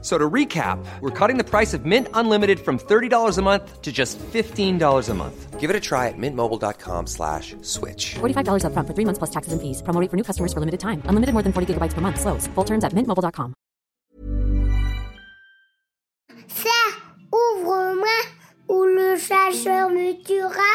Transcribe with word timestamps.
So 0.00 0.16
to 0.16 0.30
recap, 0.30 0.78
we're 1.00 1.10
cutting 1.10 1.38
the 1.38 1.44
price 1.44 1.74
of 1.74 1.84
Mint 1.84 2.06
Unlimited 2.14 2.60
from 2.60 2.78
$30 2.78 3.36
a 3.36 3.42
month 3.42 3.82
to 3.82 3.90
just 3.90 4.16
$15 4.18 5.08
a 5.08 5.14
month. 5.14 5.58
Give 5.58 5.70
it 5.70 5.74
a 5.74 5.80
try 5.80 6.06
at 6.06 6.14
mintmobile.com 6.16 7.08
slash 7.08 7.56
switch. 7.62 8.14
$45 8.20 8.62
upfront 8.62 8.86
for 8.86 8.94
three 8.94 9.04
months 9.04 9.18
plus 9.18 9.30
taxes 9.30 9.52
and 9.52 9.60
fees. 9.60 9.82
Promo 9.82 10.00
rate 10.00 10.08
for 10.08 10.16
new 10.16 10.22
customers 10.22 10.52
for 10.52 10.60
limited 10.60 10.78
time. 10.78 11.02
Unlimited 11.06 11.32
more 11.34 11.42
than 11.42 11.52
40 11.52 11.74
gigabytes 11.74 11.94
per 11.94 12.00
month. 12.00 12.20
Slows. 12.20 12.46
Full 12.54 12.64
terms 12.64 12.84
at 12.84 12.92
mintmobile.com. 12.94 13.54
Serre, 16.46 16.94
ouvre-moi, 17.32 18.18
ou 18.68 18.84
le 18.86 19.16
chasseur 19.18 19.90
me 19.90 20.14
tuera. 20.22 20.70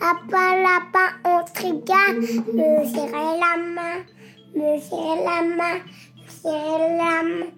Lapin, 0.00 0.62
lapin, 0.62 1.08
on 1.24 1.44
triga. 1.56 2.12
Me 2.52 2.84
serrer 2.92 3.38
la 3.40 3.56
main, 3.56 4.04
me 4.54 4.78
serrer 4.80 5.24
la 5.24 5.40
main, 5.42 5.80
me 5.80 6.28
serrer 6.28 6.96
la 7.00 7.22
main. 7.22 7.52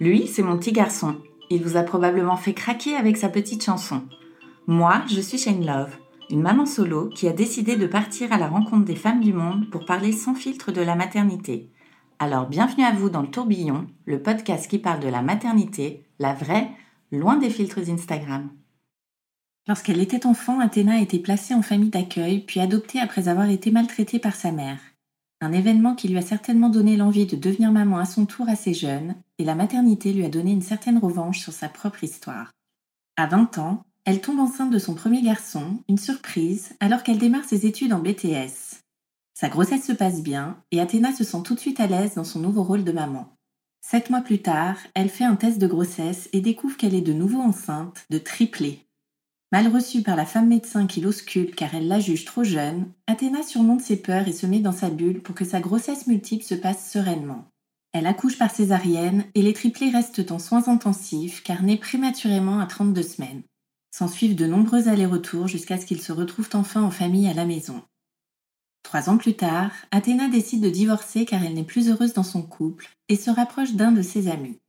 Lui, 0.00 0.26
c'est 0.26 0.42
mon 0.42 0.56
petit 0.56 0.72
garçon. 0.72 1.16
Il 1.50 1.62
vous 1.62 1.76
a 1.76 1.82
probablement 1.82 2.36
fait 2.36 2.54
craquer 2.54 2.96
avec 2.96 3.18
sa 3.18 3.28
petite 3.28 3.62
chanson. 3.62 4.02
Moi, 4.66 5.02
je 5.12 5.20
suis 5.20 5.36
Shane 5.36 5.66
Love, 5.66 5.94
une 6.30 6.40
maman 6.40 6.64
solo 6.64 7.10
qui 7.10 7.28
a 7.28 7.34
décidé 7.34 7.76
de 7.76 7.86
partir 7.86 8.32
à 8.32 8.38
la 8.38 8.48
rencontre 8.48 8.86
des 8.86 8.96
femmes 8.96 9.20
du 9.20 9.34
monde 9.34 9.68
pour 9.68 9.84
parler 9.84 10.12
sans 10.12 10.34
filtre 10.34 10.72
de 10.72 10.80
la 10.80 10.94
maternité. 10.94 11.70
Alors 12.18 12.48
bienvenue 12.48 12.84
à 12.84 12.92
vous 12.92 13.10
dans 13.10 13.20
le 13.20 13.30
tourbillon, 13.30 13.88
le 14.06 14.22
podcast 14.22 14.70
qui 14.70 14.78
parle 14.78 15.00
de 15.00 15.08
la 15.08 15.20
maternité, 15.20 16.06
la 16.18 16.32
vraie, 16.32 16.70
loin 17.12 17.36
des 17.36 17.50
filtres 17.50 17.90
Instagram. 17.90 18.48
Lorsqu'elle 19.68 20.00
était 20.00 20.24
enfant, 20.24 20.60
Athéna 20.60 20.94
a 20.94 21.00
été 21.00 21.18
placée 21.18 21.52
en 21.52 21.62
famille 21.62 21.90
d'accueil, 21.90 22.40
puis 22.40 22.60
adoptée 22.60 23.00
après 23.00 23.28
avoir 23.28 23.50
été 23.50 23.70
maltraitée 23.70 24.18
par 24.18 24.34
sa 24.34 24.50
mère. 24.50 24.78
Un 25.42 25.52
événement 25.52 25.94
qui 25.94 26.08
lui 26.08 26.18
a 26.18 26.22
certainement 26.22 26.68
donné 26.68 26.96
l'envie 26.96 27.24
de 27.24 27.36
devenir 27.36 27.72
maman 27.72 27.98
à 27.98 28.04
son 28.04 28.26
tour 28.26 28.48
assez 28.48 28.74
jeune, 28.74 29.14
et 29.38 29.44
la 29.44 29.54
maternité 29.54 30.12
lui 30.12 30.24
a 30.24 30.28
donné 30.28 30.52
une 30.52 30.60
certaine 30.60 30.98
revanche 30.98 31.40
sur 31.40 31.54
sa 31.54 31.68
propre 31.68 32.04
histoire. 32.04 32.50
À 33.16 33.26
20 33.26 33.56
ans, 33.58 33.82
elle 34.04 34.20
tombe 34.20 34.38
enceinte 34.38 34.70
de 34.70 34.78
son 34.78 34.94
premier 34.94 35.22
garçon, 35.22 35.82
une 35.88 35.98
surprise, 35.98 36.74
alors 36.80 37.02
qu'elle 37.02 37.18
démarre 37.18 37.44
ses 37.44 37.64
études 37.64 37.94
en 37.94 38.00
BTS. 38.00 38.82
Sa 39.32 39.48
grossesse 39.48 39.86
se 39.86 39.92
passe 39.92 40.22
bien, 40.22 40.62
et 40.72 40.80
Athéna 40.80 41.14
se 41.14 41.24
sent 41.24 41.42
tout 41.42 41.54
de 41.54 41.60
suite 41.60 41.80
à 41.80 41.86
l'aise 41.86 42.14
dans 42.16 42.24
son 42.24 42.40
nouveau 42.40 42.62
rôle 42.62 42.84
de 42.84 42.92
maman. 42.92 43.34
Sept 43.80 44.10
mois 44.10 44.20
plus 44.20 44.42
tard, 44.42 44.76
elle 44.94 45.08
fait 45.08 45.24
un 45.24 45.36
test 45.36 45.58
de 45.58 45.66
grossesse 45.66 46.28
et 46.34 46.42
découvre 46.42 46.76
qu'elle 46.76 46.94
est 46.94 47.00
de 47.00 47.14
nouveau 47.14 47.40
enceinte, 47.40 48.04
de 48.10 48.18
triplé. 48.18 48.86
Mal 49.52 49.66
reçue 49.66 50.02
par 50.02 50.14
la 50.14 50.26
femme 50.26 50.46
médecin 50.46 50.86
qui 50.86 51.00
l'ausculte 51.00 51.56
car 51.56 51.74
elle 51.74 51.88
la 51.88 51.98
juge 51.98 52.24
trop 52.24 52.44
jeune, 52.44 52.92
Athéna 53.08 53.42
surmonte 53.42 53.80
ses 53.80 53.96
peurs 53.96 54.28
et 54.28 54.32
se 54.32 54.46
met 54.46 54.60
dans 54.60 54.70
sa 54.70 54.90
bulle 54.90 55.22
pour 55.22 55.34
que 55.34 55.44
sa 55.44 55.60
grossesse 55.60 56.06
multiple 56.06 56.44
se 56.44 56.54
passe 56.54 56.88
sereinement. 56.88 57.48
Elle 57.92 58.06
accouche 58.06 58.38
par 58.38 58.52
césarienne 58.52 59.24
et 59.34 59.42
les 59.42 59.52
triplés 59.52 59.90
restent 59.90 60.30
en 60.30 60.38
soins 60.38 60.68
intensifs 60.68 61.42
car 61.42 61.64
nés 61.64 61.76
prématurément 61.76 62.60
à 62.60 62.66
32 62.66 63.02
semaines. 63.02 63.42
S'en 63.90 64.06
suivent 64.06 64.36
de 64.36 64.46
nombreux 64.46 64.86
allers-retours 64.86 65.48
jusqu'à 65.48 65.78
ce 65.78 65.86
qu'ils 65.86 66.00
se 66.00 66.12
retrouvent 66.12 66.50
enfin 66.52 66.82
en 66.82 66.92
famille 66.92 67.26
à 67.26 67.34
la 67.34 67.44
maison. 67.44 67.82
Trois 68.84 69.10
ans 69.10 69.16
plus 69.16 69.34
tard, 69.34 69.72
Athéna 69.90 70.28
décide 70.28 70.62
de 70.62 70.70
divorcer 70.70 71.24
car 71.24 71.44
elle 71.44 71.54
n'est 71.54 71.64
plus 71.64 71.88
heureuse 71.88 72.12
dans 72.12 72.22
son 72.22 72.42
couple 72.42 72.88
et 73.08 73.16
se 73.16 73.30
rapproche 73.30 73.72
d'un 73.72 73.90
de 73.90 74.02
ses 74.02 74.28
amis. 74.28 74.60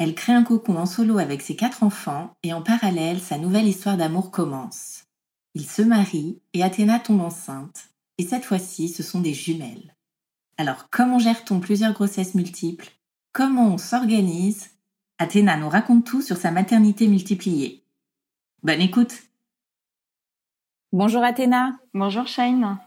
Elle 0.00 0.14
crée 0.14 0.32
un 0.32 0.44
cocon 0.44 0.78
en 0.78 0.86
solo 0.86 1.18
avec 1.18 1.42
ses 1.42 1.56
quatre 1.56 1.82
enfants 1.82 2.32
et 2.42 2.54
en 2.54 2.62
parallèle, 2.62 3.20
sa 3.20 3.36
nouvelle 3.36 3.68
histoire 3.68 3.98
d'amour 3.98 4.30
commence. 4.30 5.04
Ils 5.54 5.66
se 5.66 5.82
marient 5.82 6.40
et 6.54 6.62
Athéna 6.62 6.98
tombe 6.98 7.20
enceinte. 7.20 7.90
Et 8.16 8.22
cette 8.22 8.46
fois-ci, 8.46 8.88
ce 8.88 9.02
sont 9.02 9.20
des 9.20 9.34
jumelles. 9.34 9.94
Alors, 10.56 10.88
comment 10.90 11.18
gère-t-on 11.18 11.60
plusieurs 11.60 11.92
grossesses 11.92 12.34
multiples? 12.34 12.88
Comment 13.32 13.74
on 13.74 13.76
s'organise? 13.76 14.70
Athéna 15.18 15.58
nous 15.58 15.68
raconte 15.68 16.06
tout 16.06 16.22
sur 16.22 16.38
sa 16.38 16.50
maternité 16.50 17.06
multipliée. 17.06 17.84
Bonne 18.62 18.80
écoute 18.80 19.24
Bonjour 20.92 21.22
Athéna 21.22 21.78
Bonjour 21.92 22.26
Shane. 22.26 22.78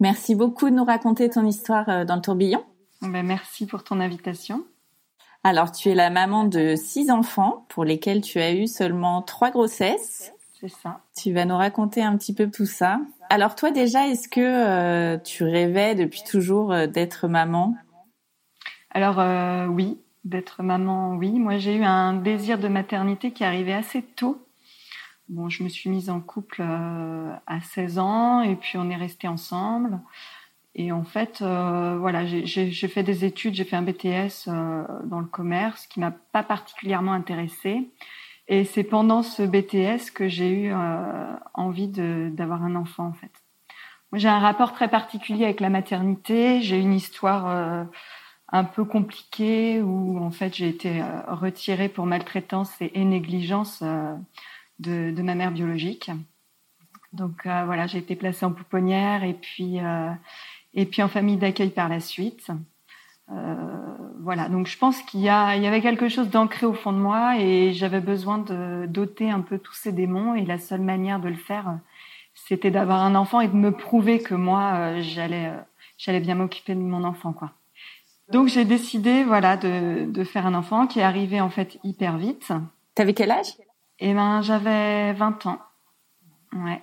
Merci 0.00 0.34
beaucoup 0.34 0.70
de 0.70 0.74
nous 0.74 0.84
raconter 0.84 1.30
ton 1.30 1.46
histoire 1.46 1.88
euh, 1.88 2.04
dans 2.04 2.16
le 2.16 2.22
tourbillon. 2.22 2.64
Ben, 3.00 3.24
merci 3.24 3.64
pour 3.64 3.84
ton 3.84 4.00
invitation. 4.00 4.66
Alors, 5.44 5.72
tu 5.72 5.88
es 5.88 5.94
la 5.94 6.10
maman 6.10 6.44
de 6.44 6.74
six 6.76 7.10
enfants 7.10 7.66
pour 7.68 7.84
lesquels 7.84 8.20
tu 8.20 8.40
as 8.40 8.52
eu 8.52 8.66
seulement 8.66 9.22
trois 9.22 9.50
grossesses. 9.50 10.32
C'est 10.60 10.68
ça. 10.68 11.00
Tu 11.16 11.32
vas 11.32 11.44
nous 11.44 11.56
raconter 11.56 12.02
un 12.02 12.16
petit 12.16 12.34
peu 12.34 12.50
tout 12.50 12.66
ça. 12.66 13.00
Alors 13.30 13.54
toi 13.54 13.70
déjà, 13.70 14.08
est-ce 14.08 14.28
que 14.28 14.40
euh, 14.40 15.18
tu 15.18 15.44
rêvais 15.44 15.94
depuis 15.94 16.22
toujours 16.24 16.72
euh, 16.72 16.86
d'être 16.86 17.28
maman? 17.28 17.76
Alors 18.90 19.20
euh, 19.20 19.66
oui, 19.66 19.98
d'être 20.24 20.62
maman, 20.62 21.14
oui. 21.14 21.38
Moi 21.38 21.58
j'ai 21.58 21.76
eu 21.76 21.84
un 21.84 22.14
désir 22.14 22.58
de 22.58 22.66
maternité 22.66 23.32
qui 23.32 23.44
arrivait 23.44 23.74
assez 23.74 24.02
tôt. 24.02 24.44
Bon, 25.28 25.48
je 25.48 25.62
me 25.62 25.68
suis 25.68 25.90
mise 25.90 26.08
en 26.08 26.20
couple 26.20 26.62
à 26.62 27.60
16 27.60 27.98
ans 27.98 28.40
et 28.40 28.56
puis 28.56 28.78
on 28.78 28.88
est 28.88 28.96
resté 28.96 29.28
ensemble. 29.28 30.00
Et 30.78 30.92
en 30.92 31.02
fait, 31.02 31.40
voilà, 31.40 32.24
j'ai 32.24 32.88
fait 32.88 33.02
des 33.02 33.24
études, 33.24 33.54
j'ai 33.54 33.64
fait 33.64 33.76
un 33.76 33.82
BTS 33.82 34.46
dans 34.46 35.18
le 35.18 35.26
commerce 35.26 35.86
qui 35.88 35.98
m'a 35.98 36.12
pas 36.12 36.44
particulièrement 36.44 37.12
intéressée. 37.12 37.90
Et 38.48 38.64
c'est 38.64 38.82
pendant 38.82 39.22
ce 39.22 39.42
BTS 39.42 40.10
que 40.12 40.26
j'ai 40.26 40.48
eu 40.48 40.72
euh, 40.72 41.36
envie 41.52 41.88
d'avoir 41.88 42.64
un 42.64 42.74
enfant 42.76 43.06
en 43.06 43.12
fait. 43.12 43.30
Moi, 44.10 44.18
j'ai 44.18 44.28
un 44.28 44.38
rapport 44.38 44.72
très 44.72 44.88
particulier 44.88 45.44
avec 45.44 45.60
la 45.60 45.68
maternité. 45.68 46.62
J'ai 46.62 46.80
une 46.80 46.94
histoire 46.94 47.46
euh, 47.46 47.84
un 48.48 48.64
peu 48.64 48.86
compliquée 48.86 49.82
où 49.82 50.18
en 50.18 50.30
fait 50.30 50.54
j'ai 50.54 50.68
été 50.68 51.02
euh, 51.02 51.04
retirée 51.28 51.90
pour 51.90 52.06
maltraitance 52.06 52.72
et, 52.80 53.04
négligence 53.04 53.82
de, 53.82 55.10
de, 55.10 55.22
ma 55.22 55.34
mère 55.34 55.50
biologique. 55.50 56.10
Donc 57.12 57.42
voilà, 57.44 57.86
j'ai 57.86 57.98
été 57.98 58.16
placée 58.16 58.46
en 58.46 58.52
pouponnière 58.52 59.24
et 59.24 59.34
puis 59.34 59.78
et 60.74 60.86
puis 60.86 61.02
en 61.02 61.08
famille 61.08 61.36
d'accueil 61.36 61.70
par 61.70 61.88
la 61.88 62.00
suite. 62.00 62.50
Euh, 63.30 63.54
voilà, 64.20 64.48
donc 64.48 64.66
je 64.66 64.78
pense 64.78 65.00
qu'il 65.02 65.20
y, 65.20 65.24
y 65.24 65.28
avait 65.28 65.80
quelque 65.80 66.08
chose 66.08 66.30
d'ancré 66.30 66.66
au 66.66 66.74
fond 66.74 66.92
de 66.92 66.98
moi 66.98 67.38
et 67.38 67.72
j'avais 67.72 68.00
besoin 68.00 68.38
de 68.38 68.86
doter 68.86 69.30
un 69.30 69.40
peu 69.40 69.58
tous 69.58 69.74
ces 69.74 69.92
démons 69.92 70.34
et 70.34 70.44
la 70.44 70.58
seule 70.58 70.80
manière 70.80 71.20
de 71.20 71.28
le 71.28 71.36
faire, 71.36 71.78
c'était 72.34 72.70
d'avoir 72.70 73.02
un 73.02 73.14
enfant 73.14 73.40
et 73.40 73.48
de 73.48 73.56
me 73.56 73.72
prouver 73.72 74.20
que 74.20 74.34
moi, 74.34 74.72
euh, 74.74 75.00
j'allais, 75.02 75.48
euh, 75.48 75.60
j'allais 75.98 76.20
bien 76.20 76.34
m'occuper 76.34 76.74
de 76.74 76.80
mon 76.80 77.04
enfant, 77.04 77.32
quoi. 77.32 77.52
Donc 78.30 78.48
j'ai 78.48 78.64
décidé, 78.64 79.24
voilà, 79.24 79.56
de, 79.56 80.04
de 80.10 80.24
faire 80.24 80.46
un 80.46 80.54
enfant 80.54 80.86
qui 80.86 81.00
est 81.00 81.02
arrivé 81.02 81.40
en 81.40 81.48
fait 81.48 81.78
hyper 81.82 82.18
vite. 82.18 82.52
T'avais 82.94 83.14
quel 83.14 83.30
âge? 83.30 83.54
Eh 84.00 84.12
ben, 84.12 84.42
j'avais 84.42 85.14
20 85.14 85.46
ans. 85.46 85.58
Ouais. 86.52 86.82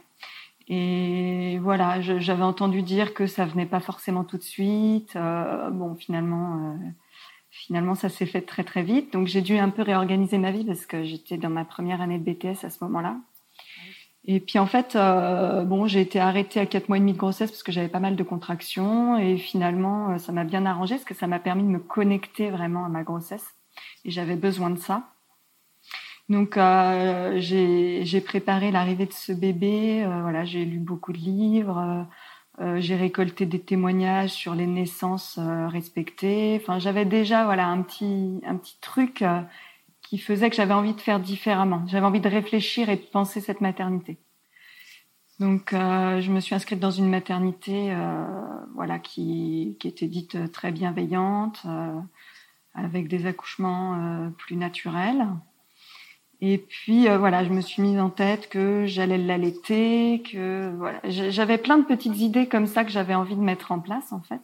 Et 0.68 1.60
voilà, 1.60 2.02
j'avais 2.02 2.44
entendu 2.44 2.82
dire 2.82 3.14
que 3.14 3.28
ça 3.28 3.46
venait 3.46 3.68
pas 3.68 3.80
forcément 3.80 4.24
tout 4.24 4.38
de 4.38 4.44
suite. 4.44 5.16
Euh, 5.16 5.70
bon, 5.70 5.96
finalement, 5.96 6.56
euh, 6.56 6.90
finalement, 7.52 7.94
ça 7.94 8.10
s'est 8.10 8.26
fait 8.26 8.42
très 8.42 8.64
très 8.64 8.82
vite. 8.82 9.14
Donc 9.14 9.28
j'ai 9.28 9.42
dû 9.42 9.58
un 9.58 9.70
peu 9.70 9.84
réorganiser 9.84 10.38
ma 10.40 10.52
vie 10.52 10.66
parce 10.66 10.86
que 10.86 11.04
j'étais 11.04 11.38
dans 11.38 11.52
ma 11.52 11.66
première 11.66 12.02
année 12.02 12.18
de 12.18 12.24
BTS 12.24 12.66
à 12.66 12.70
ce 12.70 12.84
moment-là. 12.86 13.18
Et 14.28 14.40
puis 14.40 14.58
en 14.58 14.66
fait, 14.66 14.96
euh, 14.96 15.64
bon, 15.66 15.86
j'ai 15.86 16.02
été 16.02 16.20
arrêtée 16.20 16.60
à 16.60 16.66
quatre 16.66 16.90
mois 16.90 16.98
et 16.98 17.00
demi 17.00 17.14
de 17.14 17.18
grossesse 17.18 17.52
parce 17.52 17.62
que 17.62 17.72
j'avais 17.72 17.88
pas 17.88 18.00
mal 18.00 18.16
de 18.16 18.24
contractions. 18.24 19.20
Et 19.20 19.38
finalement, 19.38 20.18
ça 20.18 20.32
m'a 20.32 20.46
bien 20.46 20.66
arrangé 20.66 20.96
parce 20.96 21.06
que 21.06 21.14
ça 21.14 21.28
m'a 21.28 21.38
permis 21.38 21.62
de 21.62 21.68
me 21.68 21.80
connecter 21.80 22.50
vraiment 22.50 22.86
à 22.86 22.90
ma 22.90 23.04
grossesse. 23.04 23.54
Et 24.04 24.10
j'avais 24.10 24.36
besoin 24.36 24.72
de 24.72 24.80
ça. 24.80 25.04
Donc 26.30 26.58
euh, 26.58 27.38
j'ai 27.40 28.22
préparé 28.22 28.72
l'arrivée 28.72 29.06
de 29.06 29.14
ce 29.14 29.32
bébé. 29.32 30.04
Euh, 30.04 30.22
voilà, 30.22 30.44
j'ai 30.44 30.66
lu 30.66 30.80
beaucoup 30.80 31.14
de 31.14 31.18
livres. 31.18 32.08
Euh, 32.60 32.80
j'ai 32.80 32.96
récolté 32.96 33.46
des 33.46 33.60
témoignages 33.60 34.32
sur 34.32 34.56
les 34.56 34.66
naissances 34.66 35.38
respectées. 35.40 36.60
Enfin, 36.62 36.80
j'avais 36.80 37.06
déjà 37.06 37.46
voilà 37.46 37.68
un 37.68 37.82
petit 37.82 38.42
un 38.46 38.56
petit 38.58 38.78
truc 38.82 39.24
qui 40.02 40.18
faisait 40.18 40.50
que 40.50 40.56
j'avais 40.56 40.74
envie 40.74 40.94
de 40.94 41.02
faire 41.02 41.20
différemment. 41.20 41.84
J'avais 41.88 42.06
envie 42.06 42.22
de 42.22 42.30
réfléchir 42.30 42.90
et 42.90 42.96
de 42.96 43.02
penser 43.02 43.42
cette 43.42 43.62
maternité. 43.62 44.18
Donc, 45.40 45.72
je 45.74 46.32
me 46.32 46.40
suis 46.40 46.56
inscrite 46.56 46.80
dans 46.80 46.92
une 46.92 47.10
maternité, 47.10 47.94
voilà, 48.74 49.00
qui, 49.00 49.76
qui 49.80 49.88
était 49.90 50.08
dite 50.08 50.52
très 50.54 50.72
bienveillante, 50.72 51.66
avec 52.74 53.10
des 53.10 53.26
accouchements 53.26 54.32
plus 54.38 54.56
naturels. 54.56 55.28
Et 56.42 56.58
puis 56.58 57.08
euh, 57.08 57.18
voilà, 57.18 57.44
je 57.44 57.50
me 57.50 57.62
suis 57.62 57.82
mise 57.82 58.00
en 58.00 58.10
tête 58.10 58.50
que 58.50 58.86
j'allais 58.86 59.18
l'allaiter, 59.18 60.22
que 60.22 60.74
voilà, 60.78 61.00
j'avais 61.06 61.58
plein 61.58 61.78
de 61.78 61.86
petites 61.86 62.20
idées 62.20 62.48
comme 62.48 62.68
ça 62.68 62.84
que 62.84 62.92
j'avais 62.92 63.16
envie 63.16 63.36
de 63.36 63.42
mettre 63.42 63.72
en 63.72 63.80
place 63.80 64.12
en 64.12 64.22
fait. 64.22 64.42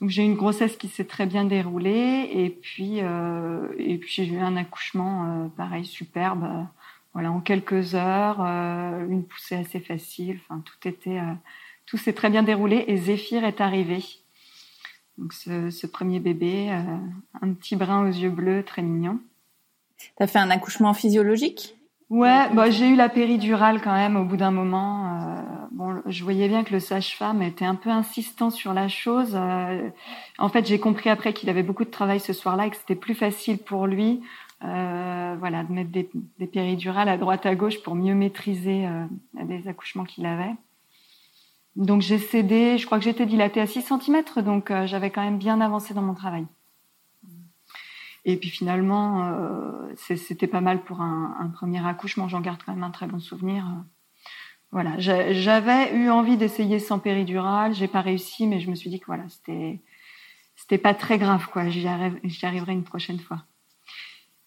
Donc 0.00 0.10
j'ai 0.10 0.22
eu 0.22 0.26
une 0.26 0.36
grossesse 0.36 0.76
qui 0.76 0.88
s'est 0.88 1.04
très 1.04 1.26
bien 1.26 1.44
déroulée 1.44 2.30
et 2.32 2.50
puis 2.50 3.00
euh, 3.00 3.68
et 3.78 3.98
puis 3.98 4.10
j'ai 4.10 4.26
eu 4.26 4.38
un 4.38 4.56
accouchement 4.56 5.44
euh, 5.44 5.48
pareil 5.48 5.84
superbe. 5.84 6.66
voilà 7.12 7.30
en 7.30 7.40
quelques 7.40 7.94
heures, 7.94 8.40
une 8.40 9.24
poussée 9.24 9.56
assez 9.56 9.80
facile. 9.80 10.40
Enfin 10.48 10.60
tout 10.60 10.88
était 10.88 11.20
tout 11.86 11.98
s'est 11.98 12.14
très 12.14 12.30
bien 12.30 12.42
déroulé 12.42 12.84
et 12.88 12.96
Zéphyr 12.96 13.44
est 13.44 13.60
arrivé. 13.60 14.02
Donc 15.18 15.32
ce, 15.32 15.86
premier 15.86 16.20
bébé, 16.20 16.68
un 17.40 17.52
petit 17.54 17.74
brin 17.74 18.02
aux 18.02 18.12
yeux 18.12 18.28
bleus, 18.28 18.64
très 18.64 18.82
mignon. 18.82 19.18
T'as 20.16 20.26
fait 20.26 20.38
un 20.38 20.50
accouchement 20.50 20.94
physiologique? 20.94 21.76
Ouais, 22.08 22.48
bah, 22.54 22.70
j'ai 22.70 22.88
eu 22.88 22.94
la 22.94 23.08
péridurale 23.08 23.80
quand 23.82 23.92
même 23.92 24.16
au 24.16 24.24
bout 24.24 24.36
d'un 24.36 24.52
moment. 24.52 25.20
Euh, 25.20 25.42
bon, 25.72 26.00
je 26.06 26.22
voyais 26.22 26.46
bien 26.46 26.62
que 26.62 26.72
le 26.72 26.78
sage-femme 26.78 27.42
était 27.42 27.64
un 27.64 27.74
peu 27.74 27.90
insistant 27.90 28.50
sur 28.50 28.72
la 28.72 28.86
chose. 28.86 29.32
Euh, 29.34 29.90
en 30.38 30.48
fait, 30.48 30.66
j'ai 30.66 30.78
compris 30.78 31.10
après 31.10 31.32
qu'il 31.32 31.50
avait 31.50 31.64
beaucoup 31.64 31.84
de 31.84 31.90
travail 31.90 32.20
ce 32.20 32.32
soir-là 32.32 32.66
et 32.66 32.70
que 32.70 32.76
c'était 32.76 32.94
plus 32.94 33.16
facile 33.16 33.58
pour 33.58 33.88
lui, 33.88 34.20
euh, 34.64 35.34
voilà, 35.40 35.64
de 35.64 35.72
mettre 35.72 35.90
des, 35.90 36.08
des 36.38 36.46
péridurales 36.46 37.08
à 37.08 37.18
droite 37.18 37.44
à 37.44 37.56
gauche 37.56 37.82
pour 37.82 37.96
mieux 37.96 38.14
maîtriser 38.14 38.86
les 39.48 39.66
accouchements 39.66 40.04
qu'il 40.04 40.26
avait. 40.26 40.54
Donc 41.74 42.02
j'ai 42.02 42.18
cédé. 42.18 42.78
Je 42.78 42.86
crois 42.86 42.98
que 42.98 43.04
j'étais 43.04 43.26
dilatée 43.26 43.60
à 43.60 43.66
6 43.66 43.82
cm, 43.82 44.22
donc 44.44 44.72
j'avais 44.84 45.10
quand 45.10 45.24
même 45.24 45.38
bien 45.38 45.60
avancé 45.60 45.92
dans 45.92 46.02
mon 46.02 46.14
travail. 46.14 46.46
Et 48.28 48.36
puis 48.36 48.50
finalement, 48.50 49.24
euh, 49.24 49.94
c'était 49.96 50.48
pas 50.48 50.60
mal 50.60 50.82
pour 50.82 51.00
un, 51.00 51.48
premier 51.54 51.86
accouchement. 51.86 52.26
J'en 52.28 52.40
garde 52.40 52.60
quand 52.66 52.74
même 52.74 52.82
un 52.82 52.90
très 52.90 53.06
bon 53.06 53.20
souvenir. 53.20 53.64
Voilà, 54.72 54.98
J'a- 54.98 55.32
j'avais 55.32 55.94
eu 55.94 56.10
envie 56.10 56.36
d'essayer 56.36 56.80
sans 56.80 56.98
péridurale. 56.98 57.72
J'ai 57.72 57.86
pas 57.86 58.00
réussi, 58.00 58.48
mais 58.48 58.58
je 58.60 58.68
me 58.68 58.74
suis 58.74 58.90
dit 58.90 58.98
que 58.98 59.06
voilà, 59.06 59.28
c'était 59.28 59.80
c'était 60.56 60.78
pas 60.78 60.94
très 60.94 61.18
grave, 61.18 61.46
quoi. 61.52 61.68
J'y 61.68 61.86
arrive- 61.86 62.18
j'y 62.24 62.44
arriverai 62.46 62.72
une 62.72 62.82
prochaine 62.84 63.20
fois. 63.20 63.44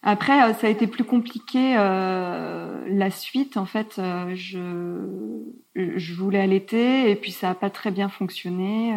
Après, 0.01 0.43
euh, 0.49 0.53
ça 0.53 0.67
a 0.67 0.69
été 0.69 0.87
plus 0.87 1.03
compliqué 1.05 1.75
euh, 1.77 2.85
la 2.89 3.11
suite. 3.11 3.55
En 3.57 3.65
fait, 3.65 4.01
je 4.35 5.41
je 5.75 6.13
voulais 6.13 6.39
allaiter 6.41 7.09
et 7.11 7.15
puis 7.15 7.31
ça 7.31 7.51
a 7.51 7.55
pas 7.55 7.69
très 7.69 7.91
bien 7.91 8.09
fonctionné. 8.09 8.93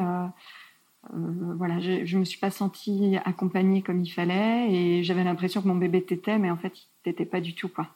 Euh, 1.12 1.54
voilà, 1.56 1.80
je, 1.80 2.04
je 2.04 2.18
me 2.18 2.24
suis 2.24 2.38
pas 2.38 2.50
sentie 2.50 3.16
accompagnée 3.24 3.82
comme 3.82 4.00
il 4.00 4.10
fallait 4.10 4.72
et 4.72 5.02
j'avais 5.02 5.24
l'impression 5.24 5.62
que 5.62 5.68
mon 5.68 5.74
bébé 5.74 6.02
tétait, 6.02 6.38
mais 6.38 6.50
en 6.50 6.56
fait, 6.56 6.78
il 6.78 6.86
tétait 7.02 7.24
pas 7.26 7.40
du 7.40 7.54
tout, 7.54 7.68
quoi. 7.68 7.88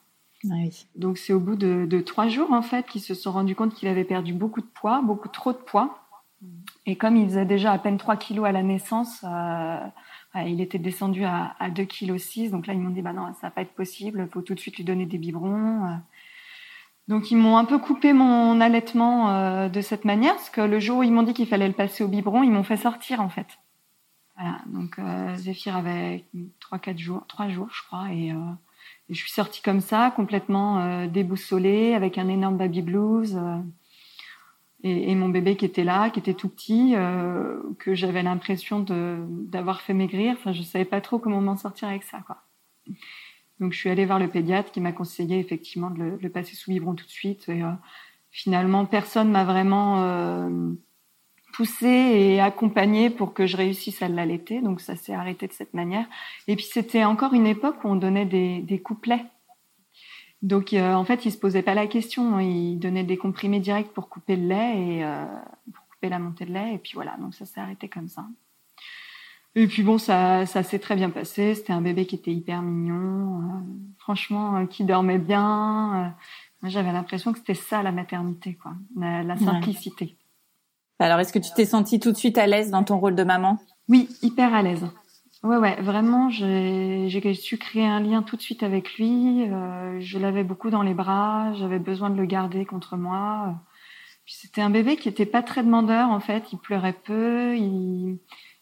Ah 0.45 0.53
oui. 0.53 0.85
Donc 0.95 1.17
c'est 1.17 1.33
au 1.33 1.39
bout 1.39 1.55
de, 1.55 1.85
de 1.89 1.99
trois 1.99 2.27
jours 2.27 2.51
en 2.51 2.61
fait 2.61 2.85
qu'ils 2.85 3.01
se 3.01 3.15
sont 3.15 3.31
rendus 3.31 3.55
compte 3.55 3.73
qu'il 3.73 3.87
avait 3.87 4.03
perdu 4.03 4.33
beaucoup 4.33 4.61
de 4.61 4.67
poids, 4.67 5.01
beaucoup 5.01 5.29
trop 5.29 5.51
de 5.51 5.57
poids. 5.57 6.03
Et 6.85 6.95
comme 6.95 7.15
il 7.15 7.25
faisait 7.25 7.45
déjà 7.45 7.71
à 7.71 7.79
peine 7.79 7.97
3 7.97 8.15
kilos 8.15 8.45
à 8.45 8.51
la 8.51 8.61
naissance, 8.61 9.25
euh, 9.27 9.79
il 10.45 10.61
était 10.61 10.77
descendu 10.77 11.23
à, 11.23 11.55
à 11.57 11.71
2 11.71 11.83
kilos 11.85 12.21
6. 12.21 12.51
Donc 12.51 12.67
là 12.67 12.73
ils 12.73 12.79
m'ont 12.79 12.91
dit 12.91 13.01
bah 13.01 13.13
non 13.13 13.33
ça 13.33 13.47
va 13.47 13.51
pas 13.51 13.61
être 13.61 13.73
possible, 13.73 14.25
il 14.27 14.31
faut 14.31 14.43
tout 14.43 14.53
de 14.53 14.59
suite 14.59 14.77
lui 14.77 14.83
donner 14.83 15.07
des 15.07 15.17
biberons. 15.17 15.97
Donc 17.07 17.31
ils 17.31 17.37
m'ont 17.37 17.57
un 17.57 17.65
peu 17.65 17.77
coupé 17.77 18.11
mon 18.13 18.59
allaitement 18.59 19.29
euh, 19.29 19.69
de 19.69 19.81
cette 19.81 20.03
manière 20.05 20.35
parce 20.35 20.49
que 20.49 20.61
le 20.61 20.79
jour 20.79 20.99
où 20.99 21.03
ils 21.03 21.11
m'ont 21.11 21.23
dit 21.23 21.33
qu'il 21.33 21.47
fallait 21.47 21.67
le 21.67 21.73
passer 21.73 22.03
au 22.03 22.07
biberon, 22.07 22.43
ils 22.43 22.51
m'ont 22.51 22.63
fait 22.63 22.77
sortir 22.77 23.21
en 23.21 23.29
fait. 23.29 23.47
Voilà, 24.37 24.59
donc 24.67 24.99
euh, 24.99 25.35
Zéphyr 25.35 25.75
avait 25.75 26.25
3-4 26.61 26.97
jours, 26.97 27.23
3 27.27 27.47
jours 27.49 27.69
je 27.71 27.83
crois 27.87 28.11
et 28.11 28.31
euh, 28.31 28.35
je 29.09 29.15
suis 29.15 29.31
sortie 29.31 29.61
comme 29.61 29.81
ça, 29.81 30.11
complètement 30.15 30.79
euh, 30.79 31.07
déboussolée, 31.07 31.93
avec 31.93 32.17
un 32.17 32.27
énorme 32.27 32.57
baby 32.57 32.81
blues. 32.81 33.35
euh, 33.37 33.57
et, 34.83 35.11
et 35.11 35.15
mon 35.15 35.29
bébé 35.29 35.55
qui 35.55 35.65
était 35.65 35.83
là, 35.83 36.09
qui 36.09 36.19
était 36.19 36.33
tout 36.35 36.49
petit, 36.49 36.93
euh, 36.95 37.59
que 37.79 37.95
j'avais 37.95 38.21
l'impression 38.21 38.85
d'avoir 38.87 39.81
fait 39.81 39.93
maigrir. 39.93 40.35
Enfin, 40.37 40.53
je 40.53 40.61
savais 40.61 40.85
pas 40.85 41.01
trop 41.01 41.17
comment 41.19 41.41
m'en 41.41 41.57
sortir 41.57 41.87
avec 41.87 42.03
ça, 42.03 42.19
quoi. 42.25 42.43
Donc, 43.59 43.73
je 43.73 43.77
suis 43.77 43.89
allée 43.89 44.05
voir 44.05 44.19
le 44.19 44.27
pédiatre 44.27 44.71
qui 44.71 44.81
m'a 44.81 44.91
conseillé 44.91 45.39
effectivement 45.39 45.89
de 45.89 46.17
le, 46.21 46.29
passer 46.29 46.55
sous 46.55 46.71
biberon 46.71 46.95
tout 46.95 47.05
de 47.05 47.11
suite. 47.11 47.49
Et 47.49 47.63
euh, 47.63 47.71
finalement, 48.31 48.85
personne 48.85 49.31
m'a 49.31 49.43
vraiment 49.43 50.03
euh, 50.03 50.73
poussée 51.53 51.87
et 51.87 52.39
accompagnée 52.39 53.09
pour 53.09 53.33
que 53.33 53.47
je 53.47 53.57
réussisse 53.57 54.01
à 54.01 54.07
l'allaiter. 54.07 54.61
Donc, 54.61 54.81
ça 54.81 54.95
s'est 54.95 55.13
arrêté 55.13 55.47
de 55.47 55.53
cette 55.53 55.73
manière. 55.73 56.05
Et 56.47 56.55
puis 56.55 56.65
c'était 56.65 57.03
encore 57.03 57.33
une 57.33 57.47
époque 57.47 57.83
où 57.83 57.87
on 57.87 57.95
donnait 57.95 58.25
des, 58.25 58.61
des 58.61 58.79
couplets. 58.79 59.25
Donc 60.41 60.73
euh, 60.73 60.93
en 60.93 61.03
fait, 61.03 61.25
il 61.25 61.31
se 61.31 61.37
posait 61.37 61.63
pas 61.63 61.73
la 61.73 61.87
question, 61.87 62.39
il 62.39 62.77
donnait 62.77 63.03
des 63.03 63.17
comprimés 63.17 63.59
directs 63.59 63.91
pour 63.93 64.09
couper 64.09 64.35
le 64.35 64.47
lait 64.47 64.81
et 64.81 65.03
euh, 65.03 65.25
pour 65.73 65.87
couper 65.87 66.09
la 66.09 66.19
montée 66.19 66.45
de 66.45 66.53
lait 66.53 66.75
et 66.75 66.77
puis 66.77 66.91
voilà, 66.93 67.17
donc 67.17 67.33
ça 67.33 67.45
s'est 67.45 67.59
arrêté 67.59 67.89
comme 67.89 68.07
ça. 68.07 68.25
Et 69.59 69.65
puis 69.65 69.81
bon, 69.81 69.97
ça, 69.97 70.45
ça 70.45 70.61
s'est 70.61 70.77
très 70.77 70.95
bien 70.95 71.09
passé. 71.09 71.55
C'était 71.55 71.73
un 71.73 71.81
bébé 71.81 72.05
qui 72.05 72.13
était 72.13 72.31
hyper 72.31 72.61
mignon, 72.61 73.41
euh, 73.41 73.59
franchement, 73.97 74.57
euh, 74.57 74.65
qui 74.67 74.83
dormait 74.83 75.17
bien. 75.17 75.95
Euh, 75.95 76.09
moi, 76.61 76.69
j'avais 76.69 76.91
l'impression 76.91 77.33
que 77.33 77.39
c'était 77.39 77.55
ça 77.55 77.81
la 77.81 77.91
maternité, 77.91 78.53
quoi, 78.53 78.73
la, 78.95 79.23
la 79.23 79.35
simplicité. 79.35 80.15
Alors, 80.99 81.19
est-ce 81.19 81.33
que 81.33 81.39
tu 81.39 81.49
t'es 81.55 81.65
sentie 81.65 81.99
tout 81.99 82.11
de 82.11 82.17
suite 82.17 82.37
à 82.37 82.45
l'aise 82.45 82.69
dans 82.69 82.83
ton 82.83 82.99
rôle 82.99 83.15
de 83.15 83.23
maman? 83.23 83.57
Oui, 83.89 84.07
hyper 84.21 84.53
à 84.53 84.61
l'aise. 84.61 84.85
Ouais, 85.41 85.57
ouais, 85.57 85.81
vraiment, 85.81 86.29
j'ai 86.29 87.33
su 87.33 87.57
créer 87.57 87.87
un 87.87 87.99
lien 87.99 88.21
tout 88.21 88.35
de 88.35 88.41
suite 88.43 88.61
avec 88.61 88.93
lui. 88.99 89.49
Euh, 89.49 89.99
je 89.99 90.19
l'avais 90.19 90.43
beaucoup 90.43 90.69
dans 90.69 90.83
les 90.83 90.93
bras, 90.93 91.51
j'avais 91.55 91.79
besoin 91.79 92.11
de 92.11 92.17
le 92.17 92.25
garder 92.25 92.63
contre 92.65 92.95
moi. 92.95 93.55
C'était 94.27 94.61
un 94.61 94.69
bébé 94.69 94.97
qui 94.97 95.09
était 95.09 95.25
pas 95.25 95.41
très 95.41 95.63
demandeur 95.63 96.11
en 96.11 96.19
fait. 96.19 96.51
Il 96.51 96.59
pleurait 96.59 96.93
peu, 96.93 97.55
il, 97.57 98.19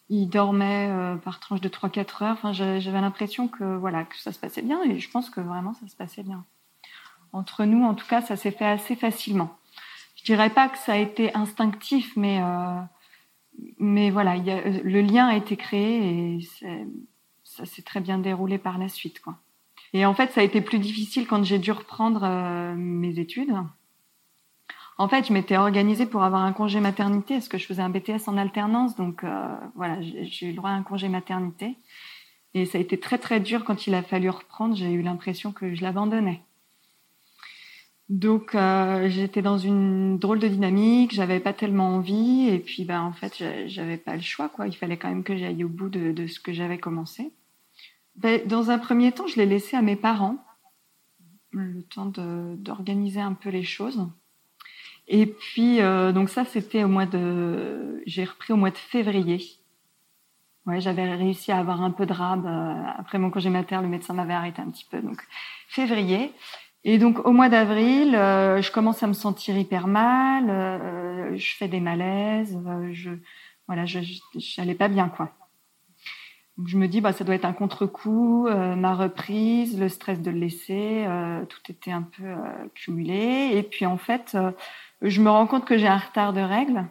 il 0.08 0.28
dormait 0.28 0.88
euh, 0.90 1.16
par 1.16 1.40
tranche 1.40 1.60
de 1.60 1.68
3-4 1.68 2.24
heures. 2.24 2.32
Enfin, 2.32 2.52
j'avais 2.52 3.00
l'impression 3.00 3.48
que 3.48 3.76
voilà 3.76 4.04
que 4.04 4.16
ça 4.16 4.32
se 4.32 4.38
passait 4.38 4.62
bien 4.62 4.82
et 4.84 4.98
je 4.98 5.10
pense 5.10 5.30
que 5.30 5.40
vraiment 5.40 5.74
ça 5.74 5.88
se 5.88 5.96
passait 5.96 6.22
bien. 6.22 6.44
Entre 7.32 7.64
nous, 7.64 7.84
en 7.84 7.94
tout 7.94 8.06
cas, 8.06 8.22
ça 8.22 8.36
s'est 8.36 8.50
fait 8.50 8.66
assez 8.66 8.96
facilement. 8.96 9.56
Je 10.14 10.24
dirais 10.24 10.50
pas 10.50 10.68
que 10.68 10.78
ça 10.78 10.92
a 10.94 10.96
été 10.96 11.34
instinctif, 11.34 12.12
mais 12.16 12.40
euh, 12.40 12.80
mais 13.78 14.10
voilà, 14.10 14.36
le 14.36 15.00
lien 15.00 15.28
a 15.28 15.36
été 15.36 15.56
créé 15.56 16.36
et 16.36 16.48
ça 17.42 17.64
s'est 17.64 17.82
très 17.82 18.00
bien 18.00 18.18
déroulé 18.18 18.58
par 18.58 18.78
la 18.78 18.88
suite, 18.88 19.20
quoi. 19.20 19.38
Et 19.92 20.04
en 20.04 20.14
fait, 20.14 20.32
ça 20.32 20.40
a 20.40 20.44
été 20.44 20.60
plus 20.60 20.78
difficile 20.78 21.26
quand 21.26 21.42
j'ai 21.44 21.58
dû 21.58 21.72
reprendre 21.72 22.20
euh, 22.24 22.74
mes 22.76 23.18
études. 23.18 23.54
En 24.98 25.08
fait, 25.08 25.26
je 25.26 25.32
m'étais 25.32 25.56
organisée 25.56 26.06
pour 26.06 26.22
avoir 26.22 26.42
un 26.42 26.52
congé 26.52 26.80
maternité 26.80 27.34
parce 27.34 27.48
que 27.48 27.58
je 27.58 27.66
faisais 27.66 27.82
un 27.82 27.90
BTS 27.90 28.28
en 28.28 28.36
alternance, 28.38 28.96
donc 28.96 29.24
euh, 29.24 29.54
voilà, 29.74 30.00
j'ai 30.00 30.46
eu 30.46 30.50
le 30.50 30.56
droit 30.56 30.70
à 30.70 30.74
un 30.74 30.82
congé 30.82 31.08
maternité. 31.08 31.76
Et 32.54 32.64
ça 32.64 32.78
a 32.78 32.80
été 32.80 32.98
très 32.98 33.18
très 33.18 33.38
dur 33.38 33.64
quand 33.64 33.86
il 33.86 33.94
a 33.94 34.02
fallu 34.02 34.30
reprendre. 34.30 34.74
J'ai 34.74 34.90
eu 34.90 35.02
l'impression 35.02 35.52
que 35.52 35.74
je 35.74 35.82
l'abandonnais. 35.82 36.42
Donc 38.08 38.54
euh, 38.54 39.08
j'étais 39.08 39.42
dans 39.42 39.58
une 39.58 40.16
drôle 40.18 40.38
de 40.38 40.46
dynamique, 40.46 41.12
j'avais 41.12 41.40
pas 41.40 41.52
tellement 41.52 41.88
envie 41.96 42.48
et 42.48 42.60
puis 42.60 42.84
ben 42.84 43.02
en 43.02 43.12
fait 43.12 43.36
j'a- 43.36 43.66
j'avais 43.66 43.96
pas 43.96 44.14
le 44.14 44.22
choix 44.22 44.48
quoi, 44.48 44.68
il 44.68 44.76
fallait 44.76 44.96
quand 44.96 45.08
même 45.08 45.24
que 45.24 45.36
j'aille 45.36 45.64
au 45.64 45.68
bout 45.68 45.88
de, 45.88 46.26
ce 46.28 46.38
que 46.38 46.52
j'avais 46.52 46.78
commencé. 46.78 47.32
Ben, 48.14 48.46
dans 48.46 48.70
un 48.70 48.78
premier 48.78 49.10
temps, 49.12 49.26
je 49.26 49.36
l'ai 49.36 49.46
laissé 49.46 49.76
à 49.76 49.82
mes 49.82 49.96
parents 49.96 50.38
le 51.50 51.82
temps 51.82 52.06
d'organiser 52.06 53.20
un 53.20 53.34
peu 53.34 53.48
les 53.50 53.64
choses. 53.64 54.06
Et 55.08 55.26
puis 55.26 55.80
euh, 55.80 56.12
donc 56.12 56.30
ça 56.30 56.44
c'était 56.44 56.84
au 56.84 56.88
mois 56.88 57.06
de 57.06 58.02
j'ai 58.06 58.24
repris 58.24 58.52
au 58.52 58.56
mois 58.56 58.70
de 58.70 58.76
février. 58.78 59.40
Ouais, 60.66 60.80
j'avais 60.80 61.14
réussi 61.14 61.52
à 61.52 61.58
avoir 61.58 61.80
un 61.82 61.92
peu 61.92 62.06
de 62.06 62.12
rab 62.12 62.44
euh, 62.44 62.82
après 62.98 63.18
mon 63.18 63.30
congé 63.30 63.50
mater, 63.50 63.80
le 63.80 63.88
médecin 63.88 64.14
m'avait 64.14 64.34
arrêté 64.34 64.60
un 64.60 64.70
petit 64.70 64.86
peu 64.90 65.00
donc 65.00 65.22
février. 65.68 66.32
Et 66.82 66.98
donc 66.98 67.24
au 67.26 67.32
mois 67.32 67.48
d'avril, 67.48 68.14
euh, 68.16 68.60
je 68.62 68.72
commence 68.72 69.02
à 69.02 69.06
me 69.06 69.12
sentir 69.12 69.56
hyper 69.56 69.86
mal, 69.86 70.50
euh, 70.50 71.36
je 71.36 71.54
fais 71.56 71.68
des 71.68 71.80
malaises, 71.80 72.58
euh, 72.66 72.90
je 72.92 73.10
voilà, 73.68 73.84
je 73.86 74.00
j'allais 74.36 74.74
pas 74.74 74.88
bien 74.88 75.08
quoi. 75.08 75.30
Donc 76.56 76.68
je 76.68 76.78
me 76.78 76.88
dis 76.88 77.00
bah 77.00 77.12
ça 77.12 77.24
doit 77.24 77.34
être 77.34 77.44
un 77.44 77.52
contre-coup, 77.52 78.46
euh, 78.48 78.76
ma 78.76 78.94
reprise, 78.94 79.78
le 79.78 79.88
stress 79.88 80.20
de 80.22 80.30
le 80.30 80.38
laisser, 80.38 81.04
euh, 81.06 81.44
tout 81.44 81.60
était 81.68 81.92
un 81.92 82.02
peu 82.02 82.24
euh, 82.24 82.68
cumulé. 82.74 83.50
Et 83.54 83.62
puis 83.62 83.84
en 83.84 83.98
fait, 83.98 84.32
euh, 84.34 84.52
je 85.02 85.20
me 85.20 85.30
rends 85.30 85.46
compte 85.46 85.64
que 85.64 85.78
j'ai 85.78 85.88
un 85.88 85.98
retard 85.98 86.32
de 86.32 86.40
règles. 86.40 86.84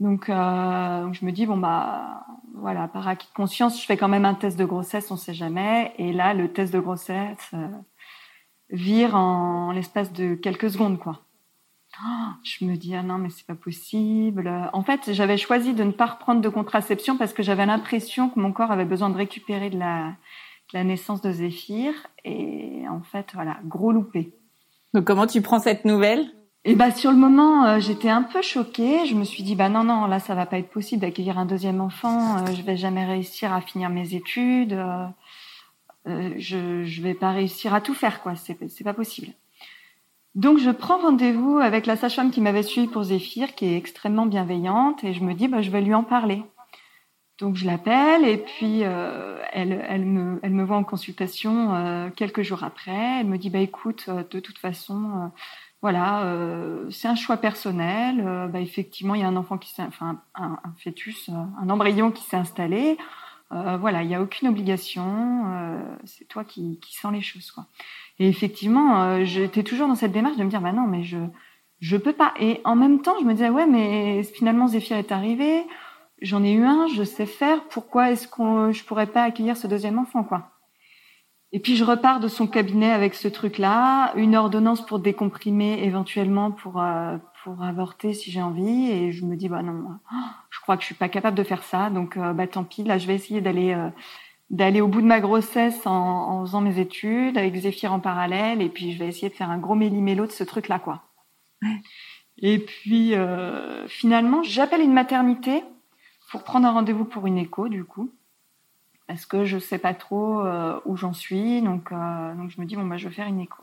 Donc 0.00 0.28
euh, 0.28 1.12
je 1.12 1.24
me 1.24 1.30
dis 1.30 1.46
bon 1.46 1.56
bah 1.56 2.26
voilà 2.54 2.88
par 2.88 3.06
acquis 3.06 3.28
de 3.28 3.34
conscience, 3.34 3.80
je 3.80 3.86
fais 3.86 3.96
quand 3.96 4.08
même 4.08 4.24
un 4.24 4.34
test 4.34 4.58
de 4.58 4.64
grossesse, 4.64 5.10
on 5.10 5.16
sait 5.16 5.34
jamais. 5.34 5.94
Et 5.98 6.12
là 6.12 6.34
le 6.34 6.52
test 6.52 6.72
de 6.72 6.80
grossesse 6.80 7.50
euh, 7.54 7.68
vire 8.70 9.14
en 9.14 9.72
l'espace 9.72 10.12
de 10.12 10.34
quelques 10.34 10.70
secondes, 10.70 10.98
quoi. 10.98 11.20
Oh, 12.04 12.32
je 12.42 12.64
me 12.64 12.74
dis 12.76 12.96
ah 12.96 13.04
non 13.04 13.18
mais 13.18 13.30
c'est 13.30 13.46
pas 13.46 13.54
possible. 13.54 14.50
En 14.72 14.82
fait, 14.82 15.12
j'avais 15.12 15.36
choisi 15.36 15.74
de 15.74 15.84
ne 15.84 15.92
pas 15.92 16.06
reprendre 16.06 16.40
de 16.40 16.48
contraception 16.48 17.16
parce 17.16 17.32
que 17.32 17.44
j'avais 17.44 17.66
l'impression 17.66 18.28
que 18.28 18.40
mon 18.40 18.52
corps 18.52 18.72
avait 18.72 18.84
besoin 18.84 19.10
de 19.10 19.16
récupérer 19.16 19.70
de 19.70 19.78
la, 19.78 20.08
de 20.08 20.78
la 20.78 20.82
naissance 20.82 21.20
de 21.20 21.30
Zéphyr 21.30 21.92
et 22.24 22.82
en 22.88 23.02
fait 23.02 23.30
voilà 23.34 23.58
gros 23.64 23.92
loupé. 23.92 24.34
Donc, 24.92 25.04
comment 25.04 25.26
tu 25.26 25.42
prends 25.42 25.58
cette 25.58 25.84
nouvelle? 25.84 26.30
Et 26.66 26.74
bah 26.74 26.90
sur 26.90 27.10
le 27.10 27.18
moment, 27.18 27.66
euh, 27.66 27.78
j'étais 27.78 28.08
un 28.08 28.22
peu 28.22 28.40
choquée. 28.40 29.04
Je 29.04 29.14
me 29.14 29.24
suis 29.24 29.42
dit 29.42 29.54
bah 29.54 29.68
non 29.68 29.84
non, 29.84 30.06
là 30.06 30.18
ça 30.18 30.34
va 30.34 30.46
pas 30.46 30.58
être 30.58 30.70
possible 30.70 31.02
d'accueillir 31.02 31.38
un 31.38 31.44
deuxième 31.44 31.80
enfant. 31.82 32.38
Euh, 32.38 32.54
je 32.54 32.62
vais 32.62 32.78
jamais 32.78 33.04
réussir 33.04 33.52
à 33.52 33.60
finir 33.60 33.90
mes 33.90 34.14
études. 34.14 34.72
Euh, 34.72 35.06
euh, 36.08 36.34
je 36.38 36.84
je 36.84 37.02
vais 37.02 37.12
pas 37.12 37.32
réussir 37.32 37.74
à 37.74 37.82
tout 37.82 37.92
faire 37.92 38.22
quoi. 38.22 38.34
C'est 38.36 38.56
c'est 38.70 38.84
pas 38.84 38.94
possible. 38.94 39.28
Donc 40.34 40.58
je 40.58 40.70
prends 40.70 40.98
rendez-vous 40.98 41.58
avec 41.58 41.84
la 41.84 41.96
sage-femme 41.96 42.30
qui 42.30 42.40
m'avait 42.40 42.62
suivi 42.62 42.88
pour 42.88 43.04
Zéphyr, 43.04 43.54
qui 43.54 43.66
est 43.66 43.76
extrêmement 43.76 44.26
bienveillante, 44.26 45.04
et 45.04 45.12
je 45.12 45.22
me 45.22 45.34
dis 45.34 45.48
bah 45.48 45.60
je 45.60 45.70
vais 45.70 45.82
lui 45.82 45.94
en 45.94 46.02
parler. 46.02 46.42
Donc 47.40 47.56
je 47.56 47.66
l'appelle 47.66 48.24
et 48.26 48.38
puis 48.38 48.80
elle, 48.80 49.84
elle, 49.88 50.04
me, 50.04 50.40
elle 50.42 50.52
me 50.52 50.64
voit 50.64 50.76
en 50.76 50.84
consultation 50.84 52.10
quelques 52.16 52.42
jours 52.42 52.62
après. 52.64 53.20
Elle 53.20 53.26
me 53.26 53.38
dit 53.38 53.50
bah 53.50 53.58
écoute, 53.58 54.08
de 54.08 54.40
toute 54.40 54.58
façon, 54.58 55.32
voilà, 55.84 56.24
euh, 56.24 56.90
c'est 56.90 57.08
un 57.08 57.14
choix 57.14 57.36
personnel. 57.36 58.24
Euh, 58.26 58.48
bah, 58.48 58.60
effectivement, 58.60 59.14
il 59.14 59.20
y 59.20 59.22
a 59.22 59.28
un 59.28 59.36
enfant 59.36 59.58
qui 59.58 59.68
s'est, 59.68 59.82
enfin 59.82 60.18
un, 60.34 60.56
fœtus, 60.78 61.28
euh, 61.28 61.34
un 61.60 61.68
embryon 61.68 62.10
qui 62.10 62.24
s'est 62.24 62.38
installé. 62.38 62.96
Voilà, 63.50 64.02
il 64.02 64.08
n'y 64.08 64.14
a 64.14 64.22
aucune 64.22 64.48
obligation. 64.48 65.44
c'est 66.04 66.24
toi 66.24 66.42
qui, 66.42 66.80
sens 66.90 67.12
les 67.12 67.20
choses, 67.20 67.52
quoi. 67.52 67.66
Et 68.18 68.28
effectivement, 68.28 69.24
j'étais 69.24 69.62
toujours 69.62 69.86
dans 69.86 69.94
cette 69.94 70.10
démarche 70.10 70.36
de 70.36 70.42
me 70.42 70.48
dire 70.50 70.60
bah 70.60 70.72
non, 70.72 70.88
mais 70.88 71.04
je 71.04 71.18
je 71.80 71.96
peux 71.96 72.14
pas. 72.14 72.34
Et 72.40 72.60
en 72.64 72.74
même 72.74 73.00
temps, 73.02 73.14
je 73.20 73.24
me 73.24 73.32
disais 73.32 73.50
ouais, 73.50 73.66
mais 73.66 74.24
finalement 74.24 74.66
Zéphyr 74.66 74.96
est 74.96 75.12
arrivé. 75.12 75.64
J'en 76.20 76.42
ai 76.42 76.52
eu 76.52 76.64
un, 76.64 76.88
je 76.88 77.04
sais 77.04 77.26
faire. 77.26 77.62
Pourquoi 77.68 78.10
est-ce 78.10 78.26
qu'on 78.26 78.72
je 78.72 78.82
pourrais 78.84 79.06
pas 79.06 79.22
accueillir 79.22 79.56
ce 79.56 79.68
deuxième 79.68 79.98
enfant, 79.98 80.24
quoi? 80.24 80.53
Et 81.54 81.60
puis 81.60 81.76
je 81.76 81.84
repars 81.84 82.18
de 82.18 82.26
son 82.26 82.48
cabinet 82.48 82.90
avec 82.90 83.14
ce 83.14 83.28
truc-là, 83.28 84.12
une 84.16 84.34
ordonnance 84.34 84.84
pour 84.84 84.98
décomprimer 84.98 85.84
éventuellement 85.84 86.50
pour 86.50 86.82
euh, 86.82 87.16
pour 87.44 87.62
avorter 87.62 88.12
si 88.12 88.32
j'ai 88.32 88.42
envie. 88.42 88.90
Et 88.90 89.12
je 89.12 89.24
me 89.24 89.36
dis 89.36 89.48
bah 89.48 89.62
non, 89.62 89.84
je 90.50 90.60
crois 90.60 90.76
que 90.76 90.82
je 90.82 90.86
suis 90.86 90.96
pas 90.96 91.08
capable 91.08 91.36
de 91.36 91.44
faire 91.44 91.62
ça. 91.62 91.90
Donc 91.90 92.16
euh, 92.16 92.32
bah 92.32 92.48
tant 92.48 92.64
pis. 92.64 92.82
Là, 92.82 92.98
je 92.98 93.06
vais 93.06 93.14
essayer 93.14 93.40
d'aller 93.40 93.72
euh, 93.72 93.88
d'aller 94.50 94.80
au 94.80 94.88
bout 94.88 95.00
de 95.00 95.06
ma 95.06 95.20
grossesse 95.20 95.86
en, 95.86 95.92
en 95.92 96.44
faisant 96.44 96.60
mes 96.60 96.80
études 96.80 97.38
avec 97.38 97.54
Zéphyr 97.54 97.92
en 97.92 98.00
parallèle. 98.00 98.60
Et 98.60 98.68
puis 98.68 98.90
je 98.90 98.98
vais 98.98 99.06
essayer 99.06 99.28
de 99.28 99.34
faire 99.34 99.50
un 99.50 99.58
gros 99.58 99.76
méli-mélo 99.76 100.26
de 100.26 100.32
ce 100.32 100.42
truc-là, 100.42 100.80
quoi. 100.80 101.02
Et 102.38 102.58
puis 102.58 103.14
euh, 103.14 103.86
finalement, 103.86 104.42
j'appelle 104.42 104.80
une 104.80 104.92
maternité 104.92 105.62
pour 106.32 106.42
prendre 106.42 106.66
un 106.66 106.72
rendez-vous 106.72 107.04
pour 107.04 107.28
une 107.28 107.38
écho 107.38 107.68
du 107.68 107.84
coup 107.84 108.10
parce 109.06 109.26
que 109.26 109.44
je 109.44 109.58
sais 109.58 109.78
pas 109.78 109.94
trop 109.94 110.40
euh, 110.40 110.80
où 110.84 110.96
j'en 110.96 111.12
suis 111.12 111.60
donc 111.62 111.92
euh, 111.92 112.34
donc 112.34 112.50
je 112.50 112.60
me 112.60 112.66
dis 112.66 112.76
bon 112.76 112.84
bah 112.84 112.96
je 112.96 113.08
vais 113.08 113.14
faire 113.14 113.26
une 113.26 113.40
écho 113.40 113.62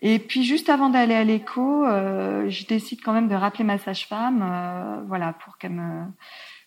et 0.00 0.18
puis 0.18 0.44
juste 0.44 0.68
avant 0.68 0.88
d'aller 0.88 1.14
à 1.14 1.24
l'écho 1.24 1.84
euh, 1.84 2.48
je 2.48 2.66
décide 2.66 3.00
quand 3.02 3.12
même 3.12 3.28
de 3.28 3.34
rappeler 3.34 3.64
ma 3.64 3.78
sage-femme 3.78 5.04
voilà 5.06 5.32
pour 5.32 5.56
me 5.70 6.04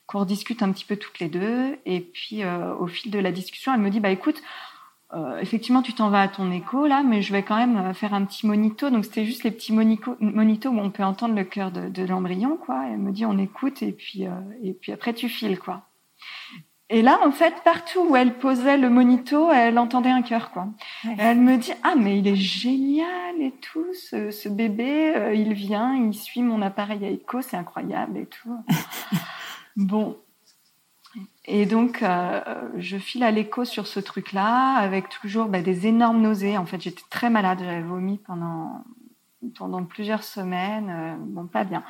qu'on 0.06 0.20
rediscute 0.20 0.64
un 0.64 0.72
petit 0.72 0.86
peu 0.86 0.96
toutes 0.96 1.20
les 1.20 1.28
deux 1.28 1.78
et 1.86 2.00
puis 2.00 2.44
au 2.46 2.88
fil 2.88 3.12
de 3.12 3.20
la 3.20 3.32
discussion 3.32 3.74
elle 3.74 3.82
me 3.82 3.90
dit 3.90 4.00
bah 4.00 4.12
écoute 4.12 4.42
effectivement, 5.40 5.82
tu 5.82 5.94
t'en 5.94 6.10
vas 6.10 6.24
à 6.24 6.28
ton 6.28 6.52
écho 6.52 6.86
là, 6.86 7.02
mais 7.02 7.22
je 7.22 7.32
vais 7.32 7.42
quand 7.42 7.56
même 7.56 7.94
faire 7.94 8.14
un 8.14 8.26
petit 8.26 8.46
monito. 8.46 8.90
Donc 8.90 9.06
c'était 9.06 9.24
juste 9.24 9.46
les 9.46 9.52
petits 9.52 9.72
monitos 9.72 10.70
où 10.70 10.80
on 10.80 10.92
peut 10.92 11.04
entendre 11.04 11.34
le 11.34 11.46
cœur 11.46 11.72
de, 11.72 12.04
l'embryon, 12.04 12.58
quoi. 12.58 12.84
Elle 12.90 12.98
me 12.98 13.14
dit 13.14 13.26
on 13.26 13.38
écoute 13.38 13.82
et 13.82 13.94
puis 13.94 14.26
et 14.64 14.74
puis 14.74 14.92
après 14.92 15.14
tu 15.14 15.30
files, 15.30 15.60
quoi. 15.60 15.88
Et 16.90 17.02
là, 17.02 17.20
en 17.26 17.32
fait, 17.32 17.54
partout 17.66 18.00
où 18.10 18.16
elle 18.16 18.38
posait 18.38 18.78
le 18.78 18.90
monito, 18.90 19.52
elle 19.52 19.78
entendait 19.78 20.10
un 20.10 20.22
cœur, 20.22 20.52
quoi. 20.52 20.68
Elle 21.18 21.40
me 21.40 21.58
dit 21.58 21.74
ah 21.84 21.96
mais 21.98 22.18
il 22.18 22.28
est 22.28 22.36
génial 22.36 23.42
et 23.42 23.52
tout, 23.52 23.94
ce, 23.94 24.32
ce 24.32 24.48
bébé, 24.48 25.14
euh, 25.16 25.34
il 25.34 25.54
vient, 25.54 25.96
il 25.96 26.14
suit 26.14 26.42
mon 26.42 26.62
appareil 26.62 27.04
à 27.06 27.10
écho, 27.10 27.42
c'est 27.42 27.58
incroyable 27.58 28.18
et 28.18 28.26
tout. 28.26 28.58
bon, 29.76 30.18
et 31.46 31.66
donc, 31.66 32.04
euh, 32.04 32.42
je 32.78 32.98
file 32.98 33.24
à 33.24 33.32
l'écho 33.32 33.66
sur 33.66 33.88
ce 33.88 34.00
truc-là, 34.00 34.76
avec 34.76 35.10
toujours 35.10 35.48
bah, 35.48 35.62
des 35.62 35.88
énormes 35.88 36.22
nausées. 36.22 36.58
En 36.58 36.66
fait, 36.66 36.82
j'étais 36.82 37.04
très 37.10 37.30
malade, 37.30 37.60
j'avais 37.60 37.82
vomi 37.82 38.18
pendant 38.18 38.84
pendant 39.56 39.84
plusieurs 39.84 40.24
semaines, 40.24 40.90
euh, 40.90 41.16
bon, 41.20 41.46
pas 41.46 41.64
bien. 41.64 41.84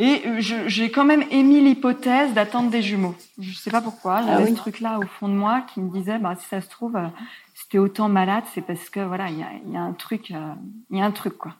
Et 0.00 0.22
euh, 0.26 0.36
j'ai 0.40 0.90
quand 0.90 1.04
même 1.04 1.24
émis 1.30 1.60
l'hypothèse 1.60 2.32
d'attendre 2.32 2.70
des 2.70 2.82
jumeaux. 2.82 3.16
Je 3.38 3.52
sais 3.52 3.70
pas 3.70 3.80
pourquoi, 3.82 4.22
j'avais 4.22 4.46
ce 4.46 4.54
truc-là 4.54 4.98
au 5.00 5.02
fond 5.02 5.28
de 5.28 5.34
moi 5.34 5.62
qui 5.62 5.80
me 5.80 5.90
disait, 5.90 6.18
bah, 6.18 6.36
si 6.38 6.46
ça 6.46 6.60
se 6.60 6.68
trouve, 6.70 6.96
euh, 6.96 7.08
si 7.54 7.68
t'es 7.68 7.78
autant 7.78 8.08
malade, 8.08 8.44
c'est 8.54 8.62
parce 8.62 8.88
que 8.88 9.00
voilà, 9.00 9.28
il 9.28 9.38
y 9.38 9.42
a, 9.42 9.48
y 9.66 9.76
a 9.76 9.80
un 9.80 9.92
truc, 9.92 10.30
euh, 10.30 10.52
il 10.90 10.98
y 10.98 11.02
a 11.02 11.04
un 11.04 11.10
truc 11.10 11.36
quoi. 11.36 11.54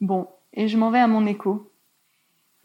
Bon, 0.00 0.26
et 0.54 0.68
je 0.68 0.78
m'en 0.78 0.90
vais 0.90 0.98
à 0.98 1.06
mon 1.06 1.26
écho. 1.26 1.70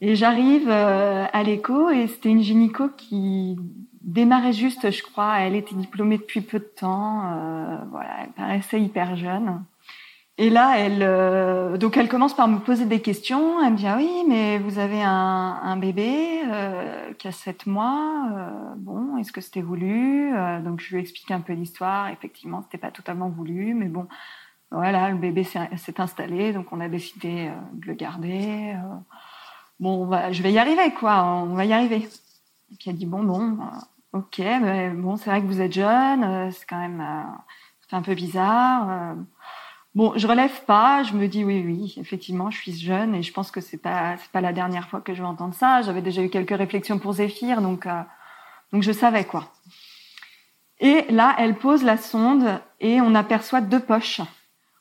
Et 0.00 0.16
j'arrive 0.16 0.68
euh, 0.68 1.26
à 1.32 1.42
l'écho 1.44 1.90
et 1.90 2.08
c'était 2.08 2.30
une 2.30 2.42
gynéco 2.42 2.88
qui 2.88 3.56
démarrait 4.00 4.52
juste, 4.52 4.90
je 4.90 5.02
crois. 5.02 5.38
Elle 5.40 5.54
était 5.54 5.76
diplômée 5.76 6.18
depuis 6.18 6.40
peu 6.40 6.58
de 6.58 6.64
temps. 6.64 7.30
euh, 7.32 7.76
voilà, 7.90 8.10
elle 8.22 8.32
paraissait 8.32 8.80
hyper 8.80 9.14
jeune. 9.14 9.62
Et 10.38 10.48
là, 10.48 10.78
elle, 10.78 11.02
euh, 11.02 11.76
donc 11.76 11.96
elle 11.96 12.08
commence 12.08 12.34
par 12.34 12.48
me 12.48 12.58
poser 12.58 12.86
des 12.86 13.00
questions. 13.02 13.62
Elle 13.62 13.72
me 13.72 13.76
dit 13.76 13.86
ah 13.86 13.96
oui, 13.98 14.10
mais 14.28 14.58
vous 14.58 14.78
avez 14.78 15.02
un, 15.02 15.10
un 15.62 15.76
bébé 15.76 16.42
euh, 16.50 17.12
qui 17.14 17.28
a 17.28 17.32
sept 17.32 17.66
mois. 17.66 18.28
euh, 18.32 18.74
bon, 18.76 19.18
est-ce 19.18 19.30
que 19.30 19.40
c'était 19.42 19.60
voulu 19.60 20.34
Euh, 20.34 20.60
Donc 20.60 20.80
je 20.80 20.94
lui 20.94 21.00
explique 21.02 21.30
un 21.30 21.40
peu 21.40 21.52
l'histoire. 21.52 22.08
Effectivement, 22.08 22.62
c'était 22.62 22.78
pas 22.78 22.90
totalement 22.90 23.28
voulu, 23.28 23.74
mais 23.74 23.86
bon, 23.88 24.06
voilà, 24.70 25.10
le 25.10 25.16
bébé 25.18 25.44
s'est 25.44 26.00
installé, 26.00 26.52
donc 26.54 26.72
on 26.72 26.80
a 26.80 26.88
décidé 26.88 27.48
euh, 27.48 27.54
de 27.74 27.86
le 27.88 27.94
garder. 27.94 28.74
euh, 28.74 28.96
bon, 29.80 30.02
on 30.04 30.06
va- 30.06 30.32
je 30.32 30.42
vais 30.42 30.52
y 30.52 30.58
arriver, 30.58 30.92
quoi. 30.98 31.24
On 31.24 31.54
va 31.54 31.64
y 31.66 31.72
arriver. 31.74 32.08
Et 32.72 32.76
puis 32.78 32.90
elle 32.90 32.96
dit 32.96 33.06
bon, 33.06 33.22
bon, 33.22 33.58
ok, 34.14 34.38
mais 34.38 34.90
bon, 34.90 35.16
c'est 35.16 35.30
vrai 35.30 35.42
que 35.42 35.46
vous 35.46 35.60
êtes 35.60 35.72
jeune, 35.74 36.50
c'est 36.52 36.66
quand 36.66 36.78
même, 36.80 37.02
un 37.94 38.02
peu 38.02 38.14
bizarre. 38.14 39.14
Bon, 39.94 40.14
je 40.16 40.26
relève 40.26 40.64
pas, 40.64 41.02
je 41.02 41.12
me 41.12 41.28
dis 41.28 41.44
oui, 41.44 41.62
oui, 41.66 41.94
effectivement, 41.98 42.50
je 42.50 42.58
suis 42.58 42.72
jeune 42.72 43.14
et 43.14 43.22
je 43.22 43.30
pense 43.32 43.50
que 43.50 43.60
c'est 43.60 43.76
pas, 43.76 44.16
c'est 44.16 44.30
pas 44.30 44.40
la 44.40 44.54
dernière 44.54 44.88
fois 44.88 45.02
que 45.02 45.12
je 45.12 45.20
vais 45.20 45.28
entendre 45.28 45.54
ça. 45.54 45.82
J'avais 45.82 46.00
déjà 46.00 46.22
eu 46.22 46.30
quelques 46.30 46.56
réflexions 46.56 46.98
pour 46.98 47.12
Zéphyr, 47.12 47.60
donc, 47.60 47.86
euh, 47.86 48.00
donc 48.72 48.82
je 48.82 48.92
savais 48.92 49.24
quoi. 49.24 49.52
Et 50.80 51.04
là, 51.10 51.36
elle 51.38 51.56
pose 51.56 51.84
la 51.84 51.98
sonde 51.98 52.60
et 52.80 53.02
on 53.02 53.14
aperçoit 53.14 53.60
deux 53.60 53.80
poches. 53.80 54.22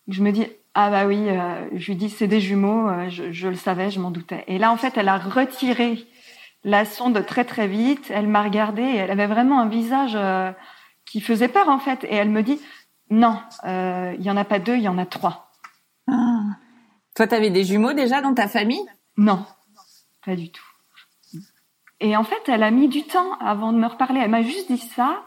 Je 0.08 0.24
me 0.24 0.32
dis 0.32 0.48
ah 0.74 0.90
bah 0.90 1.06
oui, 1.06 1.28
euh, 1.28 1.68
je 1.76 1.88
lui 1.88 1.96
dis 1.98 2.10
c'est 2.10 2.28
des 2.28 2.40
jumeaux, 2.40 2.88
euh, 2.88 3.10
je, 3.10 3.34
je 3.34 3.50
le 3.50 3.56
savais, 3.56 3.92
je 3.92 4.00
m'en 4.00 4.12
doutais. 4.12 4.46
Et 4.48 4.58
là, 4.58 4.72
en 4.72 4.78
fait, 4.78 4.94
elle 4.96 5.10
a 5.10 5.18
retiré 5.18 6.06
la 6.64 6.86
sonde 6.86 7.26
très 7.26 7.44
très 7.44 7.68
vite. 7.68 8.10
Elle 8.10 8.28
m'a 8.28 8.44
regardée 8.44 8.82
et 8.82 8.96
elle 8.96 9.12
avait 9.12 9.28
vraiment 9.28 9.60
un 9.60 9.68
visage 9.68 10.14
euh, 10.16 10.52
qui 11.06 11.20
faisait 11.20 11.50
peur 11.50 11.68
en 11.68 11.80
fait. 11.80 12.06
Et 12.06 12.16
elle 12.16 12.30
me 12.30 12.44
dit 12.44 12.60
non, 13.12 13.40
euh, 13.66 14.16
il 14.18 14.24
y 14.26 14.32
en 14.32 14.38
a 14.38 14.44
pas 14.46 14.58
deux, 14.60 14.76
il 14.78 14.82
y 14.82 14.88
en 14.88 14.98
a 14.98 15.06
trois. 15.06 15.52
Ah. 16.08 16.42
Toi, 17.16 17.28
t'avais 17.28 17.50
des 17.52 17.64
jumeaux 17.66 17.94
déjà 17.94 18.22
dans 18.22 18.34
ta 18.34 18.48
famille? 18.48 18.84
Non, 19.18 19.46
pas 20.26 20.36
du 20.36 20.50
tout. 20.52 20.64
Et 22.00 22.18
en 22.18 22.24
fait, 22.24 22.42
elle 22.48 22.64
a 22.64 22.72
mis 22.72 22.88
du 22.88 23.04
temps 23.04 23.34
avant 23.40 23.74
de 23.74 23.78
me 23.78 23.86
reparler. 23.86 24.22
Elle 24.22 24.32
m'a 24.32 24.42
juste 24.42 24.72
dit 24.72 24.80
ça. 24.80 25.24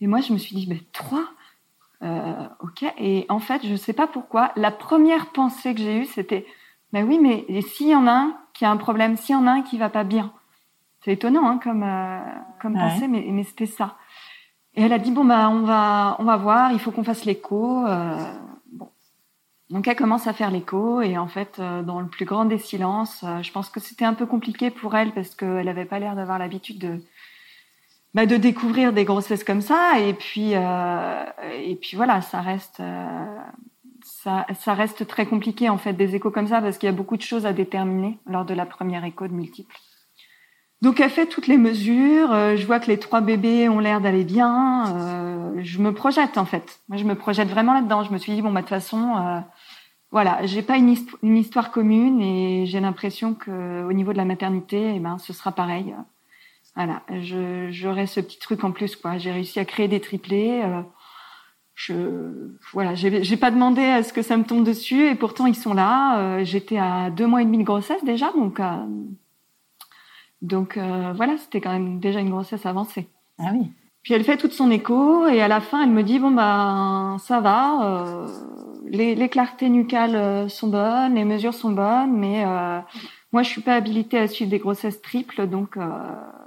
Et 0.00 0.06
moi, 0.08 0.20
je 0.20 0.32
me 0.32 0.38
suis 0.38 0.56
dit, 0.56 0.86
trois? 0.92 1.24
Euh, 2.02 2.48
Ok. 2.60 2.84
Et 2.98 3.26
en 3.28 3.38
fait, 3.38 3.64
je 3.66 3.76
sais 3.76 3.92
pas 3.92 4.06
pourquoi. 4.08 4.50
La 4.56 4.70
première 4.70 5.26
pensée 5.30 5.74
que 5.74 5.80
j'ai 5.80 5.98
eue, 6.00 6.06
c'était, 6.06 6.46
mais 6.92 7.02
oui, 7.02 7.18
mais 7.20 7.44
s'il 7.62 7.88
y 7.88 7.94
en 7.94 8.06
a 8.06 8.12
un 8.12 8.36
qui 8.54 8.64
a 8.64 8.70
un 8.70 8.76
problème, 8.76 9.16
s'il 9.16 9.34
y 9.34 9.38
en 9.38 9.46
a 9.46 9.52
un 9.52 9.62
qui 9.62 9.78
va 9.78 9.90
pas 9.90 10.04
bien? 10.04 10.32
C'est 11.04 11.12
étonnant 11.12 11.46
hein, 11.48 11.60
comme, 11.62 11.84
euh, 11.84 12.18
comme 12.60 12.74
Ouais. 12.74 12.80
pensée, 12.80 13.06
mais, 13.06 13.24
mais 13.30 13.44
c'était 13.44 13.66
ça. 13.66 13.96
Et 14.78 14.82
elle 14.82 14.92
a 14.92 15.00
dit, 15.00 15.10
bon, 15.10 15.24
bah, 15.24 15.50
on 15.50 15.62
va, 15.62 16.14
on 16.20 16.24
va 16.24 16.36
voir, 16.36 16.70
il 16.70 16.78
faut 16.78 16.92
qu'on 16.92 17.02
fasse 17.02 17.24
l'écho. 17.24 17.84
euh. 17.84 18.16
Donc 19.70 19.88
elle 19.88 19.96
commence 19.96 20.28
à 20.28 20.32
faire 20.32 20.52
l'écho 20.52 21.02
et 21.02 21.18
en 21.18 21.26
fait, 21.26 21.58
euh, 21.58 21.82
dans 21.82 21.98
le 22.00 22.06
plus 22.06 22.24
grand 22.24 22.44
des 22.44 22.58
silences, 22.58 23.24
euh, 23.24 23.42
je 23.42 23.50
pense 23.50 23.70
que 23.70 23.80
c'était 23.80 24.04
un 24.04 24.14
peu 24.14 24.24
compliqué 24.24 24.70
pour 24.70 24.94
elle 24.94 25.12
parce 25.12 25.34
qu'elle 25.34 25.64
n'avait 25.64 25.84
pas 25.84 25.98
l'air 25.98 26.14
d'avoir 26.14 26.38
l'habitude 26.38 26.78
de, 26.78 27.02
bah, 28.14 28.24
découvrir 28.24 28.92
des 28.92 29.04
grossesses 29.04 29.42
comme 29.42 29.62
ça. 29.62 29.98
Et 29.98 30.14
puis, 30.14 30.54
voilà, 31.96 32.20
ça 32.20 32.40
reste, 32.40 32.80
ça 34.04 34.74
reste 34.74 35.08
très 35.08 35.26
compliqué 35.26 35.68
en 35.68 35.76
fait 35.76 35.92
des 35.92 36.14
échos 36.14 36.30
comme 36.30 36.46
ça 36.46 36.60
parce 36.62 36.78
qu'il 36.78 36.86
y 36.86 36.92
a 36.92 36.96
beaucoup 36.96 37.16
de 37.16 37.22
choses 37.22 37.46
à 37.46 37.52
déterminer 37.52 38.16
lors 38.26 38.44
de 38.44 38.54
la 38.54 38.64
première 38.64 39.04
écho 39.04 39.26
de 39.26 39.32
multiples. 39.32 39.74
Donc 40.80 41.00
elle 41.00 41.10
fait 41.10 41.26
toutes 41.26 41.48
les 41.48 41.56
mesures. 41.58 42.32
euh, 42.32 42.56
je 42.56 42.64
vois 42.66 42.78
que 42.78 42.86
les 42.86 42.98
trois 42.98 43.20
bébés 43.20 43.68
ont 43.68 43.80
l'air 43.80 44.00
d'aller 44.00 44.24
bien. 44.24 44.94
euh, 44.96 45.52
je 45.62 45.78
me 45.80 45.92
projette 45.92 46.38
en 46.38 46.44
fait. 46.44 46.80
Moi, 46.88 46.98
je 46.98 47.04
me 47.04 47.14
projette 47.16 47.48
vraiment 47.48 47.74
là-dedans. 47.74 48.04
Je 48.04 48.12
me 48.12 48.18
suis 48.18 48.32
dit 48.32 48.42
bon 48.42 48.50
bah 48.52 48.60
de 48.60 48.66
toute 48.66 48.70
façon, 48.70 49.16
euh, 49.16 49.40
voilà, 50.12 50.46
j'ai 50.46 50.62
pas 50.62 50.76
une, 50.76 50.92
histo- 50.94 51.16
une 51.22 51.36
histoire 51.36 51.70
commune 51.72 52.20
et 52.20 52.64
j'ai 52.66 52.80
l'impression 52.80 53.34
que 53.34 53.84
au 53.84 53.92
niveau 53.92 54.12
de 54.12 54.18
la 54.18 54.24
maternité, 54.24 54.94
eh 54.96 55.00
ben 55.00 55.18
ce 55.18 55.32
sera 55.32 55.52
pareil. 55.52 55.94
Voilà, 56.76 57.02
j'aurai 57.70 58.06
ce 58.06 58.20
petit 58.20 58.38
truc 58.38 58.62
en 58.62 58.70
plus 58.70 58.94
quoi. 58.94 59.18
J'ai 59.18 59.32
réussi 59.32 59.58
à 59.58 59.64
créer 59.64 59.88
des 59.88 60.00
triplés. 60.00 60.62
euh, 60.64 60.82
je 61.74 61.94
voilà, 62.72 62.94
j'ai 62.94 63.36
pas 63.36 63.50
demandé 63.50 63.82
à 63.84 64.02
ce 64.04 64.12
que 64.12 64.22
ça 64.22 64.36
me 64.36 64.44
tombe 64.44 64.64
dessus 64.64 65.06
et 65.08 65.14
pourtant 65.16 65.46
ils 65.46 65.54
sont 65.56 65.74
là. 65.74 66.18
Euh, 66.20 66.44
J'étais 66.44 66.78
à 66.78 67.10
deux 67.10 67.26
mois 67.26 67.42
et 67.42 67.44
demi 67.44 67.58
de 67.58 67.62
grossesse 67.64 68.04
déjà, 68.04 68.30
donc 68.32 68.60
donc 70.42 70.76
euh, 70.76 71.12
voilà, 71.16 71.36
c'était 71.38 71.60
quand 71.60 71.72
même 71.72 71.98
déjà 72.00 72.20
une 72.20 72.30
grossesse 72.30 72.66
avancée. 72.66 73.08
Ah 73.38 73.50
oui. 73.52 73.70
Puis 74.02 74.14
elle 74.14 74.24
fait 74.24 74.36
toute 74.36 74.52
son 74.52 74.70
écho 74.70 75.26
et 75.26 75.42
à 75.42 75.48
la 75.48 75.60
fin 75.60 75.82
elle 75.82 75.90
me 75.90 76.02
dit 76.02 76.18
bon 76.18 76.30
ben 76.30 77.16
ça 77.18 77.40
va, 77.40 77.82
euh, 77.84 78.26
les, 78.86 79.14
les 79.14 79.28
clartés 79.28 79.68
nucales 79.68 80.16
euh, 80.16 80.48
sont 80.48 80.68
bonnes, 80.68 81.14
les 81.14 81.24
mesures 81.24 81.54
sont 81.54 81.72
bonnes, 81.72 82.16
mais 82.16 82.44
euh, 82.46 82.80
moi 83.32 83.42
je 83.42 83.50
suis 83.50 83.60
pas 83.60 83.74
habilitée 83.74 84.18
à 84.18 84.28
suivre 84.28 84.50
des 84.50 84.58
grossesses 84.58 85.02
triples, 85.02 85.46
donc 85.46 85.76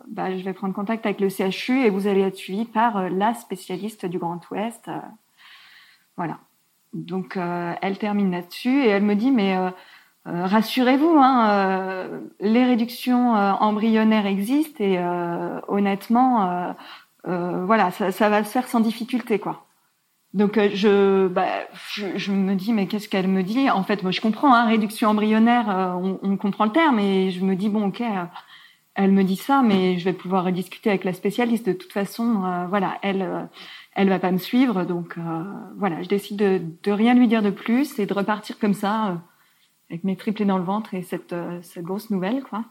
bah, 0.07 0.35
je 0.35 0.43
vais 0.43 0.53
prendre 0.53 0.73
contact 0.73 1.05
avec 1.05 1.19
le 1.19 1.29
CHU 1.29 1.85
et 1.85 1.89
vous 1.89 2.07
allez 2.07 2.21
être 2.21 2.35
suivi 2.35 2.65
par 2.65 3.09
la 3.09 3.33
spécialiste 3.35 4.05
du 4.05 4.17
Grand 4.17 4.39
Ouest. 4.49 4.89
voilà. 6.17 6.39
Donc 6.93 7.37
elle 7.37 7.97
termine 7.99 8.31
là-dessus 8.31 8.83
et 8.83 8.87
elle 8.87 9.03
me 9.03 9.15
dit 9.15 9.29
mais 9.31 9.55
euh, 10.27 10.45
rassurez-vous, 10.45 11.17
hein, 11.17 11.49
euh, 11.49 12.19
les 12.39 12.63
réductions 12.65 13.35
euh, 13.35 13.51
embryonnaires 13.53 14.25
existent 14.27 14.83
et 14.83 14.97
euh, 14.97 15.59
honnêtement, 15.67 16.73
euh, 17.27 17.65
voilà, 17.65 17.91
ça, 17.91 18.11
ça 18.11 18.29
va 18.29 18.43
se 18.43 18.51
faire 18.51 18.67
sans 18.67 18.79
difficulté, 18.79 19.39
quoi. 19.39 19.65
Donc 20.33 20.57
je, 20.57 21.27
bah, 21.27 21.47
je, 21.91 22.05
je 22.15 22.31
me 22.31 22.55
dis 22.55 22.71
mais 22.71 22.87
qu'est-ce 22.87 23.09
qu'elle 23.09 23.27
me 23.27 23.43
dit? 23.43 23.69
En 23.69 23.83
fait, 23.83 24.01
moi 24.01 24.11
je 24.11 24.21
comprends, 24.21 24.53
hein, 24.53 24.65
réduction 24.65 25.09
embryonnaire, 25.09 25.67
on, 26.01 26.19
on 26.23 26.37
comprend 26.37 26.65
le 26.65 26.71
terme, 26.71 26.99
et 26.99 27.31
je 27.31 27.43
me 27.43 27.55
dis 27.55 27.67
bon 27.67 27.87
ok, 27.87 28.01
elle 28.95 29.11
me 29.11 29.23
dit 29.23 29.35
ça, 29.35 29.61
mais 29.61 29.97
je 29.99 30.05
vais 30.05 30.13
pouvoir 30.13 30.45
rediscuter 30.45 30.89
avec 30.89 31.03
la 31.03 31.13
spécialiste. 31.13 31.65
De 31.65 31.73
toute 31.73 31.91
façon, 31.91 32.43
voilà, 32.69 32.97
elle, 33.01 33.49
elle 33.93 34.07
va 34.07 34.19
pas 34.19 34.31
me 34.31 34.37
suivre, 34.37 34.85
donc 34.85 35.17
voilà, 35.77 36.01
je 36.01 36.07
décide 36.07 36.37
de, 36.37 36.61
de 36.81 36.91
rien 36.91 37.13
lui 37.13 37.27
dire 37.27 37.41
de 37.41 37.49
plus 37.49 37.99
et 37.99 38.05
de 38.05 38.13
repartir 38.13 38.57
comme 38.57 38.73
ça, 38.73 39.17
avec 39.91 40.03
mes 40.03 40.15
triplés 40.15 40.45
dans 40.45 40.57
le 40.57 40.63
ventre 40.63 40.95
et 40.95 41.03
cette, 41.03 41.33
euh, 41.33 41.59
cette 41.61 41.83
grosse 41.83 42.09
nouvelle, 42.09 42.41
quoi. 42.41 42.63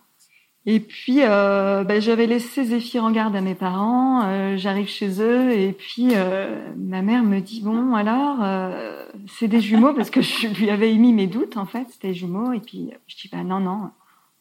Et 0.67 0.81
puis, 0.81 1.21
euh, 1.23 1.85
bah, 1.85 2.01
j'avais 2.01 2.27
laissé 2.27 2.65
Zéphyr 2.65 3.03
en 3.03 3.11
garde 3.13 3.35
à 3.35 3.41
mes 3.41 3.55
parents. 3.55 4.23
euh, 4.25 4.57
J'arrive 4.59 4.89
chez 4.89 5.23
eux 5.23 5.53
et 5.53 5.73
puis 5.73 6.09
euh, 6.15 6.75
ma 6.77 7.01
mère 7.01 7.23
me 7.23 7.41
dit 7.41 7.63
bon 7.63 7.95
alors 7.95 8.43
euh, 8.43 9.07
c'est 9.27 9.49
des 9.49 9.61
jumeaux 9.61 9.95
parce 9.95 10.11
que 10.11 10.21
je 10.21 10.49
lui 10.49 10.69
avais 10.69 10.93
émis 10.93 11.15
mes 11.15 11.27
doutes 11.27 11.57
en 11.57 11.65
fait 11.65 11.87
c'était 11.89 12.09
des 12.09 12.15
jumeaux 12.15 12.53
et 12.53 12.61
puis 12.61 12.91
je 13.07 13.17
dis 13.17 13.31
bah 13.33 13.43
non 13.43 13.61
non 13.61 13.91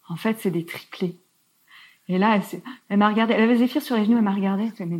en 0.09 0.17
fait 0.17 0.38
c'est 0.39 0.51
des 0.51 0.65
triplés. 0.65 1.15
Et 2.09 2.17
là 2.17 2.36
elle, 2.36 2.62
elle 2.89 2.98
m'a 2.98 3.07
regardé, 3.07 3.33
elle 3.33 3.43
avait 3.43 3.55
Zéphyr 3.55 3.81
sur 3.81 3.95
les 3.95 4.03
genoux, 4.03 4.17
elle 4.17 4.24
m'a 4.24 4.33
regardé, 4.33 4.71
elle 4.77 4.88
mais 4.88 5.00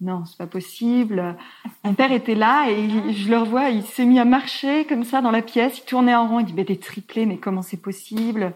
non 0.00 0.24
c'est 0.26 0.36
pas 0.38 0.46
possible. 0.46 1.36
Mon 1.84 1.94
père 1.94 2.12
était 2.12 2.34
là 2.34 2.66
et 2.70 2.78
il- 2.84 3.14
je 3.16 3.30
le 3.30 3.38
revois, 3.38 3.70
il 3.70 3.82
s'est 3.82 4.04
mis 4.04 4.18
à 4.18 4.24
marcher 4.24 4.84
comme 4.86 5.04
ça 5.04 5.20
dans 5.20 5.30
la 5.30 5.42
pièce, 5.42 5.78
il 5.78 5.84
tournait 5.84 6.14
en 6.14 6.28
rond, 6.28 6.40
il 6.40 6.46
dit 6.46 6.54
mais 6.54 6.64
des 6.64 6.78
triplés 6.78 7.26
mais 7.26 7.38
comment 7.38 7.62
c'est 7.62 7.80
possible? 7.80 8.52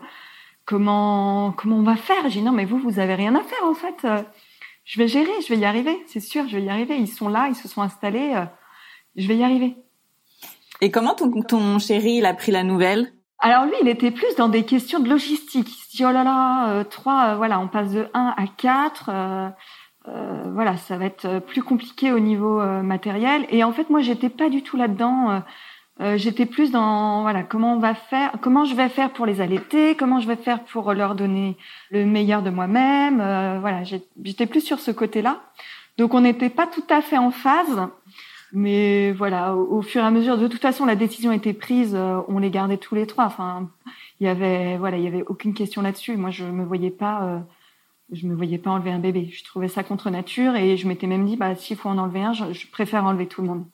comment 0.65 1.53
comment 1.57 1.77
on 1.77 1.83
va 1.83 1.97
faire? 1.97 2.23
J'ai 2.29 2.41
dit 2.41 2.43
non 2.43 2.53
mais 2.53 2.65
vous 2.67 2.79
vous 2.79 2.99
avez 2.99 3.15
rien 3.15 3.35
à 3.35 3.43
faire 3.43 3.65
en 3.65 3.75
fait. 3.75 4.07
Je 4.85 4.99
vais 4.99 5.09
gérer, 5.09 5.31
je 5.43 5.49
vais 5.53 5.59
y 5.61 5.65
arriver, 5.65 5.97
c'est 6.07 6.21
sûr, 6.21 6.47
je 6.49 6.57
vais 6.57 6.63
y 6.65 6.71
arriver. 6.71 6.97
Ils 6.97 7.09
sont 7.09 7.29
là, 7.29 7.49
ils 7.49 7.55
se 7.55 7.69
sont 7.69 7.83
installés, 7.83 8.35
je 9.17 9.27
vais 9.29 9.37
y 9.37 9.45
arriver. 9.45 9.77
Et 10.81 10.91
comment 10.91 11.15
ton, 11.15 11.31
ton 11.43 11.79
chéri, 11.79 12.17
il 12.19 12.27
a 12.27 12.35
pris 12.35 12.53
la 12.53 12.63
nouvelle? 12.63 13.13
Alors 13.41 13.67
lui, 13.67 13.75
il 13.83 13.89
était 13.89 14.11
plus 14.11 14.35
dans 14.37 14.49
des 14.49 14.65
questions 14.65 14.99
de 15.01 15.09
logistique. 15.09 15.69
Il 15.69 15.75
se 15.91 15.97
dit 15.97 16.05
oh 16.05 16.11
là 16.13 16.25
là, 16.25 16.71
euh, 16.71 16.85
trois, 16.85 17.29
euh, 17.29 17.37
voilà, 17.37 17.61
on 17.61 17.69
passe 17.69 17.91
de 17.93 18.09
1 18.15 18.35
à 18.37 18.47
4. 18.47 19.11
euh, 19.13 19.49
euh, 20.09 20.45
voilà, 20.53 20.77
ça 20.77 20.97
va 20.97 21.05
être 21.07 21.25
euh, 21.27 21.41
plus 21.41 21.63
compliqué 21.63 22.13
au 22.13 22.19
niveau 22.19 22.61
euh, 22.61 22.83
matériel. 22.83 23.47
Et 23.51 23.63
en 23.65 23.73
fait, 23.73 23.91
moi, 23.91 24.01
j'étais 24.01 24.29
pas 24.31 24.49
du 24.49 24.63
tout 24.63 24.77
là-dedans. 24.77 25.31
euh, 25.31 25.41
euh, 26.01 26.17
j'étais 26.17 26.47
plus 26.47 26.71
dans 26.71 27.23
voilà 27.23 27.43
comment 27.43 27.75
on 27.75 27.81
va 27.81 27.93
faire, 27.95 28.31
comment 28.41 28.65
je 28.65 28.75
vais 28.77 28.89
faire 28.89 29.11
pour 29.11 29.27
les 29.27 29.41
allaiter, 29.41 29.97
comment 29.97 30.21
je 30.21 30.29
vais 30.29 30.37
faire 30.37 30.63
pour 30.63 30.93
leur 30.95 31.17
donner 31.17 31.57
le 31.91 32.07
meilleur 32.07 32.43
de 32.43 32.51
moi-même. 32.51 33.17
voilà, 33.61 33.83
j'étais 33.83 34.47
plus 34.47 34.61
sur 34.61 34.79
ce 34.79 34.93
côté-là. 34.93 35.41
Donc 35.97 36.15
on 36.15 36.21
n'était 36.21 36.51
pas 36.51 36.69
tout 36.69 36.85
à 36.89 37.01
fait 37.01 37.19
en 37.19 37.33
phase, 37.33 37.89
mais 38.53 39.11
voilà, 39.11 39.57
au, 39.57 39.79
au 39.79 39.83
fur 39.83 40.03
et 40.05 40.07
à 40.07 40.13
mesure, 40.13 40.39
de 40.39 40.47
toute 40.47 40.63
façon, 40.63 40.87
la 40.87 40.95
décision 40.95 41.33
était 41.33 41.53
prise. 41.53 41.97
on 42.29 42.39
les 42.39 42.51
gardait 42.51 42.77
tous 42.79 42.95
les 42.95 43.07
trois. 43.09 43.25
Enfin, 43.25 43.69
il 44.21 44.27
y 44.27 44.31
avait 44.31 44.77
voilà, 44.79 44.99
il 44.99 45.03
y 45.03 45.09
avait 45.09 45.25
aucune 45.27 45.53
question 45.53 45.83
là-dessus. 45.83 46.17
Moi, 46.17 46.31
je 46.31 46.45
me 46.45 46.65
voyais 46.65 46.91
pas, 46.93 47.43
je 48.13 48.27
me 48.27 48.35
voyais 48.35 48.59
pas 48.59 48.71
enlever 48.71 48.91
un 48.91 48.99
bébé. 48.99 49.29
Je 49.33 49.45
trouvais 49.45 49.69
ça 49.69 49.83
contre 49.83 50.11
nature 50.11 50.57
et 50.57 50.77
je 50.77 50.89
m'étais 50.89 51.07
même 51.07 51.27
dit, 51.27 51.37
bah 51.37 51.55
s'il 51.55 51.77
faut 51.77 51.89
en 51.89 51.99
enlever 51.99 52.23
un, 52.23 52.33
je, 52.33 52.53
je 52.53 52.67
préfère 52.71 53.05
enlever 53.05 53.27
tout 53.27 53.43
le 53.43 53.49
monde. 53.49 53.65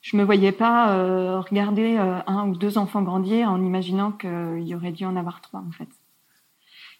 Je 0.00 0.16
me 0.16 0.24
voyais 0.24 0.52
pas 0.52 0.92
euh, 0.92 1.40
regarder 1.40 1.96
euh, 1.98 2.18
un 2.26 2.48
ou 2.48 2.56
deux 2.56 2.78
enfants 2.78 3.02
grandir 3.02 3.50
en 3.50 3.62
imaginant 3.62 4.12
qu'il 4.12 4.62
y 4.62 4.74
aurait 4.74 4.92
dû 4.92 5.04
en 5.04 5.16
avoir 5.16 5.40
trois 5.40 5.60
en 5.60 5.72
fait. 5.72 5.88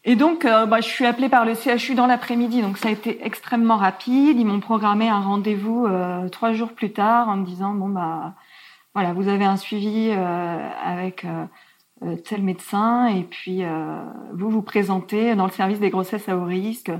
Et 0.04 0.16
donc, 0.16 0.46
euh, 0.46 0.64
bah, 0.64 0.80
je 0.80 0.88
suis 0.88 1.04
appelée 1.04 1.28
par 1.28 1.44
le 1.44 1.54
CHU 1.54 1.94
dans 1.94 2.06
l'après-midi, 2.06 2.62
donc 2.62 2.78
ça 2.78 2.88
a 2.88 2.92
été 2.92 3.24
extrêmement 3.24 3.76
rapide. 3.76 4.38
Ils 4.38 4.46
m'ont 4.46 4.60
programmé 4.60 5.08
un 5.08 5.20
rendez-vous 5.20 5.86
euh, 5.86 6.28
trois 6.30 6.52
jours 6.52 6.72
plus 6.72 6.92
tard 6.92 7.28
en 7.28 7.36
me 7.36 7.44
disant 7.44 7.74
bon 7.74 7.88
bah 7.88 8.34
voilà, 8.94 9.12
vous 9.12 9.28
avez 9.28 9.44
un 9.44 9.56
suivi 9.56 10.10
euh, 10.10 10.68
avec 10.82 11.24
euh, 11.24 11.28
euh, 11.28 11.46
tel 12.24 12.42
médecin 12.42 13.06
et 13.06 13.24
puis 13.24 13.64
euh, 13.64 14.02
vous 14.32 14.48
vous 14.48 14.62
présentez 14.62 15.34
dans 15.34 15.44
le 15.46 15.52
service 15.52 15.80
des 15.80 15.90
grossesses 15.90 16.28
à 16.28 16.36
haut 16.36 16.44
risque. 16.44 16.90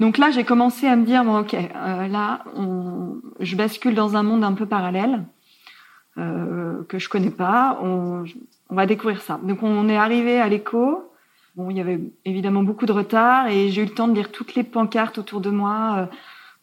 Donc 0.00 0.18
là, 0.18 0.30
j'ai 0.30 0.44
commencé 0.44 0.86
à 0.86 0.96
me 0.96 1.04
dire 1.04 1.24
bon 1.24 1.40
ok, 1.40 1.54
euh, 1.54 2.06
là, 2.08 2.44
on, 2.56 3.16
je 3.40 3.56
bascule 3.56 3.94
dans 3.94 4.16
un 4.16 4.22
monde 4.22 4.44
un 4.44 4.52
peu 4.52 4.66
parallèle 4.66 5.24
euh, 6.18 6.84
que 6.88 6.98
je 6.98 7.08
connais 7.08 7.30
pas. 7.30 7.78
On, 7.82 8.24
on 8.70 8.74
va 8.74 8.86
découvrir 8.86 9.22
ça. 9.22 9.40
Donc 9.42 9.62
on 9.62 9.88
est 9.88 9.96
arrivé 9.96 10.40
à 10.40 10.48
l'écho. 10.48 11.10
Bon, 11.56 11.70
il 11.70 11.76
y 11.76 11.80
avait 11.80 12.00
évidemment 12.24 12.62
beaucoup 12.62 12.86
de 12.86 12.92
retard 12.92 13.48
et 13.48 13.68
j'ai 13.70 13.82
eu 13.82 13.86
le 13.86 13.94
temps 13.94 14.08
de 14.08 14.14
lire 14.14 14.32
toutes 14.32 14.54
les 14.54 14.64
pancartes 14.64 15.18
autour 15.18 15.40
de 15.40 15.50
moi. 15.50 15.96
euh, 15.98 16.06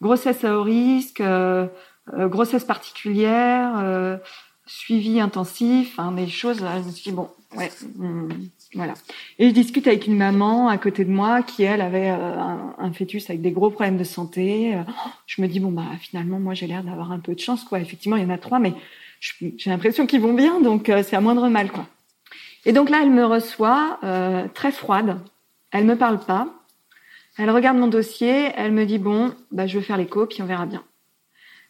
grossesse 0.02 0.44
à 0.44 0.58
haut 0.58 0.64
risque, 0.64 1.22
euh, 1.22 1.68
euh, 2.14 2.28
grossesse 2.28 2.66
particulière, 2.66 3.74
euh, 3.78 4.18
suivi 4.66 5.20
intensif, 5.22 6.00
hein, 6.00 6.12
des 6.12 6.28
choses. 6.28 6.58
Je 6.60 6.88
me 6.88 6.92
suis 6.92 7.12
dit 7.12 7.16
bon, 7.16 7.30
ouais, 7.56 7.70
hum, 8.00 8.30
voilà. 8.74 8.94
Et 9.40 9.50
je 9.50 9.54
discute 9.54 9.88
avec 9.88 10.08
une 10.08 10.18
maman 10.18 10.70
à 10.70 10.78
côté 10.78 11.06
de 11.06 11.12
moi 11.12 11.44
qui 11.44 11.64
elle 11.64 11.82
avait 11.82 12.10
euh, 12.10 12.36
un, 12.78 12.94
fœtus 12.94 13.30
avec 13.30 13.42
des 13.42 13.52
gros 13.52 13.70
problèmes 13.70 13.98
de 13.98 14.04
santé. 14.04 14.76
Euh, 14.76 14.84
Je 15.28 15.42
me 15.42 15.48
dis 15.48 15.60
bon 15.60 15.72
bah 15.72 15.86
finalement 16.00 16.40
moi 16.40 16.54
j'ai 16.54 16.68
l'air 16.68 16.84
d'avoir 16.84 17.12
un 17.12 17.20
peu 17.20 17.36
de 17.36 17.40
chance 17.40 17.64
quoi. 17.64 17.80
Effectivement 17.80 18.18
il 18.18 18.24
y 18.24 18.26
en 18.26 18.30
a 18.30 18.38
trois 18.38 18.60
mais 18.60 18.74
j'ai 19.20 19.70
l'impression 19.70 20.08
qu'ils 20.08 20.22
vont 20.22 20.34
bien 20.34 20.62
donc 20.62 20.90
euh, 20.90 21.04
c'est 21.04 21.16
à 21.16 21.22
moindre 21.22 21.48
mal 21.50 21.72
quoi. 21.72 21.86
Et 22.66 22.74
donc 22.74 22.90
là 22.90 23.00
elle 23.04 23.12
me 23.12 23.26
reçoit 23.26 24.00
euh, 24.04 24.48
très 24.54 24.72
froide. 24.72 25.20
Elle 25.72 25.86
me 25.86 25.96
parle 25.96 26.20
pas. 26.20 26.48
Elle 27.38 27.50
regarde 27.50 27.78
mon 27.78 27.88
dossier. 27.88 28.52
Elle 28.56 28.72
me 28.72 28.86
dit 28.86 29.00
bon 29.00 29.34
bah 29.52 29.68
je 29.68 29.78
vais 29.78 29.84
faire 29.84 29.98
l'écho 29.98 30.26
puis 30.26 30.42
on 30.42 30.46
verra 30.46 30.66
bien. 30.66 30.84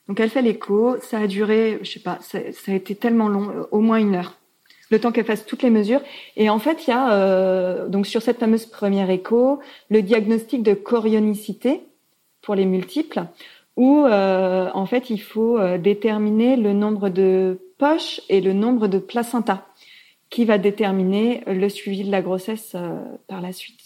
Donc 0.07 0.19
elle 0.19 0.29
fait 0.29 0.41
l'écho. 0.41 0.97
Ça 1.01 1.19
a 1.19 1.27
duré 1.27 1.79
je 1.81 1.89
sais 1.91 1.99
pas 1.99 2.19
ça, 2.21 2.39
ça 2.51 2.71
a 2.71 2.75
été 2.75 2.95
tellement 2.95 3.27
long 3.27 3.49
euh, 3.49 3.63
au 3.71 3.79
moins 3.79 3.97
une 3.97 4.15
heure 4.15 4.37
le 4.91 4.99
temps 4.99 5.11
qu'elle 5.11 5.25
fasse 5.25 5.45
toutes 5.45 5.63
les 5.63 5.69
mesures. 5.69 6.01
Et 6.37 6.49
en 6.49 6.59
fait, 6.59 6.85
il 6.85 6.91
y 6.91 6.93
a 6.93 7.13
euh, 7.13 7.87
donc 7.87 8.05
sur 8.05 8.21
cette 8.21 8.39
fameuse 8.39 8.65
première 8.65 9.09
écho 9.09 9.59
le 9.89 10.01
diagnostic 10.01 10.61
de 10.61 10.73
chorionicité 10.73 11.81
pour 12.41 12.55
les 12.55 12.65
multiples, 12.65 13.23
où 13.77 14.05
euh, 14.05 14.69
en 14.73 14.85
fait 14.85 15.09
il 15.09 15.21
faut 15.21 15.57
euh, 15.57 15.77
déterminer 15.77 16.55
le 16.55 16.73
nombre 16.73 17.09
de 17.09 17.59
poches 17.77 18.21
et 18.29 18.41
le 18.41 18.53
nombre 18.53 18.87
de 18.87 18.99
placentas, 18.99 19.65
qui 20.29 20.45
va 20.45 20.57
déterminer 20.57 21.43
le 21.47 21.69
suivi 21.69 22.03
de 22.03 22.11
la 22.11 22.21
grossesse 22.21 22.73
euh, 22.75 22.99
par 23.27 23.41
la 23.41 23.53
suite. 23.53 23.79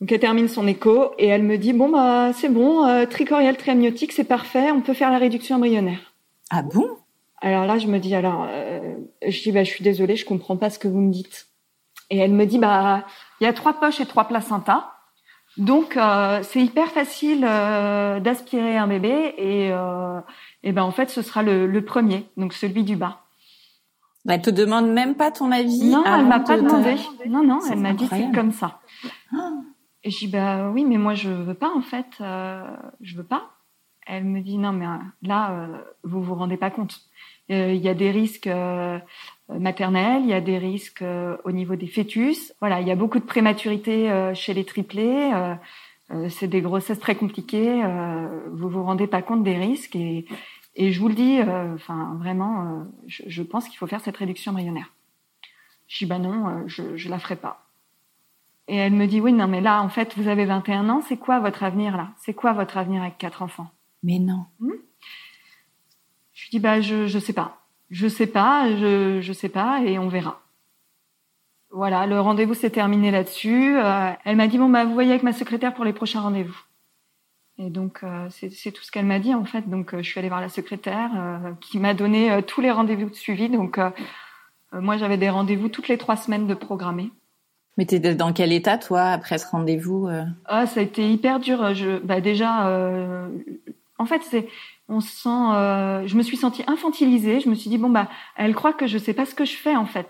Donc 0.00 0.10
elle 0.10 0.20
termine 0.20 0.48
son 0.48 0.66
écho 0.66 1.12
et 1.18 1.28
elle 1.28 1.44
me 1.44 1.56
dit 1.56 1.72
bon 1.72 1.88
bah 1.88 2.32
c'est 2.34 2.48
bon, 2.48 2.84
euh, 2.84 3.06
tricorial 3.06 3.56
triamniotique 3.56 4.12
c'est 4.12 4.24
parfait, 4.24 4.70
on 4.72 4.80
peut 4.80 4.94
faire 4.94 5.10
la 5.10 5.18
réduction 5.18 5.56
embryonnaire. 5.56 6.12
Ah 6.50 6.62
bon? 6.62 6.88
Alors 7.42 7.66
là, 7.66 7.78
je 7.78 7.86
me 7.88 7.98
dis, 7.98 8.14
alors, 8.14 8.46
euh, 8.48 8.94
je 9.26 9.42
dis, 9.42 9.52
bah, 9.52 9.64
je 9.64 9.70
suis 9.70 9.84
désolée, 9.84 10.16
je 10.16 10.24
comprends 10.24 10.56
pas 10.56 10.70
ce 10.70 10.78
que 10.78 10.88
vous 10.88 11.00
me 11.00 11.12
dites. 11.12 11.48
Et 12.08 12.18
elle 12.18 12.32
me 12.32 12.46
dit, 12.46 12.58
bah, 12.58 13.04
il 13.40 13.44
y 13.44 13.46
a 13.46 13.52
trois 13.52 13.74
poches 13.74 14.00
et 14.00 14.06
trois 14.06 14.24
placentas. 14.24 14.88
Donc, 15.58 15.96
euh, 15.96 16.40
c'est 16.42 16.60
hyper 16.60 16.88
facile 16.88 17.44
euh, 17.46 18.20
d'aspirer 18.20 18.78
un 18.78 18.86
bébé 18.86 19.34
et, 19.36 19.70
euh, 19.72 20.20
et 20.62 20.72
ben 20.72 20.82
en 20.82 20.92
fait, 20.92 21.10
ce 21.10 21.20
sera 21.20 21.42
le, 21.42 21.66
le 21.66 21.84
premier, 21.84 22.26
donc 22.38 22.54
celui 22.54 22.84
du 22.84 22.96
bas. 22.96 23.18
Elle 24.26 24.40
te 24.40 24.50
demande 24.50 24.88
même 24.88 25.14
pas 25.14 25.30
ton 25.30 25.50
avis 25.52 25.90
Non, 25.90 26.04
elle 26.06 26.26
m'a 26.26 26.40
pas 26.40 26.56
demandé. 26.56 26.94
Non, 27.26 27.44
non, 27.44 27.58
elle 27.70 27.78
m'a 27.78 27.92
dit 27.92 28.06
c'est 28.08 28.32
comme 28.32 28.52
ça. 28.52 28.80
Et 30.04 30.10
je 30.10 30.18
dis 30.20 30.28
bah 30.28 30.70
oui, 30.70 30.84
mais 30.84 30.96
moi 30.96 31.14
je 31.14 31.28
veux 31.28 31.54
pas 31.54 31.70
en 31.74 31.82
fait, 31.82 32.06
euh, 32.20 32.64
je 33.00 33.16
veux 33.16 33.24
pas. 33.24 33.50
Elle 34.06 34.24
me 34.24 34.40
dit 34.40 34.58
non 34.58 34.72
mais 34.72 34.86
euh, 34.86 34.96
là 35.22 35.52
euh, 35.52 35.78
vous 36.02 36.22
vous 36.22 36.34
rendez 36.34 36.56
pas 36.56 36.70
compte. 36.70 37.00
Euh, 37.50 37.72
Il 37.74 37.80
y 37.82 37.88
a 37.88 37.94
des 37.94 38.10
risques 38.10 38.46
euh, 38.46 38.98
maternels, 39.48 40.22
il 40.24 40.28
y 40.30 40.32
a 40.34 40.40
des 40.40 40.58
risques 40.58 41.02
euh, 41.02 41.36
au 41.44 41.52
niveau 41.52 41.76
des 41.76 41.86
fœtus. 41.88 42.52
Voilà, 42.60 42.80
il 42.80 42.86
y 42.88 42.90
a 42.90 42.96
beaucoup 42.96 43.18
de 43.18 43.24
prématurité 43.24 44.10
euh, 44.10 44.34
chez 44.34 44.54
les 44.54 44.64
triplés. 44.64 45.32
euh, 45.32 46.28
c'est 46.28 46.48
des 46.48 46.60
grossesses 46.60 46.98
très 47.00 47.14
compliquées. 47.14 47.82
vous 48.52 48.68
vous 48.68 48.84
rendez 48.84 49.06
pas 49.06 49.22
compte 49.22 49.42
des 49.44 49.56
risques 49.56 49.96
et 49.96 50.26
Et 50.74 50.92
je 50.92 51.00
vous 51.00 51.08
le 51.08 51.14
dis, 51.14 51.38
enfin 51.74 52.16
vraiment, 52.18 52.86
je, 53.06 53.22
je 53.26 53.42
pense 53.42 53.66
qu'il 53.68 53.78
faut 53.78 53.86
faire 53.86 54.00
cette 54.02 54.16
réduction 54.18 54.52
embryonnaire. 54.52 54.90
Je 55.88 55.98
dis 55.98 56.06
bah 56.06 56.18
non, 56.18 56.64
je 56.66 56.96
je 56.96 57.08
la 57.10 57.18
ferai 57.18 57.36
pas. 57.36 57.64
Et 58.68 58.76
elle 58.76 58.92
me 58.94 59.06
dit 59.06 59.20
oui 59.20 59.32
non 59.32 59.48
mais 59.48 59.60
là 59.60 59.82
en 59.82 59.88
fait 59.88 60.16
vous 60.18 60.28
avez 60.28 60.44
21 60.44 60.88
ans, 60.90 61.02
c'est 61.08 61.16
quoi 61.18 61.40
votre 61.40 61.62
avenir 61.62 61.96
là? 61.96 62.08
C'est 62.18 62.34
quoi 62.34 62.52
votre 62.52 62.76
avenir 62.76 63.02
avec 63.02 63.16
quatre 63.18 63.42
enfants? 63.42 63.70
Mais 64.02 64.18
non. 64.18 64.44
Lui 64.60 64.74
dis 66.52 66.60
bah 66.60 66.80
je 66.80 67.06
je 67.06 67.18
sais 67.18 67.32
pas, 67.32 67.62
je 67.90 68.06
sais 68.08 68.26
pas, 68.26 68.68
je 68.76 69.20
je 69.20 69.32
sais 69.32 69.48
pas 69.48 69.80
et 69.84 69.98
on 69.98 70.08
verra. 70.08 70.40
Voilà, 71.70 72.06
le 72.06 72.20
rendez-vous 72.20 72.54
s'est 72.54 72.70
terminé 72.70 73.10
là-dessus. 73.10 73.78
Euh, 73.78 74.10
elle 74.24 74.36
m'a 74.36 74.46
dit 74.46 74.58
bon 74.58 74.68
bah 74.68 74.84
vous 74.84 74.92
voyez 74.92 75.10
avec 75.10 75.22
ma 75.22 75.32
secrétaire 75.32 75.72
pour 75.74 75.84
les 75.84 75.94
prochains 75.94 76.20
rendez-vous. 76.20 76.58
Et 77.58 77.70
donc 77.70 78.00
euh, 78.02 78.28
c'est 78.30 78.72
tout 78.72 78.82
ce 78.82 78.90
qu'elle 78.90 79.06
m'a 79.06 79.18
dit 79.18 79.34
en 79.34 79.44
fait. 79.44 79.68
Donc 79.68 79.94
euh, 79.94 80.02
je 80.02 80.08
suis 80.08 80.18
allée 80.18 80.28
voir 80.28 80.40
la 80.42 80.48
secrétaire 80.48 81.10
euh, 81.16 81.52
qui 81.60 81.78
m'a 81.78 81.94
donné 81.94 82.42
tous 82.46 82.60
les 82.60 82.70
rendez-vous 82.70 83.08
de 83.08 83.14
suivi. 83.14 83.48
Donc 83.48 83.78
moi 84.72 84.96
j'avais 84.98 85.16
des 85.16 85.30
rendez-vous 85.30 85.68
toutes 85.68 85.88
les 85.88 85.98
trois 85.98 86.16
semaines 86.16 86.46
de 86.46 86.54
programmés. 86.54 87.10
Mais 87.78 87.86
t'es 87.86 88.00
dans 88.14 88.34
quel 88.34 88.52
état, 88.52 88.76
toi, 88.76 89.04
après 89.04 89.38
ce 89.38 89.46
rendez-vous 89.46 90.06
Ah, 90.44 90.66
ça 90.66 90.80
a 90.80 90.82
été 90.82 91.10
hyper 91.10 91.40
dur. 91.40 91.72
Je, 91.72 91.98
bah 92.00 92.20
déjà, 92.20 92.68
en 93.96 94.04
fait, 94.04 94.20
c'est, 94.24 94.46
on 94.88 95.00
se 95.00 95.10
sent. 95.10 95.28
euh, 95.54 96.06
je 96.06 96.16
me 96.16 96.22
suis 96.22 96.36
sentie 96.36 96.64
infantilisée. 96.66 97.40
Je 97.40 97.48
me 97.48 97.54
suis 97.54 97.70
dit 97.70 97.78
bon 97.78 97.90
bah, 97.90 98.08
elle 98.36 98.54
croit 98.54 98.72
que 98.72 98.86
je 98.86 98.98
sais 98.98 99.14
pas 99.14 99.26
ce 99.26 99.34
que 99.34 99.44
je 99.44 99.56
fais 99.56 99.76
en 99.76 99.86
fait. 99.86 100.08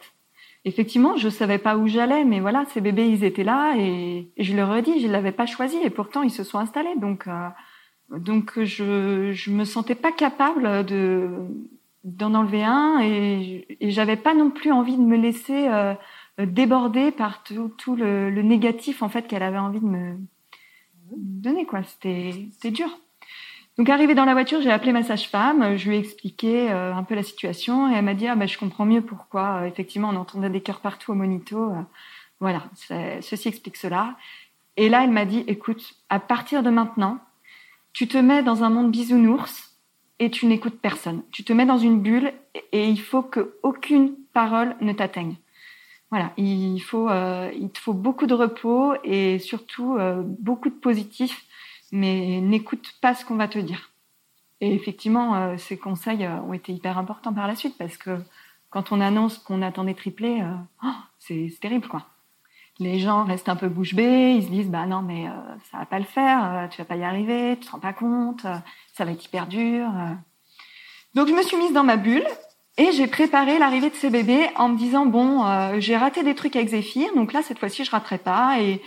Effectivement, 0.65 1.17
je 1.17 1.29
savais 1.29 1.59
pas 1.59 1.77
où 1.77 1.89
j'allais, 1.89 2.25
mais 2.25 2.39
voilà, 2.41 2.65
ces 2.67 2.81
bébés, 2.81 3.09
ils 3.09 3.25
étaient 3.25 3.43
là 3.45 3.75
et, 3.79 4.31
et 4.37 4.45
je 4.45 4.55
leur 4.57 4.75
ai 4.77 4.83
dit, 4.83 5.01
je 5.01 5.09
l'avais 5.09 5.33
pas 5.33 5.47
choisi 5.47 5.77
et 5.83 5.91
pourtant 5.91 6.23
ils 6.23 6.31
se 6.31 6.45
sont 6.45 6.59
installés. 6.59 6.95
Donc, 6.97 7.27
euh, 7.27 7.49
donc 8.11 8.63
je, 8.63 9.33
je 9.33 9.51
me 9.51 9.65
sentais 9.65 9.95
pas 9.97 10.13
capable 10.13 10.85
de 10.87 11.31
d'en 12.05 12.35
enlever 12.35 12.65
un 12.65 12.99
et, 13.03 13.67
et 13.81 13.91
j'avais 13.91 14.17
pas 14.17 14.35
non 14.35 14.51
plus 14.51 14.73
envie 14.73 14.97
de 14.97 15.03
me 15.03 15.17
laisser 15.17 15.69
euh, 15.69 15.95
déborder 16.39 17.13
par 17.13 17.43
tout, 17.45 17.69
tout 17.79 17.95
le, 17.97 18.31
le 18.31 18.43
négatif 18.43 19.03
en 19.03 19.09
fait 19.09 19.27
qu'elle 19.29 19.43
avait 19.45 19.59
envie 19.59 19.81
de 19.81 19.87
me 19.87 20.17
donner 21.17 21.67
quoi. 21.67 21.83
C'était 21.85 22.49
c'était 22.53 22.71
dur. 22.71 22.89
Donc 23.79 23.89
arrivée 23.89 24.15
dans 24.15 24.27
la 24.27 24.35
voiture, 24.35 24.61
j'ai 24.61 24.71
appelé 24.71 24.93
ma 24.93 25.03
sage-femme, 25.03 25.79
je 25.79 25.89
lui 25.89 25.97
ai 25.97 25.99
expliqué 25.99 26.71
euh, 26.71 26.95
un 26.95 27.05
peu 27.05 27.15
la 27.15 27.23
situation 27.23 27.91
et 27.91 27.97
elle 27.97 28.05
m'a 28.05 28.13
dit 28.13 28.29
ah 28.29 28.37
bah 28.37 28.45
je 28.45 28.59
comprends 28.59 28.85
mieux 28.85 29.01
pourquoi 29.01 29.63
euh, 29.63 29.67
effectivement 29.67 30.11
on 30.11 30.17
entendait 30.17 30.51
des 30.51 30.61
cœurs 30.61 30.81
partout 30.81 31.13
au 31.13 31.15
monito. 31.15 31.71
euh, 31.71 31.83
voilà, 32.39 32.65
ceci 33.21 33.49
explique 33.49 33.77
cela. 33.77 34.17
Et 34.77 34.89
là 34.91 35.05
elle 35.05 35.11
m'a 35.11 35.25
dit 35.25 35.45
écoute, 35.47 35.95
à 36.11 36.21
partir 36.21 36.63
de 36.63 36.69
maintenant, 36.69 37.19
tu 37.95 38.09
te 38.09 38.19
mets 38.19 38.43
dans 38.43 38.63
un 38.63 38.69
monde 38.69 38.91
bisounours 38.91 39.71
et 40.19 40.31
tu 40.31 40.47
n'écoutes 40.47 40.79
personne. 40.81 41.23
Tu 41.31 41.43
te 41.43 41.53
mets 41.55 41.67
dans 41.67 41.79
une 41.79 42.01
bulle 42.01 42.33
et, 42.55 42.65
et 42.73 42.89
il 42.89 43.01
faut 43.01 43.23
que 43.23 43.55
aucune 43.63 44.17
parole 44.35 44.77
ne 44.83 44.93
t'atteigne. 44.93 45.37
Voilà, 46.11 46.33
il 46.37 46.79
faut 46.81 47.09
il 47.09 47.71
te 47.71 47.79
faut 47.79 47.95
beaucoup 47.95 48.27
de 48.27 48.35
repos 48.35 48.93
et 49.03 49.39
surtout 49.39 49.97
beaucoup 50.41 50.69
de 50.69 50.75
positif 50.75 51.47
mais 51.93 52.41
n'écoute 52.41 52.95
pas 53.01 53.15
ce 53.15 53.25
qu'on 53.25 53.37
va 53.37 53.47
te 53.47 53.59
dire. 53.59 53.93
Et 54.63 54.75
effectivement, 54.75 55.35
euh, 55.35 55.57
ces 55.59 55.77
conseils 55.77 56.25
euh, 56.25 56.41
ont 56.41 56.55
été 56.55 56.73
hyper 56.73 56.97
importants 56.97 57.33
par 57.33 57.47
la 57.47 57.55
suite 57.55 57.77
parce 57.79 57.97
que 57.97 58.19
quand 58.71 58.93
on 58.93 59.01
annonce 59.01 59.39
qu'on 59.39 59.61
attend 59.61 59.85
des 59.85 59.95
triplés, 59.95 60.41
euh, 60.41 60.55
oh, 60.85 60.95
c'est 61.19 61.53
terrible 61.61 61.89
quoi. 61.89 62.07
Les 62.79 63.01
gens 63.01 63.25
restent 63.25 63.51
un 63.51 63.57
peu 63.57 63.69
bouche 63.69 63.95
bée, 63.95 64.37
ils 64.37 64.45
se 64.45 64.49
disent 64.49 64.71
bah 64.71 64.87
non 64.87 65.03
mais 65.03 65.27
ça 65.71 65.79
va 65.79 65.85
pas 65.85 65.99
le 65.99 66.07
faire, 66.07 66.69
tu 66.71 66.79
vas 66.79 66.87
pas 66.87 66.97
y 66.97 67.05
arriver, 67.05 67.59
tu 67.61 67.67
te 67.67 67.73
rends 67.73 67.79
pas 67.79 67.93
compte, 67.93 68.47
ça 68.95 69.05
va 69.05 69.13
être 69.13 69.25
hyper 69.25 69.47
dur. 69.47 69.89
Donc 71.15 71.29
je 71.29 71.35
me 71.35 71.43
suis 71.43 71.59
mise 71.59 71.75
dans 71.75 71.85
ma 71.85 71.99
bulle 71.99 72.27
et 72.79 72.91
j'ai 72.93 73.07
préparé 73.09 73.59
l'arrivée 73.59 73.91
de 73.91 73.95
ces 73.95 74.09
bébés 74.09 74.49
en 74.57 74.71
me 74.71 74.79
disant 74.79 75.05
bon 75.05 75.45
j'ai 75.81 75.99
raté 75.99 76.25
des 76.25 76.35
trucs 76.35 76.57
avec 76.57 76.71
Zéphyr, 76.71 77.15
donc 77.15 77.35
là 77.35 77.43
cette 77.43 77.59
fois-ci 77.59 77.85
je 77.85 77.91
raterai 77.91 78.17
pas 78.17 78.59
et 78.59 78.81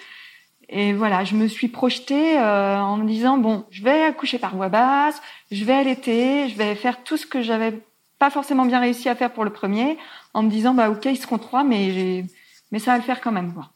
et 0.70 0.94
voilà, 0.94 1.24
je 1.24 1.36
me 1.36 1.48
suis 1.48 1.68
projetée 1.68 2.38
euh, 2.40 2.78
en 2.78 2.98
me 2.98 3.08
disant 3.08 3.38
bon, 3.38 3.66
je 3.70 3.84
vais 3.84 4.04
accoucher 4.04 4.40
par 4.40 4.56
voie 4.56 4.70
basse, 4.70 5.22
je 5.52 5.64
vais 5.64 5.74
allaiter, 5.74 6.50
je 6.50 6.56
vais 6.56 6.76
faire 6.76 7.04
tout 7.04 7.18
ce 7.18 7.26
que 7.26 7.42
j'avais 7.42 7.82
pas 8.20 8.30
forcément 8.30 8.66
bien 8.66 8.80
réussi 8.80 9.10
à 9.10 9.16
faire 9.16 9.32
pour 9.32 9.44
le 9.44 9.52
premier, 9.52 9.98
en 10.34 10.44
me 10.44 10.50
disant 10.50 10.74
bah 10.74 10.90
ok 10.90 11.06
ils 11.06 11.18
seront 11.18 11.38
trois, 11.38 11.64
mais 11.64 11.92
j'ai 11.92 12.26
mais 12.72 12.80
ça 12.80 12.92
va 12.92 12.98
le 12.98 13.04
faire 13.04 13.22
quand 13.22 13.32
même 13.32 13.54
quoi. 13.54 13.72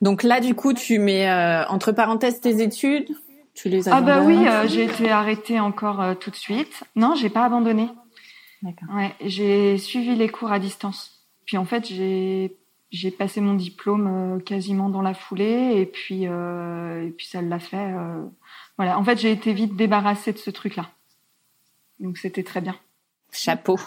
Donc 0.00 0.22
là, 0.22 0.40
du 0.40 0.54
coup, 0.54 0.74
tu 0.74 0.98
mets 0.98 1.28
euh, 1.28 1.66
entre 1.68 1.92
parenthèses 1.92 2.40
tes 2.40 2.62
études? 2.62 3.08
Tu 3.54 3.68
les 3.70 3.88
Ah 3.88 4.02
bah 4.02 4.20
oui, 4.20 4.46
euh, 4.46 4.68
j'ai 4.68 4.84
été 4.84 5.10
arrêtée 5.10 5.58
encore 5.58 6.02
euh, 6.02 6.14
tout 6.14 6.30
de 6.30 6.36
suite. 6.36 6.84
Non, 6.94 7.14
j'ai 7.14 7.30
pas 7.30 7.44
abandonné. 7.46 7.88
D'accord. 8.62 8.94
Ouais, 8.94 9.14
j'ai 9.24 9.78
suivi 9.78 10.14
les 10.14 10.28
cours 10.28 10.52
à 10.52 10.58
distance. 10.58 11.24
Puis 11.46 11.56
en 11.56 11.64
fait, 11.64 11.86
j'ai 11.86 12.56
j'ai 12.96 13.10
passé 13.10 13.40
mon 13.40 13.54
diplôme 13.54 14.06
euh, 14.06 14.38
quasiment 14.40 14.88
dans 14.88 15.02
la 15.02 15.14
foulée 15.14 15.74
et 15.76 15.86
puis 15.86 16.26
euh, 16.26 17.06
et 17.06 17.10
puis 17.10 17.26
ça 17.26 17.42
l'a 17.42 17.58
fait. 17.58 17.92
euh, 17.92 18.24
voilà, 18.78 18.98
en 18.98 19.04
fait, 19.04 19.18
j'ai 19.18 19.30
été 19.30 19.52
vite 19.52 19.76
débarrassée 19.76 20.32
de 20.32 20.38
ce 20.38 20.50
truc-là. 20.50 20.90
Donc 22.00 22.18
c'était 22.18 22.42
très 22.42 22.60
bien. 22.60 22.76
Chapeau. 23.32 23.78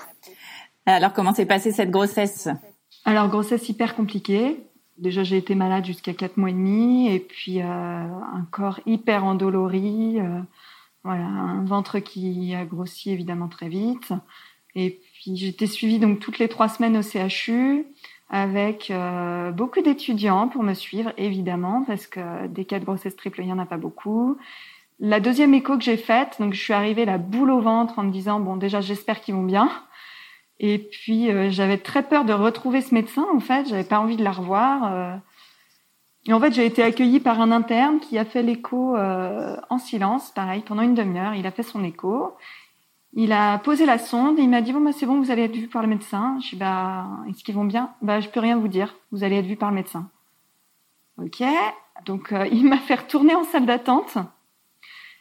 Alors, 0.85 1.13
comment 1.13 1.33
s'est 1.33 1.45
passée 1.45 1.71
cette 1.71 1.91
grossesse? 1.91 2.47
Alors 3.05 3.29
grossesse 3.29 3.67
hyper 3.69 3.95
compliquée. 3.95 4.57
Déjà 4.97 5.23
j'ai 5.23 5.37
été 5.37 5.55
malade 5.55 5.85
jusqu'à 5.85 6.13
quatre 6.13 6.37
mois 6.37 6.49
et 6.49 6.53
demi 6.53 7.07
et 7.07 7.19
puis 7.19 7.61
euh, 7.61 7.65
un 7.65 8.45
corps 8.51 8.79
hyper 8.85 9.23
endolori, 9.23 10.17
voilà 11.03 11.23
un 11.23 11.63
ventre 11.63 11.99
qui 11.99 12.53
a 12.53 12.65
grossi 12.65 13.09
évidemment 13.11 13.47
très 13.47 13.69
vite. 13.69 14.11
Et 14.75 14.99
puis 15.13 15.37
j'étais 15.37 15.67
suivie 15.67 15.99
donc 15.99 16.19
toutes 16.19 16.37
les 16.37 16.49
trois 16.49 16.67
semaines 16.67 16.97
au 16.97 17.01
CHU 17.01 17.85
avec 18.29 18.91
euh, 18.91 19.51
beaucoup 19.51 19.81
d'étudiants 19.81 20.47
pour 20.47 20.63
me 20.63 20.73
suivre 20.73 21.11
évidemment 21.17 21.83
parce 21.87 22.05
que 22.07 22.47
des 22.47 22.65
cas 22.65 22.79
de 22.79 22.85
grossesse 22.85 23.15
triple 23.15 23.41
il 23.41 23.47
y 23.47 23.53
en 23.53 23.59
a 23.59 23.65
pas 23.65 23.77
beaucoup. 23.77 24.37
La 24.99 25.19
deuxième 25.19 25.53
écho 25.53 25.77
que 25.77 25.83
j'ai 25.83 25.97
faite, 25.97 26.35
donc 26.39 26.53
je 26.53 26.61
suis 26.61 26.73
arrivée 26.73 27.05
la 27.05 27.17
boule 27.17 27.51
au 27.51 27.59
ventre 27.61 27.97
en 27.97 28.03
me 28.03 28.11
disant 28.11 28.39
bon 28.39 28.57
déjà 28.57 28.81
j'espère 28.81 29.21
qu'ils 29.21 29.35
vont 29.35 29.43
bien. 29.43 29.69
Et 30.59 30.77
puis 30.77 31.31
euh, 31.31 31.49
j'avais 31.49 31.77
très 31.77 32.03
peur 32.03 32.25
de 32.25 32.33
retrouver 32.33 32.81
ce 32.81 32.93
médecin 32.93 33.25
en 33.33 33.39
fait, 33.39 33.67
j'avais 33.67 33.83
pas 33.83 33.99
envie 33.99 34.17
de 34.17 34.23
la 34.23 34.31
revoir. 34.31 34.93
euh. 34.93 35.15
Et 36.27 36.33
en 36.33 36.39
fait 36.39 36.53
j'ai 36.53 36.65
été 36.65 36.83
accueillie 36.83 37.19
par 37.21 37.41
un 37.41 37.51
interne 37.51 37.99
qui 37.99 38.17
a 38.19 38.25
fait 38.25 38.43
l'écho 38.43 38.95
euh, 38.95 39.55
en 39.69 39.77
silence, 39.79 40.31
pareil 40.31 40.61
pendant 40.65 40.81
une 40.83 40.95
demi-heure. 40.95 41.33
Il 41.33 41.47
a 41.47 41.51
fait 41.51 41.63
son 41.63 41.83
écho, 41.83 42.35
il 43.13 43.31
a 43.31 43.57
posé 43.59 43.85
la 43.85 43.97
sonde, 43.97 44.37
et 44.39 44.43
il 44.43 44.49
m'a 44.49 44.61
dit 44.61 44.71
bon 44.71 44.81
bah 44.81 44.91
c'est 44.91 45.05
bon 45.05 45.19
vous 45.19 45.31
allez 45.31 45.43
être 45.43 45.55
vu 45.55 45.67
par 45.67 45.81
le 45.81 45.87
médecin. 45.87 46.37
Je 46.43 46.51
dis 46.51 46.55
bah 46.55 47.07
est-ce 47.27 47.43
qu'ils 47.43 47.55
vont 47.55 47.65
bien? 47.65 47.91
Bah 48.01 48.19
je 48.19 48.29
peux 48.29 48.39
rien 48.39 48.57
vous 48.57 48.67
dire, 48.67 48.95
vous 49.11 49.23
allez 49.23 49.37
être 49.37 49.45
vu 49.45 49.55
par 49.55 49.69
le 49.69 49.75
médecin. 49.75 50.09
Ok, 51.17 51.43
donc 52.05 52.31
euh, 52.31 52.47
il 52.51 52.67
m'a 52.67 52.77
fait 52.77 52.95
retourner 52.95 53.35
en 53.35 53.43
salle 53.43 53.65
d'attente. 53.65 54.17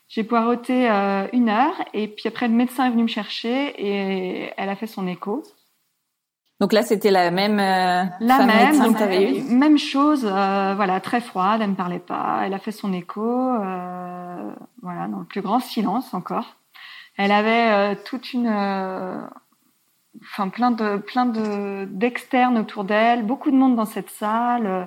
J'ai 0.09 0.24
poireauté 0.24 0.90
euh, 0.90 1.27
une 1.33 1.48
heure 1.51 1.74
et 1.92 2.09
puis 2.09 2.29
après 2.29 2.48
le 2.48 2.55
médecin 2.55 2.87
est 2.87 2.90
venu 2.90 3.03
me 3.03 3.09
chercher 3.09 3.74
et 3.77 4.53
elle 4.57 4.68
a 4.68 4.77
fait 4.77 4.87
son 4.87 5.07
écho. 5.07 5.42
Donc 6.61 6.72
là, 6.72 6.83
c'était 6.83 7.12
la 7.12 7.31
même 7.31 7.61
euh, 7.61 8.05
La 8.20 8.44
même, 8.44 8.81
donc, 8.81 8.98
même 9.48 9.79
chose, 9.79 10.22
voilà, 10.24 11.01
très 11.01 11.20
froide, 11.20 11.61
elle 11.62 11.70
me 11.70 11.77
parlait 11.77 12.01
pas. 12.01 12.40
Elle 12.44 12.55
a 12.55 12.59
fait 12.59 12.72
son 12.72 12.92
écho, 12.92 13.22
voilà, 14.83 15.07
dans 15.09 15.20
le 15.20 15.24
plus 15.24 15.40
grand 15.40 15.61
silence 15.61 16.14
encore. 16.14 16.57
Elle 17.18 17.33
avait 17.33 17.70
euh, 17.72 17.94
toute 18.04 18.33
une, 18.33 18.46
euh, 18.48 19.20
enfin 20.22 20.48
plein 20.48 20.70
de 20.70 20.96
plein 20.98 21.26
de 21.26 21.87
d'externes 21.90 22.59
autour 22.59 22.85
d'elle, 22.85 23.24
beaucoup 23.24 23.50
de 23.50 23.57
monde 23.57 23.76
dans 23.76 23.85
cette 23.87 24.11
salle. 24.11 24.66
Euh, 24.66 24.85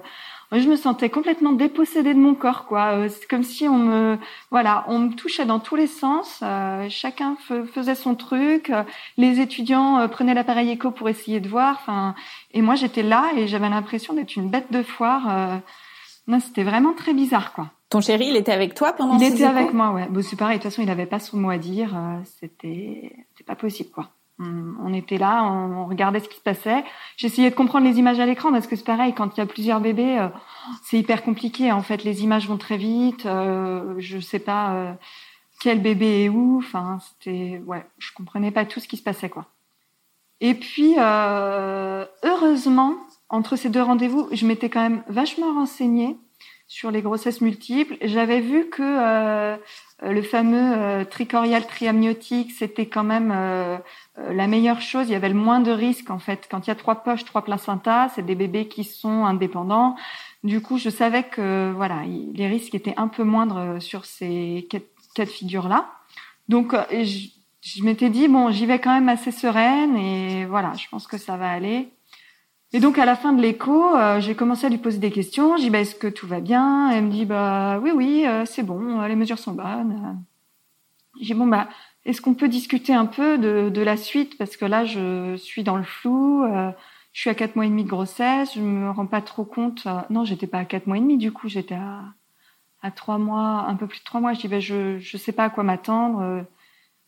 je 0.53 0.67
me 0.67 0.75
sentais 0.75 1.09
complètement 1.09 1.53
dépossédée 1.53 2.13
de 2.13 2.19
mon 2.19 2.35
corps, 2.35 2.65
quoi. 2.65 3.07
C'est 3.09 3.27
comme 3.27 3.43
si 3.43 3.67
on 3.69 3.77
me, 3.77 4.17
voilà, 4.51 4.83
on 4.87 4.99
me 4.99 5.13
touchait 5.15 5.45
dans 5.45 5.59
tous 5.59 5.77
les 5.77 5.87
sens. 5.87 6.39
euh, 6.43 6.87
chacun 6.89 7.37
faisait 7.73 7.95
son 7.95 8.15
truc. 8.15 8.71
les 9.17 9.39
étudiants 9.39 10.07
prenaient 10.09 10.33
l'appareil 10.33 10.71
écho 10.71 10.91
pour 10.91 11.07
essayer 11.09 11.39
de 11.39 11.47
voir. 11.49 11.77
Enfin, 11.81 12.15
et 12.53 12.61
moi 12.61 12.75
j'étais 12.75 13.03
là 13.03 13.31
et 13.37 13.47
j'avais 13.47 13.69
l'impression 13.69 14.13
d'être 14.13 14.35
une 14.35 14.49
bête 14.49 14.71
de 14.71 14.83
foire. 14.83 15.29
euh, 15.29 15.57
non, 16.27 16.39
c'était 16.39 16.63
vraiment 16.63 16.93
très 16.93 17.13
bizarre, 17.13 17.53
quoi. 17.53 17.69
Ton 17.91 18.01
chéri, 18.01 18.27
il 18.29 18.37
était 18.37 18.51
avec 18.53 18.73
toi 18.73 18.93
pendant 18.93 19.17
Il 19.17 19.23
était 19.23 19.43
avec 19.43 19.73
moi, 19.73 19.91
ouais. 19.91 20.07
Bon, 20.09 20.23
c'est 20.23 20.37
pareil. 20.37 20.57
De 20.57 20.63
toute 20.63 20.71
façon, 20.71 20.81
il 20.81 20.89
avait 20.89 21.05
pas 21.05 21.19
son 21.19 21.37
mot 21.37 21.49
à 21.49 21.57
dire. 21.57 21.95
euh, 21.95 22.19
C'était, 22.39 23.13
c'était 23.29 23.43
pas 23.45 23.55
possible, 23.55 23.89
quoi. 23.91 24.09
On 24.39 24.73
on 24.83 24.93
était 24.93 25.17
là, 25.17 25.43
on, 25.43 25.85
regardait 25.85 26.19
ce 26.21 26.29
qui 26.29 26.37
se 26.37 26.41
passait. 26.41 26.83
J'essayais 27.17 27.49
de 27.51 27.55
comprendre 27.55 27.85
les 27.85 27.99
images 27.99 28.19
à 28.19 28.25
l'écran 28.25 28.51
parce 28.51 28.65
que 28.65 28.75
c'est 28.75 28.85
pareil. 28.85 29.13
Quand 29.13 29.37
il 29.37 29.41
y 29.41 29.43
a 29.43 29.45
plusieurs 29.45 29.81
bébés, 29.81 30.17
euh, 30.19 30.29
c'est 30.83 30.97
hyper 30.97 31.21
compliqué. 31.21 31.71
En 31.71 31.81
fait, 31.81 32.03
les 32.03 32.23
images 32.23 32.47
vont 32.47 32.57
très 32.57 32.77
vite. 32.77 33.25
Euh, 33.25 33.93
je 33.99 34.19
sais 34.19 34.39
pas 34.39 34.97
quel 35.59 35.81
bébé 35.81 36.23
est 36.23 36.29
où. 36.29 36.57
Enfin, 36.57 36.99
c'était, 37.01 37.61
ouais, 37.67 37.85
je 37.99 38.11
comprenais 38.13 38.51
pas 38.51 38.65
tout 38.65 38.79
ce 38.79 38.87
qui 38.87 38.97
se 38.97 39.03
passait, 39.03 39.29
quoi. 39.29 39.45
Et 40.39 40.55
puis, 40.55 40.95
euh, 40.97 42.03
heureusement, 42.23 42.95
entre 43.29 43.55
ces 43.55 43.69
deux 43.69 43.81
rendez-vous, 43.81 44.27
je 44.31 44.47
m'étais 44.47 44.69
quand 44.69 44.81
même 44.81 45.03
vachement 45.07 45.53
renseignée 45.53 46.17
sur 46.77 46.89
les 46.89 47.01
grossesses 47.01 47.41
multiples. 47.41 47.97
J'avais 48.01 48.39
vu 48.39 48.69
que 48.69 48.81
euh, 48.81 49.57
Euh, 50.03 50.11
le 50.11 50.21
fameux 50.21 50.73
euh, 50.77 51.05
tricorial 51.05 51.65
triamniotique, 51.65 52.51
c'était 52.51 52.87
quand 52.87 53.03
même 53.03 53.31
euh, 53.33 53.77
la 54.17 54.47
meilleure 54.47 54.81
chose. 54.81 55.07
Il 55.07 55.11
y 55.11 55.15
avait 55.15 55.29
le 55.29 55.35
moins 55.35 55.59
de 55.59 55.71
risques 55.71 56.09
en 56.09 56.19
fait. 56.19 56.47
Quand 56.49 56.65
il 56.65 56.69
y 56.69 56.71
a 56.71 56.75
trois 56.75 57.03
poches, 57.03 57.25
trois 57.25 57.43
placentas, 57.43 58.09
c'est 58.09 58.25
des 58.25 58.35
bébés 58.35 58.67
qui 58.67 58.83
sont 58.83 59.25
indépendants. 59.25 59.95
Du 60.43 60.61
coup, 60.61 60.77
je 60.77 60.89
savais 60.89 61.23
que 61.23 61.71
voilà, 61.75 62.01
les 62.33 62.47
risques 62.47 62.73
étaient 62.73 62.95
un 62.97 63.07
peu 63.07 63.23
moindres 63.23 63.81
sur 63.81 64.05
ces 64.05 64.67
cas 64.69 64.79
de 65.25 65.29
figure-là. 65.29 65.91
Donc, 66.47 66.75
je, 66.91 67.27
je 67.61 67.83
m'étais 67.83 68.09
dit 68.09 68.27
bon, 68.27 68.49
j'y 68.49 68.65
vais 68.65 68.79
quand 68.79 68.93
même 68.93 69.09
assez 69.09 69.31
sereine 69.31 69.95
et 69.97 70.45
voilà, 70.45 70.73
je 70.73 70.87
pense 70.89 71.05
que 71.05 71.17
ça 71.17 71.37
va 71.37 71.51
aller. 71.51 71.89
Et 72.73 72.79
donc 72.79 72.97
à 72.97 73.05
la 73.05 73.15
fin 73.15 73.33
de 73.33 73.41
l'écho, 73.41 73.95
euh, 73.95 74.21
j'ai 74.21 74.35
commencé 74.35 74.65
à 74.65 74.69
lui 74.69 74.77
poser 74.77 74.99
des 74.99 75.11
questions. 75.11 75.57
J'ai 75.57 75.63
dit 75.63 75.69
bah, 75.69 75.79
est-ce 75.79 75.95
que 75.95 76.07
tout 76.07 76.27
va 76.27 76.39
bien? 76.39 76.89
Elle 76.91 77.05
me 77.05 77.11
dit 77.11 77.25
bah 77.25 77.79
oui 77.79 77.91
oui 77.93 78.25
euh, 78.25 78.45
c'est 78.45 78.63
bon, 78.63 79.01
euh, 79.01 79.07
les 79.07 79.15
mesures 79.15 79.39
sont 79.39 79.51
bonnes. 79.53 80.23
J'ai 81.19 81.33
bon 81.33 81.47
bah 81.47 81.67
est-ce 82.05 82.21
qu'on 82.21 82.33
peut 82.33 82.47
discuter 82.47 82.93
un 82.93 83.05
peu 83.05 83.37
de, 83.37 83.69
de, 83.69 83.81
la 83.81 83.97
suite? 83.97 84.37
Parce 84.37 84.55
que 84.57 84.65
là 84.65 84.85
je 84.85 85.35
suis 85.35 85.63
dans 85.63 85.75
le 85.75 85.83
flou. 85.83 86.45
je 87.13 87.19
suis 87.19 87.29
à 87.29 87.35
quatre 87.35 87.55
mois 87.55 87.65
et 87.65 87.69
demi 87.69 87.83
de 87.83 87.89
grossesse, 87.89 88.55
je 88.55 88.61
me 88.61 88.89
rends 88.89 89.05
pas 89.05 89.21
trop 89.21 89.43
compte. 89.43 89.87
non 90.09 90.23
j'étais 90.23 90.47
pas 90.47 90.59
à 90.59 90.65
quatre 90.65 90.87
mois 90.87 90.97
et 90.97 91.01
demi 91.01 91.17
du 91.17 91.31
coup 91.31 91.49
j'étais 91.49 91.75
à 91.75 92.03
à 92.83 92.89
trois 92.91 93.19
mois, 93.19 93.65
un 93.67 93.75
peu 93.75 93.85
plus 93.87 93.99
de 93.99 94.05
trois 94.05 94.21
mois. 94.21 94.33
Je 94.33 94.39
dis 94.41 94.47
bah 94.47 94.59
je 94.59 94.97
je 94.99 95.17
sais 95.17 95.33
pas 95.33 95.45
à 95.45 95.49
quoi 95.49 95.63
m'attendre. 95.63 96.45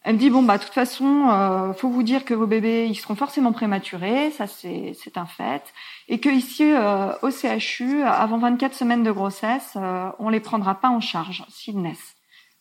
Elle 0.04 0.16
me 0.16 0.20
dit 0.20 0.30
bon 0.30 0.44
bah 0.44 0.58
de 0.58 0.64
toute 0.64 0.74
façon, 0.74 1.30
euh, 1.30 1.72
faut 1.74 1.90
vous 1.90 2.04
dire 2.04 2.26
que 2.26 2.34
vos 2.34 2.46
bébés 2.46 2.88
ils 2.90 2.96
seront 2.96 3.16
forcément 3.16 3.54
prématurés, 3.54 4.32
ça 4.32 4.48
c'est 4.48 4.94
c'est 5.02 5.18
un 5.18 5.26
fait, 5.26 5.64
et 6.10 6.20
que 6.20 6.28
ici 6.28 6.74
euh, 6.74 7.14
au 7.22 7.32
CHU 7.32 8.04
avant 8.04 8.38
24 8.38 8.74
semaines 8.74 9.04
de 9.04 9.12
grossesse, 9.12 9.74
euh, 9.78 10.10
on 10.20 10.28
les 10.28 10.42
prendra 10.42 10.76
pas 10.76 10.90
en 10.90 11.00
charge 11.00 11.46
s'ils 11.50 11.82
naissent. 11.82 12.16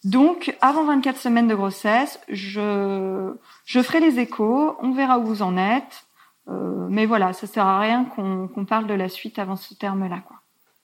Donc 0.04 0.56
avant 0.60 0.84
24 0.84 1.16
semaines 1.18 1.48
de 1.48 1.54
grossesse, 1.56 2.20
je 2.28 3.34
je 3.64 3.82
ferai 3.82 3.98
les 3.98 4.20
échos, 4.20 4.76
on 4.80 4.92
verra 4.92 5.18
où 5.18 5.24
vous 5.24 5.42
en 5.42 5.56
êtes, 5.56 6.06
euh, 6.48 6.86
mais 6.90 7.06
voilà, 7.06 7.32
ça 7.32 7.48
sert 7.48 7.66
à 7.66 7.80
rien 7.80 8.04
qu'on 8.04 8.46
qu'on 8.46 8.64
parle 8.66 8.86
de 8.86 8.94
la 8.94 9.08
suite 9.08 9.40
avant 9.40 9.56
ce 9.56 9.74
terme-là 9.74 10.22
quoi 10.28 10.41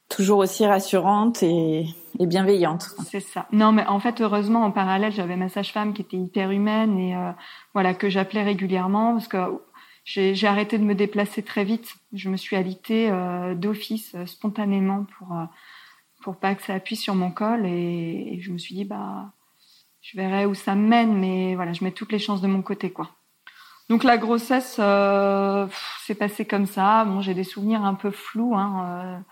toujours 0.08 0.38
aussi 0.38 0.66
rassurante 0.66 1.42
et, 1.42 1.86
bienveillante. 2.18 2.88
C'est 3.06 3.20
ça. 3.20 3.46
Non, 3.52 3.70
mais 3.72 3.86
en 3.86 4.00
fait, 4.00 4.20
heureusement, 4.20 4.64
en 4.64 4.72
parallèle, 4.72 5.12
j'avais 5.12 5.36
ma 5.36 5.48
sage-femme 5.48 5.92
qui 5.92 6.02
était 6.02 6.16
hyper 6.16 6.50
humaine 6.50 6.98
et 6.98 7.14
euh, 7.14 7.30
voilà 7.74 7.94
que 7.94 8.08
j'appelais 8.08 8.42
régulièrement 8.42 9.12
parce 9.12 9.28
que 9.28 9.38
j'ai 10.04 10.46
arrêté 10.46 10.78
de 10.78 10.84
me 10.84 10.94
déplacer 10.94 11.42
très 11.42 11.64
vite. 11.64 11.96
Je 12.12 12.28
me 12.28 12.36
suis 12.36 12.56
alitée 12.56 13.10
euh, 13.10 13.54
d'office 13.54 14.14
euh, 14.14 14.26
spontanément 14.26 15.06
pour 15.16 15.32
euh, 15.32 15.44
pour 16.22 16.36
pas 16.36 16.54
que 16.54 16.62
ça 16.62 16.74
appuie 16.74 16.96
sur 16.96 17.14
mon 17.14 17.30
col 17.30 17.64
et, 17.66 18.32
et, 18.32 18.40
je 18.40 18.50
me 18.50 18.58
suis 18.58 18.74
dit 18.74 18.84
bah 18.84 19.32
je 20.00 20.16
verrai 20.16 20.46
où 20.46 20.54
ça 20.54 20.74
me 20.74 20.88
mène, 20.88 21.16
mais 21.18 21.54
voilà, 21.54 21.72
je 21.72 21.84
mets 21.84 21.92
toutes 21.92 22.10
les 22.10 22.18
chances 22.18 22.40
de 22.40 22.48
mon 22.48 22.62
côté 22.62 22.90
quoi. 22.90 23.10
Donc 23.88 24.04
la 24.04 24.18
grossesse 24.18 24.76
euh, 24.78 25.66
s'est 26.04 26.14
passée 26.14 26.44
comme 26.44 26.66
ça. 26.66 27.04
Bon, 27.04 27.20
j'ai 27.20 27.34
des 27.34 27.44
souvenirs 27.44 27.84
un 27.84 27.94
peu 27.94 28.10
flous. 28.10 28.54
Hein, 28.54 29.24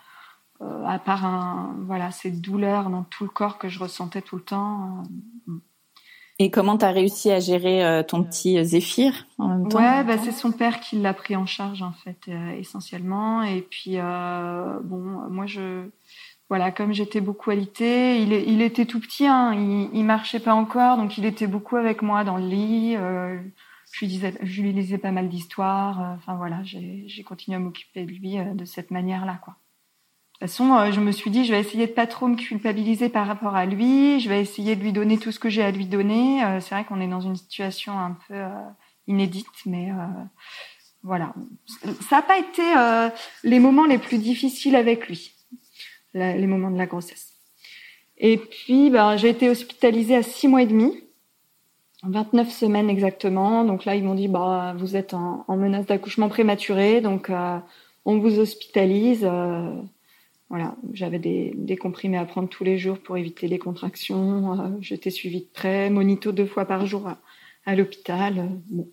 euh, 0.62 0.84
à 0.86 0.98
part 0.98 1.24
un, 1.24 1.76
voilà, 1.86 2.10
ces 2.10 2.30
douleurs 2.30 2.88
dans 2.88 3.02
tout 3.02 3.24
le 3.24 3.30
corps 3.30 3.58
que 3.58 3.68
je 3.68 3.78
ressentais 3.78 4.22
tout 4.22 4.36
le 4.36 4.42
temps. 4.42 5.02
Euh, 5.48 5.52
Et 6.38 6.50
comment 6.50 6.78
tu 6.78 6.84
as 6.84 6.90
réussi 6.90 7.30
à 7.30 7.40
gérer 7.40 7.84
euh, 7.84 8.02
ton 8.02 8.22
petit 8.22 8.64
Zéphyr 8.64 9.26
en 9.38 9.48
même 9.48 9.68
temps? 9.68 9.78
Ouais, 9.78 10.02
bah, 10.04 10.16
c'est 10.16 10.32
son 10.32 10.52
père 10.52 10.80
qui 10.80 10.96
l'a 10.96 11.12
pris 11.12 11.36
en 11.36 11.44
charge 11.44 11.82
en 11.82 11.92
fait 11.92 12.30
essentiellement. 12.58 13.42
Et 13.42 13.60
puis 13.60 13.96
bon, 13.96 15.28
moi 15.30 15.46
je 15.46 15.88
voilà, 16.48 16.70
comme 16.70 16.92
j'étais 16.92 17.20
beaucoup 17.20 17.50
alité, 17.50 18.22
il, 18.22 18.32
il 18.32 18.62
était 18.62 18.86
tout 18.86 19.00
petit, 19.00 19.26
hein, 19.26 19.52
il, 19.52 19.90
il 19.92 20.04
marchait 20.04 20.38
pas 20.38 20.54
encore, 20.54 20.96
donc 20.96 21.18
il 21.18 21.24
était 21.24 21.48
beaucoup 21.48 21.74
avec 21.74 22.02
moi 22.02 22.22
dans 22.22 22.36
le 22.36 22.46
lit. 22.46 22.94
je 22.94 24.00
lui 24.00 24.06
disais, 24.06 24.32
je 24.42 24.62
lui 24.62 24.72
lisais 24.72 24.98
pas 24.98 25.10
mal 25.10 25.28
d'histoires. 25.28 26.14
Enfin 26.16 26.36
voilà, 26.36 26.62
j'ai 26.62 27.22
continué 27.24 27.56
à 27.56 27.60
m'occuper 27.60 28.04
de 28.04 28.10
lui 28.10 28.36
de 28.54 28.64
cette 28.64 28.90
manière-là, 28.90 29.38
quoi. 29.44 29.56
De 30.36 30.40
toute 30.40 30.50
façon, 30.50 30.74
euh, 30.74 30.92
je 30.92 31.00
me 31.00 31.12
suis 31.12 31.30
dit, 31.30 31.46
je 31.46 31.52
vais 31.52 31.60
essayer 31.60 31.86
de 31.86 31.92
pas 31.92 32.06
trop 32.06 32.28
me 32.28 32.36
culpabiliser 32.36 33.08
par 33.08 33.26
rapport 33.26 33.56
à 33.56 33.64
lui. 33.64 34.20
Je 34.20 34.28
vais 34.28 34.38
essayer 34.38 34.76
de 34.76 34.82
lui 34.82 34.92
donner 34.92 35.16
tout 35.16 35.32
ce 35.32 35.38
que 35.38 35.48
j'ai 35.48 35.62
à 35.62 35.70
lui 35.70 35.86
donner. 35.86 36.44
Euh, 36.44 36.60
c'est 36.60 36.74
vrai 36.74 36.84
qu'on 36.84 37.00
est 37.00 37.08
dans 37.08 37.22
une 37.22 37.36
situation 37.36 37.98
un 37.98 38.18
peu 38.28 38.34
euh, 38.34 38.48
inédite, 39.06 39.46
mais 39.64 39.88
voilà. 41.02 41.32
Ça 42.06 42.16
n'a 42.16 42.22
pas 42.22 42.38
été 42.38 42.62
les 43.44 43.60
moments 43.60 43.86
les 43.86 43.96
plus 43.96 44.18
difficiles 44.18 44.76
avec 44.76 45.08
lui, 45.08 45.32
les 46.12 46.46
moments 46.46 46.70
de 46.70 46.76
la 46.76 46.86
grossesse. 46.86 47.32
Et 48.18 48.36
puis, 48.36 48.90
ben, 48.90 49.16
j'ai 49.16 49.30
été 49.30 49.48
hospitalisée 49.48 50.16
à 50.16 50.22
six 50.22 50.48
mois 50.48 50.62
et 50.62 50.66
demi, 50.66 51.02
29 52.02 52.50
semaines 52.50 52.90
exactement. 52.90 53.64
Donc 53.64 53.86
là, 53.86 53.94
ils 53.94 54.04
m'ont 54.04 54.16
dit, 54.16 54.28
bah, 54.28 54.74
vous 54.76 54.96
êtes 54.96 55.14
en, 55.14 55.44
en 55.48 55.56
menace 55.56 55.86
d'accouchement 55.86 56.28
prématuré, 56.28 57.00
donc 57.00 57.30
on 58.04 58.18
vous 58.18 58.38
hospitalise 58.38 59.26
voilà, 60.48 60.76
j'avais 60.92 61.18
des, 61.18 61.52
des, 61.56 61.76
comprimés 61.76 62.18
à 62.18 62.24
prendre 62.24 62.48
tous 62.48 62.62
les 62.62 62.78
jours 62.78 62.98
pour 62.98 63.16
éviter 63.16 63.48
les 63.48 63.58
contractions. 63.58 64.52
Euh, 64.52 64.68
j'étais 64.80 65.10
suivie 65.10 65.40
de 65.40 65.50
près, 65.52 65.90
monito 65.90 66.30
deux 66.30 66.46
fois 66.46 66.66
par 66.66 66.86
jour 66.86 67.08
à, 67.64 67.74
l'hôpital. 67.74 68.48
Bon. 68.70 68.88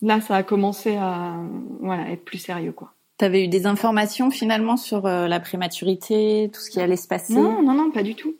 Là, 0.00 0.22
ça 0.22 0.36
a 0.36 0.42
commencé 0.42 0.96
à 0.96 1.36
voilà, 1.80 2.10
être 2.10 2.24
plus 2.24 2.38
sérieux, 2.38 2.72
quoi. 2.72 2.94
T'avais 3.18 3.44
eu 3.44 3.48
des 3.48 3.66
informations 3.66 4.30
finalement 4.30 4.76
sur 4.76 5.06
euh, 5.06 5.28
la 5.28 5.40
prématurité, 5.40 6.50
tout 6.52 6.60
ce 6.60 6.70
qui 6.70 6.80
allait 6.80 6.96
se 6.96 7.06
passer? 7.06 7.34
Non, 7.34 7.62
non, 7.62 7.74
non, 7.74 7.90
pas 7.90 8.02
du 8.02 8.14
tout. 8.14 8.34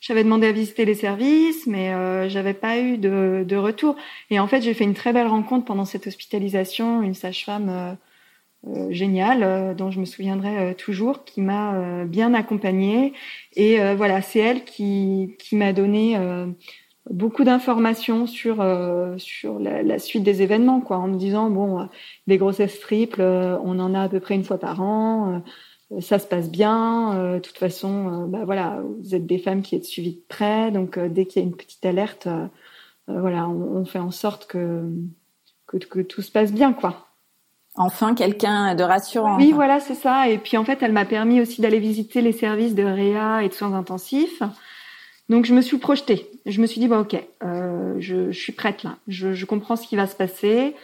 J'avais 0.00 0.22
demandé 0.22 0.46
à 0.46 0.52
visiter 0.52 0.84
les 0.84 0.94
services, 0.94 1.66
mais 1.66 1.92
euh, 1.94 2.28
j'avais 2.28 2.52
pas 2.52 2.78
eu 2.78 2.98
de, 2.98 3.44
de, 3.48 3.56
retour. 3.56 3.96
Et 4.28 4.38
en 4.38 4.46
fait, 4.46 4.60
j'ai 4.60 4.74
fait 4.74 4.84
une 4.84 4.94
très 4.94 5.14
belle 5.14 5.26
rencontre 5.26 5.64
pendant 5.64 5.86
cette 5.86 6.06
hospitalisation, 6.06 7.02
une 7.02 7.14
sage-femme 7.14 7.96
euh, 8.66 8.74
euh, 8.76 8.92
génial 8.92 9.42
euh, 9.42 9.74
dont 9.74 9.90
je 9.90 10.00
me 10.00 10.04
souviendrai 10.04 10.58
euh, 10.58 10.74
toujours, 10.74 11.24
qui 11.24 11.40
m'a 11.40 12.04
bien 12.04 12.34
accompagnée. 12.34 13.12
Et 13.56 13.78
voilà, 13.94 14.22
c'est 14.22 14.40
elle 14.40 14.64
qui, 14.64 15.36
qui 15.38 15.56
m'a 15.56 15.72
donné 15.72 16.18
beaucoup 17.10 17.44
d'informations 17.44 18.26
sur 18.26 18.56
sur 19.18 19.58
la, 19.58 19.82
la, 19.82 19.98
suite 19.98 20.22
des 20.22 20.42
événements, 20.42 20.80
quoi, 20.80 20.98
en 20.98 21.08
me 21.08 21.16
disant 21.16 21.50
bon, 21.50 21.88
des 22.26 22.38
grossesses 22.38 22.80
triples, 22.80 23.22
on 23.22 23.78
en 23.78 23.94
a 23.94 24.02
à 24.02 24.08
peu 24.08 24.20
près 24.20 24.34
une 24.34 24.44
fois 24.44 24.58
par 24.58 24.80
an. 24.82 25.42
ça 26.00 26.18
se 26.18 26.26
passe 26.26 26.50
bien. 26.50 27.34
de 27.34 27.38
toute 27.38 27.58
façon, 27.58 28.26
bah 28.28 28.44
voilà, 28.44 28.82
vous 29.00 29.14
êtes 29.14 29.26
des 29.26 29.38
femmes 29.38 29.62
qui 29.62 29.76
êtes 29.76 29.84
suivies 29.84 30.16
de 30.16 30.24
près, 30.28 30.70
donc 30.70 30.98
dès 30.98 31.26
qu'il 31.26 31.42
y 31.42 31.44
a 31.44 31.48
une 31.48 31.56
petite 31.56 31.84
alerte, 31.86 32.28
voilà, 33.08 33.48
on, 33.48 33.78
on, 33.78 33.84
fait 33.84 33.98
en 33.98 34.10
sorte 34.10 34.46
que, 34.46 34.90
que 35.66 35.76
que 35.78 36.00
tout 36.00 36.22
se 36.22 36.32
passe 36.32 36.52
bien, 36.52 36.72
quoi. 36.72 37.13
Enfin, 37.76 38.14
quelqu'un 38.14 38.74
de 38.74 38.84
rassurant. 38.84 39.36
Oui, 39.36 39.52
voilà, 39.52 39.80
c'est 39.80 39.94
ça. 39.94 40.28
Et 40.28 40.38
puis 40.38 40.56
en 40.56 40.64
fait, 40.64 40.78
elle 40.82 40.92
m'a 40.92 41.04
permis 41.04 41.40
aussi 41.40 41.60
d'aller 41.60 41.80
visiter 41.80 42.20
les 42.20 42.32
services 42.32 42.74
de 42.74 42.84
réa 42.84 43.42
et 43.42 43.48
de 43.48 43.54
soins 43.54 43.74
intensifs. 43.74 44.42
Donc 45.28 45.44
je 45.44 45.54
me 45.54 45.60
suis 45.60 45.78
projetée. 45.78 46.30
Je 46.46 46.60
me 46.60 46.66
suis 46.66 46.80
dit 46.80 46.86
bon, 46.86 47.00
ok, 47.00 47.16
euh, 47.42 47.94
je, 47.98 48.30
je, 48.30 48.38
suis 48.38 48.52
prête 48.52 48.82
là. 48.84 48.96
Je, 49.08 49.32
je, 49.32 49.46
comprends 49.46 49.76
ce 49.76 49.88
qui 49.88 49.96
va 49.96 50.06
se 50.06 50.14
passer. 50.14 50.76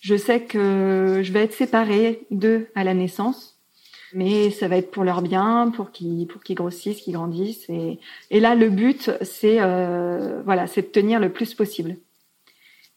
Je 0.00 0.16
sais 0.16 0.40
que 0.40 1.20
je 1.22 1.32
vais 1.32 1.42
être 1.42 1.52
séparée 1.52 2.26
d'eux 2.30 2.68
à 2.74 2.84
la 2.84 2.94
naissance, 2.94 3.58
mais 4.14 4.50
ça 4.50 4.66
va 4.66 4.76
être 4.76 4.90
pour 4.90 5.04
leur 5.04 5.20
bien, 5.20 5.70
pour 5.76 5.90
qu'ils 5.90 6.26
pour 6.26 6.42
qu'ils 6.42 6.56
grossissent, 6.56 7.02
qu'ils 7.02 7.12
grandissent. 7.12 7.68
Et, 7.68 7.98
et 8.30 8.40
là, 8.40 8.54
le 8.54 8.70
but, 8.70 9.10
c'est 9.22 9.60
euh, 9.60 10.40
voilà, 10.44 10.66
c'est 10.66 10.82
de 10.82 10.86
tenir 10.86 11.20
le 11.20 11.30
plus 11.30 11.52
possible. 11.52 11.96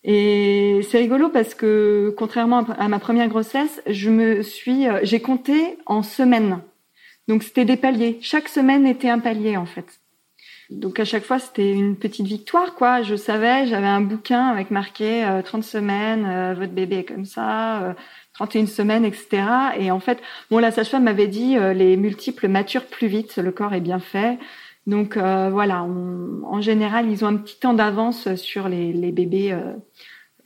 Et 0.04 0.82
c'est 0.90 0.98
rigolo 0.98 1.30
parce 1.30 1.56
que 1.56 2.14
contrairement 2.18 2.66
à 2.78 2.88
ma 2.90 3.00
première 3.00 3.30
grossesse, 3.30 3.82
je 3.88 4.10
me 4.10 4.42
suis, 4.42 4.88
euh, 4.88 5.00
j'ai 5.04 5.22
compté 5.22 5.78
en 5.86 6.04
semaines. 6.04 6.60
Donc 7.30 7.44
c'était 7.44 7.64
des 7.64 7.78
paliers. 7.78 8.18
Chaque 8.22 8.50
semaine 8.50 8.86
était 8.86 9.10
un 9.10 9.20
palier 9.20 9.56
en 9.56 9.66
fait. 9.66 9.86
Donc 10.70 11.00
à 11.00 11.06
chaque 11.06 11.24
fois 11.24 11.40
c'était 11.40 11.72
une 11.72 11.96
petite 11.96 12.26
victoire 12.26 12.76
quoi. 12.76 13.02
Je 13.02 13.16
savais, 13.16 13.66
j'avais 13.66 13.88
un 13.88 14.02
bouquin 14.02 14.48
avec 14.48 14.72
marqué 14.72 15.26
30 15.46 15.62
euh, 15.62 15.64
semaines, 15.64 16.26
euh, 16.26 16.54
votre 16.54 16.74
bébé 16.74 16.98
est 17.00 17.04
comme 17.06 17.26
ça, 17.26 17.96
31 18.34 18.66
semaines, 18.66 19.06
etc. 19.06 19.44
Et 19.80 19.90
en 19.90 20.02
fait, 20.02 20.22
bon 20.52 20.60
la 20.60 20.72
sage-femme 20.72 21.04
m'avait 21.04 21.28
dit 21.28 21.56
les 21.76 21.96
multiples 21.96 22.50
maturent 22.50 22.88
plus 22.88 23.08
vite, 23.08 23.38
le 23.38 23.52
corps 23.52 23.74
est 23.74 23.82
bien 23.82 24.00
fait. 24.00 24.38
Donc 24.86 25.18
euh, 25.18 25.50
voilà, 25.50 25.84
on, 25.84 26.44
en 26.44 26.62
général, 26.62 27.10
ils 27.10 27.24
ont 27.24 27.30
un 27.30 27.38
petit 27.38 27.60
temps 27.60 27.74
d'avance 27.74 28.36
sur 28.36 28.68
les, 28.68 28.92
les 28.92 29.12
bébés 29.12 29.54
euh, 29.54 29.74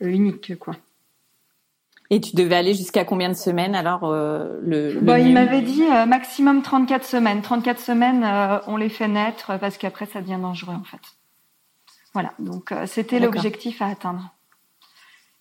uniques, 0.00 0.58
quoi. 0.58 0.76
Et 2.10 2.20
tu 2.20 2.36
devais 2.36 2.56
aller 2.56 2.72
jusqu'à 2.72 3.04
combien 3.04 3.28
de 3.28 3.34
semaines 3.34 3.74
alors 3.74 4.04
euh, 4.04 4.58
le, 4.62 4.94
le 4.94 5.00
bah, 5.00 5.18
Il 5.18 5.34
m'avait 5.34 5.60
dit 5.60 5.84
euh, 5.84 6.06
maximum 6.06 6.62
34 6.62 7.04
semaines. 7.04 7.42
34 7.42 7.78
semaines, 7.78 8.24
euh, 8.24 8.58
on 8.66 8.76
les 8.78 8.88
fait 8.88 9.08
naître 9.08 9.58
parce 9.58 9.76
qu'après 9.76 10.06
ça 10.06 10.22
devient 10.22 10.38
dangereux 10.40 10.74
en 10.74 10.84
fait. 10.84 11.00
Voilà, 12.14 12.32
donc 12.38 12.72
c'était 12.86 13.20
l'objectif 13.20 13.82
à 13.82 13.86
atteindre. 13.86 14.32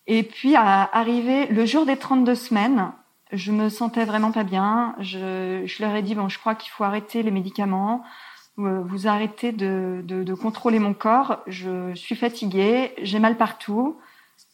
Et 0.05 0.23
puis 0.23 0.55
à 0.55 0.83
arriver 0.91 1.47
le 1.47 1.65
jour 1.65 1.85
des 1.85 1.95
32 1.95 2.35
semaines, 2.35 2.91
je 3.31 3.53
me 3.53 3.69
sentais 3.69 4.03
vraiment 4.03 4.33
pas 4.33 4.43
bien. 4.43 4.93
Je, 4.99 5.63
je 5.65 5.83
leur 5.83 5.95
ai 5.95 6.01
dit 6.01 6.15
bon, 6.15 6.27
je 6.27 6.37
crois 6.37 6.55
qu'il 6.55 6.71
faut 6.71 6.83
arrêter 6.83 7.23
les 7.23 7.31
médicaments. 7.31 8.03
Euh, 8.59 8.81
vous 8.81 9.07
arrêtez 9.07 9.51
de, 9.51 10.01
de, 10.03 10.23
de, 10.23 10.33
contrôler 10.33 10.79
mon 10.79 10.95
corps, 10.95 11.43
je 11.45 11.93
suis 11.93 12.15
fatiguée, 12.15 12.91
j'ai 13.03 13.19
mal 13.19 13.37
partout, 13.37 13.99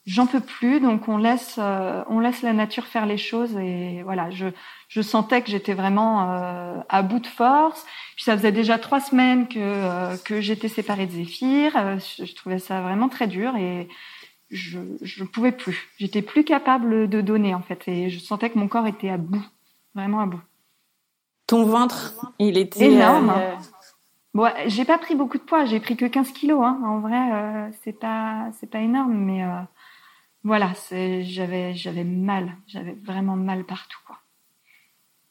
j'en 0.05 0.27
peux 0.27 0.41
plus, 0.41 0.81
donc 0.81 1.07
on 1.07 1.15
laisse, 1.15 1.55
euh, 1.57 2.03
on 2.09 2.19
laisse 2.19 2.41
la 2.41 2.51
nature 2.51 2.85
faire 2.85 3.05
les 3.05 3.17
choses 3.17 3.55
et 3.55 4.03
voilà, 4.03 4.29
je, 4.29 4.47
je 4.89 5.01
sentais 5.01 5.41
que 5.41 5.49
j'étais 5.49 5.73
vraiment 5.73 6.29
euh, 6.31 6.79
à 6.89 7.01
bout 7.01 7.19
de 7.19 7.27
force. 7.27 7.85
Puis 8.15 8.25
ça 8.25 8.35
faisait 8.35 8.51
déjà 8.51 8.77
trois 8.77 8.99
semaines 8.99 9.47
que 9.47 10.17
que 10.23 10.41
j'étais 10.41 10.67
séparée 10.67 11.05
de 11.05 11.11
Zéphyr, 11.11 11.71
je, 12.19 12.33
trouvais 12.35 12.59
ça 12.59 12.81
vraiment 12.81 13.07
très 13.07 13.27
dur 13.27 13.55
et 13.55 13.87
je 14.51 14.79
je 15.01 15.23
pouvais 15.23 15.53
plus, 15.53 15.89
j'étais 15.97 16.21
plus 16.21 16.43
capable 16.43 17.07
de 17.07 17.21
donner 17.21 17.55
en 17.55 17.61
fait 17.61 17.87
et 17.87 18.09
je 18.09 18.19
sentais 18.19 18.49
que 18.49 18.59
mon 18.59 18.67
corps 18.67 18.85
était 18.85 19.09
à 19.09 19.17
bout, 19.17 19.45
vraiment 19.95 20.19
à 20.19 20.25
bout. 20.25 20.41
Ton 21.47 21.65
ventre, 21.65 22.33
il 22.39 22.57
était 22.57 22.91
énorme. 22.91 23.33
Euh, 24.35 24.39
Bon, 24.39 24.49
j'ai 24.67 24.85
pas 24.85 24.97
pris 24.97 25.15
beaucoup 25.15 25.37
de 25.37 25.43
poids, 25.43 25.65
j'ai 25.65 25.79
pris 25.79 25.95
que 25.97 26.05
15 26.05 26.31
kilos. 26.33 26.61
Hein. 26.63 26.81
En 26.85 26.99
vrai, 26.99 27.31
euh, 27.33 27.71
c'est 27.83 27.93
pas 27.93 28.49
c'est 28.53 28.69
pas 28.69 28.79
énorme, 28.79 29.13
mais 29.13 29.43
euh, 29.43 29.61
voilà, 30.43 30.73
j'avais 30.91 31.73
j'avais 31.75 32.03
mal, 32.03 32.57
j'avais 32.67 32.93
vraiment 32.93 33.35
mal 33.35 33.65
partout 33.65 33.99
quoi. 34.07 34.19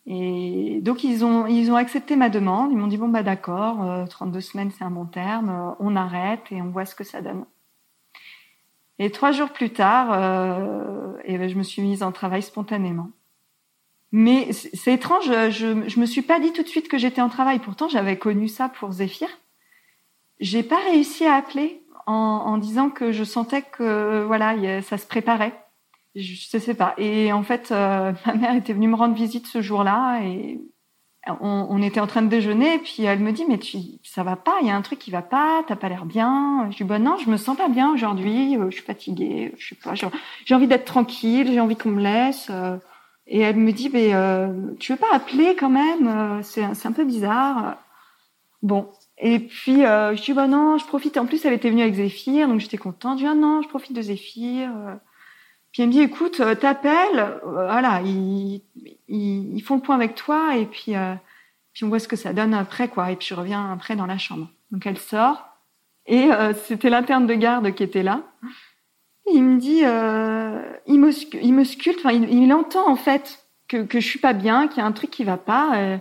Et 0.06 0.80
donc 0.82 1.04
ils 1.04 1.24
ont 1.24 1.46
ils 1.46 1.70
ont 1.70 1.76
accepté 1.76 2.16
ma 2.16 2.28
demande, 2.28 2.72
ils 2.72 2.76
m'ont 2.78 2.88
dit 2.88 2.96
bon 2.96 3.08
bah 3.08 3.22
d'accord, 3.22 3.82
euh, 3.82 4.06
32 4.06 4.40
semaines 4.40 4.70
c'est 4.70 4.84
un 4.84 4.90
bon 4.90 5.06
terme, 5.06 5.50
euh, 5.50 5.74
on 5.80 5.96
arrête 5.96 6.50
et 6.50 6.60
on 6.62 6.70
voit 6.70 6.86
ce 6.86 6.94
que 6.94 7.04
ça 7.04 7.22
donne. 7.22 7.44
Et 8.98 9.10
trois 9.10 9.32
jours 9.32 9.50
plus 9.50 9.70
tard, 9.72 10.12
et 11.24 11.38
ben, 11.38 11.48
je 11.48 11.56
me 11.56 11.62
suis 11.62 11.82
mise 11.82 12.02
en 12.02 12.12
travail 12.12 12.42
spontanément. 12.42 13.10
Mais 14.12 14.52
c'est 14.52 14.92
étrange, 14.92 15.24
je, 15.24 15.88
je 15.88 16.00
me 16.00 16.04
suis 16.04 16.20
pas 16.20 16.38
dit 16.38 16.52
tout 16.52 16.62
de 16.62 16.68
suite 16.68 16.88
que 16.88 16.98
j'étais 16.98 17.22
en 17.22 17.30
travail. 17.30 17.58
Pourtant, 17.60 17.88
j'avais 17.88 18.18
connu 18.18 18.46
ça 18.46 18.68
pour 18.68 18.92
Zéphyr. 18.92 19.28
J'ai 20.38 20.62
pas 20.62 20.80
réussi 20.90 21.24
à 21.24 21.36
appeler 21.36 21.82
en, 22.06 22.12
en, 22.12 22.58
disant 22.58 22.90
que 22.90 23.10
je 23.10 23.24
sentais 23.24 23.62
que 23.62 24.24
voilà, 24.26 24.82
ça 24.82 24.98
se 24.98 25.06
préparait. 25.06 25.54
Je, 26.14 26.34
je 26.34 26.58
sais 26.58 26.74
pas. 26.74 26.94
Et 26.98 27.32
en 27.32 27.42
fait, 27.42 27.70
euh, 27.72 28.12
ma 28.26 28.34
mère 28.34 28.54
était 28.54 28.74
venue 28.74 28.88
me 28.88 28.96
rendre 28.96 29.14
visite 29.14 29.46
ce 29.46 29.62
jour-là 29.62 30.20
et 30.22 30.60
on, 31.40 31.68
on, 31.70 31.80
était 31.80 32.00
en 32.00 32.06
train 32.06 32.20
de 32.20 32.28
déjeuner. 32.28 32.74
Et 32.74 32.78
puis 32.78 33.04
elle 33.04 33.20
me 33.20 33.32
dit 33.32 33.44
mais 33.48 33.58
tu, 33.58 33.78
ça 34.02 34.24
va 34.24 34.36
pas, 34.36 34.56
il 34.60 34.66
y 34.66 34.70
a 34.70 34.76
un 34.76 34.82
truc 34.82 34.98
qui 34.98 35.10
va 35.10 35.22
pas, 35.22 35.62
t'as 35.66 35.76
pas 35.76 35.88
l'air 35.88 36.04
bien. 36.04 36.68
Je 36.70 36.78
dis 36.78 36.84
bon 36.84 37.02
non, 37.02 37.16
je 37.16 37.30
me 37.30 37.38
sens 37.38 37.56
pas 37.56 37.68
bien 37.68 37.92
aujourd'hui, 37.94 38.58
euh, 38.58 38.66
je 38.68 38.76
suis 38.76 38.84
fatiguée, 38.84 39.54
je 39.56 39.68
sais 39.68 39.74
pas, 39.82 39.94
j'ai 39.94 40.54
envie 40.54 40.66
d'être 40.66 40.84
tranquille, 40.84 41.50
j'ai 41.50 41.60
envie 41.60 41.76
qu'on 41.76 41.90
me 41.90 42.02
laisse. 42.02 42.48
Euh, 42.50 42.76
et 43.26 43.40
elle 43.40 43.56
me 43.56 43.72
dit, 43.72 43.88
mais 43.92 44.14
euh, 44.14 44.48
tu 44.78 44.92
veux 44.92 44.98
pas 44.98 45.12
appeler 45.12 45.54
quand 45.56 45.70
même 45.70 46.08
euh, 46.08 46.42
C'est 46.42 46.86
un 46.86 46.92
peu 46.92 47.04
bizarre. 47.04 47.76
Bon. 48.62 48.90
Et 49.18 49.38
puis 49.38 49.84
euh, 49.84 50.16
je 50.16 50.22
dis 50.22 50.32
bah 50.32 50.48
non, 50.48 50.78
je 50.78 50.86
profite. 50.86 51.16
En 51.16 51.26
plus, 51.26 51.44
elle 51.44 51.52
était 51.52 51.70
venue 51.70 51.82
avec 51.82 51.94
Zéphyr, 51.94 52.48
donc 52.48 52.60
j'étais 52.60 52.78
contente. 52.78 53.18
Je 53.18 53.24
dis 53.24 53.28
ah 53.30 53.34
non, 53.34 53.62
je 53.62 53.68
profite 53.68 53.94
de 53.94 54.02
Zéphyr. 54.02 54.70
Puis 55.70 55.82
elle 55.82 55.88
me 55.88 55.92
dit 55.92 56.00
écoute, 56.00 56.42
t'appelles, 56.60 57.40
voilà, 57.44 58.02
ils, 58.04 58.62
ils, 59.08 59.56
ils, 59.56 59.62
font 59.62 59.76
le 59.76 59.80
point 59.80 59.94
avec 59.94 60.14
toi 60.14 60.56
et 60.56 60.66
puis 60.66 60.94
puis 61.72 61.84
on 61.84 61.88
voit 61.88 61.98
ce 61.98 62.08
que 62.08 62.16
ça 62.16 62.32
donne 62.32 62.52
après 62.52 62.88
quoi. 62.88 63.10
Et 63.10 63.16
puis 63.16 63.28
je 63.28 63.34
reviens 63.34 63.72
après 63.72 63.96
dans 63.96 64.06
la 64.06 64.18
chambre. 64.18 64.48
Donc 64.70 64.86
elle 64.86 64.98
sort 64.98 65.46
et 66.06 66.28
c'était 66.64 66.90
l'interne 66.90 67.26
de 67.26 67.34
garde 67.34 67.72
qui 67.74 67.84
était 67.84 68.02
là 68.02 68.22
il 69.30 69.42
me 69.42 69.58
dit, 69.58 69.82
euh, 69.84 70.62
il, 70.86 70.98
me, 71.00 71.10
il 71.10 71.66
sculpte, 71.66 72.00
enfin, 72.00 72.12
il, 72.12 72.32
il, 72.32 72.52
entend 72.52 72.88
en 72.88 72.96
fait 72.96 73.46
que, 73.68 73.84
que 73.84 74.00
je 74.00 74.06
suis 74.06 74.18
pas 74.18 74.32
bien, 74.32 74.68
qu'il 74.68 74.78
y 74.78 74.80
a 74.80 74.86
un 74.86 74.92
truc 74.92 75.10
qui 75.10 75.24
va 75.24 75.36
pas. 75.36 75.76
Euh, 75.76 75.98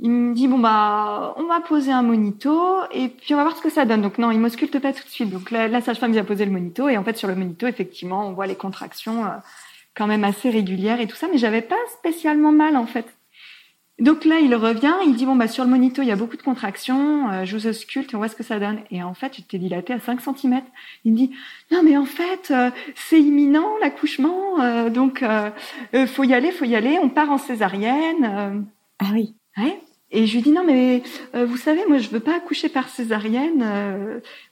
il 0.00 0.10
me 0.10 0.34
dit 0.34 0.48
bon 0.48 0.58
bah 0.58 1.34
on 1.36 1.44
va 1.44 1.60
poser 1.60 1.92
un 1.92 2.02
monito 2.02 2.80
et 2.92 3.08
puis 3.08 3.32
on 3.32 3.36
va 3.36 3.44
voir 3.44 3.56
ce 3.56 3.62
que 3.62 3.70
ça 3.70 3.84
donne. 3.84 4.02
Donc 4.02 4.18
non, 4.18 4.30
il 4.30 4.40
m'ausculte 4.40 4.78
pas 4.80 4.92
tout 4.92 5.04
de 5.04 5.08
suite. 5.08 5.30
Donc 5.30 5.50
la, 5.50 5.68
la 5.68 5.80
sage-femme 5.80 6.12
vient 6.12 6.24
poser 6.24 6.44
le 6.44 6.50
monito 6.50 6.88
et 6.88 6.96
en 6.98 7.04
fait 7.04 7.16
sur 7.16 7.28
le 7.28 7.36
monito 7.36 7.66
effectivement 7.66 8.26
on 8.26 8.32
voit 8.32 8.46
les 8.46 8.56
contractions 8.56 9.24
euh, 9.24 9.28
quand 9.94 10.06
même 10.06 10.24
assez 10.24 10.50
régulières 10.50 11.00
et 11.00 11.06
tout 11.06 11.16
ça, 11.16 11.28
mais 11.30 11.38
j'avais 11.38 11.62
pas 11.62 11.76
spécialement 11.98 12.52
mal 12.52 12.76
en 12.76 12.86
fait. 12.86 13.06
Donc 14.00 14.24
là, 14.24 14.40
il 14.40 14.52
revient, 14.56 14.92
il 15.06 15.14
dit 15.14 15.24
bon 15.24 15.36
bah 15.36 15.46
sur 15.46 15.62
le 15.62 15.70
monito 15.70 16.02
il 16.02 16.08
y 16.08 16.10
a 16.10 16.16
beaucoup 16.16 16.36
de 16.36 16.42
contractions, 16.42 17.30
euh, 17.30 17.44
je 17.44 17.56
vous 17.56 17.68
ausculte, 17.68 18.12
on 18.12 18.18
voit 18.18 18.28
ce 18.28 18.34
que 18.34 18.42
ça 18.42 18.58
donne. 18.58 18.80
Et 18.90 19.04
en 19.04 19.14
fait, 19.14 19.34
j'étais 19.36 19.56
dilatée 19.56 19.92
à 19.92 20.00
5 20.00 20.20
cm. 20.20 20.62
Il 21.04 21.12
me 21.12 21.16
dit 21.16 21.30
non 21.70 21.82
mais 21.84 21.96
en 21.96 22.04
fait 22.04 22.50
euh, 22.50 22.70
c'est 22.96 23.20
imminent 23.20 23.68
l'accouchement, 23.80 24.60
euh, 24.60 24.90
donc 24.90 25.22
euh, 25.22 25.48
euh, 25.94 26.08
faut 26.08 26.24
y 26.24 26.34
aller, 26.34 26.50
faut 26.50 26.64
y 26.64 26.74
aller, 26.74 26.98
on 27.00 27.08
part 27.08 27.30
en 27.30 27.38
césarienne. 27.38 28.66
ah 28.98 29.10
oui. 29.12 29.34
Ouais. 29.56 29.80
Et 30.10 30.26
je 30.26 30.34
lui 30.34 30.42
dis 30.42 30.50
non 30.52 30.64
mais 30.64 31.02
vous 31.32 31.56
savez 31.56 31.86
moi 31.86 31.98
je 31.98 32.08
veux 32.08 32.20
pas 32.20 32.36
accoucher 32.36 32.68
par 32.68 32.88
césarienne. 32.88 33.64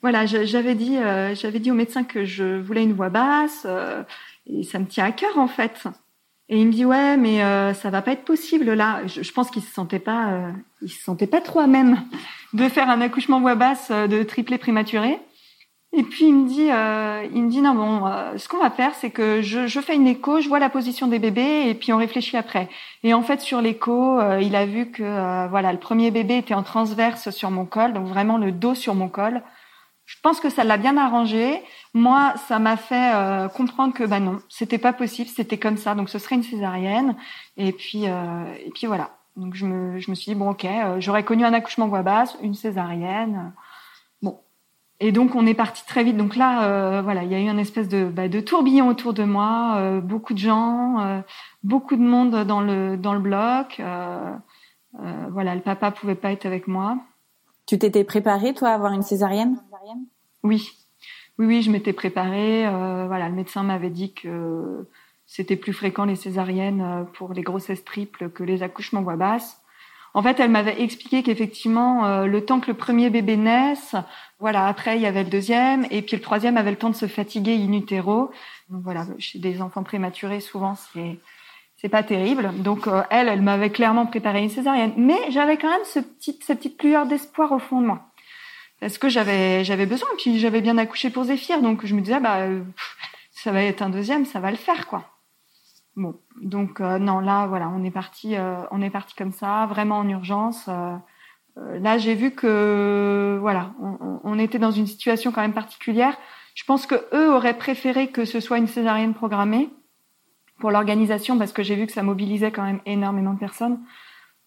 voilà, 0.02 0.26
j'avais 0.26 0.74
dit 0.76 0.96
j'avais 1.34 1.58
dit 1.58 1.70
au 1.70 1.74
médecin 1.74 2.04
que 2.04 2.24
je 2.24 2.60
voulais 2.60 2.82
une 2.82 2.94
voix 2.94 3.10
basse 3.10 3.66
et 4.46 4.62
ça 4.64 4.78
me 4.78 4.86
tient 4.86 5.04
à 5.04 5.12
cœur 5.12 5.38
en 5.38 5.48
fait. 5.48 5.84
Et 6.52 6.60
il 6.60 6.66
me 6.66 6.72
dit 6.72 6.84
ouais, 6.84 7.16
mais 7.16 7.42
euh, 7.42 7.72
ça 7.72 7.88
va 7.88 8.02
pas 8.02 8.12
être 8.12 8.26
possible 8.26 8.74
là. 8.74 9.00
Je, 9.06 9.22
je 9.22 9.32
pense 9.32 9.50
qu'il 9.50 9.62
se 9.62 9.72
sentait 9.72 9.98
pas, 9.98 10.32
euh, 10.32 10.50
il 10.82 10.90
se 10.90 11.02
sentait 11.02 11.26
pas 11.26 11.40
trop 11.40 11.60
à 11.60 11.66
même 11.66 12.02
de 12.52 12.68
faire 12.68 12.90
un 12.90 13.00
accouchement 13.00 13.40
voix 13.40 13.54
basse 13.54 13.88
euh, 13.90 14.06
de 14.06 14.22
triplé 14.22 14.58
prématuré. 14.58 15.18
Et 15.94 16.02
puis 16.02 16.26
il 16.26 16.34
me 16.34 16.46
dit, 16.46 16.70
euh, 16.70 17.26
il 17.34 17.44
me 17.44 17.48
dit 17.48 17.62
non 17.62 17.74
bon, 17.74 18.06
euh, 18.06 18.36
ce 18.36 18.48
qu'on 18.48 18.58
va 18.58 18.68
faire, 18.68 18.94
c'est 18.96 19.08
que 19.08 19.40
je, 19.40 19.66
je, 19.66 19.80
fais 19.80 19.94
une 19.94 20.06
écho, 20.06 20.42
je 20.42 20.48
vois 20.50 20.58
la 20.58 20.68
position 20.68 21.06
des 21.06 21.18
bébés 21.18 21.70
et 21.70 21.74
puis 21.74 21.90
on 21.94 21.96
réfléchit 21.96 22.36
après. 22.36 22.68
Et 23.02 23.14
en 23.14 23.22
fait 23.22 23.40
sur 23.40 23.62
l'écho, 23.62 24.20
il 24.38 24.54
a 24.54 24.66
vu 24.66 24.90
que 24.90 25.48
voilà 25.48 25.72
le 25.72 25.78
premier 25.78 26.10
bébé 26.10 26.36
était 26.36 26.52
en 26.52 26.62
transverse 26.62 27.30
sur 27.30 27.50
mon 27.50 27.64
col, 27.64 27.94
donc 27.94 28.08
vraiment 28.08 28.36
le 28.36 28.52
dos 28.52 28.74
sur 28.74 28.94
mon 28.94 29.08
col. 29.08 29.42
Je 30.04 30.16
pense 30.22 30.40
que 30.40 30.50
ça 30.50 30.64
l'a 30.64 30.76
bien 30.76 30.96
arrangé. 30.96 31.62
Moi, 31.94 32.34
ça 32.48 32.58
m'a 32.58 32.76
fait 32.76 33.14
euh, 33.14 33.48
comprendre 33.48 33.94
que 33.94 34.04
bah 34.04 34.20
non, 34.20 34.40
c'était 34.48 34.78
pas 34.78 34.92
possible, 34.92 35.28
c'était 35.28 35.58
comme 35.58 35.76
ça, 35.76 35.94
donc 35.94 36.08
ce 36.08 36.18
serait 36.18 36.36
une 36.36 36.42
césarienne. 36.42 37.16
Et 37.56 37.72
puis 37.72 38.08
euh, 38.08 38.54
et 38.64 38.70
puis 38.70 38.86
voilà. 38.86 39.10
Donc 39.36 39.54
je 39.54 39.64
me 39.66 39.98
je 39.98 40.10
me 40.10 40.14
suis 40.14 40.32
dit 40.32 40.38
bon 40.38 40.50
ok, 40.50 40.64
euh, 40.64 40.96
j'aurais 41.00 41.24
connu 41.24 41.44
un 41.44 41.54
accouchement 41.54 41.88
voix 41.88 42.02
basse, 42.02 42.36
une 42.42 42.54
césarienne. 42.54 43.52
Bon. 44.20 44.40
Et 45.00 45.12
donc 45.12 45.34
on 45.34 45.46
est 45.46 45.54
parti 45.54 45.84
très 45.86 46.04
vite. 46.04 46.16
Donc 46.16 46.36
là 46.36 46.64
euh, 46.66 47.02
voilà, 47.02 47.24
il 47.24 47.32
y 47.32 47.34
a 47.34 47.40
eu 47.40 47.48
une 47.48 47.58
espèce 47.58 47.88
de 47.88 48.04
bah, 48.04 48.28
de 48.28 48.40
tourbillon 48.40 48.88
autour 48.88 49.14
de 49.14 49.24
moi, 49.24 49.76
euh, 49.78 50.00
beaucoup 50.00 50.34
de 50.34 50.38
gens, 50.38 51.22
beaucoup 51.62 51.96
de 51.96 52.02
monde 52.02 52.44
dans 52.44 52.60
le 52.60 52.96
dans 52.96 53.14
le 53.14 53.20
bloc. 53.20 53.80
voilà, 55.30 55.54
le 55.54 55.62
papa 55.62 55.90
pouvait 55.90 56.14
pas 56.14 56.32
être 56.32 56.46
avec 56.46 56.68
moi. 56.68 56.98
Tu 57.66 57.78
t'étais 57.78 58.04
préparée 58.04 58.52
toi 58.54 58.70
à 58.70 58.74
avoir 58.74 58.92
une 58.92 59.02
césarienne? 59.02 59.56
Oui, 60.42 60.70
oui, 61.38 61.46
oui, 61.46 61.62
je 61.62 61.70
m'étais 61.70 61.92
préparée. 61.92 62.66
Euh, 62.66 63.06
voilà, 63.06 63.28
le 63.28 63.34
médecin 63.34 63.62
m'avait 63.62 63.90
dit 63.90 64.12
que 64.14 64.86
c'était 65.26 65.56
plus 65.56 65.72
fréquent 65.72 66.04
les 66.04 66.16
césariennes 66.16 66.80
euh, 66.80 67.04
pour 67.04 67.32
les 67.32 67.42
grossesses 67.42 67.84
triples 67.84 68.30
que 68.30 68.44
les 68.44 68.62
accouchements 68.62 69.02
voix 69.02 69.16
basse. 69.16 69.62
En 70.14 70.22
fait, 70.22 70.38
elle 70.40 70.50
m'avait 70.50 70.82
expliqué 70.82 71.22
qu'effectivement, 71.22 72.04
euh, 72.04 72.26
le 72.26 72.44
temps 72.44 72.60
que 72.60 72.70
le 72.70 72.76
premier 72.76 73.08
bébé 73.08 73.36
naisse, 73.36 73.96
voilà, 74.40 74.66
après 74.66 74.96
il 74.96 75.02
y 75.02 75.06
avait 75.06 75.24
le 75.24 75.30
deuxième, 75.30 75.86
et 75.90 76.02
puis 76.02 76.16
le 76.16 76.22
troisième 76.22 76.58
avait 76.58 76.70
le 76.70 76.76
temps 76.76 76.90
de 76.90 76.94
se 76.94 77.06
fatiguer 77.06 77.54
in 77.54 77.72
utero. 77.72 78.30
Donc 78.68 78.82
voilà, 78.82 79.06
chez 79.18 79.38
des 79.38 79.62
enfants 79.62 79.82
prématurés, 79.82 80.40
souvent 80.40 80.74
c'est 80.74 81.18
c'est 81.76 81.88
pas 81.88 82.02
terrible. 82.02 82.52
Donc 82.62 82.86
euh, 82.86 83.02
elle, 83.10 83.28
elle 83.28 83.42
m'avait 83.42 83.70
clairement 83.70 84.06
préparé 84.06 84.42
une 84.42 84.50
césarienne, 84.50 84.92
mais 84.96 85.18
j'avais 85.30 85.56
quand 85.56 85.70
même 85.70 85.84
ce 85.84 86.00
petit, 86.00 86.38
cette 86.42 86.58
petite 86.58 86.82
lueur 86.82 87.06
d'espoir 87.06 87.50
au 87.52 87.58
fond 87.58 87.80
de 87.80 87.86
moi 87.86 88.11
parce 88.82 88.98
que 88.98 89.08
j'avais 89.08 89.62
j'avais 89.62 89.86
besoin? 89.86 90.08
Puis 90.18 90.40
j'avais 90.40 90.60
bien 90.60 90.76
accouché 90.76 91.08
pour 91.08 91.22
Zéphyr 91.22 91.62
donc 91.62 91.86
je 91.86 91.94
me 91.94 92.00
disais 92.00 92.18
bah 92.18 92.48
ça 93.30 93.52
va 93.52 93.62
être 93.62 93.80
un 93.80 93.90
deuxième 93.90 94.24
ça 94.26 94.40
va 94.40 94.50
le 94.50 94.56
faire 94.56 94.88
quoi. 94.88 95.04
Bon 95.94 96.16
donc 96.40 96.80
euh, 96.80 96.98
non 96.98 97.20
là 97.20 97.46
voilà 97.46 97.68
on 97.68 97.84
est 97.84 97.92
parti 97.92 98.36
euh, 98.36 98.56
on 98.72 98.82
est 98.82 98.90
parti 98.90 99.14
comme 99.14 99.30
ça 99.30 99.66
vraiment 99.66 99.98
en 99.98 100.08
urgence 100.08 100.66
euh, 100.68 100.96
euh 101.58 101.78
là 101.78 101.96
j'ai 101.96 102.16
vu 102.16 102.32
que 102.32 103.38
voilà 103.40 103.72
on, 103.80 104.18
on, 104.24 104.38
était 104.40 104.58
dans 104.58 104.72
une 104.72 104.88
situation 104.88 105.30
quand 105.30 105.42
même 105.42 105.52
particulière. 105.52 106.16
Je 106.56 106.64
pense 106.64 106.86
que 106.86 106.96
eux 107.14 107.32
auraient 107.32 107.56
préféré 107.56 108.08
que 108.08 108.24
ce 108.24 108.40
soit 108.40 108.58
une 108.58 108.66
césarienne 108.66 109.14
programmée 109.14 109.70
pour 110.58 110.72
l'organisation 110.72 111.38
parce 111.38 111.52
que 111.52 111.62
j'ai 111.62 111.76
vu 111.76 111.86
que 111.86 111.92
ça 111.92 112.02
mobilisait 112.02 112.50
quand 112.50 112.64
même 112.64 112.80
énormément 112.84 113.34
de 113.34 113.38
personnes. 113.38 113.78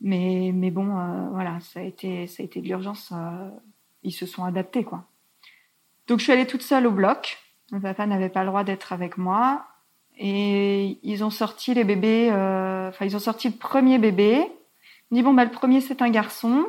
Mais 0.01 0.51
mais 0.53 0.71
bon 0.71 0.87
voilà 1.31 1.61
ça 1.61 1.79
a 1.79 1.83
été 1.83 2.27
ça 2.27 2.43
a 2.43 2.45
été 2.45 2.59
de 2.59 2.67
l'urgence 2.67 3.13
ils 4.05 4.11
se 4.11 4.25
sont 4.25 4.43
adaptés, 4.43 4.83
quoi. 4.83 5.03
Donc, 6.07 6.19
je 6.19 6.23
suis 6.23 6.31
allée 6.31 6.47
toute 6.47 6.61
seule 6.61 6.87
au 6.87 6.91
bloc. 6.91 7.37
Mon 7.71 7.81
papa 7.81 8.05
n'avait 8.05 8.29
pas 8.29 8.43
le 8.43 8.47
droit 8.47 8.63
d'être 8.63 8.93
avec 8.93 9.17
moi. 9.17 9.65
Et 10.17 10.97
ils 11.03 11.23
ont 11.23 11.29
sorti 11.29 11.73
les 11.73 11.83
bébés, 11.83 12.29
euh, 12.31 12.89
enfin, 12.89 13.05
ils 13.05 13.15
ont 13.15 13.19
sorti 13.19 13.49
le 13.49 13.55
premier 13.55 13.97
bébé. 13.97 14.47
Ils 15.11 15.15
dit, 15.15 15.23
bon, 15.23 15.33
bah, 15.33 15.43
le 15.43 15.51
premier, 15.51 15.81
c'est 15.81 16.01
un 16.01 16.09
garçon. 16.09 16.65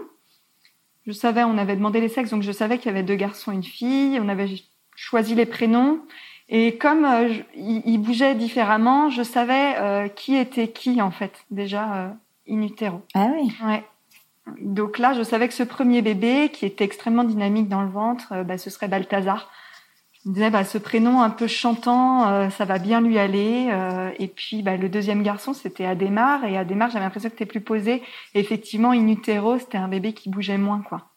Je 1.07 1.13
savais, 1.13 1.45
on 1.45 1.57
avait 1.57 1.77
demandé 1.77 2.01
les 2.01 2.09
sexes, 2.09 2.31
donc 2.31 2.43
je 2.43 2.51
savais 2.51 2.79
qu'il 2.79 2.87
y 2.87 2.89
avait 2.89 3.05
deux 3.05 3.15
garçons 3.15 3.53
et 3.53 3.55
une 3.55 3.63
fille. 3.63 4.19
On 4.21 4.29
avait 4.29 4.49
choisi 4.97 5.35
les 5.37 5.47
prénoms. 5.47 6.01
Et 6.49 6.79
comme 6.79 7.05
euh, 7.05 7.35
ils 7.55 7.99
bougeaient 7.99 8.35
différemment, 8.35 9.11
je 9.11 9.23
savais 9.23 9.77
euh, 9.79 10.09
qui 10.09 10.37
était 10.37 10.69
qui, 10.69 11.03
en 11.03 11.11
fait, 11.11 11.45
déjà, 11.51 11.95
euh, 11.95 12.09
in 12.49 12.63
utero. 12.63 13.03
Ah 13.15 13.29
oui? 13.35 13.53
Ouais. 13.65 13.85
Donc 14.61 14.99
là, 14.99 15.13
je 15.13 15.23
savais 15.23 15.49
que 15.49 15.55
ce 15.55 15.63
premier 15.63 16.03
bébé, 16.03 16.51
qui 16.53 16.67
était 16.67 16.85
extrêmement 16.85 17.25
dynamique 17.25 17.69
dans 17.69 17.83
le 17.83 17.91
ventre, 17.91 18.33
euh, 18.33 18.45
bah, 18.45 18.59
ce 18.59 18.71
serait 18.71 18.89
Balthazar. 18.89 19.51
Je 20.23 20.29
me 20.29 20.35
disais, 20.35 20.51
bah, 20.51 20.65
ce 20.65 20.79
prénom 20.79 21.21
un 21.21 21.31
peu 21.31 21.47
chantant, 21.49 22.29
euh, 22.29 22.51
ça 22.51 22.65
va 22.65 22.79
bien 22.79 23.01
lui 23.01 23.19
aller. 23.19 23.69
Euh, 23.71 24.11
et 24.19 24.29
puis, 24.29 24.63
bah, 24.63 24.77
le 24.77 24.89
deuxième 24.89 25.23
garçon, 25.23 25.53
c'était 25.53 25.85
Adhémar. 25.85 26.45
Et 26.45 26.57
Adhémar, 26.57 26.91
j'avais 26.91 27.05
l'impression 27.05 27.29
que 27.29 27.35
c'était 27.35 27.47
plus 27.47 27.61
posé. 27.61 28.03
Effectivement, 28.35 28.91
in 28.91 29.09
utero, 29.09 29.59
c'était 29.59 29.79
un 29.79 29.89
bébé 29.89 30.13
qui 30.13 30.31
bougeait 30.31 30.59
moins, 30.59 30.81
quoi. 30.81 31.11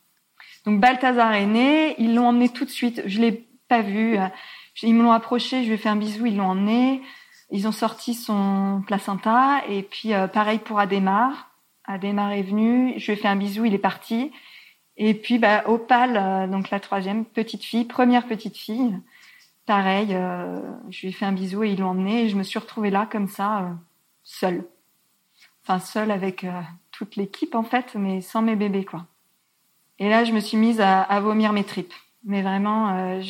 Donc 0.65 0.81
Balthazar 0.81 1.33
est 1.33 1.45
né, 1.45 1.95
ils 1.99 2.13
l'ont 2.13 2.27
emmené 2.27 2.49
tout 2.49 2.65
de 2.65 2.69
suite. 2.69 3.01
Je 3.05 3.21
l'ai 3.21 3.47
pas 3.69 3.81
vu. 3.81 4.17
Ils 4.83 4.93
me 4.93 5.03
l'ont 5.03 5.13
approché, 5.13 5.63
je 5.63 5.67
lui 5.67 5.75
ai 5.75 5.77
fait 5.77 5.87
un 5.87 5.95
bisou, 5.95 6.25
ils 6.25 6.35
l'ont 6.35 6.49
emmené. 6.49 7.01
Ils 7.49 7.65
ont 7.65 7.71
sorti 7.71 8.13
son 8.13 8.83
placenta 8.85 9.61
et 9.69 9.83
puis 9.83 10.11
pareil 10.33 10.59
pour 10.59 10.79
Adhémar. 10.79 11.49
Adhémar 11.89 12.31
est 12.33 12.43
venu, 12.43 12.93
je 12.97 13.07
lui 13.07 13.13
ai 13.13 13.15
fait 13.15 13.27
un 13.27 13.35
bisou, 13.35 13.65
il 13.65 13.73
est 13.73 13.79
parti. 13.79 14.31
Et 14.95 15.15
puis 15.15 15.39
bah, 15.39 15.63
Opal, 15.65 16.17
euh, 16.17 16.47
donc 16.47 16.69
la 16.69 16.79
troisième 16.79 17.25
petite 17.25 17.63
fille, 17.63 17.85
première 17.85 18.27
petite 18.27 18.55
fille, 18.55 18.95
pareil, 19.65 20.09
euh, 20.11 20.61
je 20.91 21.01
lui 21.01 21.07
ai 21.07 21.11
fait 21.11 21.25
un 21.25 21.31
bisou 21.31 21.63
et 21.63 21.71
ils 21.71 21.79
l'ont 21.79 21.89
emmené 21.89 22.25
et 22.25 22.29
je 22.29 22.35
me 22.35 22.43
suis 22.43 22.59
retrouvée 22.59 22.91
là 22.91 23.07
comme 23.11 23.27
ça, 23.27 23.61
euh, 23.61 23.69
seule. 24.23 24.65
Enfin 25.63 25.79
seule 25.79 26.11
avec 26.11 26.45
toute 26.91 27.15
l'équipe 27.15 27.55
en 27.55 27.63
fait, 27.63 27.95
mais 27.95 28.21
sans 28.21 28.41
mes 28.41 28.55
bébés 28.55 28.85
quoi. 28.85 29.05
Et 29.97 30.09
là 30.09 30.25
je 30.25 30.31
me 30.31 30.39
suis 30.39 30.57
mise 30.57 30.81
à 30.81 31.19
vomir 31.19 31.53
mes 31.53 31.63
tripes. 31.63 31.93
Mais 32.25 32.41
vraiment, 32.41 32.89
euh, 32.89 33.21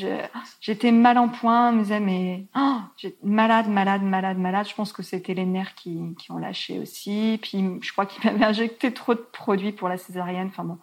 j'étais 0.62 0.92
mal 0.92 1.18
en 1.20 1.30
point. 1.30 1.72
Me 1.72 1.84
disais, 1.84 2.00
mais 2.00 2.46
oh, 2.56 2.78
malade, 3.24 3.68
malade, 3.68 4.02
malade, 4.02 4.38
malade. 4.38 4.68
Je 4.68 4.74
pense 4.74 4.94
que 4.94 5.04
c'était 5.04 5.36
les 5.36 5.46
nerfs 5.46 5.76
qui, 5.76 6.16
ont 6.30 6.38
lâché 6.38 6.80
aussi. 6.80 7.40
Puis 7.42 7.64
je 7.82 7.92
crois 7.92 8.06
qu'il 8.08 8.24
m'avait 8.24 8.46
injecté 8.46 8.92
trop 8.92 9.14
de 9.14 9.26
produits 9.32 9.74
pour 9.74 9.90
la 9.90 9.98
césarienne. 9.98 10.48
Enfin 10.48 10.64
bon, 10.64 10.80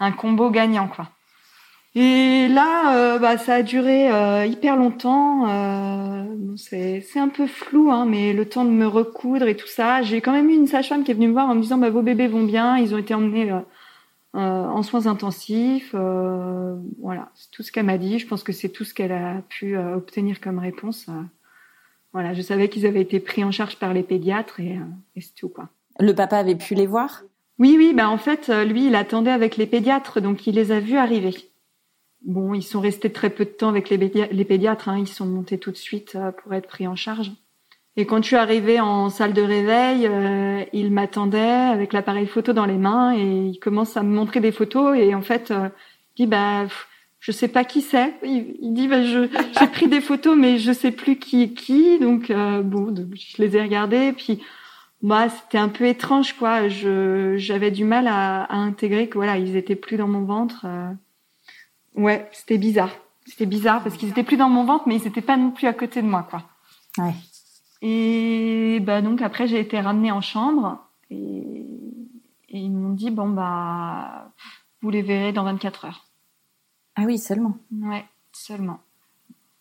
un 0.00 0.10
combo 0.10 0.50
gagnant 0.50 0.88
quoi. 0.88 1.08
Et 1.94 2.48
là, 2.48 2.96
euh, 2.96 3.18
bah, 3.20 3.38
ça 3.38 3.54
a 3.54 3.62
duré 3.62 4.10
euh, 4.10 4.46
hyper 4.46 4.74
longtemps. 4.76 5.46
C'est 6.56 7.04
un 7.16 7.28
peu 7.28 7.46
flou, 7.46 7.92
hein, 7.92 8.04
mais 8.04 8.32
le 8.32 8.48
temps 8.48 8.64
de 8.64 8.70
me 8.70 8.86
recoudre 8.86 9.46
et 9.46 9.56
tout 9.56 9.68
ça. 9.68 10.02
J'ai 10.02 10.20
quand 10.20 10.32
même 10.32 10.50
eu 10.50 10.54
une 10.54 10.66
sage-femme 10.66 11.04
qui 11.04 11.12
est 11.12 11.14
venue 11.14 11.28
me 11.28 11.32
voir 11.32 11.48
en 11.48 11.54
me 11.54 11.60
disant, 11.60 11.78
bah, 11.78 11.90
vos 11.90 12.02
bébés 12.02 12.26
vont 12.26 12.42
bien. 12.42 12.78
Ils 12.78 12.94
ont 12.96 12.98
été 12.98 13.14
emmenés 13.14 13.52
en 14.40 14.82
soins 14.82 15.06
intensifs. 15.06 15.92
Euh, 15.94 16.76
voilà, 17.00 17.30
c'est 17.34 17.50
tout 17.50 17.62
ce 17.62 17.70
qu'elle 17.72 17.86
m'a 17.86 17.98
dit. 17.98 18.18
Je 18.18 18.26
pense 18.26 18.42
que 18.42 18.52
c'est 18.52 18.68
tout 18.68 18.84
ce 18.84 18.92
qu'elle 18.94 19.12
a 19.12 19.42
pu 19.48 19.76
euh, 19.76 19.96
obtenir 19.96 20.40
comme 20.40 20.58
réponse. 20.58 21.06
voilà, 22.12 22.34
je 22.34 22.42
savais 22.42 22.68
qu'ils 22.68 22.86
avaient 22.86 23.02
été 23.02 23.20
pris 23.20 23.44
en 23.44 23.50
charge 23.50 23.76
par 23.76 23.94
les 23.94 24.02
pédiatres 24.02 24.60
et, 24.60 24.78
et 25.16 25.20
c'est 25.20 25.34
tout 25.34 25.48
quoi. 25.48 25.68
Le 26.00 26.12
papa 26.12 26.38
avait 26.38 26.56
pu 26.56 26.74
les 26.74 26.86
voir? 26.86 27.22
Oui, 27.58 27.76
oui. 27.78 27.92
Ben 27.94 28.08
en 28.08 28.18
fait, 28.18 28.48
lui, 28.48 28.88
il 28.88 28.96
attendait 28.96 29.30
avec 29.30 29.56
les 29.56 29.66
pédiatres, 29.66 30.20
donc 30.20 30.46
il 30.46 30.56
les 30.56 30.72
a 30.72 30.80
vus 30.80 30.96
arriver. 30.96 31.34
Bon, 32.24 32.54
ils 32.54 32.62
sont 32.62 32.80
restés 32.80 33.12
très 33.12 33.30
peu 33.30 33.44
de 33.44 33.50
temps 33.50 33.68
avec 33.68 33.90
les, 33.90 34.44
pédiatres. 34.44 34.88
Hein. 34.88 34.98
Ils 34.98 35.06
sont 35.06 35.26
montés 35.26 35.58
tout 35.58 35.70
de 35.70 35.76
suite 35.76 36.18
pour 36.42 36.54
être 36.54 36.66
pris 36.66 36.88
en 36.88 36.96
charge. 36.96 37.30
Et 37.96 38.06
quand 38.06 38.20
je 38.22 38.26
suis 38.26 38.36
arrivée 38.36 38.80
en 38.80 39.08
salle 39.08 39.32
de 39.32 39.42
réveil, 39.42 40.06
euh, 40.08 40.64
il 40.72 40.90
m'attendait 40.90 41.38
avec 41.38 41.92
l'appareil 41.92 42.26
photo 42.26 42.52
dans 42.52 42.66
les 42.66 42.76
mains 42.76 43.16
et 43.16 43.50
il 43.50 43.58
commence 43.60 43.96
à 43.96 44.02
me 44.02 44.12
montrer 44.14 44.40
des 44.40 44.50
photos 44.50 44.96
et 44.98 45.14
en 45.14 45.22
fait, 45.22 45.52
euh, 45.52 45.68
il 46.16 46.24
dit 46.24 46.30
bah 46.30 46.66
je 47.24 47.32
sais 47.32 47.48
pas 47.48 47.64
qui 47.64 47.80
c'est. 47.80 48.12
Il, 48.22 48.74
dit 48.74 48.86
bah 48.86 49.02
je 49.02 49.28
j'ai 49.58 49.66
pris 49.68 49.88
des 49.88 50.02
photos 50.02 50.36
mais 50.36 50.58
je 50.58 50.72
sais 50.72 50.90
plus 50.90 51.16
qui 51.16 51.42
est 51.44 51.54
qui 51.54 51.98
donc 51.98 52.30
euh, 52.30 52.62
bon 52.62 52.94
je 53.14 53.42
les 53.42 53.56
ai 53.56 53.62
regardées 53.62 54.12
puis 54.12 54.42
bah 55.00 55.30
c'était 55.30 55.56
un 55.56 55.70
peu 55.70 55.86
étrange 55.86 56.34
quoi. 56.34 56.68
Je 56.68 57.36
j'avais 57.38 57.70
du 57.70 57.84
mal 57.84 58.08
à, 58.08 58.42
à, 58.42 58.56
intégrer 58.56 59.08
que 59.08 59.14
voilà 59.14 59.38
ils 59.38 59.56
étaient 59.56 59.74
plus 59.74 59.96
dans 59.96 60.06
mon 60.06 60.24
ventre. 60.24 60.66
Euh. 60.66 60.90
Ouais 61.94 62.28
c'était 62.32 62.58
bizarre. 62.58 62.90
C'était 63.24 63.46
bizarre 63.46 63.82
parce 63.82 63.96
qu'ils 63.96 64.10
étaient 64.10 64.22
plus 64.22 64.36
dans 64.36 64.50
mon 64.50 64.64
ventre 64.64 64.84
mais 64.86 64.96
ils 64.96 65.06
étaient 65.06 65.22
pas 65.22 65.38
non 65.38 65.50
plus 65.50 65.66
à 65.66 65.72
côté 65.72 66.02
de 66.02 66.06
moi 66.06 66.26
quoi. 66.28 66.42
Ouais. 66.98 67.14
Et 67.86 68.80
bah 68.80 69.02
donc 69.02 69.20
après 69.20 69.46
j'ai 69.46 69.60
été 69.60 69.78
ramenée 69.78 70.10
en 70.10 70.22
chambre 70.22 70.82
et, 71.10 71.66
ils 72.48 72.70
m'ont 72.70 72.94
dit 72.94 73.10
bon 73.10 73.28
bah 73.28 74.30
vous 74.80 74.88
les 74.88 75.02
verrez 75.02 75.34
dans 75.34 75.44
24 75.44 75.84
heures. 75.84 76.06
Ah 76.96 77.02
oui 77.02 77.18
seulement. 77.18 77.58
Ouais 77.70 78.06
seulement. 78.32 78.80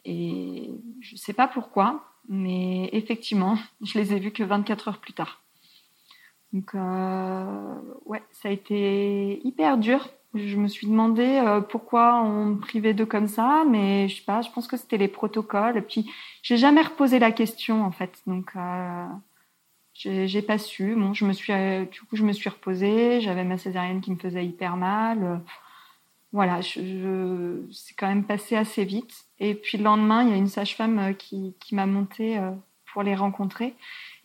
Et 0.05 0.69
je 1.01 1.17
sais 1.17 1.33
pas 1.33 1.49
pourquoi, 1.49 2.05
mais 2.29 2.89
effectivement 2.93 3.57
je 3.81 3.99
les 3.99 4.13
ai 4.13 4.19
vus 4.19 4.31
que 4.31 4.43
24 4.43 4.87
heures 4.87 4.99
plus 4.99 5.13
tard. 5.13 5.41
Donc 6.53 6.73
euh, 6.75 7.75
ouais 8.05 8.23
ça 8.31 8.47
a 8.47 8.51
été 8.51 9.45
hyper 9.45 9.77
dur 9.77 10.07
je 10.35 10.57
me 10.57 10.67
suis 10.67 10.87
demandé 10.87 11.23
euh, 11.23 11.61
pourquoi 11.61 12.21
on 12.23 12.45
me 12.45 12.59
privait 12.59 12.93
d'eux 12.93 13.05
comme 13.05 13.27
ça, 13.27 13.63
mais 13.69 14.07
je 14.09 14.17
sais 14.17 14.23
pas, 14.23 14.41
je 14.41 14.49
pense 14.49 14.67
que 14.67 14.77
c'était 14.77 14.97
les 14.97 15.07
protocoles. 15.07 15.77
Et 15.77 15.81
puis, 15.81 16.11
j'ai 16.41 16.57
jamais 16.57 16.81
reposé 16.81 17.19
la 17.19 17.31
question 17.31 17.83
en 17.83 17.91
fait, 17.91 18.21
donc 18.25 18.51
euh, 18.55 19.05
j'ai 19.95 20.41
pas 20.41 20.57
su. 20.57 20.95
Bon, 20.95 21.13
je 21.13 21.25
me 21.25 21.33
suis, 21.33 21.53
euh, 21.53 21.85
du 21.85 22.01
coup, 22.01 22.15
je 22.15 22.23
me 22.23 22.33
suis 22.33 22.49
reposée. 22.49 23.21
J'avais 23.21 23.43
ma 23.43 23.57
césarienne 23.57 24.01
qui 24.01 24.11
me 24.11 24.17
faisait 24.17 24.45
hyper 24.45 24.75
mal. 24.75 25.41
voilà, 26.31 26.61
c'est 26.63 27.93
quand 27.95 28.07
même 28.07 28.25
passé 28.25 28.55
assez 28.55 28.85
vite. 28.85 29.25
Et 29.39 29.53
puis 29.55 29.77
le 29.77 29.83
lendemain, 29.83 30.23
il 30.23 30.29
y 30.29 30.33
a 30.33 30.37
une 30.37 30.47
sage-femme 30.47 30.99
euh, 30.99 31.13
qui, 31.13 31.55
qui 31.59 31.75
m'a 31.75 31.85
monté 31.85 32.39
pour 32.91 33.03
les 33.03 33.15
rencontrer. 33.15 33.75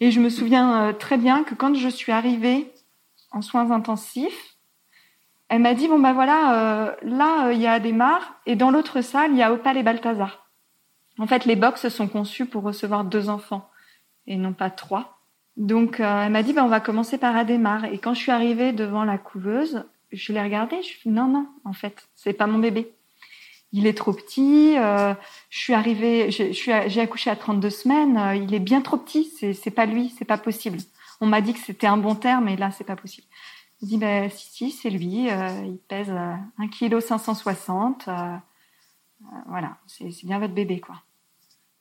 Et 0.00 0.10
je 0.10 0.20
me 0.20 0.30
souviens 0.30 0.92
très 0.94 1.18
bien 1.18 1.44
que 1.44 1.54
quand 1.54 1.74
je 1.74 1.88
suis 1.88 2.12
arrivée 2.12 2.70
en 3.30 3.42
soins 3.42 3.70
intensifs, 3.70 4.57
elle 5.48 5.62
m'a 5.62 5.74
dit 5.74 5.88
bon 5.88 5.98
ben 5.98 6.12
voilà, 6.12 6.86
euh, 6.86 6.94
là 7.02 7.46
euh, 7.46 7.52
il 7.54 7.60
y 7.60 7.66
a 7.66 7.72
Adhémar 7.72 8.36
et 8.44 8.54
dans 8.54 8.70
l'autre 8.70 9.00
salle 9.00 9.32
il 9.32 9.38
y 9.38 9.42
a 9.42 9.52
Opal 9.52 9.76
et 9.76 9.82
Balthazar. 9.82 10.50
En 11.18 11.26
fait, 11.26 11.46
les 11.46 11.56
box 11.56 11.88
sont 11.88 12.06
conçus 12.06 12.46
pour 12.46 12.62
recevoir 12.62 13.04
deux 13.04 13.28
enfants 13.28 13.68
et 14.26 14.36
non 14.36 14.52
pas 14.52 14.70
trois. 14.70 15.20
Donc 15.56 16.00
euh, 16.00 16.24
elle 16.24 16.32
m'a 16.32 16.42
dit 16.42 16.52
ben 16.52 16.64
on 16.64 16.68
va 16.68 16.80
commencer 16.80 17.16
par 17.18 17.34
Adhémar 17.34 17.86
et 17.86 17.98
quand 17.98 18.14
je 18.14 18.20
suis 18.20 18.30
arrivée 18.30 18.72
devant 18.72 19.04
la 19.04 19.16
couveuse, 19.16 19.84
je 20.12 20.32
l'ai 20.32 20.42
regardé, 20.42 20.76
je 20.82 20.88
suis 20.88 21.10
non 21.10 21.26
non 21.26 21.46
en 21.64 21.72
fait 21.72 22.08
c'est 22.14 22.34
pas 22.34 22.46
mon 22.46 22.58
bébé. 22.58 22.92
Il 23.72 23.86
est 23.86 23.96
trop 23.96 24.14
petit. 24.14 24.76
je 24.76 25.58
suis 25.58 25.74
arrivée, 25.74 26.30
j'ai 26.30 27.00
accouché 27.02 27.28
à 27.28 27.36
32 27.36 27.68
semaines. 27.68 28.18
il 28.42 28.54
est 28.54 28.60
bien 28.60 28.80
trop 28.80 28.96
petit. 28.96 29.30
C'est 29.52 29.70
pas 29.70 29.84
lui, 29.84 30.08
c'est 30.16 30.24
pas 30.24 30.38
possible. 30.38 30.78
On 31.20 31.26
m'a 31.26 31.42
dit 31.42 31.52
que 31.52 31.58
c'était 31.58 31.86
un 31.86 31.98
bon 31.98 32.14
terme, 32.14 32.46
mais 32.46 32.56
là 32.56 32.70
c'est 32.70 32.84
pas 32.84 32.96
possible. 32.96 33.26
Je 33.80 33.86
dis 33.86 33.96
bah 33.96 34.28
si 34.28 34.48
si 34.50 34.70
c'est 34.72 34.90
lui, 34.90 35.30
euh, 35.30 35.62
il 35.64 35.78
pèse 35.78 36.10
euh, 36.10 36.34
1 36.58 36.68
kg 36.68 37.00
560, 37.00 38.08
euh, 38.08 38.36
voilà, 39.46 39.76
c'est 39.86 40.10
bien 40.24 40.40
votre 40.40 40.54
bébé 40.54 40.80
quoi. 40.80 40.96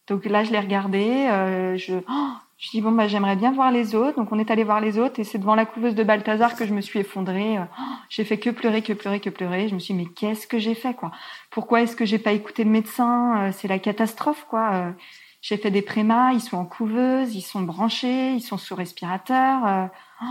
Donc 0.07 0.25
là 0.25 0.43
je 0.43 0.51
l'ai 0.51 0.59
regardé, 0.59 1.27
euh, 1.31 1.75
je 1.75 1.95
oh, 2.07 2.27
je 2.57 2.69
dis 2.69 2.81
bon 2.81 2.91
bah 2.91 3.07
j'aimerais 3.07 3.35
bien 3.35 3.51
voir 3.51 3.71
les 3.71 3.95
autres, 3.95 4.17
donc 4.17 4.31
on 4.31 4.37
est 4.37 4.51
allé 4.51 4.63
voir 4.63 4.79
les 4.79 4.99
autres 4.99 5.19
et 5.19 5.23
c'est 5.23 5.39
devant 5.39 5.55
la 5.55 5.65
couveuse 5.65 5.95
de 5.95 6.03
Balthazar 6.03 6.55
que 6.55 6.67
je 6.67 6.73
me 6.73 6.81
suis 6.81 6.99
effondrée. 6.99 7.57
Oh, 7.59 7.83
j'ai 8.09 8.23
fait 8.25 8.37
que 8.37 8.51
pleurer, 8.51 8.83
que 8.83 8.93
pleurer, 8.93 9.19
que 9.19 9.31
pleurer. 9.31 9.67
Je 9.67 9.73
me 9.73 9.79
suis 9.79 9.95
dit 9.95 10.03
mais 10.03 10.13
qu'est-ce 10.13 10.45
que 10.45 10.59
j'ai 10.59 10.75
fait 10.75 10.93
quoi? 10.93 11.11
Pourquoi 11.49 11.81
est-ce 11.81 11.95
que 11.95 12.05
j'ai 12.05 12.19
pas 12.19 12.31
écouté 12.31 12.63
le 12.63 12.69
médecin 12.69 13.51
C'est 13.53 13.67
la 13.67 13.79
catastrophe 13.79 14.45
quoi. 14.47 14.93
j'ai 15.41 15.57
fait 15.57 15.71
des 15.71 15.81
prémas, 15.81 16.33
ils 16.33 16.41
sont 16.41 16.57
en 16.57 16.65
couveuse, 16.65 17.33
ils 17.35 17.41
sont 17.41 17.61
branchés, 17.63 18.33
ils 18.33 18.41
sont 18.41 18.57
sous 18.57 18.75
respirateur. 18.75 19.89
Oh, 20.21 20.25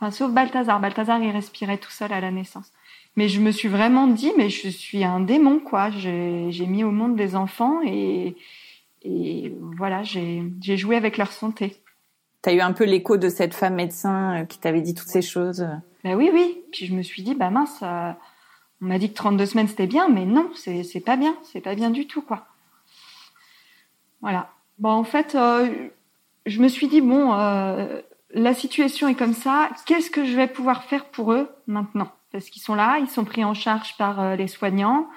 Enfin, 0.00 0.10
sauf 0.10 0.32
Balthazar. 0.32 0.80
Balthazar, 0.80 1.20
il 1.22 1.30
respirait 1.30 1.76
tout 1.76 1.90
seul 1.90 2.12
à 2.12 2.20
la 2.20 2.30
naissance. 2.30 2.72
Mais 3.16 3.28
je 3.28 3.40
me 3.40 3.50
suis 3.50 3.68
vraiment 3.68 4.06
dit, 4.06 4.32
mais 4.38 4.48
je 4.48 4.68
suis 4.68 5.04
un 5.04 5.20
démon, 5.20 5.60
quoi. 5.60 5.90
J'ai 5.90 6.66
mis 6.66 6.84
au 6.84 6.90
monde 6.90 7.16
des 7.16 7.36
enfants 7.36 7.80
et, 7.84 8.34
et 9.02 9.52
voilà, 9.76 10.02
j'ai 10.02 10.76
joué 10.76 10.96
avec 10.96 11.18
leur 11.18 11.32
santé. 11.32 11.76
T'as 12.40 12.54
eu 12.54 12.60
un 12.60 12.72
peu 12.72 12.84
l'écho 12.84 13.18
de 13.18 13.28
cette 13.28 13.52
femme 13.52 13.74
médecin 13.74 14.40
euh, 14.40 14.44
qui 14.46 14.58
t'avait 14.58 14.80
dit 14.80 14.94
toutes 14.94 15.08
ces 15.08 15.20
choses 15.20 15.68
Bah 16.02 16.14
oui, 16.14 16.30
oui. 16.32 16.62
Puis 16.72 16.86
je 16.86 16.94
me 16.94 17.02
suis 17.02 17.22
dit, 17.22 17.34
bah 17.34 17.50
mince, 17.50 17.80
euh, 17.82 18.12
on 18.80 18.86
m'a 18.86 18.98
dit 18.98 19.10
que 19.10 19.14
32 19.14 19.44
semaines 19.44 19.68
c'était 19.68 19.86
bien, 19.86 20.08
mais 20.08 20.24
non, 20.24 20.50
c'est 20.54 21.04
pas 21.04 21.16
bien, 21.16 21.36
c'est 21.42 21.60
pas 21.60 21.74
bien 21.74 21.90
du 21.90 22.06
tout, 22.06 22.22
quoi. 22.22 22.46
Voilà. 24.22 24.50
Bon, 24.78 24.88
en 24.88 25.04
fait, 25.04 25.34
euh, 25.34 25.68
je 26.46 26.62
me 26.62 26.68
suis 26.68 26.88
dit, 26.88 27.02
bon, 27.02 27.30
la 28.32 28.54
situation 28.54 29.08
est 29.08 29.14
comme 29.14 29.34
ça, 29.34 29.70
qu'est-ce 29.86 30.10
que 30.10 30.24
je 30.24 30.36
vais 30.36 30.46
pouvoir 30.46 30.84
faire 30.84 31.06
pour 31.06 31.32
eux 31.32 31.48
maintenant? 31.66 32.10
Parce 32.32 32.48
qu'ils 32.48 32.62
sont 32.62 32.74
là, 32.74 32.98
ils 32.98 33.08
sont 33.08 33.24
pris 33.24 33.44
en 33.44 33.54
charge 33.54 33.96
par 33.96 34.20
euh, 34.20 34.36
les 34.36 34.46
soignants. 34.46 35.08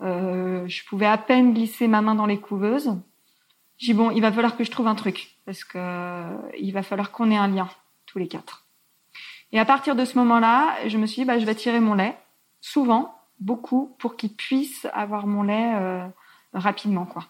Euh, 0.00 0.66
je 0.66 0.84
pouvais 0.86 1.06
à 1.06 1.18
peine 1.18 1.52
glisser 1.52 1.88
ma 1.88 2.00
main 2.00 2.14
dans 2.14 2.26
les 2.26 2.38
couveuses. 2.38 2.96
J'ai 3.76 3.92
bon, 3.92 4.10
il 4.10 4.20
va 4.20 4.32
falloir 4.32 4.56
que 4.56 4.64
je 4.64 4.70
trouve 4.70 4.86
un 4.86 4.94
truc 4.94 5.36
parce 5.44 5.64
que 5.64 5.78
euh, 5.78 6.36
il 6.58 6.72
va 6.72 6.82
falloir 6.82 7.10
qu'on 7.10 7.30
ait 7.30 7.36
un 7.36 7.48
lien 7.48 7.68
tous 8.06 8.18
les 8.18 8.28
quatre. 8.28 8.66
Et 9.52 9.58
à 9.58 9.64
partir 9.64 9.94
de 9.94 10.04
ce 10.04 10.16
moment-là, 10.18 10.88
je 10.88 10.96
me 10.96 11.06
suis 11.06 11.22
dit 11.22 11.26
bah 11.26 11.38
je 11.38 11.44
vais 11.44 11.54
tirer 11.54 11.80
mon 11.80 11.94
lait 11.94 12.16
souvent, 12.60 13.14
beaucoup 13.40 13.94
pour 13.98 14.16
qu'ils 14.16 14.34
puissent 14.34 14.86
avoir 14.92 15.26
mon 15.26 15.42
lait 15.42 16.08
rapidement 16.54 17.04
quoi. 17.04 17.26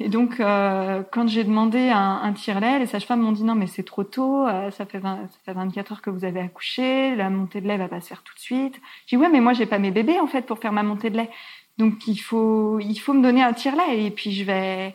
Et 0.00 0.08
donc, 0.08 0.38
euh, 0.38 1.02
quand 1.10 1.26
j'ai 1.26 1.42
demandé 1.42 1.88
un, 1.90 2.20
un 2.22 2.32
tire-lait, 2.32 2.78
les 2.78 2.86
sages-femmes 2.86 3.20
m'ont 3.20 3.32
dit 3.32 3.42
non, 3.42 3.56
mais 3.56 3.66
c'est 3.66 3.82
trop 3.82 4.04
tôt, 4.04 4.46
euh, 4.46 4.70
ça, 4.70 4.86
fait 4.86 5.00
20, 5.00 5.28
ça 5.28 5.38
fait 5.44 5.52
24 5.52 5.92
heures 5.92 6.02
que 6.02 6.10
vous 6.10 6.24
avez 6.24 6.40
accouché, 6.40 7.16
la 7.16 7.30
montée 7.30 7.60
de 7.60 7.66
lait 7.66 7.76
va 7.76 7.88
pas 7.88 8.00
se 8.00 8.06
faire 8.06 8.22
tout 8.22 8.34
de 8.34 8.38
suite. 8.38 8.80
J'ai 9.06 9.16
dit 9.16 9.22
ouais, 9.22 9.28
mais 9.28 9.40
moi 9.40 9.54
j'ai 9.54 9.66
pas 9.66 9.80
mes 9.80 9.90
bébés 9.90 10.20
en 10.20 10.28
fait 10.28 10.42
pour 10.42 10.60
faire 10.60 10.72
ma 10.72 10.84
montée 10.84 11.10
de 11.10 11.16
lait, 11.16 11.30
donc 11.78 12.06
il 12.06 12.18
faut 12.18 12.78
il 12.78 12.96
faut 12.96 13.12
me 13.12 13.22
donner 13.22 13.42
un 13.42 13.52
tire-lait 13.52 14.04
et 14.04 14.10
puis 14.12 14.32
je 14.32 14.44
vais 14.44 14.94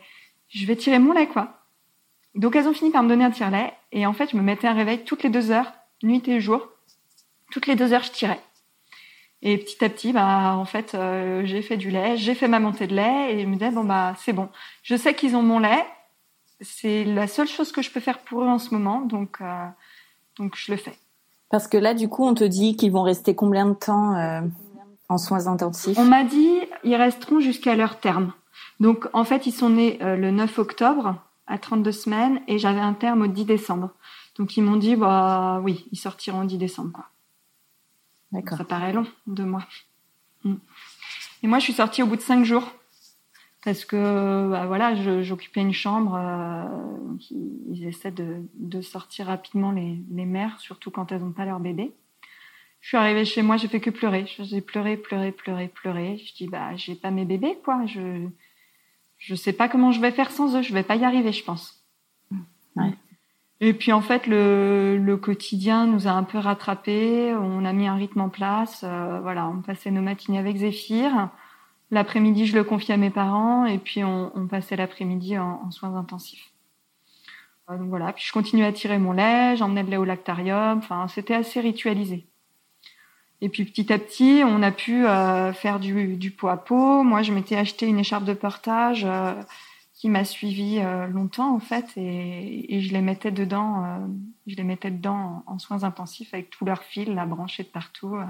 je 0.50 0.66
vais 0.66 0.76
tirer 0.78 1.00
mon 1.00 1.12
lait 1.14 1.28
quoi. 1.28 1.60
Donc 2.36 2.56
elles 2.56 2.68
ont 2.68 2.74
fini 2.74 2.92
par 2.92 3.04
me 3.04 3.10
donner 3.10 3.26
un 3.26 3.32
tire-lait 3.32 3.74
et 3.92 4.06
en 4.06 4.14
fait 4.14 4.32
je 4.32 4.38
me 4.38 4.42
mettais 4.42 4.68
un 4.68 4.74
réveil 4.74 5.04
toutes 5.04 5.24
les 5.24 5.30
deux 5.30 5.52
heures, 5.52 5.74
nuit 6.02 6.26
et 6.30 6.40
jour, 6.40 6.70
toutes 7.52 7.68
les 7.68 7.76
deux 7.76 7.94
heures 7.94 8.04
je 8.04 8.12
tirais. 8.12 8.40
Et 9.46 9.58
petit 9.58 9.84
à 9.84 9.90
petit, 9.90 10.14
bah, 10.14 10.56
en 10.56 10.64
fait, 10.64 10.96
euh, 10.96 11.42
j'ai 11.44 11.62
fait 11.62 11.76
du 11.76 11.92
lait, 11.92 12.16
j'ai 12.16 12.34
fait 12.34 12.48
ma 12.48 12.62
montée 12.62 12.88
de 12.88 12.96
lait 12.96 13.34
et 13.34 13.42
je 13.42 13.46
me 13.46 13.54
disais, 13.56 13.72
bon, 13.72 13.84
bah, 13.84 14.16
c'est 14.18 14.32
bon. 14.32 14.48
Je 14.84 14.96
sais 14.96 15.14
qu'ils 15.16 15.36
ont 15.36 15.44
mon 15.44 15.60
lait. 15.60 15.86
C'est 16.62 17.04
la 17.04 17.28
seule 17.28 17.50
chose 17.50 17.74
que 17.74 17.82
je 17.82 17.92
peux 17.92 18.00
faire 18.00 18.20
pour 18.20 18.42
eux 18.42 18.48
en 18.48 18.58
ce 18.58 18.74
moment. 18.74 19.02
Donc, 19.02 19.40
euh, 19.42 19.66
donc 20.38 20.56
je 20.56 20.72
le 20.72 20.78
fais. 20.78 20.98
Parce 21.50 21.68
que 21.68 21.76
là, 21.76 21.94
du 21.94 22.08
coup, 22.08 22.26
on 22.26 22.34
te 22.34 22.46
dit 22.46 22.78
qu'ils 22.78 22.94
vont 22.94 23.02
rester 23.02 23.36
combien 23.36 23.66
de 23.66 23.74
temps 23.74 24.16
euh, 24.16 24.40
en 25.10 25.18
soins 25.18 25.48
intensifs? 25.48 25.98
On 25.98 26.06
m'a 26.06 26.24
dit, 26.24 26.62
ils 26.86 26.96
resteront 26.96 27.42
jusqu'à 27.42 27.76
leur 27.76 28.00
terme. 28.00 28.32
Donc, 28.80 29.10
en 29.12 29.26
fait, 29.26 29.46
ils 29.46 29.52
sont 29.52 29.72
nés 29.72 29.98
le 30.00 30.32
9 30.32 30.58
octobre 30.58 31.16
à 31.48 31.58
32 31.58 31.92
semaines 31.92 32.40
et 32.48 32.60
j'avais 32.60 32.80
un 32.80 32.94
terme 32.94 33.24
au 33.24 33.28
10 33.28 33.44
décembre. 33.44 33.90
Donc, 34.38 34.56
ils 34.56 34.64
m'ont 34.64 34.78
dit, 34.78 34.96
bah, 34.96 35.60
oui, 35.64 35.86
ils 35.92 35.98
sortiront 35.98 36.44
au 36.44 36.46
10 36.46 36.58
décembre, 36.58 36.92
quoi. 36.94 37.06
D'accord. 38.34 38.58
Ça 38.58 38.66
paraît 38.66 38.92
long, 38.92 39.08
deux 39.28 39.46
mois. 39.46 39.66
Mm. 40.44 40.56
Et 41.44 41.48
moi, 41.48 41.60
je 41.60 41.64
suis 41.64 41.74
sortie 41.74 42.04
au 42.04 42.08
bout 42.08 42.18
de 42.18 42.22
cinq 42.22 42.44
jours. 42.44 42.70
Parce 43.64 43.86
que, 43.86 44.50
bah, 44.50 44.66
voilà, 44.66 44.94
j'occupais 45.22 45.62
une 45.62 45.72
chambre. 45.72 46.16
euh, 46.16 47.18
ils, 47.32 47.62
ils 47.70 47.88
essaient 47.88 48.12
de, 48.12 48.42
de 48.56 48.82
sortir 48.82 49.28
rapidement 49.28 49.72
les, 49.72 50.00
les 50.12 50.26
mères, 50.26 50.60
surtout 50.60 50.92
quand 50.92 51.14
elles 51.14 51.22
n'ont 51.22 51.32
pas 51.32 51.46
leur 51.46 51.62
bébé. 51.62 51.94
Je 52.82 52.90
suis 52.90 52.98
arrivée 52.98 53.24
chez 53.24 53.42
moi, 53.42 53.56
j'ai 53.56 53.70
fait 53.70 53.80
que 53.80 53.90
pleurer. 53.90 54.26
J'ai 54.28 54.60
pleuré, 54.60 54.98
pleuré, 54.98 55.32
pleuré, 55.32 55.70
pleuré. 55.70 56.18
Je 56.18 56.34
dis, 56.34 56.48
bah, 56.48 56.76
j'ai 56.76 56.96
pas 56.96 57.12
mes 57.12 57.24
bébés, 57.24 57.58
quoi. 57.64 57.86
Je, 57.86 58.28
je 59.18 59.36
sais 59.36 59.54
pas 59.54 59.70
comment 59.70 59.94
je 59.94 60.02
vais 60.02 60.12
faire 60.12 60.32
sans 60.32 60.58
eux. 60.58 60.62
Je 60.62 60.74
vais 60.74 60.84
pas 60.84 60.98
y 60.98 61.06
arriver, 61.06 61.32
je 61.32 61.46
pense. 61.46 61.82
Ouais. 62.76 62.94
Et 63.66 63.74
puis 63.74 63.94
en 63.94 64.02
fait, 64.02 64.28
le, 64.28 64.98
le 64.98 65.16
quotidien 65.16 65.86
nous 65.86 66.06
a 66.06 66.12
un 66.12 66.24
peu 66.24 66.38
rattrapés. 66.38 67.34
On 67.34 67.64
a 67.64 67.72
mis 67.72 67.88
un 67.88 67.96
rythme 67.96 68.20
en 68.20 68.28
place. 68.28 68.84
Euh, 68.84 69.22
voilà, 69.22 69.48
on 69.48 69.62
passait 69.62 69.90
nos 69.90 70.02
matinées 70.02 70.38
avec 70.38 70.58
Zéphyr. 70.58 71.30
L'après-midi, 71.90 72.46
je 72.46 72.58
le 72.58 72.66
confiais 72.66 72.96
à 72.96 72.98
mes 72.98 73.10
parents. 73.10 73.66
Et 73.66 73.78
puis 73.78 74.04
on, 74.04 74.34
on 74.36 74.48
passait 74.48 74.76
l'après-midi 74.76 75.38
en, 75.38 75.62
en 75.64 75.72
soins 75.72 75.96
intensifs. 75.96 76.52
Euh, 77.70 77.78
donc 77.78 77.88
voilà. 77.88 78.12
Puis 78.12 78.26
je 78.28 78.34
continuais 78.34 78.66
à 78.66 78.74
tirer 78.74 78.98
mon 78.98 79.14
lait. 79.14 79.56
J'emmenais 79.56 79.84
le 79.84 79.92
lait 79.92 79.98
au 79.98 80.04
lactarium. 80.04 80.80
Enfin, 80.80 81.08
c'était 81.08 81.36
assez 81.36 81.62
ritualisé. 81.62 82.28
Et 83.40 83.48
puis 83.48 83.64
petit 83.64 83.94
à 83.94 83.98
petit, 83.98 84.42
on 84.46 84.62
a 84.62 84.72
pu 84.72 85.06
euh, 85.06 85.54
faire 85.54 85.80
du, 85.80 86.18
du 86.18 86.32
pot 86.32 86.50
à 86.50 86.58
pot. 86.58 87.02
Moi, 87.04 87.22
je 87.22 87.32
m'étais 87.32 87.56
acheté 87.56 87.88
une 87.88 88.00
écharpe 88.00 88.26
de 88.26 88.34
portage 88.34 89.06
euh, 89.06 89.34
qui 90.04 90.10
m'a 90.10 90.26
suivi 90.26 90.80
euh, 90.80 91.08
longtemps 91.08 91.56
en 91.56 91.62
fait, 91.62 91.94
et, 91.96 92.76
et 92.76 92.82
je 92.82 92.92
les 92.92 93.00
mettais 93.00 93.32
dedans, 93.32 93.86
euh, 93.86 94.06
je 94.48 94.56
les 94.58 94.66
mettais 94.66 94.92
dedans 94.92 95.42
en, 95.48 95.54
en 95.54 95.60
soins 95.60 95.86
intensifs 95.86 96.34
avec 96.34 96.50
tous 96.50 96.66
leurs 96.66 96.84
fils, 96.84 97.08
la 97.08 97.26
branchée 97.26 97.64
de 97.64 97.70
partout. 97.70 98.14
euh. 98.18 98.26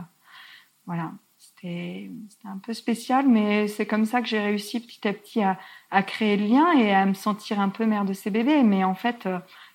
voilà, 0.85 1.13
c'était 1.39 2.11
un 2.45 2.59
peu 2.59 2.75
spécial, 2.75 3.27
mais 3.27 3.67
c'est 3.67 3.87
comme 3.87 4.05
ça 4.05 4.21
que 4.21 4.27
j'ai 4.27 4.39
réussi 4.39 4.81
petit 4.81 5.07
à 5.07 5.13
petit 5.13 5.41
à, 5.41 5.57
à 5.89 6.03
créer 6.03 6.37
le 6.37 6.45
lien 6.45 6.73
et 6.73 6.93
à 6.93 7.07
me 7.07 7.15
sentir 7.15 7.59
un 7.59 7.69
peu 7.69 7.87
mère 7.87 8.05
de 8.05 8.13
ses 8.13 8.29
bébés. 8.29 8.61
Mais 8.61 8.83
en 8.83 8.93
fait, 8.93 9.27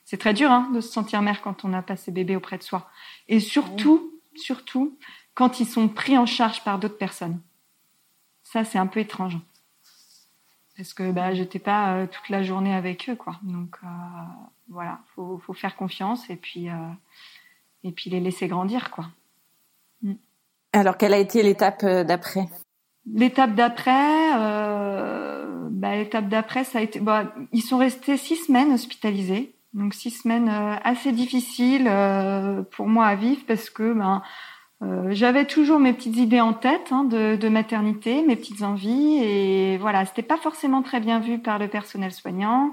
c'est 0.05 0.19
très 0.19 0.35
dur 0.35 0.53
hein, 0.53 0.71
de 0.73 0.81
se 0.81 0.93
sentir 0.93 1.21
mère 1.21 1.43
quand 1.43 1.65
on 1.65 1.69
n'a 1.69 1.83
pas 1.83 1.97
ses 1.97 2.13
bébés 2.13 2.37
auprès 2.37 2.59
de 2.59 2.63
soi, 2.63 2.89
et 3.27 3.41
surtout, 3.41 4.13
surtout 4.37 4.97
quand 5.35 5.59
ils 5.59 5.67
sont 5.67 5.89
pris 5.89 6.17
en 6.17 6.27
charge 6.27 6.63
par 6.63 6.79
d'autres 6.79 6.97
personnes. 6.97 7.41
Ça, 8.45 8.63
c'est 8.63 8.79
un 8.79 8.87
peu 8.87 9.01
étrange. 9.01 9.37
Parce 10.79 10.95
que 10.95 11.11
bah, 11.11 11.35
j'étais 11.35 11.59
pas 11.59 11.95
euh, 11.95 12.07
toute 12.07 12.29
la 12.29 12.45
journée 12.45 12.73
avec 12.73 13.11
eux, 13.11 13.17
quoi. 13.17 13.35
Donc 13.43 13.77
euh, 13.83 13.87
voilà, 14.69 15.01
faut, 15.17 15.39
faut 15.45 15.53
faire 15.53 15.75
confiance 15.75 16.31
et 16.31 16.37
puis 16.37 16.69
euh, 16.69 16.73
et 17.83 17.91
puis 17.91 18.11
les 18.11 18.21
laisser 18.21 18.47
grandir, 18.47 18.91
quoi. 18.93 19.07
Alors, 20.73 20.97
quelle 20.97 21.15
a 21.15 21.19
été 21.19 21.43
l'étape 21.43 21.85
d'après? 21.85 22.49
L'étape 23.13 23.55
d'après, 23.55 24.33
bah, 25.71 25.97
l'étape 25.97 26.29
d'après, 26.29 26.63
ça 26.63 26.79
a 26.79 26.83
été. 26.83 27.01
Bah, 27.01 27.35
ils 27.53 27.63
sont 27.63 27.79
restés 27.79 28.17
six 28.17 28.37
semaines 28.37 28.73
hospitalisés, 28.73 29.55
donc 29.73 29.95
six 29.95 30.11
semaines 30.11 30.49
assez 30.85 31.11
difficiles 31.11 31.91
pour 32.71 32.87
moi 32.87 33.07
à 33.07 33.17
vivre 33.17 33.41
parce 33.49 33.69
que 33.71 33.95
ben 33.95 34.23
euh, 34.83 35.09
j'avais 35.11 35.45
toujours 35.45 35.81
mes 35.81 35.93
petites 35.93 36.17
idées 36.17 36.41
en 36.41 36.53
tête 36.53 36.89
hein, 36.93 37.05
de, 37.05 37.37
de 37.37 37.49
maternité, 37.49 38.23
mes 38.23 38.37
petites 38.37 38.63
envies, 38.63 39.19
et 39.23 39.77
voilà, 39.79 40.05
c'était 40.07 40.23
pas 40.23 40.37
forcément 40.37 40.83
très 40.83 41.01
bien 41.01 41.19
vu 41.19 41.39
par 41.39 41.59
le 41.59 41.69
personnel 41.69 42.13
soignant. 42.13 42.73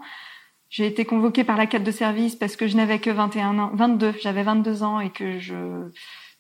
J'ai 0.70 0.86
été 0.88 1.06
convoquée 1.06 1.44
par 1.44 1.58
la 1.58 1.68
cadre 1.68 1.86
de 1.86 1.92
service 1.92 2.36
parce 2.36 2.56
que 2.56 2.68
je 2.68 2.76
n'avais 2.76 3.00
que 3.00 3.10
21 3.10 3.58
ans, 3.60 3.72
22, 3.74 4.14
j'avais 4.22 4.44
22 4.44 4.84
ans 4.84 5.00
et 5.00 5.10
que 5.10 5.40
je 5.40 5.90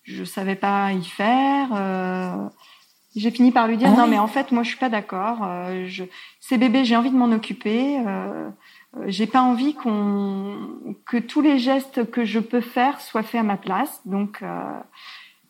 je 0.03 0.24
savais 0.24 0.55
pas 0.55 0.91
y 0.91 1.03
faire. 1.03 1.70
Euh, 1.74 2.47
j'ai 3.16 3.32
fini 3.32 3.51
par 3.51 3.68
lui 3.68 3.78
dire 3.78 3.89
Ah 3.91 3.97
non 3.97 4.03
oui. 4.03 4.11
mais 4.11 4.20
en 4.20 4.28
fait 4.28 4.51
moi 4.51 4.63
je 4.63 4.70
suis 4.70 4.78
pas 4.78 4.89
d'accord. 4.89 5.39
Euh, 5.43 5.86
je, 5.88 6.03
ces 6.41 6.57
bébés 6.57 6.86
j'ai 6.86 6.95
envie 6.95 7.11
de 7.11 7.16
m'en 7.16 7.32
occuper. 7.32 7.97
Euh, 8.05 8.49
euh, 8.97 9.03
j'ai 9.07 9.26
pas 9.28 9.41
envie 9.41 9.74
qu'on 9.74 10.95
que 11.05 11.18
tous 11.18 11.41
les 11.41 11.57
gestes 11.57 12.09
que 12.11 12.26
je 12.26 12.39
peux 12.39 12.61
faire 12.61 13.01
soient 13.01 13.24
faits 13.24 13.41
à 13.41 13.43
ma 13.43 13.57
place. 13.57 14.01
Donc 14.05 14.39
euh, 14.41 14.80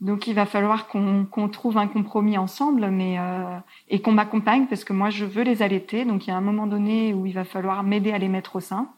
donc 0.02 0.28
il 0.28 0.34
va 0.34 0.46
falloir 0.46 0.88
qu'on 0.88 1.50
trouve 1.52 1.78
un 1.78 1.88
compromis 1.88 2.38
ensemble, 2.38 2.88
mais 2.90 3.18
euh, 3.20 3.58
et 3.90 4.02
qu'on 4.02 4.12
m'accompagne 4.12 4.66
parce 4.68 4.84
que 4.84 4.94
moi 4.94 5.10
je 5.10 5.26
veux 5.26 5.44
les 5.44 5.62
allaiter. 5.62 6.06
Donc 6.06 6.28
il 6.28 6.30
y 6.30 6.34
a 6.34 6.38
un 6.38 6.42
moment 6.42 6.68
donné 6.68 7.14
où 7.14 7.26
il 7.26 7.34
va 7.34 7.46
falloir 7.46 7.84
m'aider 7.84 8.12
à 8.12 8.18
les 8.18 8.28
mettre 8.28 8.58
au 8.58 8.60
sein. 8.60 8.90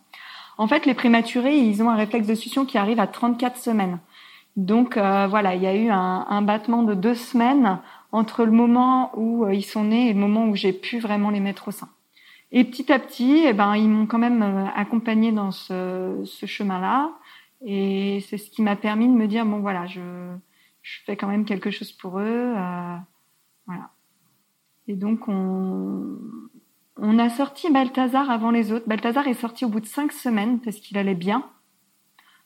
En 0.57 0.67
fait, 0.67 0.85
les 0.87 0.95
prématurés, 0.95 1.55
ils 1.55 1.83
ont 1.83 1.89
un 1.89 1.95
réflexe 1.95 2.27
de 2.27 2.33
succion 2.33 2.65
qui 2.65 2.77
arrive 2.79 2.99
à 2.99 3.07
34 3.07 3.57
semaines. 3.57 3.99
Donc 4.55 4.97
euh, 4.97 5.27
voilà, 5.27 5.53
il 5.55 5.61
y 5.61 5.67
a 5.67 5.75
eu 5.75 5.89
un, 5.89 6.25
un 6.27 6.41
battement 6.41 6.81
de 6.81 6.95
deux 6.95 7.13
semaines 7.13 7.79
entre 8.11 8.43
le 8.43 8.51
moment 8.51 9.11
où 9.15 9.45
euh, 9.45 9.53
ils 9.53 9.63
sont 9.65 9.83
nés 9.85 10.09
et 10.09 10.13
le 10.13 10.19
moment 10.19 10.47
où 10.47 10.55
j'ai 10.55 10.73
pu 10.73 10.99
vraiment 10.99 11.29
les 11.29 11.39
mettre 11.39 11.67
au 11.67 11.71
sein. 11.71 11.89
Et 12.51 12.63
petit 12.63 12.91
à 12.91 12.99
petit, 12.99 13.43
eh 13.45 13.53
ben, 13.53 13.75
ils 13.75 13.89
m'ont 13.89 14.07
quand 14.07 14.17
même 14.17 14.41
euh, 14.41 14.65
accompagnée 14.75 15.31
dans 15.31 15.51
ce, 15.51 16.21
ce 16.25 16.45
chemin-là. 16.45 17.11
Et 17.65 18.23
c'est 18.29 18.37
ce 18.37 18.49
qui 18.49 18.61
m'a 18.61 18.75
permis 18.75 19.07
de 19.07 19.13
me 19.13 19.27
dire, 19.27 19.45
bon 19.45 19.59
voilà, 19.59 19.85
je, 19.87 19.99
je 20.87 21.03
fais 21.05 21.17
quand 21.17 21.27
même 21.27 21.43
quelque 21.45 21.69
chose 21.71 21.91
pour 21.91 22.19
eux. 22.19 22.53
euh, 22.55 22.95
voilà. 23.65 23.89
Et 24.87 24.95
donc, 24.95 25.27
on, 25.27 26.17
on 26.97 27.19
a 27.19 27.29
sorti 27.29 27.69
Balthazar 27.71 28.29
avant 28.31 28.51
les 28.51 28.71
autres. 28.71 28.87
Balthazar 28.87 29.27
est 29.27 29.33
sorti 29.33 29.65
au 29.65 29.69
bout 29.69 29.81
de 29.81 29.85
cinq 29.85 30.11
semaines 30.13 30.59
parce 30.61 30.77
qu'il 30.77 30.97
allait 30.97 31.15
bien. 31.15 31.43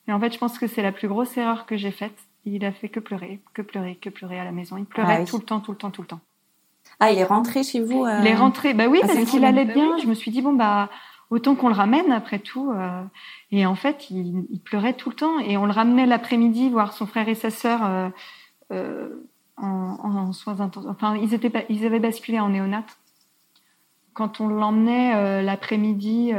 Et 0.07 0.13
en 0.13 0.19
fait, 0.19 0.33
je 0.33 0.39
pense 0.39 0.57
que 0.57 0.65
c'est 0.65 0.81
la 0.81 0.91
plus 0.91 1.07
grosse 1.07 1.37
erreur 1.37 1.65
que 1.67 1.77
j'ai 1.77 1.91
faite. 1.91 2.17
Il 2.45 2.65
a 2.65 2.71
fait 2.71 2.89
que 2.89 2.99
pleurer, 2.99 3.39
que 3.53 3.61
pleurer, 3.61 3.95
que 3.95 4.09
pleurer 4.09 4.39
à 4.39 4.43
la 4.43 4.51
maison. 4.51 4.77
Il 4.77 4.85
pleurait 4.85 5.17
Ah 5.17 5.19
oui. 5.19 5.25
tout 5.29 5.37
le 5.37 5.43
temps, 5.43 5.59
tout 5.59 5.71
le 5.71 5.77
temps, 5.77 5.91
tout 5.91 6.01
le 6.01 6.07
temps. 6.07 6.21
Ah, 6.99 7.11
il 7.11 7.19
est 7.19 7.23
rentré 7.23 7.63
chez 7.63 7.79
vous 7.79 8.03
euh, 8.05 8.19
Il 8.21 8.27
est 8.27 8.35
rentré, 8.35 8.73
bah 8.73 8.87
oui, 8.87 8.99
parce 9.01 9.29
qu'il 9.29 9.45
allait 9.45 9.65
Bah 9.65 9.73
bien. 9.75 9.97
Je 9.99 10.07
me 10.07 10.15
suis 10.15 10.31
dit 10.31 10.41
bon 10.41 10.53
bah 10.53 10.89
autant 11.31 11.55
qu'on 11.55 11.69
le 11.69 11.73
ramène 11.73 12.11
après 12.11 12.37
tout. 12.39 12.71
euh, 12.71 13.01
et 13.51 13.65
en 13.65 13.75
fait, 13.75 14.11
il, 14.11 14.45
il 14.51 14.59
pleurait 14.59 14.93
tout 14.93 15.09
le 15.09 15.15
temps 15.15 15.39
et 15.39 15.57
on 15.57 15.65
le 15.65 15.71
ramenait 15.71 16.05
l'après-midi 16.05 16.69
voir 16.69 16.93
son 16.93 17.07
frère 17.07 17.27
et 17.27 17.35
sa 17.35 17.49
sœur 17.49 17.83
euh, 17.83 18.09
euh, 18.71 19.09
en, 19.57 19.97
en 20.03 20.33
soins 20.33 20.59
intensifs. 20.59 20.89
Enfin, 20.91 21.17
ils 21.17 21.33
étaient, 21.33 21.65
ils 21.69 21.85
avaient 21.85 21.99
basculé 21.99 22.39
en 22.39 22.49
néonat. 22.49 22.83
Quand 24.13 24.41
on 24.41 24.47
l'emmenait 24.49 25.41
l'après-midi 25.41 26.33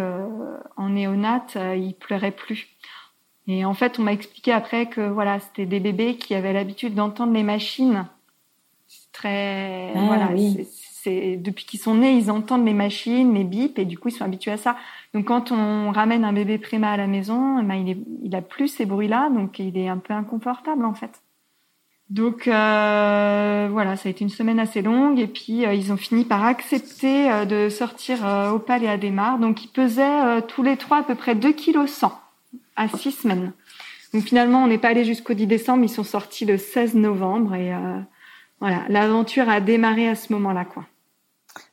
en 0.76 0.88
néonat, 0.90 1.46
il 1.74 1.94
pleurait 1.94 2.30
plus. 2.32 2.68
Et 3.46 3.64
en 3.64 3.72
fait, 3.72 3.98
on 3.98 4.02
m'a 4.02 4.12
expliqué 4.12 4.52
après 4.52 4.86
que 4.90 5.00
voilà, 5.00 5.40
c'était 5.40 5.64
des 5.64 5.80
bébés 5.80 6.16
qui 6.16 6.34
avaient 6.34 6.52
l'habitude 6.52 6.94
d'entendre 6.94 7.32
les 7.32 7.42
machines. 7.42 8.06
C'est 8.88 9.10
très 9.12 9.92
Ah, 9.96 10.04
voilà, 10.06 10.28
oui. 10.34 10.66
C'est- 11.02 11.36
depuis 11.36 11.64
qu'ils 11.64 11.80
sont 11.80 11.96
nés, 11.96 12.12
ils 12.12 12.30
entendent 12.30 12.64
les 12.66 12.74
machines, 12.74 13.34
les 13.34 13.44
bips, 13.44 13.78
et 13.78 13.84
du 13.84 13.98
coup, 13.98 14.08
ils 14.08 14.12
sont 14.12 14.24
habitués 14.24 14.52
à 14.52 14.56
ça. 14.56 14.76
Donc, 15.14 15.26
quand 15.26 15.52
on 15.52 15.90
ramène 15.90 16.24
un 16.24 16.32
bébé 16.32 16.58
préma 16.58 16.90
à 16.90 16.96
la 16.96 17.06
maison, 17.06 17.58
eh 17.60 17.64
ben, 17.64 17.74
il, 17.74 17.90
est, 17.90 17.98
il 18.22 18.34
a 18.34 18.42
plus 18.42 18.68
ces 18.68 18.86
bruits-là, 18.86 19.30
donc 19.30 19.58
il 19.58 19.76
est 19.76 19.88
un 19.88 19.98
peu 19.98 20.14
inconfortable 20.14 20.84
en 20.84 20.94
fait. 20.94 21.22
Donc 22.10 22.46
euh, 22.46 23.68
voilà, 23.72 23.96
ça 23.96 24.08
a 24.08 24.10
été 24.10 24.22
une 24.22 24.28
semaine 24.30 24.58
assez 24.60 24.82
longue, 24.82 25.18
et 25.18 25.26
puis 25.26 25.64
euh, 25.64 25.72
ils 25.72 25.92
ont 25.92 25.96
fini 25.96 26.24
par 26.26 26.44
accepter 26.44 27.30
euh, 27.30 27.44
de 27.46 27.70
sortir 27.70 28.18
Opal 28.52 28.84
et 28.84 28.88
Adémar. 28.88 29.38
Donc, 29.38 29.64
ils 29.64 29.68
pesaient 29.68 30.02
euh, 30.24 30.40
tous 30.42 30.62
les 30.62 30.76
trois 30.76 30.98
à 30.98 31.02
peu 31.04 31.14
près 31.14 31.34
2 31.34 31.52
kg 31.52 31.86
100 31.86 32.12
à 32.76 32.88
6 32.88 33.12
semaines. 33.12 33.52
Donc 34.12 34.24
finalement, 34.24 34.62
on 34.62 34.66
n'est 34.66 34.76
pas 34.78 34.88
allé 34.88 35.04
jusqu'au 35.04 35.32
10 35.32 35.46
décembre, 35.46 35.84
ils 35.84 35.88
sont 35.88 36.04
sortis 36.04 36.44
le 36.44 36.58
16 36.58 36.94
novembre, 36.94 37.54
et 37.54 37.72
euh, 37.72 37.98
voilà, 38.60 38.82
l'aventure 38.90 39.48
a 39.48 39.60
démarré 39.60 40.06
à 40.06 40.14
ce 40.14 40.32
moment-là, 40.34 40.66
quoi. 40.66 40.84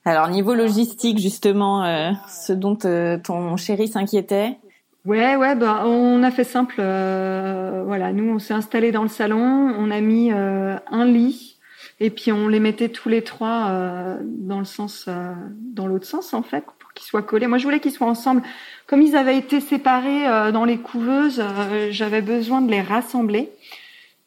Alors 0.05 0.27
niveau 0.29 0.55
logistique 0.55 1.19
justement, 1.19 1.83
euh, 1.83 2.11
ce 2.27 2.53
dont 2.53 2.77
euh, 2.85 3.17
ton 3.17 3.57
chéri 3.57 3.87
s'inquiétait. 3.87 4.57
Ouais, 5.05 5.35
ouais, 5.35 5.55
bah 5.55 5.83
on 5.85 6.23
a 6.23 6.31
fait 6.31 6.43
simple. 6.43 6.75
euh, 6.79 7.83
voilà, 7.85 8.11
nous 8.11 8.33
on 8.33 8.39
s'est 8.39 8.53
installé 8.53 8.91
dans 8.91 9.03
le 9.03 9.09
salon, 9.09 9.73
on 9.77 9.91
a 9.91 10.01
mis 10.01 10.31
euh, 10.31 10.75
un 10.91 11.05
lit 11.05 11.57
et 11.99 12.09
puis 12.09 12.31
on 12.31 12.47
les 12.47 12.59
mettait 12.59 12.89
tous 12.89 13.09
les 13.09 13.23
trois 13.23 13.67
euh, 13.69 14.17
dans 14.23 14.59
le 14.59 14.65
sens, 14.65 15.05
euh, 15.07 15.33
dans 15.73 15.87
l'autre 15.87 16.05
sens 16.05 16.33
en 16.33 16.43
fait, 16.43 16.63
pour 16.79 16.93
qu'ils 16.93 17.05
soient 17.05 17.21
collés. 17.21 17.47
Moi 17.47 17.57
je 17.57 17.63
voulais 17.63 17.79
qu'ils 17.79 17.91
soient 17.91 18.07
ensemble. 18.07 18.41
Comme 18.87 19.01
ils 19.01 19.15
avaient 19.15 19.37
été 19.37 19.59
séparés 19.59 20.51
dans 20.51 20.65
les 20.65 20.77
couveuses, 20.77 21.43
j'avais 21.91 22.21
besoin 22.21 22.61
de 22.61 22.71
les 22.71 22.81
rassembler. 22.81 23.51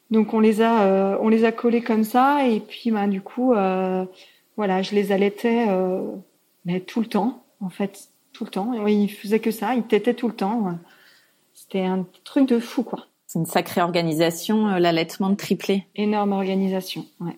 Donc 0.09 0.33
on 0.33 0.39
les 0.39 0.61
a, 0.61 1.17
on 1.21 1.29
les 1.29 1.43
a 1.43 1.51
collés 1.51 1.81
comme 1.81 2.03
ça 2.03 2.47
et 2.47 2.61
puis 2.61 2.91
bah 2.91 3.07
du 3.07 3.21
coup, 3.21 3.53
voilà, 4.57 4.81
je 4.81 4.95
les 4.95 5.11
allaitais 5.11 5.65
euh, 5.69 6.01
mais 6.65 6.79
tout 6.79 7.01
le 7.01 7.07
temps 7.07 7.43
en 7.59 7.69
fait, 7.69 8.09
tout 8.33 8.43
le 8.45 8.49
temps. 8.49 8.87
Et 8.87 8.93
ils 8.93 9.09
faisaient 9.09 9.39
que 9.39 9.51
ça, 9.51 9.75
ils 9.75 9.83
tétaient 9.83 10.13
tout 10.13 10.27
le 10.27 10.35
temps. 10.35 10.77
C'était 11.53 11.81
un 11.81 12.05
truc 12.23 12.47
de 12.47 12.59
fou 12.59 12.83
quoi. 12.83 13.07
C'est 13.27 13.39
une 13.39 13.45
sacrée 13.45 13.81
organisation, 13.81 14.67
euh, 14.67 14.79
l'allaitement 14.79 15.29
de 15.29 15.35
triplé. 15.35 15.87
Énorme 15.95 16.33
organisation, 16.33 17.05
ouais. 17.19 17.37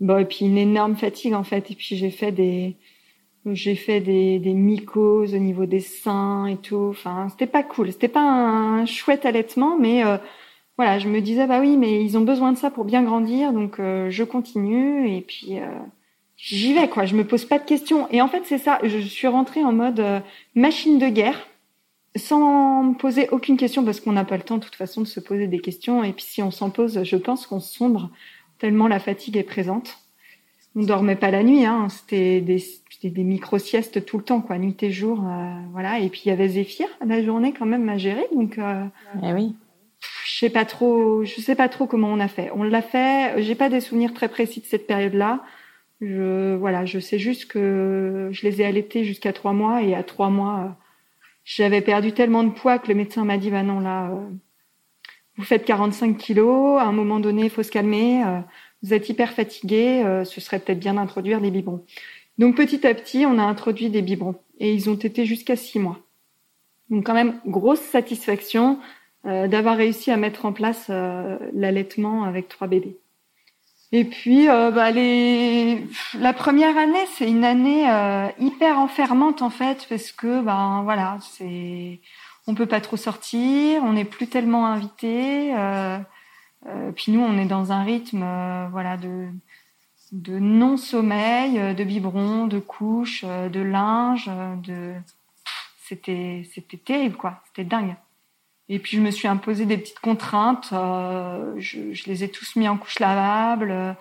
Bon, 0.00 0.18
et 0.18 0.24
puis 0.24 0.46
une 0.46 0.56
énorme 0.56 0.96
fatigue 0.96 1.34
en 1.34 1.44
fait. 1.44 1.70
Et 1.70 1.74
puis 1.74 1.96
j'ai 1.96 2.10
fait 2.10 2.32
des, 2.32 2.76
j'ai 3.46 3.74
fait 3.74 4.00
des, 4.00 4.38
des 4.38 4.54
mycoses 4.54 5.34
au 5.34 5.38
niveau 5.38 5.66
des 5.66 5.80
seins 5.80 6.46
et 6.46 6.56
tout. 6.56 6.88
Enfin, 6.90 7.28
c'était 7.30 7.46
pas 7.46 7.62
cool. 7.62 7.92
C'était 7.92 8.08
pas 8.08 8.22
un 8.22 8.86
chouette 8.86 9.26
allaitement, 9.26 9.78
mais 9.78 10.04
euh, 10.04 10.16
voilà, 10.76 10.98
je 10.98 11.08
me 11.08 11.20
disais 11.20 11.46
bah 11.46 11.60
oui, 11.60 11.76
mais 11.76 12.02
ils 12.02 12.16
ont 12.16 12.22
besoin 12.22 12.52
de 12.52 12.58
ça 12.58 12.70
pour 12.70 12.84
bien 12.84 13.02
grandir, 13.02 13.52
donc 13.52 13.78
euh, 13.78 14.08
je 14.10 14.24
continue 14.24 15.14
et 15.14 15.20
puis 15.20 15.58
euh, 15.58 15.66
j'y 16.40 16.74
vais 16.74 16.88
quoi. 16.88 17.04
Je 17.04 17.14
me 17.14 17.24
pose 17.24 17.44
pas 17.44 17.58
de 17.58 17.64
questions. 17.64 18.08
Et 18.10 18.22
en 18.22 18.28
fait, 18.28 18.42
c'est 18.44 18.58
ça. 18.58 18.78
Je 18.82 18.98
suis 18.98 19.28
rentrée 19.28 19.64
en 19.64 19.72
mode 19.72 20.00
euh, 20.00 20.20
machine 20.54 20.98
de 20.98 21.08
guerre 21.08 21.46
sans 22.16 22.82
me 22.82 22.94
poser 22.94 23.28
aucune 23.30 23.56
question 23.56 23.84
parce 23.84 24.00
qu'on 24.00 24.12
n'a 24.12 24.24
pas 24.24 24.36
le 24.36 24.42
temps 24.42 24.56
de 24.56 24.64
toute 24.64 24.74
façon 24.74 25.00
de 25.00 25.06
se 25.06 25.20
poser 25.20 25.46
des 25.46 25.60
questions 25.60 26.02
et 26.02 26.12
puis 26.12 26.24
si 26.24 26.42
on 26.42 26.50
s'en 26.50 26.70
pose, 26.70 27.04
je 27.04 27.16
pense 27.16 27.46
qu'on 27.46 27.60
sombre 27.60 28.10
tellement 28.58 28.88
la 28.88 28.98
fatigue 28.98 29.36
est 29.36 29.44
présente. 29.44 29.98
On 30.76 30.82
dormait 30.82 31.16
pas 31.16 31.30
la 31.30 31.42
nuit, 31.42 31.64
hein. 31.64 31.88
c'était 31.88 32.40
des, 32.40 33.24
micro 33.24 33.58
siestes 33.58 34.04
tout 34.04 34.18
le 34.18 34.24
temps, 34.24 34.40
quoi, 34.40 34.56
nuit 34.56 34.80
et 34.82 34.92
jour, 34.92 35.24
euh, 35.24 35.52
voilà. 35.72 35.98
Et 35.98 36.08
puis 36.08 36.22
il 36.26 36.28
y 36.28 36.32
avait 36.32 36.48
Zéphyr 36.48 36.86
la 37.04 37.24
journée 37.24 37.52
quand 37.56 37.66
même 37.66 37.88
à 37.88 37.98
gérer, 37.98 38.26
donc 38.32 38.56
euh, 38.58 38.84
Eh 39.24 39.32
oui. 39.32 39.56
je 40.26 40.38
sais 40.38 40.50
pas 40.50 40.64
trop, 40.64 41.24
je 41.24 41.40
sais 41.40 41.56
pas 41.56 41.68
trop 41.68 41.86
comment 41.86 42.08
on 42.08 42.20
a 42.20 42.28
fait. 42.28 42.50
On 42.54 42.62
l'a 42.62 42.82
fait. 42.82 43.42
J'ai 43.42 43.56
pas 43.56 43.68
des 43.68 43.80
souvenirs 43.80 44.14
très 44.14 44.28
précis 44.28 44.60
de 44.60 44.66
cette 44.66 44.86
période-là. 44.86 45.42
Je 46.00 46.56
voilà, 46.56 46.86
je 46.86 46.98
sais 46.98 47.18
juste 47.18 47.46
que 47.46 48.30
je 48.32 48.46
les 48.46 48.62
ai 48.62 48.64
allaités 48.64 49.04
jusqu'à 49.04 49.32
trois 49.32 49.52
mois 49.52 49.82
et 49.82 49.94
à 49.94 50.02
trois 50.02 50.30
mois, 50.30 50.60
euh, 50.60 50.68
j'avais 51.44 51.82
perdu 51.82 52.12
tellement 52.12 52.42
de 52.42 52.50
poids 52.50 52.78
que 52.78 52.88
le 52.88 52.94
médecin 52.94 53.24
m'a 53.24 53.36
dit 53.36 53.50
bah 53.50 53.62
non 53.62 53.80
là, 53.80 54.10
euh, 54.10 54.28
vous 55.36 55.44
faites 55.44 55.64
45 55.64 56.16
kilos. 56.16 56.80
À 56.80 56.84
un 56.84 56.92
moment 56.92 57.20
donné, 57.20 57.44
il 57.44 57.50
faut 57.50 57.62
se 57.62 57.70
calmer. 57.70 58.24
euh, 58.24 58.40
vous 58.82 58.94
êtes 58.94 59.10
hyper 59.10 59.32
fatigué. 59.32 60.02
ce 60.24 60.40
serait 60.40 60.58
peut-être 60.58 60.78
bien 60.80 60.94
d'introduire 60.94 61.42
des 61.42 61.50
biberons. 61.50 61.84
Donc 62.38 62.56
petit 62.56 62.86
à 62.86 62.94
petit, 62.94 63.26
on 63.26 63.38
a 63.38 63.42
introduit 63.42 63.90
des 63.90 64.00
biberons 64.00 64.36
et 64.58 64.72
ils 64.72 64.88
ont 64.88 64.94
été 64.94 65.26
jusqu'à 65.26 65.54
six 65.54 65.78
mois. 65.78 65.98
Donc 66.88 67.04
quand 67.04 67.12
même 67.12 67.38
grosse 67.46 67.80
satisfaction 67.80 68.78
d'avoir 69.24 69.76
réussi 69.76 70.10
à 70.10 70.16
mettre 70.16 70.46
en 70.46 70.54
place 70.54 70.88
l'allaitement 70.88 72.24
avec 72.24 72.48
trois 72.48 72.68
bébés. 72.68 72.96
Et 73.92 74.04
puis, 74.04 74.48
euh, 74.48 74.70
bah, 74.70 74.90
les... 74.92 75.84
la 76.14 76.32
première 76.32 76.76
année, 76.78 77.04
c'est 77.14 77.28
une 77.28 77.44
année 77.44 77.90
euh, 77.90 78.28
hyper 78.38 78.78
enfermante 78.78 79.42
en 79.42 79.50
fait, 79.50 79.86
parce 79.88 80.12
que 80.12 80.40
ben 80.42 80.82
voilà, 80.84 81.18
c'est 81.22 82.00
on 82.46 82.54
peut 82.54 82.66
pas 82.66 82.80
trop 82.80 82.96
sortir, 82.96 83.82
on 83.84 83.92
n'est 83.94 84.04
plus 84.04 84.28
tellement 84.28 84.66
invité. 84.66 85.52
Euh... 85.56 85.98
euh, 86.66 86.92
puis 86.92 87.12
nous, 87.12 87.20
on 87.20 87.36
est 87.38 87.46
dans 87.46 87.72
un 87.72 87.82
rythme, 87.82 88.22
euh, 88.22 88.68
voilà, 88.70 88.96
de 88.96 89.28
de 90.12 90.38
non 90.40 90.76
sommeil, 90.76 91.74
de 91.74 91.84
biberon, 91.84 92.46
de 92.48 92.58
couches, 92.58 93.24
de 93.24 93.60
linge, 93.60 94.28
de 94.64 94.94
c'était 95.84 96.48
c'était 96.52 96.76
terrible 96.78 97.16
quoi, 97.16 97.42
c'était 97.46 97.64
dingue. 97.64 97.96
Et 98.72 98.78
puis 98.78 98.96
je 98.96 99.02
me 99.02 99.10
suis 99.10 99.26
imposé 99.28 99.66
des 99.66 99.76
petites 99.76 99.98
contraintes. 100.00 100.70
euh, 100.72 101.52
je, 101.58 101.92
je 101.92 102.04
les 102.06 102.22
ai 102.24 102.30
tous 102.30 102.54
mis 102.56 102.68
en 102.68 102.76
couche 102.78 102.98
lavable. 103.00 103.96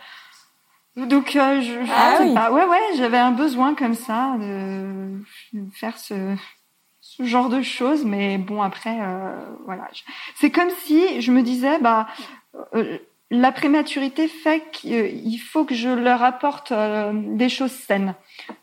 Donc 0.96 1.36
euh, 1.36 1.60
je, 1.62 1.80
Ah 1.92 2.18
oui. 2.22 2.34
pas. 2.34 2.52
ouais 2.52 2.66
ouais, 2.66 2.80
j'avais 2.98 3.18
un 3.18 3.32
besoin 3.32 3.74
comme 3.74 3.96
ça 3.96 4.36
de 4.40 5.20
faire 5.74 5.98
ce 5.98 6.36
ce 7.02 7.24
genre 7.24 7.50
de 7.50 7.62
choses. 7.62 8.06
Mais 8.06 8.38
bon 8.38 8.62
après 8.62 8.98
euh, 9.02 9.40
voilà, 9.66 9.88
c'est 10.36 10.52
comme 10.52 10.70
si 10.86 11.22
je 11.22 11.32
me 11.32 11.42
disais 11.42 11.80
bah 11.80 12.08
euh, 12.76 12.98
la 13.32 13.52
prématurité 13.52 14.28
fait 14.28 14.64
qu'il 14.72 15.40
faut 15.40 15.64
que 15.64 15.76
je 15.76 15.90
leur 15.90 16.24
apporte 16.24 16.72
euh, 16.72 17.12
des 17.14 17.50
choses 17.50 17.72
saines. 17.72 18.16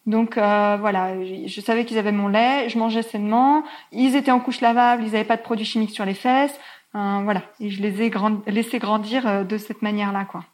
Donc 0.06 0.36
euh, 0.36 0.76
voilà, 0.80 1.14
je 1.24 1.60
savais 1.60 1.84
qu'ils 1.84 1.98
avaient 1.98 2.12
mon 2.12 2.28
lait, 2.28 2.68
je 2.68 2.78
mangeais 2.78 3.02
sainement, 3.02 3.62
ils 3.92 4.16
étaient 4.16 4.32
en 4.32 4.40
couche 4.40 4.60
lavable, 4.60 5.04
ils 5.04 5.12
n'avaient 5.12 5.24
pas 5.24 5.36
de 5.36 5.42
produits 5.42 5.64
chimiques 5.64 5.90
sur 5.90 6.04
les 6.04 6.14
fesses, 6.14 6.58
euh, 6.96 7.20
voilà, 7.24 7.42
et 7.60 7.68
je 7.68 7.82
les 7.82 8.02
ai 8.02 8.12
laissés 8.46 8.78
grandir 8.78 9.26
euh, 9.26 9.44
de 9.44 9.58
cette 9.58 9.82
manière-là, 9.82 10.24
quoi. 10.24 10.44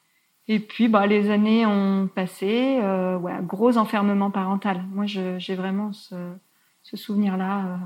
Et 0.48 0.58
puis 0.58 0.88
bah 0.88 1.06
les 1.06 1.30
années 1.30 1.64
ont 1.66 2.08
passé, 2.12 2.80
euh, 2.82 3.16
ouais, 3.16 3.32
gros 3.42 3.78
enfermement 3.78 4.30
parental. 4.32 4.82
Moi, 4.90 5.06
j'ai 5.06 5.54
vraiment 5.54 5.92
ce 5.92 6.96
souvenir-là. 6.96 7.78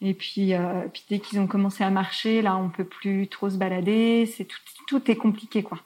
Et 0.00 0.14
puis, 0.14 0.54
euh, 0.54 0.86
puis 0.92 1.04
dès 1.08 1.18
qu'ils 1.18 1.40
ont 1.40 1.46
commencé 1.46 1.82
à 1.84 1.90
marcher, 1.90 2.42
là, 2.42 2.56
on 2.56 2.68
peut 2.68 2.84
plus 2.84 3.28
trop 3.28 3.50
se 3.50 3.56
balader. 3.56 4.26
C'est 4.26 4.44
tout, 4.44 4.58
tout 4.86 5.10
est 5.10 5.16
compliqué, 5.16 5.62
quoi. 5.62 5.78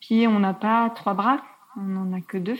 Puis 0.00 0.26
on 0.26 0.40
n'a 0.40 0.54
pas 0.54 0.90
trois 0.90 1.14
bras, 1.14 1.40
on 1.76 1.96
en 1.96 2.12
a 2.12 2.20
que 2.20 2.38
deux. 2.38 2.58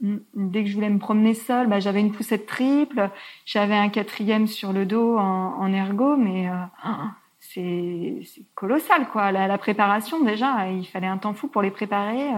Mm. 0.00 0.16
Dès 0.34 0.62
que 0.62 0.70
je 0.70 0.74
voulais 0.74 0.90
me 0.90 0.98
promener 1.00 1.34
seule, 1.34 1.66
bah, 1.66 1.80
j'avais 1.80 2.00
une 2.00 2.12
poussette 2.12 2.46
triple, 2.46 3.10
j'avais 3.44 3.74
un 3.76 3.88
quatrième 3.88 4.46
sur 4.46 4.72
le 4.72 4.86
dos 4.86 5.18
en, 5.18 5.54
en 5.60 5.72
ergo, 5.72 6.16
mais 6.16 6.48
euh, 6.48 6.54
ah, 6.82 7.10
c'est 7.40 8.22
colossal 8.54 9.08
quoi. 9.08 9.32
La, 9.32 9.48
la 9.48 9.58
préparation 9.58 10.22
déjà, 10.22 10.70
il 10.70 10.86
fallait 10.86 11.06
un 11.08 11.18
temps 11.18 11.34
fou 11.34 11.48
pour 11.48 11.62
les 11.62 11.72
préparer. 11.72 12.32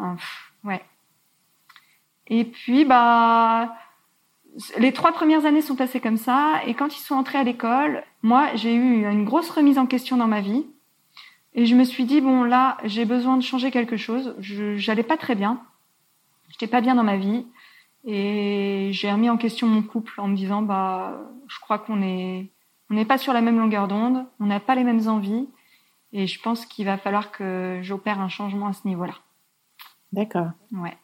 euh, 0.00 0.14
ouais. 0.64 0.82
Et 2.28 2.44
puis 2.44 2.84
bah 2.84 3.74
les 4.78 4.92
trois 4.92 5.12
premières 5.12 5.44
années 5.46 5.62
sont 5.62 5.76
passées 5.76 6.00
comme 6.00 6.16
ça, 6.16 6.60
et 6.66 6.74
quand 6.74 6.96
ils 6.96 7.00
sont 7.00 7.14
entrés 7.14 7.38
à 7.38 7.44
l'école, 7.44 8.02
moi 8.22 8.48
j'ai 8.54 8.74
eu 8.74 9.08
une 9.08 9.24
grosse 9.24 9.50
remise 9.50 9.78
en 9.78 9.86
question 9.86 10.16
dans 10.16 10.26
ma 10.26 10.40
vie, 10.40 10.66
et 11.54 11.66
je 11.66 11.74
me 11.74 11.84
suis 11.84 12.04
dit 12.04 12.20
bon 12.20 12.42
là 12.44 12.78
j'ai 12.84 13.04
besoin 13.04 13.36
de 13.36 13.42
changer 13.42 13.70
quelque 13.70 13.96
chose. 13.96 14.34
J'allais 14.40 15.02
pas 15.02 15.16
très 15.16 15.34
bien, 15.34 15.60
j'étais 16.48 16.66
pas 16.66 16.80
bien 16.80 16.94
dans 16.94 17.04
ma 17.04 17.16
vie, 17.16 17.46
et 18.04 18.90
j'ai 18.92 19.12
remis 19.12 19.30
en 19.30 19.36
question 19.36 19.66
mon 19.66 19.82
couple 19.82 20.20
en 20.20 20.28
me 20.28 20.36
disant 20.36 20.62
bah 20.62 21.20
je 21.46 21.58
crois 21.60 21.78
qu'on 21.78 22.02
est 22.02 22.50
on 22.90 22.94
n'est 22.94 23.04
pas 23.04 23.18
sur 23.18 23.32
la 23.32 23.42
même 23.42 23.58
longueur 23.58 23.86
d'onde, 23.86 24.26
on 24.40 24.46
n'a 24.46 24.60
pas 24.60 24.74
les 24.74 24.84
mêmes 24.84 25.08
envies, 25.08 25.46
et 26.12 26.26
je 26.26 26.40
pense 26.40 26.64
qu'il 26.64 26.86
va 26.86 26.96
falloir 26.96 27.30
que 27.30 27.80
j'opère 27.82 28.20
un 28.20 28.30
changement 28.30 28.66
à 28.66 28.72
ce 28.72 28.88
niveau-là. 28.88 29.14
D'accord. 30.12 30.50
Ouais. 30.72 30.96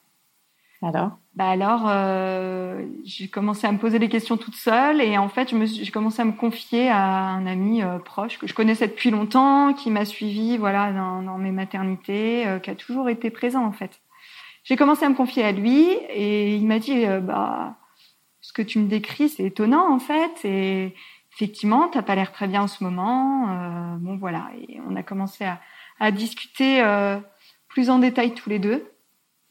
Alors? 0.80 1.18
Bah 1.37 1.49
alors, 1.49 1.87
euh, 1.89 2.87
j'ai 3.03 3.26
commencé 3.26 3.66
à 3.66 3.72
me 3.72 3.78
poser 3.78 3.99
des 3.99 4.09
questions 4.09 4.37
toute 4.37 4.55
seule 4.55 5.01
et 5.01 5.18
en 5.18 5.28
fait, 5.28 5.53
j'ai 5.66 5.91
commencé 5.91 6.22
à 6.22 6.24
me 6.24 6.32
confier 6.32 6.89
à 6.89 7.03
un 7.03 7.45
ami 7.47 7.82
euh, 7.82 7.99
proche 7.99 8.39
que 8.39 8.47
je 8.47 8.55
connaissais 8.55 8.87
depuis 8.87 9.11
longtemps, 9.11 9.74
qui 9.74 9.91
m'a 9.91 10.05
suivi, 10.05 10.57
voilà, 10.57 10.93
dans, 10.93 11.39
mes 11.39 11.51
maternités, 11.51 12.47
euh, 12.47 12.61
qui 12.61 12.70
a 12.70 12.76
toujours 12.76 13.09
été 13.09 13.30
présent 13.30 13.64
en 13.64 13.72
fait. 13.72 14.01
J'ai 14.62 14.76
commencé 14.76 15.05
à 15.05 15.09
me 15.09 15.16
confier 15.16 15.43
à 15.43 15.51
lui 15.51 15.82
et 16.09 16.55
il 16.55 16.66
m'a 16.68 16.78
dit, 16.78 17.05
euh, 17.05 17.18
bah, 17.18 17.78
ce 18.41 18.53
que 18.53 18.62
tu 18.62 18.78
me 18.78 18.87
décris, 18.89 19.28
c'est 19.28 19.45
étonnant 19.45 19.93
en 19.93 19.99
fait 19.99 20.45
et 20.45 20.95
effectivement, 21.32 21.89
t'as 21.89 22.03
pas 22.03 22.14
l'air 22.14 22.30
très 22.30 22.47
bien 22.47 22.62
en 22.62 22.68
ce 22.68 22.85
moment. 22.85 23.97
bon 23.99 24.16
voilà, 24.18 24.51
et 24.68 24.78
on 24.89 24.95
a 24.95 25.03
commencé 25.03 25.45
à, 25.45 25.61
à 25.99 26.12
discuter 26.12 26.80
plus 27.66 27.91
en 27.91 27.99
détail 27.99 28.35
tous 28.35 28.49
les 28.51 28.61
deux. 28.61 28.89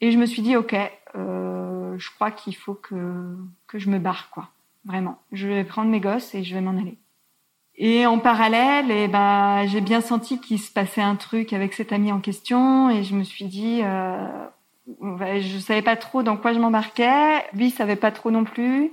Et 0.00 0.10
je 0.10 0.18
me 0.18 0.26
suis 0.26 0.42
dit, 0.42 0.56
ok, 0.56 0.74
euh, 1.16 1.63
je 1.98 2.10
crois 2.14 2.30
qu'il 2.30 2.56
faut 2.56 2.74
que, 2.74 3.36
que 3.66 3.78
je 3.78 3.90
me 3.90 3.98
barre, 3.98 4.30
quoi. 4.30 4.48
Vraiment. 4.84 5.18
Je 5.32 5.48
vais 5.48 5.64
prendre 5.64 5.90
mes 5.90 6.00
gosses 6.00 6.34
et 6.34 6.44
je 6.44 6.54
vais 6.54 6.60
m'en 6.60 6.78
aller. 6.78 6.98
Et 7.76 8.06
en 8.06 8.18
parallèle, 8.18 8.90
eh 8.90 9.08
ben, 9.08 9.66
j'ai 9.66 9.80
bien 9.80 10.00
senti 10.00 10.40
qu'il 10.40 10.60
se 10.60 10.70
passait 10.70 11.02
un 11.02 11.16
truc 11.16 11.52
avec 11.52 11.72
cet 11.72 11.92
ami 11.92 12.12
en 12.12 12.20
question 12.20 12.88
et 12.90 13.02
je 13.02 13.16
me 13.16 13.24
suis 13.24 13.46
dit, 13.46 13.80
euh, 13.82 14.46
je 15.40 15.58
savais 15.58 15.82
pas 15.82 15.96
trop 15.96 16.22
dans 16.22 16.36
quoi 16.36 16.52
je 16.52 16.60
m'embarquais. 16.60 17.44
Lui, 17.52 17.66
il 17.66 17.70
savait 17.70 17.96
pas 17.96 18.12
trop 18.12 18.30
non 18.30 18.44
plus. 18.44 18.92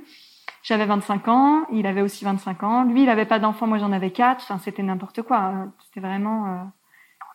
J'avais 0.64 0.86
25 0.86 1.28
ans, 1.28 1.66
il 1.72 1.86
avait 1.88 2.02
aussi 2.02 2.24
25 2.24 2.64
ans. 2.64 2.84
Lui, 2.84 3.04
il 3.04 3.10
avait 3.10 3.26
pas 3.26 3.40
d'enfant, 3.40 3.68
moi 3.68 3.78
j'en 3.80 3.92
avais 3.92 4.12
quatre. 4.12 4.42
Enfin, 4.44 4.60
c'était 4.60 4.84
n'importe 4.84 5.22
quoi. 5.24 5.38
hein. 5.38 5.74
C'était 5.86 6.00
vraiment 6.06 6.48
euh, 6.48 6.64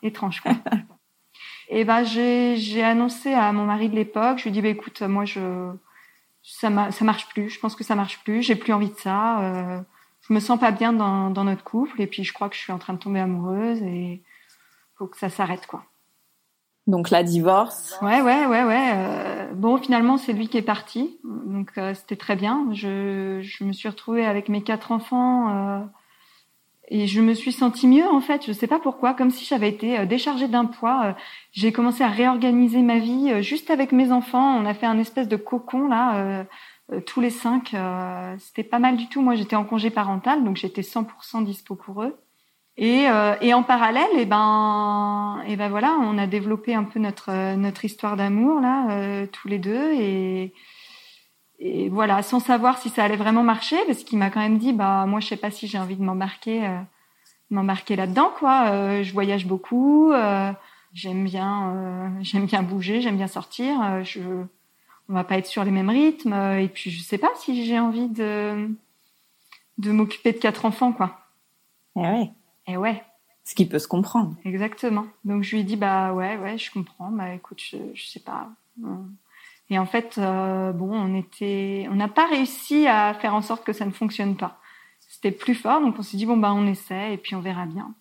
étrange, 0.02 0.40
quoi. 0.40 0.52
Et 1.68 1.84
ben 1.84 2.04
j'ai 2.04 2.56
j'ai 2.56 2.82
annoncé 2.84 3.32
à 3.32 3.52
mon 3.52 3.64
mari 3.64 3.88
de 3.88 3.94
l'époque. 3.94 4.38
Je 4.38 4.44
lui 4.44 4.50
ai 4.50 4.52
dit 4.52 4.62
bah 4.62 4.68
écoute, 4.68 5.02
moi 5.02 5.24
je 5.24 5.70
ça 6.42 6.90
ça 6.90 7.04
marche 7.04 7.28
plus. 7.28 7.50
Je 7.50 7.58
pense 7.60 7.74
que 7.76 7.84
ça 7.84 7.94
marche 7.94 8.22
plus. 8.24 8.42
J'ai 8.42 8.56
plus 8.56 8.72
envie 8.72 8.90
de 8.90 8.98
ça. 8.98 9.40
Euh, 9.40 9.80
je 10.22 10.32
me 10.32 10.40
sens 10.40 10.58
pas 10.58 10.70
bien 10.70 10.92
dans 10.92 11.30
dans 11.30 11.44
notre 11.44 11.64
couple. 11.64 12.00
Et 12.00 12.06
puis 12.06 12.24
je 12.24 12.32
crois 12.32 12.48
que 12.48 12.56
je 12.56 12.60
suis 12.60 12.72
en 12.72 12.78
train 12.78 12.94
de 12.94 12.98
tomber 12.98 13.20
amoureuse 13.20 13.82
et 13.82 14.22
faut 14.96 15.06
que 15.06 15.18
ça 15.18 15.28
s'arrête 15.28 15.66
quoi. 15.66 15.84
Donc 16.86 17.10
la 17.10 17.24
divorce. 17.24 17.98
Ouais, 18.00 18.22
ouais, 18.22 18.46
ouais, 18.46 18.62
ouais. 18.62 18.92
Euh, 18.94 19.52
bon, 19.54 19.76
finalement, 19.76 20.18
c'est 20.18 20.32
lui 20.32 20.48
qui 20.48 20.56
est 20.56 20.62
parti, 20.62 21.18
donc 21.24 21.72
euh, 21.78 21.94
c'était 21.94 22.14
très 22.16 22.36
bien. 22.36 22.68
Je, 22.72 23.40
je 23.42 23.64
me 23.64 23.72
suis 23.72 23.88
retrouvée 23.88 24.24
avec 24.24 24.48
mes 24.48 24.62
quatre 24.62 24.92
enfants 24.92 25.48
euh, 25.48 25.80
et 26.88 27.06
je 27.06 27.20
me 27.20 27.34
suis 27.34 27.52
sentie 27.52 27.88
mieux 27.88 28.06
en 28.06 28.20
fait. 28.20 28.46
Je 28.46 28.52
sais 28.52 28.66
pas 28.66 28.78
pourquoi, 28.78 29.14
comme 29.14 29.30
si 29.30 29.44
j'avais 29.44 29.68
été 29.68 29.98
euh, 29.98 30.06
déchargée 30.06 30.48
d'un 30.48 30.66
poids. 30.66 31.06
Euh, 31.06 31.12
j'ai 31.52 31.72
commencé 31.72 32.04
à 32.04 32.08
réorganiser 32.08 32.82
ma 32.82 32.98
vie 32.98 33.30
euh, 33.32 33.42
juste 33.42 33.70
avec 33.70 33.92
mes 33.92 34.12
enfants. 34.12 34.56
On 34.56 34.66
a 34.66 34.74
fait 34.74 34.86
un 34.86 34.98
espèce 34.98 35.28
de 35.28 35.36
cocon 35.36 35.88
là. 35.88 36.46
tous 37.06 37.20
les 37.20 37.30
cinq, 37.30 37.74
c'était 38.38 38.62
pas 38.62 38.78
mal 38.78 38.96
du 38.96 39.08
tout. 39.08 39.20
Moi, 39.20 39.34
j'étais 39.34 39.56
en 39.56 39.64
congé 39.64 39.90
parental, 39.90 40.44
donc 40.44 40.56
j'étais 40.56 40.82
100% 40.82 41.44
dispo 41.44 41.74
pour 41.74 42.02
eux. 42.02 42.16
Et, 42.76 43.06
et 43.40 43.54
en 43.54 43.62
parallèle, 43.62 44.10
et 44.16 44.22
eh 44.22 44.26
ben, 44.26 45.42
et 45.46 45.52
eh 45.52 45.56
ben 45.56 45.68
voilà, 45.68 45.96
on 46.02 46.18
a 46.18 46.26
développé 46.26 46.74
un 46.74 46.84
peu 46.84 47.00
notre 47.00 47.56
notre 47.56 47.84
histoire 47.84 48.16
d'amour 48.16 48.60
là, 48.60 49.26
tous 49.32 49.48
les 49.48 49.58
deux, 49.58 49.92
et 49.94 50.52
et 51.58 51.88
voilà, 51.88 52.22
sans 52.22 52.40
savoir 52.40 52.78
si 52.78 52.90
ça 52.90 53.04
allait 53.04 53.16
vraiment 53.16 53.42
marcher, 53.42 53.76
parce 53.86 54.04
qu'il 54.04 54.18
m'a 54.18 54.30
quand 54.30 54.40
même 54.40 54.58
dit, 54.58 54.72
bah 54.72 55.06
moi 55.06 55.20
je 55.20 55.28
sais 55.28 55.36
pas 55.36 55.50
si 55.50 55.66
j'ai 55.66 55.78
envie 55.78 55.96
de 55.96 56.02
m'embarquer, 56.02 56.66
euh, 56.66 56.78
m'embarquer 57.50 57.96
là-dedans 57.96 58.30
quoi. 58.38 58.70
Euh, 58.70 59.02
je 59.02 59.12
voyage 59.12 59.46
beaucoup, 59.46 60.12
euh, 60.12 60.52
j'aime 60.92 61.24
bien, 61.24 61.72
euh, 61.74 62.08
j'aime 62.20 62.46
bien 62.46 62.62
bouger, 62.62 63.00
j'aime 63.00 63.16
bien 63.16 63.26
sortir. 63.28 64.04
Je, 64.04 64.20
on 65.08 65.14
va 65.14 65.24
pas 65.24 65.38
être 65.38 65.46
sur 65.46 65.64
les 65.64 65.70
mêmes 65.70 65.90
rythmes, 65.90 66.34
et 66.34 66.68
puis 66.68 66.90
je 66.90 67.02
sais 67.02 67.18
pas 67.18 67.30
si 67.36 67.64
j'ai 67.64 67.78
envie 67.78 68.08
de 68.08 68.68
de 69.78 69.92
m'occuper 69.92 70.32
de 70.32 70.38
quatre 70.38 70.64
enfants 70.64 70.92
quoi. 70.92 71.20
Eh 71.96 72.00
ouais. 72.00 72.30
Et 72.66 72.76
ouais. 72.76 73.02
Ce 73.44 73.54
qui 73.54 73.66
peut 73.66 73.78
se 73.78 73.86
comprendre. 73.86 74.34
Exactement. 74.44 75.06
Donc 75.24 75.42
je 75.42 75.52
lui 75.54 75.60
ai 75.60 75.64
dit 75.64 75.76
bah 75.76 76.12
ouais 76.12 76.36
ouais 76.36 76.58
je 76.58 76.70
comprends. 76.70 77.10
Bah 77.10 77.32
écoute 77.32 77.62
je, 77.62 77.76
je 77.94 78.06
sais 78.06 78.20
pas. 78.20 78.48
Et 79.68 79.78
en 79.78 79.86
fait, 79.86 80.16
euh, 80.18 80.72
bon, 80.72 80.92
on 80.92 81.14
était, 81.16 81.88
on 81.90 81.96
n'a 81.96 82.08
pas 82.08 82.26
réussi 82.26 82.86
à 82.86 83.14
faire 83.14 83.34
en 83.34 83.42
sorte 83.42 83.64
que 83.64 83.72
ça 83.72 83.84
ne 83.84 83.90
fonctionne 83.90 84.36
pas. 84.36 84.60
C'était 85.08 85.32
plus 85.32 85.54
fort, 85.54 85.80
donc 85.80 85.96
on 85.98 86.02
s'est 86.02 86.16
dit 86.16 86.26
bon 86.26 86.36
bah 86.36 86.52
on 86.52 86.66
essaie 86.66 87.14
et 87.14 87.16
puis 87.16 87.34
on 87.34 87.40
verra 87.40 87.66
bien. 87.66 87.94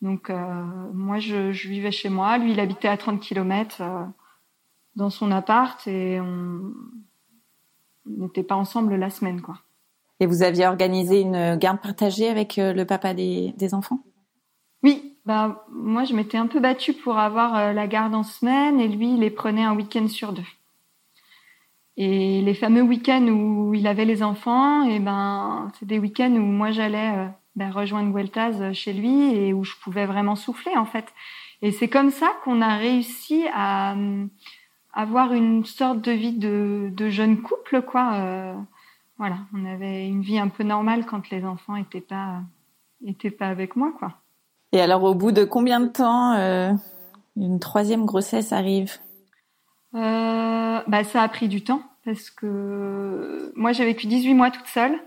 Donc 0.00 0.30
euh, 0.30 0.64
moi 0.92 1.18
je, 1.18 1.52
je, 1.52 1.68
vivais 1.68 1.90
chez 1.90 2.08
moi, 2.08 2.38
lui 2.38 2.52
il 2.52 2.60
habitait 2.60 2.88
à 2.88 2.96
30 2.96 3.20
km 3.20 3.78
euh, 3.80 4.04
dans 4.94 5.10
son 5.10 5.30
appart 5.30 5.86
et 5.86 6.20
on 6.20 6.72
n'était 8.06 8.42
pas 8.42 8.56
ensemble 8.56 8.94
la 8.94 9.10
semaine 9.10 9.40
quoi. 9.40 9.58
Et 10.18 10.26
vous 10.26 10.42
aviez 10.42 10.66
organisé 10.66 11.20
une 11.20 11.56
garde 11.56 11.80
partagée 11.80 12.28
avec 12.28 12.56
le 12.56 12.84
papa 12.84 13.12
des, 13.12 13.52
des 13.58 13.74
enfants? 13.74 14.00
Oui, 14.82 15.18
bah 15.26 15.66
moi 15.70 16.04
je 16.04 16.14
m'étais 16.14 16.38
un 16.38 16.46
peu 16.46 16.58
battue 16.58 16.94
pour 16.94 17.18
avoir 17.18 17.74
la 17.74 17.86
garde 17.86 18.14
en 18.14 18.22
semaine 18.22 18.80
et 18.80 18.88
lui 18.88 19.12
il 19.14 19.20
les 19.20 19.30
prenait 19.30 19.64
un 19.64 19.74
week-end 19.74 20.08
sur 20.08 20.32
deux. 20.32 20.42
Et 21.96 22.42
les 22.42 22.54
fameux 22.54 22.82
week-ends 22.82 23.26
où 23.26 23.72
il 23.74 23.86
avait 23.86 24.04
les 24.04 24.22
enfants, 24.22 24.86
et 24.86 24.96
eh 24.96 24.98
ben, 24.98 25.70
c'est 25.78 25.86
des 25.86 25.98
week-ends 25.98 26.32
où 26.32 26.42
moi 26.42 26.70
j'allais 26.70 27.16
euh, 27.16 27.26
ben, 27.56 27.70
rejoindre 27.70 28.12
Gueltaz 28.12 28.60
euh, 28.60 28.72
chez 28.74 28.92
lui 28.92 29.34
et 29.34 29.54
où 29.54 29.64
je 29.64 29.72
pouvais 29.82 30.04
vraiment 30.04 30.36
souffler 30.36 30.76
en 30.76 30.84
fait. 30.84 31.06
Et 31.62 31.72
c'est 31.72 31.88
comme 31.88 32.10
ça 32.10 32.28
qu'on 32.44 32.60
a 32.60 32.76
réussi 32.76 33.46
à, 33.54 33.94
euh, 33.94 34.26
avoir 34.92 35.32
une 35.32 35.64
sorte 35.64 36.02
de 36.02 36.12
vie 36.12 36.34
de, 36.34 36.90
de 36.92 37.08
jeune 37.08 37.40
couple, 37.40 37.80
quoi. 37.80 38.12
Euh, 38.16 38.54
voilà, 39.16 39.38
on 39.54 39.64
avait 39.64 40.06
une 40.06 40.20
vie 40.20 40.38
un 40.38 40.48
peu 40.48 40.64
normale 40.64 41.06
quand 41.06 41.30
les 41.30 41.44
enfants 41.46 41.76
étaient 41.76 42.02
pas 42.02 42.42
étaient 43.06 43.30
pas 43.30 43.48
avec 43.48 43.74
moi, 43.74 43.92
quoi. 43.98 44.12
Et 44.72 44.80
alors, 44.80 45.02
au 45.04 45.14
bout 45.14 45.32
de 45.32 45.44
combien 45.44 45.80
de 45.80 45.88
temps 45.88 46.34
une 47.36 47.58
troisième 47.60 48.04
grossesse 48.04 48.52
arrive? 48.52 48.98
Bah, 49.92 51.04
ça 51.04 51.22
a 51.22 51.28
pris 51.28 51.48
du 51.48 51.64
temps 51.64 51.82
parce 52.06 52.30
que 52.30 53.52
moi 53.56 53.72
j'ai 53.72 53.84
vécu 53.84 54.06
18 54.06 54.32
mois 54.32 54.50
toute 54.50 54.68
seule. 54.68 54.98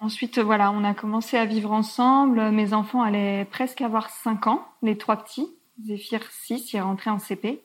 Ensuite, 0.00 0.38
voilà, 0.38 0.72
on 0.72 0.82
a 0.82 0.94
commencé 0.94 1.36
à 1.36 1.44
vivre 1.44 1.70
ensemble. 1.70 2.50
Mes 2.50 2.72
enfants 2.72 3.02
allaient 3.02 3.44
presque 3.44 3.80
avoir 3.80 4.10
5 4.10 4.48
ans, 4.48 4.66
les 4.82 4.98
trois 4.98 5.22
petits. 5.22 5.48
Zéphir 5.84 6.22
6, 6.30 6.72
il 6.72 6.76
est 6.78 6.80
rentré 6.80 7.10
en 7.10 7.18
CP. 7.18 7.62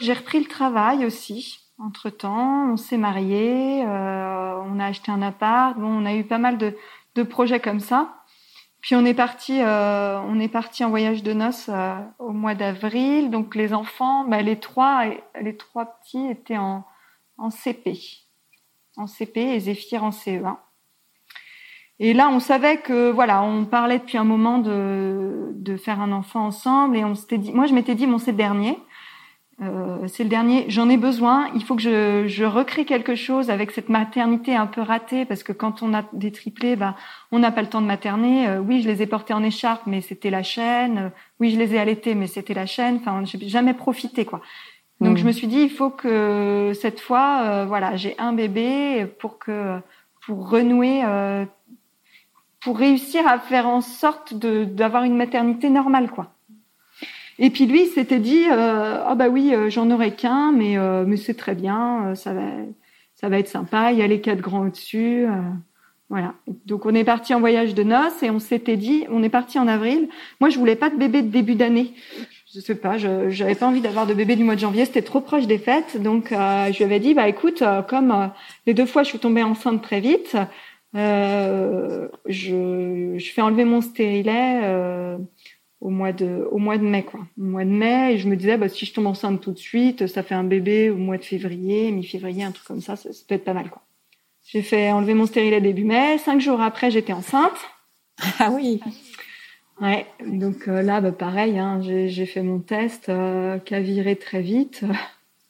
J'ai 0.00 0.12
repris 0.12 0.40
le 0.40 0.46
travail 0.46 1.06
aussi. 1.06 1.60
Entre 1.78 2.10
temps, 2.10 2.72
on 2.72 2.76
s'est 2.76 2.98
mariés, 2.98 3.84
euh, 3.86 4.54
on 4.66 4.78
a 4.78 4.86
acheté 4.86 5.10
un 5.10 5.22
appart. 5.22 5.78
Bon, 5.78 5.86
on 5.86 6.04
a 6.04 6.14
eu 6.14 6.24
pas 6.24 6.38
mal 6.38 6.58
de, 6.58 6.76
projets 7.22 7.60
comme 7.60 7.80
ça. 7.80 8.16
Puis 8.80 8.96
on 8.96 9.04
est 9.04 9.14
parti, 9.14 9.60
euh, 9.62 10.18
on 10.20 10.40
est 10.40 10.48
parti 10.48 10.84
en 10.84 10.90
voyage 10.90 11.22
de 11.22 11.32
noces 11.32 11.68
euh, 11.68 11.94
au 12.18 12.32
mois 12.32 12.54
d'avril. 12.54 13.30
Donc 13.30 13.54
les 13.54 13.72
enfants, 13.72 14.24
bah, 14.24 14.42
les 14.42 14.58
trois, 14.58 15.04
les 15.40 15.56
trois 15.56 15.86
petits 16.00 16.26
étaient 16.26 16.58
en, 16.58 16.84
en 17.40 17.50
CP, 17.50 17.98
en 18.96 19.06
CP 19.06 19.40
et 19.40 19.60
Zéphyr 19.60 20.04
en 20.04 20.10
CE1. 20.10 20.56
Et 21.98 22.14
là, 22.14 22.30
on 22.30 22.40
savait 22.40 22.78
que 22.78 23.10
voilà, 23.10 23.42
on 23.42 23.64
parlait 23.64 23.98
depuis 23.98 24.16
un 24.16 24.24
moment 24.24 24.58
de, 24.58 25.50
de 25.54 25.76
faire 25.76 26.00
un 26.00 26.12
enfant 26.12 26.46
ensemble 26.46 26.96
et 26.96 27.04
on 27.04 27.14
s'était 27.14 27.38
dit, 27.38 27.52
moi 27.52 27.66
je 27.66 27.74
m'étais 27.74 27.94
dit 27.94 28.06
bon 28.06 28.18
c'est 28.18 28.30
le 28.30 28.38
dernier, 28.38 28.78
euh, 29.62 30.08
c'est 30.08 30.22
le 30.22 30.30
dernier, 30.30 30.64
j'en 30.68 30.88
ai 30.88 30.96
besoin, 30.96 31.50
il 31.54 31.62
faut 31.62 31.76
que 31.76 31.82
je, 31.82 32.24
je, 32.26 32.44
recrée 32.44 32.86
quelque 32.86 33.14
chose 33.14 33.50
avec 33.50 33.72
cette 33.72 33.90
maternité 33.90 34.56
un 34.56 34.66
peu 34.66 34.80
ratée, 34.80 35.26
parce 35.26 35.42
que 35.42 35.52
quand 35.52 35.82
on 35.82 35.92
a 35.92 36.02
des 36.14 36.32
triplés, 36.32 36.76
bah, 36.76 36.96
on 37.30 37.38
n'a 37.40 37.52
pas 37.52 37.60
le 37.60 37.68
temps 37.68 37.82
de 37.82 37.86
materner. 37.86 38.48
Euh, 38.48 38.60
oui, 38.60 38.80
je 38.80 38.88
les 38.88 39.02
ai 39.02 39.06
portés 39.06 39.34
en 39.34 39.42
écharpe, 39.42 39.82
mais 39.86 40.00
c'était 40.00 40.30
la 40.30 40.42
chaîne. 40.42 40.98
Euh, 40.98 41.08
oui, 41.40 41.50
je 41.50 41.58
les 41.58 41.74
ai 41.74 41.78
allaités, 41.78 42.14
mais 42.14 42.26
c'était 42.26 42.54
la 42.54 42.64
chaîne. 42.64 42.96
Enfin, 42.96 43.22
j'ai 43.24 43.48
jamais 43.48 43.74
profité, 43.74 44.24
quoi. 44.24 44.40
Donc, 45.00 45.14
mmh. 45.14 45.16
je 45.18 45.24
me 45.26 45.32
suis 45.32 45.46
dit, 45.46 45.62
il 45.62 45.70
faut 45.70 45.90
que 45.90 46.72
cette 46.80 47.00
fois, 47.00 47.42
euh, 47.42 47.64
voilà, 47.66 47.96
j'ai 47.96 48.14
un 48.18 48.32
bébé 48.32 49.06
pour 49.18 49.38
que, 49.38 49.78
pour 50.26 50.50
renouer, 50.50 51.02
pour 52.60 52.78
réussir 52.78 53.26
à 53.26 53.38
faire 53.38 53.66
en 53.66 53.80
sorte 53.80 54.34
d'avoir 54.34 55.04
une 55.04 55.16
maternité 55.16 55.70
normale, 55.70 56.10
quoi. 56.10 56.34
Et 57.42 57.48
puis 57.48 57.64
lui, 57.64 57.84
il 57.84 57.88
s'était 57.88 58.18
dit, 58.18 58.44
euh, 58.50 59.02
ah 59.06 59.14
bah 59.14 59.28
oui, 59.30 59.54
euh, 59.54 59.70
j'en 59.70 59.90
aurai 59.90 60.14
qu'un, 60.14 60.52
mais 60.52 60.76
euh, 60.76 61.04
mais 61.06 61.16
c'est 61.16 61.32
très 61.32 61.54
bien, 61.54 62.08
euh, 62.08 62.14
ça 62.14 62.34
va, 62.34 62.42
ça 63.14 63.30
va 63.30 63.38
être 63.38 63.48
sympa. 63.48 63.92
Il 63.92 63.98
y 63.98 64.02
a 64.02 64.06
les 64.06 64.20
quatre 64.20 64.42
grands 64.42 64.66
au-dessus, 64.66 65.24
euh, 65.24 65.40
voilà. 66.10 66.34
Donc 66.66 66.84
on 66.84 66.94
est 66.94 67.02
parti 67.02 67.32
en 67.32 67.40
voyage 67.40 67.74
de 67.74 67.82
noces 67.82 68.22
et 68.22 68.28
on 68.28 68.40
s'était 68.40 68.76
dit, 68.76 69.06
on 69.08 69.22
est 69.22 69.30
parti 69.30 69.58
en 69.58 69.68
avril. 69.68 70.10
Moi, 70.38 70.50
je 70.50 70.58
voulais 70.58 70.76
pas 70.76 70.90
de 70.90 70.96
bébé 70.96 71.22
de 71.22 71.28
début 71.28 71.54
d'année. 71.54 71.94
Je 72.52 72.58
sais 72.60 72.74
pas, 72.74 72.98
je 72.98 73.30
j'avais 73.30 73.54
pas 73.54 73.68
envie 73.68 73.80
d'avoir 73.80 74.06
de 74.06 74.14
bébé 74.14 74.34
du 74.34 74.42
mois 74.42 74.56
de 74.56 74.60
janvier, 74.60 74.84
c'était 74.84 75.02
trop 75.02 75.20
proche 75.20 75.46
des 75.46 75.58
fêtes. 75.58 76.02
Donc 76.02 76.30
je 76.30 76.76
lui 76.76 76.84
avais 76.84 76.98
dit, 76.98 77.14
bah 77.14 77.28
écoute, 77.28 77.62
comme 77.88 78.32
les 78.66 78.74
deux 78.74 78.86
fois 78.86 79.04
je 79.04 79.08
suis 79.08 79.20
tombée 79.20 79.42
enceinte 79.44 79.82
très 79.82 80.00
vite, 80.00 80.36
je 80.94 82.08
je 83.16 83.32
fais 83.32 83.40
enlever 83.40 83.64
mon 83.64 83.80
stérilet 83.80 85.16
au 85.80 85.90
mois 85.90 86.12
de 86.12 86.46
au 86.50 86.58
mois 86.58 86.76
de 86.78 86.84
mai 86.84 87.04
quoi. 87.04 87.20
Au 87.38 87.44
mois 87.44 87.64
de 87.64 87.70
mai 87.70 88.14
et 88.14 88.18
je 88.18 88.28
me 88.28 88.36
disais 88.36 88.56
bah 88.56 88.68
si 88.68 88.84
je 88.84 88.92
tombe 88.92 89.06
enceinte 89.06 89.40
tout 89.40 89.52
de 89.52 89.58
suite 89.58 90.06
ça 90.06 90.22
fait 90.22 90.34
un 90.34 90.44
bébé 90.44 90.90
au 90.90 90.96
mois 90.96 91.18
de 91.18 91.24
février 91.24 91.90
mi-février 91.90 92.44
un 92.44 92.50
truc 92.50 92.66
comme 92.66 92.80
ça, 92.80 92.96
ça 92.96 93.12
ça, 93.12 93.24
peut 93.28 93.36
être 93.36 93.44
pas 93.44 93.54
mal 93.54 93.70
quoi. 93.70 93.82
J'ai 94.44 94.62
fait 94.62 94.90
enlever 94.90 95.14
mon 95.14 95.26
stérilet 95.26 95.60
début 95.60 95.84
mai. 95.84 96.18
Cinq 96.18 96.40
jours 96.40 96.60
après 96.60 96.90
j'étais 96.90 97.12
enceinte. 97.12 97.58
Ah 98.38 98.50
oui 98.50 98.80
ouais 99.80 100.06
donc 100.26 100.68
euh, 100.68 100.82
là 100.82 101.00
bah 101.00 101.12
pareil 101.12 101.58
hein, 101.58 101.80
j'ai 101.82 102.26
fait 102.26 102.42
mon 102.42 102.60
test 102.60 103.08
euh, 103.08 103.58
qui 103.58 103.74
a 103.74 103.80
viré 103.80 104.16
très 104.16 104.42
vite 104.42 104.84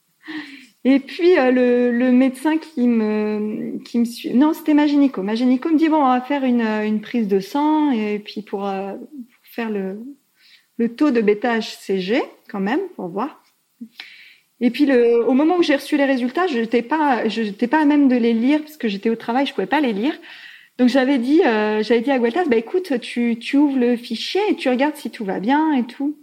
et 0.85 1.01
puis 1.01 1.39
euh, 1.39 1.51
le, 1.51 1.91
le 1.91 2.13
médecin 2.13 2.59
qui 2.59 2.89
me 2.89 3.79
qui 3.85 3.99
me 3.99 4.05
suit 4.05 4.35
non 4.35 4.53
c'était 4.53 4.75
ma 4.75 4.87
gynéco 4.87 5.23
ma 5.23 5.35
gynéco 5.35 5.69
me 5.69 5.79
dit 5.79 5.89
bon 5.89 6.03
on 6.03 6.09
va 6.09 6.21
faire 6.21 6.45
une 6.45 6.63
une 6.63 7.01
prise 7.01 7.29
de 7.29 7.41
sang 7.41 7.91
et 7.91 8.19
puis 8.19 8.43
pour, 8.43 8.67
euh, 8.67 8.95
faire 9.43 9.71
le 9.71 9.99
le 10.81 10.89
taux 10.89 11.11
de 11.11 11.21
bêta-HCG 11.21 12.23
quand 12.49 12.59
même 12.59 12.81
pour 12.97 13.09
voir. 13.09 13.43
Et 14.61 14.71
puis 14.71 14.87
le, 14.87 15.27
au 15.27 15.35
moment 15.35 15.57
où 15.59 15.63
j'ai 15.63 15.77
reçu 15.77 15.99
les 15.99 16.07
résultats, 16.07 16.47
je 16.47 16.59
n'étais 16.59 16.83
pas, 16.83 17.25
pas 17.71 17.83
à 17.83 17.85
même 17.85 18.09
de 18.09 18.17
les 18.17 18.33
lire 18.33 18.61
parce 18.61 18.79
que 18.79 18.89
j'étais 18.89 19.11
au 19.11 19.17
travail, 19.17 19.47
je 19.47 19.53
pouvais 19.53 19.67
pas 19.67 19.81
les 19.81 19.93
lire. 19.93 20.15
Donc 20.81 20.89
j'avais 20.89 21.19
dit, 21.19 21.43
euh, 21.45 21.83
j'avais 21.83 22.01
dit 22.01 22.11
à 22.11 22.19
Gueltas, 22.19 22.47
bah 22.47 22.57
écoute, 22.57 22.99
tu, 23.01 23.39
tu 23.39 23.59
ouvres 23.59 23.79
le 23.79 23.97
fichier 23.97 24.41
et 24.49 24.57
tu 24.57 24.71
regardes 24.71 24.97
si 24.97 25.11
tout 25.11 25.27
va 25.27 25.39
bien 25.39 25.75
et 25.75 25.85
tout. 25.85 26.17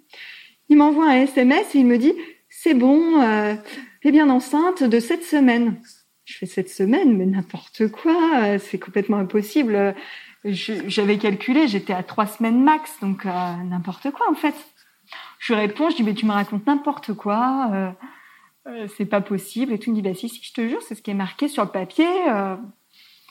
Il 0.67 0.77
m'envoie 0.77 1.11
un 1.11 1.21
SMS 1.21 1.75
et 1.75 1.77
il 1.77 1.85
me 1.85 1.99
dit, 1.99 2.13
c'est 2.49 2.73
bon, 2.73 3.21
euh, 3.21 3.53
t'es 4.01 4.11
bien 4.11 4.31
enceinte 4.31 4.83
de 4.83 4.99
cette 4.99 5.23
semaine. 5.23 5.79
Je 6.25 6.37
fais 6.37 6.47
cette 6.47 6.69
semaine, 6.69 7.15
mais 7.15 7.27
n'importe 7.27 7.87
quoi, 7.89 8.57
c'est 8.57 8.79
complètement 8.79 9.17
impossible. 9.17 9.93
J'avais 10.43 11.19
calculé, 11.19 11.67
j'étais 11.67 11.93
à 11.93 12.01
trois 12.01 12.25
semaines 12.25 12.63
max, 12.63 12.99
donc 12.99 13.27
euh, 13.27 13.29
n'importe 13.63 14.09
quoi 14.09 14.27
en 14.27 14.33
fait. 14.33 14.55
Je 15.37 15.53
lui 15.53 15.61
réponds, 15.61 15.91
je 15.91 15.97
dis 15.97 16.03
mais 16.03 16.15
tu 16.15 16.25
me 16.25 16.31
racontes 16.31 16.65
n'importe 16.65 17.13
quoi, 17.13 17.69
euh, 17.73 17.91
euh, 18.67 18.87
c'est 18.97 19.05
pas 19.05 19.21
possible. 19.21 19.73
Et 19.73 19.77
tout 19.77 19.91
il 19.91 19.91
me 19.91 19.95
dit 19.95 20.01
bah 20.01 20.15
si 20.15 20.29
si, 20.29 20.41
je 20.43 20.53
te 20.53 20.67
jure, 20.67 20.81
c'est 20.81 20.95
ce 20.95 21.03
qui 21.03 21.11
est 21.11 21.15
marqué 21.15 21.47
sur 21.47 21.63
le 21.63 21.69
papier. 21.69 22.07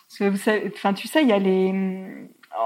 Parce 0.09 0.19
que 0.19 0.25
vous 0.31 0.37
savez, 0.37 0.71
enfin 0.75 0.93
tu 0.95 1.09
sais, 1.09 1.23
il 1.23 1.29
y 1.29 1.33
a 1.33 1.39
les, 1.39 1.73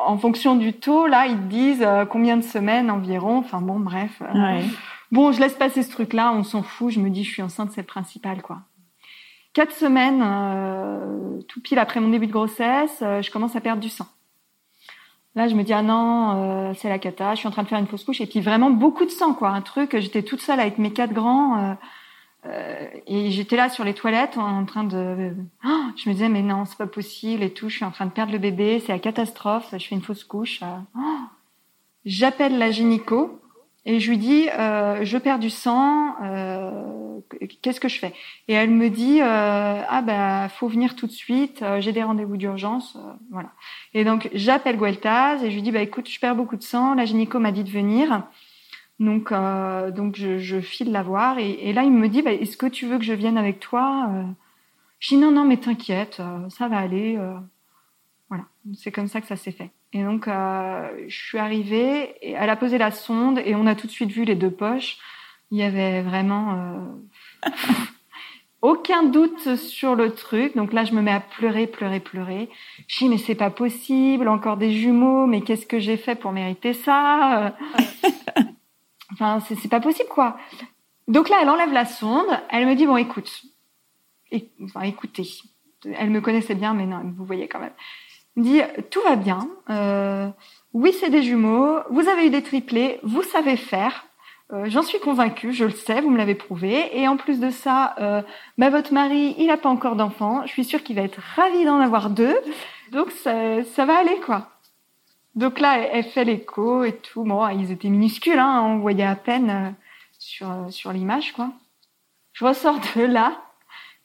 en 0.07 0.17
fonction 0.19 0.57
du 0.57 0.73
taux 0.75 1.07
là, 1.07 1.27
ils 1.27 1.37
te 1.37 1.43
disent 1.49 1.83
euh, 1.83 2.05
combien 2.05 2.37
de 2.37 2.43
semaines 2.43 2.91
environ. 2.91 3.39
Enfin 3.39 3.61
bon, 3.61 3.81
bref. 3.81 4.23
euh, 4.23 4.33
Ouais. 4.33 4.65
Bon, 5.13 5.33
je 5.33 5.41
laisse 5.41 5.55
passer 5.55 5.83
ce 5.83 5.91
truc-là, 5.91 6.33
on 6.33 6.45
s'en 6.45 6.63
fout. 6.63 6.93
Je 6.93 7.01
me 7.01 7.11
dis, 7.11 7.25
je 7.25 7.31
suis 7.33 7.43
enceinte, 7.43 7.73
c'est 7.73 7.81
le 7.81 7.87
principal, 7.87 8.43
quoi. 8.43 8.59
Quatre 9.55 9.73
semaines, 9.73 10.23
euh, 10.25 11.41
tout 11.49 11.61
pile 11.61 11.81
après 11.81 11.99
mon 11.99 12.09
début 12.11 12.29
de 12.29 12.33
grossesse, 12.33 13.01
euh, 13.03 13.21
je 13.21 13.31
commence 13.33 13.57
à 13.57 13.61
perdre 13.61 13.83
du 13.83 13.89
sang. 13.89 14.07
Là, 15.35 15.49
je 15.49 15.57
me 15.57 15.65
dis, 15.65 15.73
ah 15.73 15.83
non, 15.83 16.35
euh, 16.37 16.73
c'est 16.77 16.89
la 16.89 17.01
cata, 17.01 17.35
je 17.35 17.41
suis 17.41 17.49
en 17.49 17.51
train 17.51 17.65
de 17.65 17.69
faire 17.69 17.79
une 17.81 17.89
fausse 17.89 18.05
couche. 18.05 18.21
Et 18.21 18.27
puis 18.27 18.41
vraiment 18.41 18.71
beaucoup 18.71 19.05
de 19.05 19.11
sang, 19.11 19.35
quoi. 19.35 19.49
Un 19.51 19.63
truc, 19.63 19.99
j'étais 19.99 20.23
toute 20.23 20.41
seule 20.41 20.61
avec 20.61 20.79
mes 20.79 20.93
quatre 20.93 21.13
grands. 21.13 21.77
Euh, 22.47 22.87
et 23.07 23.31
j'étais 23.31 23.57
là 23.57 23.69
sur 23.69 23.85
les 23.85 23.95
toilettes 23.95 24.39
en 24.39 24.65
train 24.65 24.85
de... 24.85 25.35
Ah, 25.63 25.91
je 25.97 26.09
me 26.09 26.15
disais, 26.15 26.29
mais 26.29 26.43
non, 26.43 26.65
c'est 26.65 26.79
pas 26.79 26.87
possible 26.87 27.43
et 27.43 27.53
tout. 27.53 27.69
Je 27.69 27.77
suis 27.77 27.85
en 27.85 27.91
train 27.91 28.07
de 28.07 28.13
perdre 28.13 28.33
le 28.33 28.39
bébé, 28.39 28.81
c'est 28.81 28.93
la 28.93 28.99
catastrophe. 28.99 29.69
Je 29.73 29.87
fais 29.87 29.95
une 29.95 30.03
fausse 30.03 30.25
couche. 30.25 30.63
euh. 30.63 30.77
Ah. 30.97 31.29
J'appelle 32.05 32.57
la 32.59 32.71
gynéco 32.71 33.41
et 33.85 34.01
je 34.01 34.11
lui 34.11 34.19
dis, 34.19 34.49
euh, 34.59 35.05
je 35.05 35.19
perds 35.19 35.39
du 35.39 35.51
sang, 35.51 36.15
euh, 36.23 37.19
qu'est-ce 37.63 37.81
que 37.81 37.89
je 37.89 37.99
fais? 37.99 38.13
Et 38.49 38.55
elle 38.55 38.71
me 38.71 38.89
dit, 38.91 39.21
euh, 39.21 39.83
ah 39.89 40.03
bah 40.03 40.49
faut 40.49 40.69
venir 40.69 40.97
tout 40.97 41.07
de 41.07 41.13
suite, 41.13 41.65
j'ai 41.81 41.93
des 41.93 42.03
rendez-vous 42.03 42.37
d'urgence, 42.37 42.99
voilà. 43.31 43.51
Et 43.95 44.05
donc 44.05 44.29
j'appelle 44.35 44.77
Gueltaz 44.77 45.43
et 45.43 45.51
je 45.51 45.55
lui 45.55 45.63
dis, 45.63 45.73
bah 45.73 45.81
écoute, 45.81 46.09
je 46.09 46.21
perds 46.21 46.37
beaucoup 46.37 46.57
de 46.57 46.63
sang, 46.63 46.95
la 46.95 47.05
gynéco 47.07 47.39
m'a 47.39 47.53
dit 47.53 47.65
de 47.65 47.71
venir, 47.71 48.23
donc 49.01 49.33
euh, 49.33 49.91
donc 49.91 50.15
je, 50.15 50.39
je 50.39 50.61
file 50.61 50.93
la 50.93 51.03
voir 51.03 51.39
et, 51.39 51.73
là 51.73 51.83
il 51.83 51.91
me 51.91 52.09
dit, 52.09 52.23
bah, 52.23 52.33
est-ce 52.33 52.57
que 52.59 52.67
tu 52.67 52.87
veux 52.87 52.99
que 52.99 53.05
je 53.05 53.15
vienne 53.15 53.39
avec 53.39 53.59
toi 53.59 54.09
Euh, 54.11 54.23
Je 55.01 55.09
dis 55.09 55.17
non 55.17 55.33
non 55.33 55.45
mais 55.45 55.57
t'inquiète, 55.57 56.19
euh, 56.21 56.49
ça 56.51 56.69
va 56.69 56.79
aller, 56.79 57.19
voilà. 58.29 58.45
C'est 58.75 58.93
comme 58.93 59.09
ça 59.09 59.21
que 59.21 59.27
ça 59.27 59.37
s'est 59.37 59.53
fait. 59.53 59.71
Et 59.93 60.05
donc, 60.05 60.27
je 60.27 61.17
suis 61.27 61.39
arrivée, 61.39 62.15
et 62.23 62.33
elle 62.33 62.51
a 62.51 62.55
posé 62.55 62.79
la 62.79 62.93
sonde 62.93 63.41
et 63.45 63.57
on 63.57 63.67
a 63.67 63.75
tout 63.75 63.89
de 63.89 63.93
suite 63.93 64.11
vu 64.13 64.25
les 64.25 64.37
deux 64.37 64.51
poches. 64.51 64.99
Il 65.51 65.59
y 65.59 65.65
avait 65.65 66.03
vraiment 66.03 66.87
aucun 68.63 69.03
doute 69.03 69.57
sur 69.57 69.97
le 69.97 70.13
truc. 70.13 70.55
Donc 70.55 70.73
là, 70.73 70.85
je 70.85 70.93
me 70.93 71.03
mets 71.03 71.11
à 71.11 71.19
pleurer, 71.19 71.67
pleurer, 71.67 71.99
pleurer. 71.99 72.49
Je 72.87 72.99
dis, 72.99 73.09
mais 73.09 73.19
c'est 73.19 73.35
pas 73.35 73.51
possible, 73.51 74.29
encore 74.29 74.59
des 74.59 74.71
jumeaux, 74.73 75.27
mais 75.27 75.41
qu'est-ce 75.41 75.67
que 75.67 75.81
j'ai 75.81 75.97
fait 75.97 76.15
pour 76.15 76.31
mériter 76.31 76.73
ça? 76.73 77.57
Enfin, 79.13 79.41
c'est 79.41 79.69
pas 79.69 79.81
possible, 79.81 80.09
quoi. 80.09 80.37
Donc 81.09 81.29
là, 81.29 81.39
elle 81.43 81.51
enlève 81.51 81.73
la 81.73 81.85
sonde, 81.85 82.29
elle 82.51 82.67
me 82.67 82.75
dit, 82.75 82.87
bon, 82.87 82.97
écoute, 82.97 83.43
enfin, 84.63 84.83
écoutez, 84.83 85.29
elle 85.85 86.11
me 86.11 86.21
connaissait 86.21 86.55
bien, 86.55 86.75
mais 86.75 86.87
non, 86.87 87.03
vous 87.17 87.25
voyez 87.25 87.49
quand 87.49 87.59
même 87.59 87.73
me 88.37 88.43
dit 88.43 88.61
tout 88.91 89.01
va 89.03 89.17
bien. 89.17 89.49
Euh, 89.71 90.29
oui, 90.73 90.95
c'est 90.99 91.11
des 91.11 91.23
jumeaux. 91.23 91.79
Vous 91.91 92.09
avez 92.09 92.27
eu 92.27 92.31
des 92.31 92.43
triplés. 92.43 93.01
Vous 93.03 93.23
savez 93.23 93.57
faire. 93.57 94.07
Euh, 94.53 94.65
J'en 94.67 94.83
suis 94.83 95.01
convaincue. 95.01 95.53
Je 95.53 95.65
le 95.65 95.71
sais. 95.71 96.01
Vous 96.01 96.11
me 96.11 96.19
l'avez 96.19 96.35
prouvé. 96.35 96.99
Et 96.99 97.09
en 97.09 97.17
plus 97.17 97.41
de 97.41 97.51
ça, 97.51 97.95
euh, 98.01 98.23
bah, 98.59 98.71
votre 98.71 98.93
mari, 98.93 99.35
il 99.39 99.47
n'a 99.47 99.57
pas 99.57 99.69
encore 99.69 99.97
d'enfant. 99.97 100.43
Je 100.47 100.53
suis 100.53 100.65
sûre 100.65 100.83
qu'il 100.83 100.97
va 100.97 101.03
être 101.03 101.21
ravi 101.37 101.65
d'en 101.65 101.81
avoir 101.81 102.11
deux. 102.11 102.37
Donc 102.93 103.11
ça 103.13 103.85
va 103.85 103.99
aller 103.99 104.19
quoi. 104.27 104.49
Donc 105.35 105.61
là, 105.61 105.79
elle, 105.79 106.05
fait 106.05 106.25
l'écho 106.25 106.85
et 106.85 106.97
tout. 106.97 107.25
Bon, 107.25 107.47
ils 107.49 107.71
étaient 107.71 107.89
minuscules. 107.89 108.39
Hein, 108.39 108.63
on 108.63 108.79
voyait 108.79 109.05
à 109.05 109.17
peine 109.17 109.51
euh, 109.51 109.71
sur 110.19 110.49
sur 110.71 110.93
l'image 110.93 111.33
quoi. 111.33 111.51
Je 112.33 112.45
ressors 112.45 112.79
de 112.97 113.03
là 113.03 113.43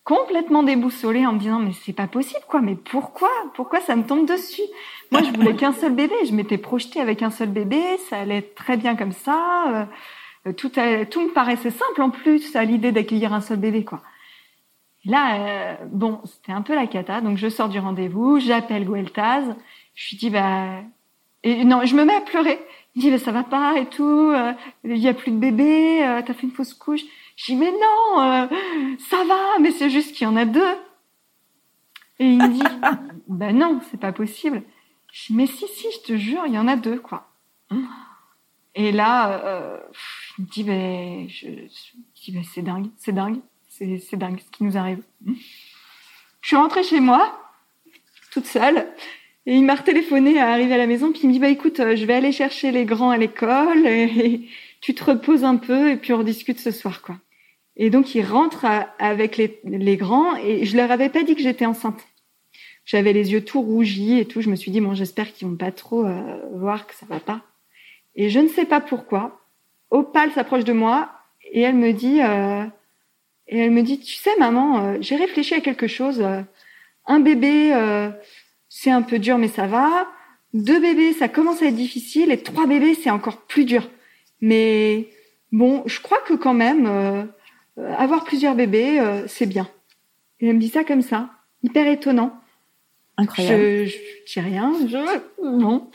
complètement 0.03 0.61
déboussolée 0.61 1.25
en 1.25 1.33
me 1.33 1.39
disant 1.39 1.59
mais 1.59 1.73
c'est 1.73 1.93
pas 1.93 2.07
possible 2.07 2.43
quoi. 2.47 2.61
Mais 2.61 2.75
pourquoi? 2.75 3.29
Pourquoi 3.55 3.81
ça 3.81 3.95
me 3.95 4.03
tombe 4.05 4.27
dessus? 4.27 4.61
Moi 5.11 5.23
je 5.23 5.31
voulais 5.31 5.55
qu'un 5.55 5.73
seul 5.73 5.93
bébé. 5.93 6.15
Je 6.27 6.33
m'étais 6.33 6.57
projetée 6.57 7.01
avec 7.01 7.23
un 7.23 7.31
seul 7.31 7.49
bébé. 7.49 7.81
Ça 8.09 8.19
allait 8.19 8.43
très 8.43 8.77
bien 8.77 8.95
comme 8.95 9.11
ça 9.11 9.87
euh, 10.47 10.53
tout 10.53 10.69
tout 10.69 11.21
me 11.21 11.33
paraissait 11.33 11.71
simple 11.71 12.01
en 12.01 12.11
plus 12.11 12.55
à 12.55 12.63
l'idée 12.63 12.91
d'accueillir 12.91 13.33
un 13.33 13.41
seul 13.41 13.57
bébé 13.57 13.83
quoi. 13.83 14.01
Là 15.05 15.37
euh, 15.37 15.75
bon 15.91 16.21
c'était 16.25 16.51
un 16.51 16.61
peu 16.61 16.75
la 16.75 16.87
cata. 16.87 17.21
Donc 17.21 17.37
je 17.37 17.49
sors 17.49 17.69
du 17.69 17.79
rendez-vous 17.79 18.39
j'appelle 18.39 18.85
Gueltaz. 18.85 19.55
Je 19.95 20.09
lui 20.11 20.17
dis 20.17 20.29
bah 20.29 20.81
et 21.45 21.63
non 21.63 21.85
je 21.85 21.95
me 21.95 22.03
mets 22.03 22.15
à 22.15 22.21
pleurer 22.21 22.59
il 22.95 23.01
dit 23.01 23.11
bah, 23.11 23.19
ça 23.19 23.31
va 23.31 23.43
pas 23.43 23.79
et 23.79 23.85
tout 23.85 24.03
euh, 24.03 24.51
il 24.83 24.97
y 24.97 25.07
a 25.07 25.13
plus 25.13 25.31
de 25.31 25.37
bébé 25.37 26.03
euh, 26.03 26.21
t'as 26.25 26.33
fait 26.33 26.43
une 26.43 26.51
fausse 26.51 26.73
couche 26.73 27.05
je 27.35 27.45
dis 27.47 27.55
mais 27.55 27.71
non, 27.71 28.21
euh, 28.21 28.47
ça 29.09 29.23
va, 29.25 29.59
mais 29.59 29.71
c'est 29.71 29.89
juste 29.89 30.15
qu'il 30.15 30.25
y 30.25 30.29
en 30.29 30.35
a 30.35 30.45
deux. 30.45 30.75
Et 32.19 32.27
il 32.27 32.37
me 32.37 32.47
dit, 32.47 32.63
ben 33.27 33.57
non, 33.57 33.81
c'est 33.91 33.99
pas 33.99 34.13
possible. 34.13 34.63
Je 35.11 35.27
dis 35.27 35.33
mais 35.33 35.47
si 35.47 35.67
si, 35.67 35.87
je 35.91 36.07
te 36.07 36.17
jure, 36.17 36.43
il 36.47 36.53
y 36.53 36.57
en 36.57 36.67
a 36.67 36.75
deux 36.75 36.99
quoi. 36.99 37.29
Et 38.73 38.91
là, 38.91 39.45
euh, 39.45 39.79
il 40.37 40.45
me 40.45 40.49
dit 40.49 40.63
ben, 40.63 41.29
je, 41.29 41.47
je 41.47 42.21
dis 42.21 42.31
ben 42.31 42.43
c'est 42.43 42.61
dingue, 42.61 42.87
c'est 42.97 43.13
dingue, 43.13 43.39
c'est 43.67 43.99
c'est 43.99 44.17
dingue 44.17 44.39
ce 44.39 44.51
qui 44.51 44.63
nous 44.63 44.77
arrive. 44.77 45.03
Je 45.25 46.47
suis 46.47 46.55
rentrée 46.55 46.83
chez 46.83 46.99
moi, 46.99 47.37
toute 48.31 48.45
seule. 48.45 48.87
Et 49.47 49.55
il 49.55 49.63
m'a 49.63 49.75
retéléphoné 49.75 50.39
à 50.39 50.49
arriver 50.49 50.73
à 50.73 50.77
la 50.77 50.87
maison, 50.87 51.11
puis 51.11 51.21
il 51.23 51.27
me 51.27 51.33
dit 51.33 51.39
bah 51.39 51.49
écoute, 51.49 51.79
euh, 51.79 51.95
je 51.95 52.05
vais 52.05 52.13
aller 52.13 52.31
chercher 52.31 52.71
les 52.71 52.85
grands 52.85 53.11
à 53.11 53.17
l'école 53.17 53.85
et, 53.85 54.41
tu 54.81 54.93
te 54.93 55.03
reposes 55.03 55.43
un 55.43 55.55
peu 55.55 55.89
et 55.89 55.95
puis 55.97 56.13
on 56.13 56.19
rediscute 56.19 56.59
ce 56.59 56.69
soir 56.69 57.01
quoi. 57.01 57.17
Et 57.75 57.89
donc 57.89 58.13
il 58.13 58.21
rentre 58.23 58.65
avec 58.99 59.35
les, 59.35 59.97
grands 59.97 60.35
et 60.35 60.65
je 60.65 60.77
leur 60.77 60.91
avais 60.91 61.09
pas 61.09 61.23
dit 61.23 61.35
que 61.35 61.41
j'étais 61.41 61.65
enceinte. 61.65 62.05
J'avais 62.85 63.11
les 63.11 63.31
yeux 63.31 63.43
tout 63.43 63.61
rougis 63.61 64.19
et 64.19 64.25
tout. 64.25 64.41
Je 64.41 64.49
me 64.49 64.55
suis 64.55 64.69
dit 64.69 64.81
bon 64.81 64.93
j'espère 64.93 65.33
qu'ils 65.33 65.47
vont 65.47 65.55
pas 65.55 65.71
trop 65.71 66.05
euh, 66.05 66.37
voir 66.53 66.85
que 66.85 66.93
ça 66.93 67.07
va 67.07 67.19
pas. 67.19 67.41
Et 68.15 68.29
je 68.29 68.39
ne 68.39 68.47
sais 68.47 68.65
pas 68.65 68.79
pourquoi. 68.79 69.41
Opal 69.89 70.31
s'approche 70.33 70.65
de 70.65 70.73
moi 70.73 71.09
et 71.51 71.61
elle 71.61 71.75
me 71.75 71.91
dit 71.91 72.21
euh, 72.21 72.63
et 73.47 73.57
elle 73.57 73.71
me 73.71 73.81
dit 73.81 73.99
tu 73.99 74.13
sais 74.13 74.35
maman 74.37 74.83
euh, 74.83 74.97
j'ai 75.01 75.15
réfléchi 75.15 75.55
à 75.55 75.61
quelque 75.61 75.87
chose. 75.87 76.21
euh, 76.21 76.41
un 77.07 77.19
bébé 77.19 77.71
c'est 78.77 78.91
un 78.91 79.01
peu 79.01 79.19
dur 79.19 79.37
mais 79.37 79.47
ça 79.47 79.67
va. 79.67 80.07
Deux 80.53 80.79
bébés 80.79 81.13
ça 81.13 81.27
commence 81.29 81.61
à 81.61 81.67
être 81.67 81.75
difficile 81.75 82.31
et 82.31 82.41
trois 82.49 82.67
bébés 82.67 82.95
c'est 82.95 83.09
encore 83.09 83.41
plus 83.51 83.65
dur. 83.65 83.89
Mais 84.41 85.09
bon, 85.51 85.83
je 85.85 85.99
crois 86.01 86.19
que 86.27 86.33
quand 86.33 86.53
même, 86.53 86.85
euh, 86.85 87.23
avoir 87.97 88.23
plusieurs 88.25 88.55
bébés, 88.55 88.99
euh, 88.99 89.27
c'est 89.27 89.45
bien. 89.45 89.67
Et 90.39 90.47
elle 90.47 90.55
me 90.55 90.59
dit 90.59 90.69
ça 90.69 90.83
comme 90.83 91.01
ça, 91.01 91.29
hyper 91.63 91.87
étonnant. 91.87 92.31
Incroyable. 93.17 93.63
Je, 93.63 93.85
je 93.85 94.33
dis 94.33 94.39
rien, 94.41 94.73
je, 94.87 94.97
bon. 95.41 95.89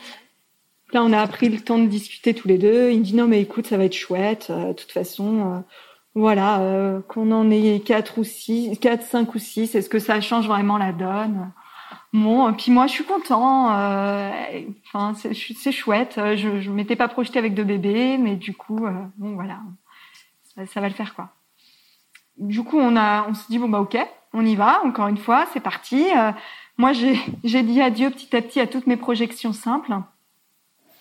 Là, 0.93 1.03
on 1.03 1.13
a 1.13 1.25
pris 1.27 1.49
le 1.49 1.59
temps 1.59 1.77
de 1.77 1.85
discuter 1.85 2.33
tous 2.33 2.47
les 2.47 2.57
deux. 2.57 2.91
Il 2.91 2.99
me 2.99 3.03
dit 3.03 3.15
non, 3.15 3.27
mais 3.27 3.41
écoute, 3.41 3.67
ça 3.67 3.77
va 3.77 3.85
être 3.85 3.95
chouette. 3.95 4.47
euh, 4.49 4.69
de 4.69 4.73
toute 4.73 4.91
façon, 4.91 5.39
euh, 5.39 5.59
voilà, 6.15 6.61
euh, 6.61 6.99
qu'on 7.07 7.31
en 7.31 7.49
ait 7.51 7.81
quatre 7.85 8.17
ou 8.17 8.23
six, 8.23 8.77
quatre, 8.79 9.05
cinq 9.05 9.35
ou 9.35 9.39
six, 9.39 9.75
est-ce 9.75 9.89
que 9.89 9.99
ça 9.99 10.19
change 10.19 10.47
vraiment 10.47 10.77
la 10.77 10.91
donne? 10.91 11.51
Bon, 12.13 12.51
puis 12.53 12.71
moi, 12.71 12.87
je 12.87 12.91
suis 12.93 13.05
content. 13.05 13.71
euh, 13.73 14.31
Enfin, 14.85 15.13
c'est 15.15 15.33
c'est 15.33 15.71
chouette. 15.71 16.15
Je, 16.35 16.59
je 16.59 16.69
m'étais 16.71 16.95
pas 16.97 17.07
projetée 17.07 17.39
avec 17.39 17.53
deux 17.53 17.63
bébés, 17.63 18.17
mais 18.17 18.35
du 18.35 18.53
coup, 18.53 18.85
euh, 18.85 18.91
bon, 19.17 19.33
voilà, 19.35 19.59
ça, 20.55 20.65
ça 20.65 20.81
va 20.81 20.89
le 20.89 20.93
faire 20.93 21.15
quoi. 21.15 21.29
Du 22.37 22.63
coup, 22.63 22.77
on 22.79 22.95
a, 22.97 23.27
on 23.29 23.33
se 23.33 23.47
dit 23.47 23.59
bon 23.59 23.69
bah 23.69 23.79
ok, 23.79 23.97
on 24.33 24.45
y 24.45 24.55
va. 24.55 24.81
Encore 24.83 25.07
une 25.07 25.17
fois, 25.17 25.45
c'est 25.53 25.59
parti. 25.61 26.05
Euh, 26.17 26.31
moi, 26.77 26.91
j'ai 26.93 27.63
dit 27.63 27.81
adieu 27.81 28.09
petit 28.09 28.35
à 28.35 28.41
petit 28.41 28.59
à 28.59 28.67
toutes 28.67 28.87
mes 28.87 28.97
projections 28.97 29.53
simples. 29.53 29.93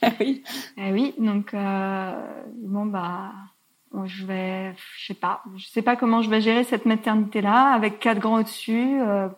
Ah 0.02 0.11
oui. 0.20 0.42
Eh 0.78 0.92
oui, 0.92 1.14
donc 1.18 1.52
euh, 1.54 2.44
bon 2.56 2.86
bah 2.86 3.32
je 4.04 4.24
vais, 4.24 4.74
je 4.96 5.06
sais 5.06 5.14
pas, 5.14 5.42
je 5.56 5.66
sais 5.66 5.82
pas 5.82 5.96
comment 5.96 6.22
je 6.22 6.30
vais 6.30 6.40
gérer 6.40 6.62
cette 6.64 6.86
maternité 6.86 7.40
là 7.40 7.72
avec 7.72 7.98
quatre 7.98 8.20
grands 8.20 8.38
au-dessus. 8.38 9.00
euh. 9.00 9.28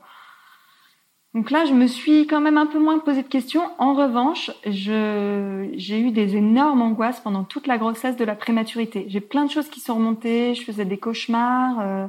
Donc 1.35 1.51
là, 1.51 1.65
je 1.65 1.73
me 1.73 1.87
suis 1.87 2.27
quand 2.27 2.43
même 2.43 2.59
un 2.59 2.67
peu 2.67 2.79
moins 2.79 2.99
posé 2.99 3.23
de 3.23 3.29
questions. 3.29 3.63
En 3.79 3.95
revanche, 3.95 4.51
j'ai 4.67 5.99
eu 6.01 6.11
des 6.11 6.37
énormes 6.37 6.83
angoisses 6.83 7.21
pendant 7.21 7.45
toute 7.45 7.67
la 7.67 7.79
grossesse 7.79 8.17
de 8.17 8.25
la 8.25 8.35
prématurité. 8.37 9.07
J'ai 9.09 9.21
plein 9.23 9.47
de 9.47 9.51
choses 9.51 9.69
qui 9.71 9.81
sont 9.81 9.95
remontées. 9.95 10.55
Je 10.55 10.63
faisais 10.63 10.85
des 10.85 10.99
cauchemars. 10.99 11.81
euh, 11.81 12.07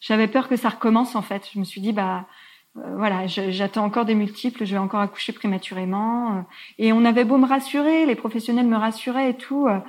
J'avais 0.00 0.28
peur 0.28 0.48
que 0.48 0.56
ça 0.56 0.68
recommence 0.68 1.16
en 1.16 1.22
fait. 1.22 1.48
Je 1.54 1.58
me 1.58 1.64
suis 1.64 1.80
dit 1.80 1.92
bah 1.94 2.26
euh, 2.76 2.96
voilà, 2.96 3.26
j'attends 3.26 3.84
encore 3.84 4.04
des 4.04 4.14
multiples, 4.14 4.64
je 4.66 4.72
vais 4.72 4.78
encore 4.78 5.00
accoucher 5.00 5.32
prématurément. 5.32 6.36
euh. 6.38 6.42
Et 6.78 6.92
on 6.92 7.04
avait 7.06 7.24
beau 7.24 7.38
me 7.38 7.46
rassurer, 7.46 8.04
les 8.06 8.14
professionnels 8.16 8.66
me 8.66 8.76
rassuraient 8.76 9.30
et 9.30 9.36
tout. 9.36 9.68
euh, 9.68 9.80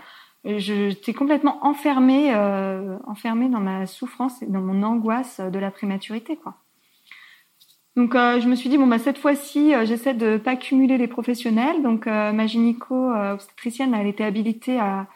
J'étais 0.45 1.13
complètement 1.13 1.65
enfermée, 1.65 2.33
enfermée 3.05 3.49
dans 3.49 3.59
ma 3.59 3.85
souffrance 3.85 4.41
et 4.41 4.45
dans 4.47 4.61
mon 4.61 4.81
angoisse 4.83 5.41
de 5.41 5.59
la 5.59 5.71
prématurité, 5.71 6.37
quoi. 6.37 6.55
Donc 7.97 8.13
euh, 8.13 8.39
je 8.39 8.47
me 8.47 8.53
suis 8.53 8.69
dit 8.69 8.77
bon 8.77 8.85
bah 8.85 8.99
cette 8.99 9.17
fois-ci 9.17 9.73
euh, 9.73 9.83
j'essaie 9.83 10.13
de 10.13 10.37
pas 10.37 10.55
cumuler 10.55 10.99
les 10.99 11.07
professionnels. 11.07 11.81
Donc 11.81 12.05
euh, 12.05 12.31
ma 12.31 12.45
gynéco 12.45 13.11
obstétricienne 13.11 13.95
elle 13.95 14.05
était 14.05 14.23
habilitée 14.23 14.79
à, 14.79 15.07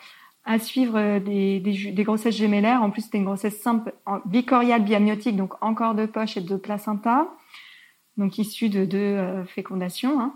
suivre 0.57 1.19
des, 1.19 1.93
grossesses 1.99 2.35
gémellaires. 2.35 2.81
En 2.81 2.89
plus, 2.89 3.03
c'était 3.03 3.19
une 3.19 3.25
grossesse 3.25 3.61
simple, 3.61 3.93
bicoriale, 4.25 4.83
biamniotique, 4.83 5.35
donc 5.37 5.53
encore 5.61 5.93
de 5.93 6.07
poche 6.07 6.35
et 6.35 6.41
de 6.41 6.57
placenta, 6.57 7.27
donc 8.17 8.39
issue 8.39 8.67
de 8.67 8.83
deux 8.83 9.45
fécondations. 9.45 10.19
Hein. 10.19 10.33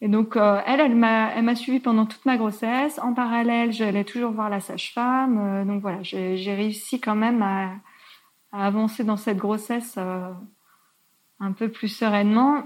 Et 0.00 0.06
donc, 0.06 0.36
elle, 0.36 0.80
elle 0.80 0.94
m'a, 0.94 1.32
elle 1.34 1.42
m'a 1.42 1.56
suivi 1.56 1.80
pendant 1.80 2.06
toute 2.06 2.24
ma 2.24 2.36
grossesse. 2.36 3.00
En 3.02 3.14
parallèle, 3.14 3.72
j'allais 3.72 4.04
toujours 4.04 4.30
voir 4.30 4.48
la 4.48 4.60
sage-femme. 4.60 5.66
donc 5.66 5.82
voilà, 5.82 5.98
j'ai, 6.04 6.54
réussi 6.54 7.00
quand 7.00 7.16
même 7.16 7.42
à, 7.42 7.72
avancer 8.52 9.02
dans 9.02 9.16
cette 9.16 9.38
grossesse 9.38 9.98
un 11.42 11.52
peu 11.52 11.68
plus 11.68 11.88
sereinement. 11.88 12.64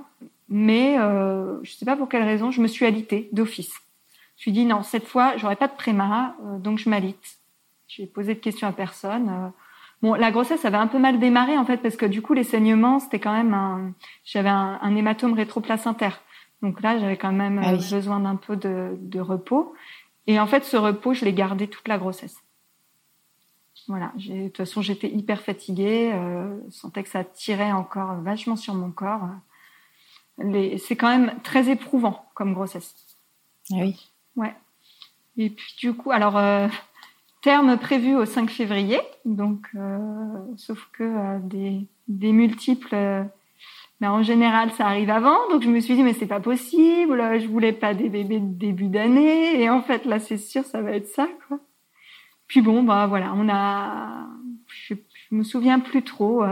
Mais 0.49 0.95
je 0.97 1.59
ne 1.59 1.77
sais 1.77 1.85
pas 1.85 1.97
pour 1.97 2.09
quelle 2.09 2.23
raison, 2.23 2.53
je 2.53 2.61
me 2.61 2.69
suis 2.69 2.87
alitée 2.87 3.29
d'office. 3.33 3.81
Je 4.37 4.43
suis 4.43 4.53
dit 4.53 4.67
non, 4.67 4.83
cette 4.83 5.07
fois, 5.07 5.37
j'aurai 5.37 5.57
pas 5.57 5.69
de 5.69 5.75
préma, 5.75 6.37
euh, 6.45 6.59
donc 6.59 6.79
je 6.79 6.89
m'alite. 6.89 7.39
J'ai 7.89 8.07
posé 8.07 8.35
de 8.35 8.41
questions 8.41 8.69
à 8.69 8.73
personne. 8.73 9.29
Euh. 9.29 9.49
Bon, 10.03 10.15
la 10.15 10.31
grossesse 10.31 10.65
avait 10.65 10.77
un 10.77 10.89
peu 10.89 10.99
mal 10.99 11.19
démarré 11.19 11.57
en 11.57 11.65
fait 11.65 11.79
parce 11.79 11.97
que 11.97 12.05
du 12.05 12.21
coup 12.21 12.35
les 12.35 12.45
saignements 12.45 12.99
c'était 12.99 13.19
quand 13.19 13.33
même 13.33 13.55
un, 13.55 13.93
j'avais 14.27 14.51
un, 14.51 14.79
un 14.83 14.95
hématome 14.95 15.33
rétroplacentaire. 15.33 16.21
Donc 16.61 16.83
là 16.83 16.99
j'avais 16.99 17.17
quand 17.17 17.33
même 17.33 17.63
ah 17.65 17.73
euh, 17.73 17.77
besoin 17.91 18.21
d'un 18.21 18.37
peu 18.37 18.57
de, 18.57 18.95
de, 19.01 19.21
repos. 19.21 19.75
Et 20.27 20.39
en 20.39 20.47
fait 20.47 20.65
ce 20.65 20.77
repos 20.77 21.15
je 21.15 21.25
l'ai 21.25 21.33
gardé 21.33 21.67
toute 21.67 21.89
la 21.89 21.97
grossesse. 21.97 22.37
Voilà, 23.89 24.13
de 24.17 24.49
toute 24.49 24.57
façon 24.57 24.83
j'étais 24.83 25.09
hyper 25.09 25.43
fatiguée, 25.43 26.11
euh, 26.13 26.59
je 26.69 26.75
sentais 26.75 27.05
que 27.05 27.09
ça 27.09 27.23
tirait 27.23 27.73
encore 27.73 28.17
vachement 28.21 28.57
sur 28.57 28.75
mon 28.75 28.91
corps. 28.91 29.29
Les, 30.39 30.77
c'est 30.79 30.97
quand 30.97 31.09
même 31.09 31.33
très 31.43 31.71
éprouvant 31.71 32.27
comme 32.35 32.53
grossesse. 32.53 32.95
Ah 33.73 33.77
oui. 33.81 34.11
Ouais. 34.37 34.55
Et 35.37 35.51
puis 35.51 35.75
du 35.79 35.95
coup, 35.95 36.11
alors 36.11 36.37
euh, 36.37 36.69
terme 37.43 37.77
prévu 37.79 38.17
au 38.17 38.25
5 38.25 38.51
février, 38.51 39.01
donc 39.25 39.69
euh, 39.75 39.99
sauf 40.57 40.89
que 40.93 41.03
euh, 41.03 41.39
des, 41.41 41.87
des 42.09 42.33
multiples, 42.33 42.97
mais 44.01 44.09
en 44.09 44.23
général 44.23 44.73
ça 44.73 44.87
arrive 44.87 45.11
avant, 45.11 45.37
donc 45.51 45.63
je 45.63 45.69
me 45.69 45.81
suis 45.81 45.95
dit 45.95 46.03
mais 46.03 46.15
c'est 46.15 46.27
pas 46.27 46.41
possible, 46.41 47.41
je 47.41 47.47
voulais 47.47 47.73
pas 47.73 47.95
des 47.95 48.09
bébés 48.09 48.41
de 48.41 48.55
début 48.55 48.89
d'année, 48.89 49.61
et 49.61 49.69
en 49.69 49.83
fait 49.83 50.05
là 50.07 50.19
c'est 50.19 50.39
sûr 50.39 50.65
ça 50.65 50.81
va 50.81 50.93
être 50.93 51.09
ça 51.09 51.29
quoi. 51.49 51.61
Puis 52.47 52.61
bon 52.61 52.83
bah 52.83 53.07
voilà, 53.07 53.33
on 53.37 53.49
a, 53.49 54.27
je, 54.69 54.95
me 55.31 55.43
souviens 55.43 55.81
plus 55.81 56.03
trop 56.03 56.45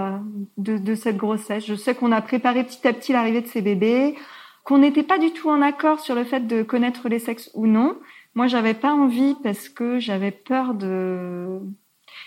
de, 0.56 0.78
de 0.78 0.94
cette 0.94 1.16
grossesse. 1.16 1.64
Je 1.64 1.74
sais 1.74 1.94
qu'on 1.94 2.10
a 2.10 2.20
préparé 2.20 2.64
petit 2.64 2.86
à 2.88 2.92
petit 2.92 3.12
l'arrivée 3.12 3.40
de 3.40 3.46
ces 3.46 3.62
bébés 3.62 4.16
qu'on 4.64 4.78
n'était 4.78 5.02
pas 5.02 5.18
du 5.18 5.30
tout 5.32 5.50
en 5.50 5.62
accord 5.62 6.00
sur 6.00 6.14
le 6.14 6.24
fait 6.24 6.46
de 6.46 6.62
connaître 6.62 7.08
les 7.08 7.18
sexes 7.18 7.50
ou 7.54 7.66
non. 7.66 7.98
Moi, 8.34 8.46
j'avais 8.48 8.74
pas 8.74 8.92
envie 8.92 9.36
parce 9.42 9.68
que 9.68 9.98
j'avais 10.00 10.30
peur 10.32 10.74
de, 10.74 11.60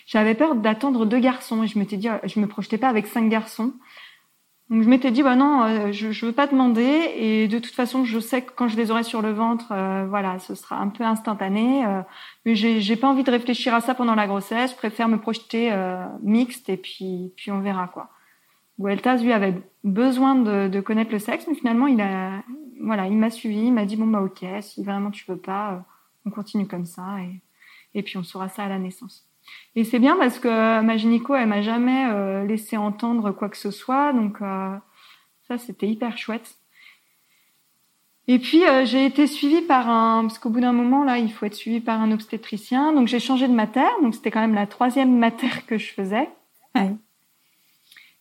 j'avais 0.06 0.36
peur 0.36 0.56
d'attendre 0.56 1.06
deux 1.06 1.20
garçons 1.20 1.64
et 1.64 1.68
je 1.68 1.78
m'étais 1.78 1.98
dit, 1.98 2.08
je 2.24 2.40
me 2.40 2.48
projetais 2.48 2.78
pas 2.78 2.88
avec 2.90 3.08
cinq 3.08 3.28
garçons. 3.28 3.74
Donc 4.70 4.84
je 4.84 4.90
m'étais 4.90 5.12
dit, 5.12 5.24
bah 5.24 5.36
non, 5.36 5.64
euh, 5.64 5.92
je, 5.94 6.12
je 6.12 6.26
veux 6.26 6.34
pas 6.34 6.48
demander 6.48 7.14
et 7.16 7.48
de 7.48 7.60
toute 7.60 7.74
façon, 7.74 8.04
je 8.04 8.20
sais 8.20 8.42
que 8.42 8.52
quand 8.52 8.68
je 8.68 8.76
les 8.76 8.92
aurai 8.92 9.04
sur 9.04 9.22
le 9.22 9.32
ventre, 9.32 9.72
euh, 9.72 10.06
voilà, 10.10 10.40
ce 10.40 10.56
sera 10.56 10.78
un 10.78 10.90
peu 10.90 11.06
instantané. 11.06 11.86
Euh, 11.86 12.02
mais 12.46 12.56
j'ai, 12.56 12.96
pas 12.98 13.08
envie 13.08 13.24
de 13.24 13.32
réfléchir 13.32 13.74
à 13.74 13.82
ça 13.82 13.96
pendant 13.96 14.16
la 14.16 14.28
grossesse. 14.28 14.72
Je 14.72 14.76
préfère 14.76 15.08
me 15.08 15.20
projeter 15.20 15.74
mixte 16.22 16.70
et 16.70 16.78
puis, 16.78 17.32
puis 17.38 17.52
on 17.52 17.62
verra 17.62 17.88
quoi. 17.88 18.10
Gueltas, 18.80 19.18
lui, 19.18 19.34
avait 19.34 19.56
besoin 19.84 20.36
de, 20.36 20.80
connaître 20.82 21.12
le 21.12 21.20
sexe, 21.20 21.46
mais 21.48 21.56
finalement, 21.56 21.88
il 21.88 22.00
a, 22.02 22.44
voilà, 22.82 23.08
il 23.08 23.18
m'a 23.18 23.30
suivi, 23.30 23.68
il 23.68 23.74
m'a 23.74 23.86
dit 23.86 23.96
bon 23.96 24.08
bah 24.08 24.22
ok, 24.22 24.46
si 24.62 24.84
vraiment 24.84 25.12
tu 25.12 25.26
veux 25.28 25.38
pas, 25.38 25.74
euh, 25.74 25.78
on 26.26 26.30
continue 26.30 26.68
comme 26.68 26.86
ça 26.86 27.20
et, 27.22 27.42
et 27.96 28.04
puis 28.04 28.18
on 28.18 28.24
saura 28.24 28.50
ça 28.50 28.64
à 28.64 28.70
la 28.70 28.78
naissance. 28.78 29.27
Et 29.76 29.84
c'est 29.84 30.00
bien 30.00 30.16
parce 30.18 30.40
que 30.40 30.82
ma 30.82 30.98
gynéco, 30.98 31.36
elle 31.36 31.48
m'a 31.48 31.62
jamais 31.62 32.08
euh, 32.10 32.46
laissé 32.46 32.78
entendre 32.78 33.32
quoi 33.32 33.50
que 33.50 33.58
ce 33.58 33.72
soit, 33.72 34.14
donc 34.14 34.42
euh, 34.42 34.76
ça 35.48 35.58
c'était 35.58 35.88
hyper 35.88 36.18
chouette. 36.18 36.56
Et 38.30 38.40
puis 38.40 38.64
j'ai 38.84 39.06
été 39.06 39.26
suivie 39.26 39.62
par 39.62 39.90
un, 39.90 40.24
parce 40.24 40.38
qu'au 40.38 40.50
bout 40.50 40.60
d'un 40.60 40.74
moment 40.74 41.04
là, 41.06 41.18
il 41.18 41.32
faut 41.32 41.46
être 41.46 41.54
suivi 41.54 41.80
par 41.80 42.02
un 42.02 42.12
obstétricien, 42.12 42.92
donc 42.92 43.08
j'ai 43.08 43.20
changé 43.20 43.48
de 43.48 43.54
mater, 43.54 43.88
donc 44.02 44.16
c'était 44.16 44.32
quand 44.32 44.42
même 44.42 44.56
la 44.56 44.68
troisième 44.68 45.18
mater 45.18 45.48
que 45.66 45.78
je 45.78 45.94
faisais. 45.94 46.30
Ouais. 46.76 46.94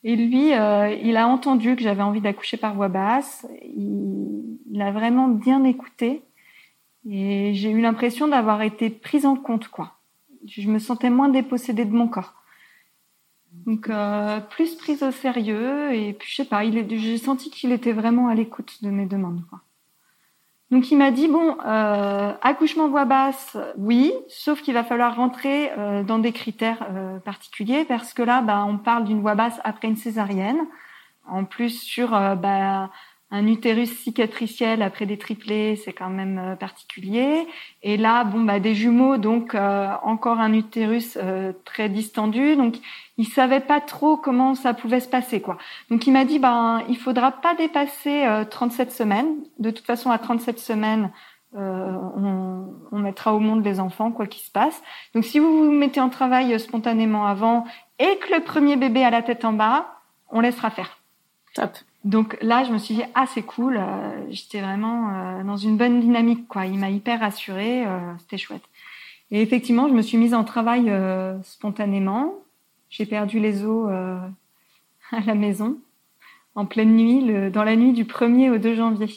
Et 0.07 0.15
lui, 0.15 0.53
euh, 0.53 0.95
il 1.03 1.17
a 1.17 1.27
entendu 1.27 1.75
que 1.75 1.83
j'avais 1.83 2.03
envie 2.03 2.21
d'accoucher 2.21 2.57
par 2.57 2.77
voix 2.77 2.87
basse. 2.87 3.45
Il, 3.65 4.61
il, 4.71 4.81
a 4.81 4.93
vraiment 4.93 5.27
bien 5.27 5.65
écouté. 5.65 6.23
Et 7.11 7.55
j'ai 7.55 7.71
eu 7.71 7.81
l'impression 7.81 8.29
d'avoir 8.29 8.63
été 8.63 8.89
prise 8.89 9.27
en 9.27 9.35
compte, 9.35 9.67
quoi. 9.67 9.96
Je 10.47 10.69
me 10.69 10.79
sentais 10.79 11.11
moins 11.11 11.29
dépossédée 11.29 11.85
de 11.85 11.95
mon 11.95 12.09
corps. 12.09 12.35
Donc, 13.67 13.89
euh, 13.89 14.41
plus 14.41 14.75
prise 14.75 15.03
au 15.03 15.11
sérieux. 15.11 15.95
Et 15.95 16.13
puis, 16.13 16.31
je 16.31 16.37
sais 16.37 16.45
pas, 16.45 16.63
j'ai 16.71 17.19
senti 17.19 17.51
qu'il 17.51 17.73
était 17.73 17.93
vraiment 17.93 18.29
à 18.29 18.35
l'écoute 18.35 18.83
de 18.83 18.91
mes 18.91 19.07
demandes. 19.07 19.43
Donc 20.71 20.91
il 20.91 20.99
m'a 20.99 21.13
dit 21.13 21.29
bon, 21.29 21.57
euh, 21.65 22.33
accouchement 22.43 22.89
voix 22.89 23.05
basse, 23.05 23.57
oui, 23.77 24.13
sauf 24.29 24.63
qu'il 24.63 24.75
va 24.75 24.83
falloir 24.83 25.15
rentrer 25.15 25.71
euh, 25.79 26.03
dans 26.03 26.19
des 26.19 26.33
critères 26.33 26.85
euh, 26.91 27.21
particuliers 27.21 27.85
parce 27.85 28.13
que 28.13 28.23
là, 28.23 28.41
bah, 28.43 28.65
on 28.67 28.77
parle 28.77 29.05
d'une 29.05 29.21
voix 29.21 29.37
basse 29.37 29.61
après 29.63 29.87
une 29.87 29.97
césarienne, 29.97 30.59
en 31.29 31.45
plus 31.45 31.81
sur 31.81 32.11
bah, 32.11 32.91
un 33.31 33.49
utérus 33.49 33.91
cicatriciel 33.99 34.83
après 34.83 35.05
des 35.05 35.19
triplés, 35.19 35.77
c'est 35.77 35.93
quand 35.93 36.11
même 36.11 36.39
euh, 36.39 36.57
particulier. 36.57 37.47
Et 37.83 37.97
là, 37.97 38.23
bon, 38.23 38.43
bah, 38.43 38.61
des 38.61 38.75
jumeaux, 38.75 39.17
donc 39.17 39.55
euh, 39.55 39.89
encore 40.05 40.39
un 40.39 40.53
utérus 40.53 41.19
euh, 41.21 41.53
très 41.65 41.89
distendu. 41.89 42.55
Donc, 42.55 42.77
il 43.19 43.27
savait 43.27 43.61
pas 43.61 43.81
trop 43.81 44.17
comment 44.17 44.55
ça 44.55 44.75
pouvait 44.75 45.01
se 45.01 45.09
passer, 45.09 45.41
quoi. 45.41 45.59
Donc, 45.91 46.07
il 46.07 46.13
m'a 46.13 46.25
dit, 46.25 46.39
ben, 46.39 46.85
il 46.89 46.97
faudra 46.97 47.33
pas 47.33 47.55
dépasser 47.55 48.27
37 48.51 48.93
semaines. 48.93 49.35
De 49.59 49.71
toute 49.71 49.87
façon, 49.87 50.11
à 50.11 50.19
37 50.19 50.59
semaines, 50.59 51.11
on, 51.55 52.67
on, 52.93 52.99
mettra 52.99 53.33
au 53.35 53.41
monde 53.41 53.65
les 53.65 53.81
enfants, 53.81 54.13
quoi 54.13 54.27
qu'il 54.27 54.43
se 54.43 54.51
passe. 54.51 54.83
Donc, 55.15 55.25
si 55.25 55.39
vous 55.39 55.65
vous 55.65 55.73
mettez 55.73 56.01
en 56.01 56.11
travail 56.11 56.61
spontanément 56.61 57.27
avant 57.27 57.65
et 57.99 58.19
que 58.19 58.35
le 58.35 58.41
premier 58.41 58.77
bébé 58.77 59.03
a 59.03 59.11
la 59.11 59.23
tête 59.23 59.47
en 59.47 59.55
bas, 59.55 60.03
on 60.31 60.41
laissera 60.41 60.69
faire. 60.69 60.99
Top. 61.55 61.71
Donc 62.07 62.39
là, 62.41 62.63
je 62.63 62.73
me 62.73 62.79
suis 62.79 62.95
dit 62.95 63.03
ah 63.17 63.27
c'est 63.27 63.43
cool, 63.43 63.79
euh, 63.79 64.31
j'étais 64.31 64.61
vraiment 64.61 65.11
euh, 65.11 65.43
dans 65.43 65.57
une 65.57 65.77
bonne 65.77 66.01
dynamique 66.01 66.47
quoi. 66.47 66.65
Il 66.65 66.79
m'a 66.79 66.89
hyper 66.89 67.19
rassurée, 67.19 67.85
euh, 67.85 67.99
c'était 68.21 68.39
chouette. 68.39 68.63
Et 69.33 69.43
effectivement, 69.43 69.89
je 69.89 69.93
me 69.93 70.03
suis 70.03 70.17
mise 70.17 70.33
en 70.33 70.45
travail 70.45 70.93
spontanément. 71.43 72.35
J'ai 72.91 73.07
perdu 73.07 73.41
les 73.41 73.65
os 73.65 73.91
à 75.11 75.21
la 75.27 75.35
maison 75.35 75.79
en 76.55 76.65
pleine 76.65 76.95
nuit, 76.95 77.23
le, 77.23 77.51
dans 77.51 77.65
la 77.65 77.75
nuit 77.75 77.93
du 77.93 78.05
1er 78.05 78.51
au 78.51 78.59
2 78.59 78.77
janvier. 78.77 79.09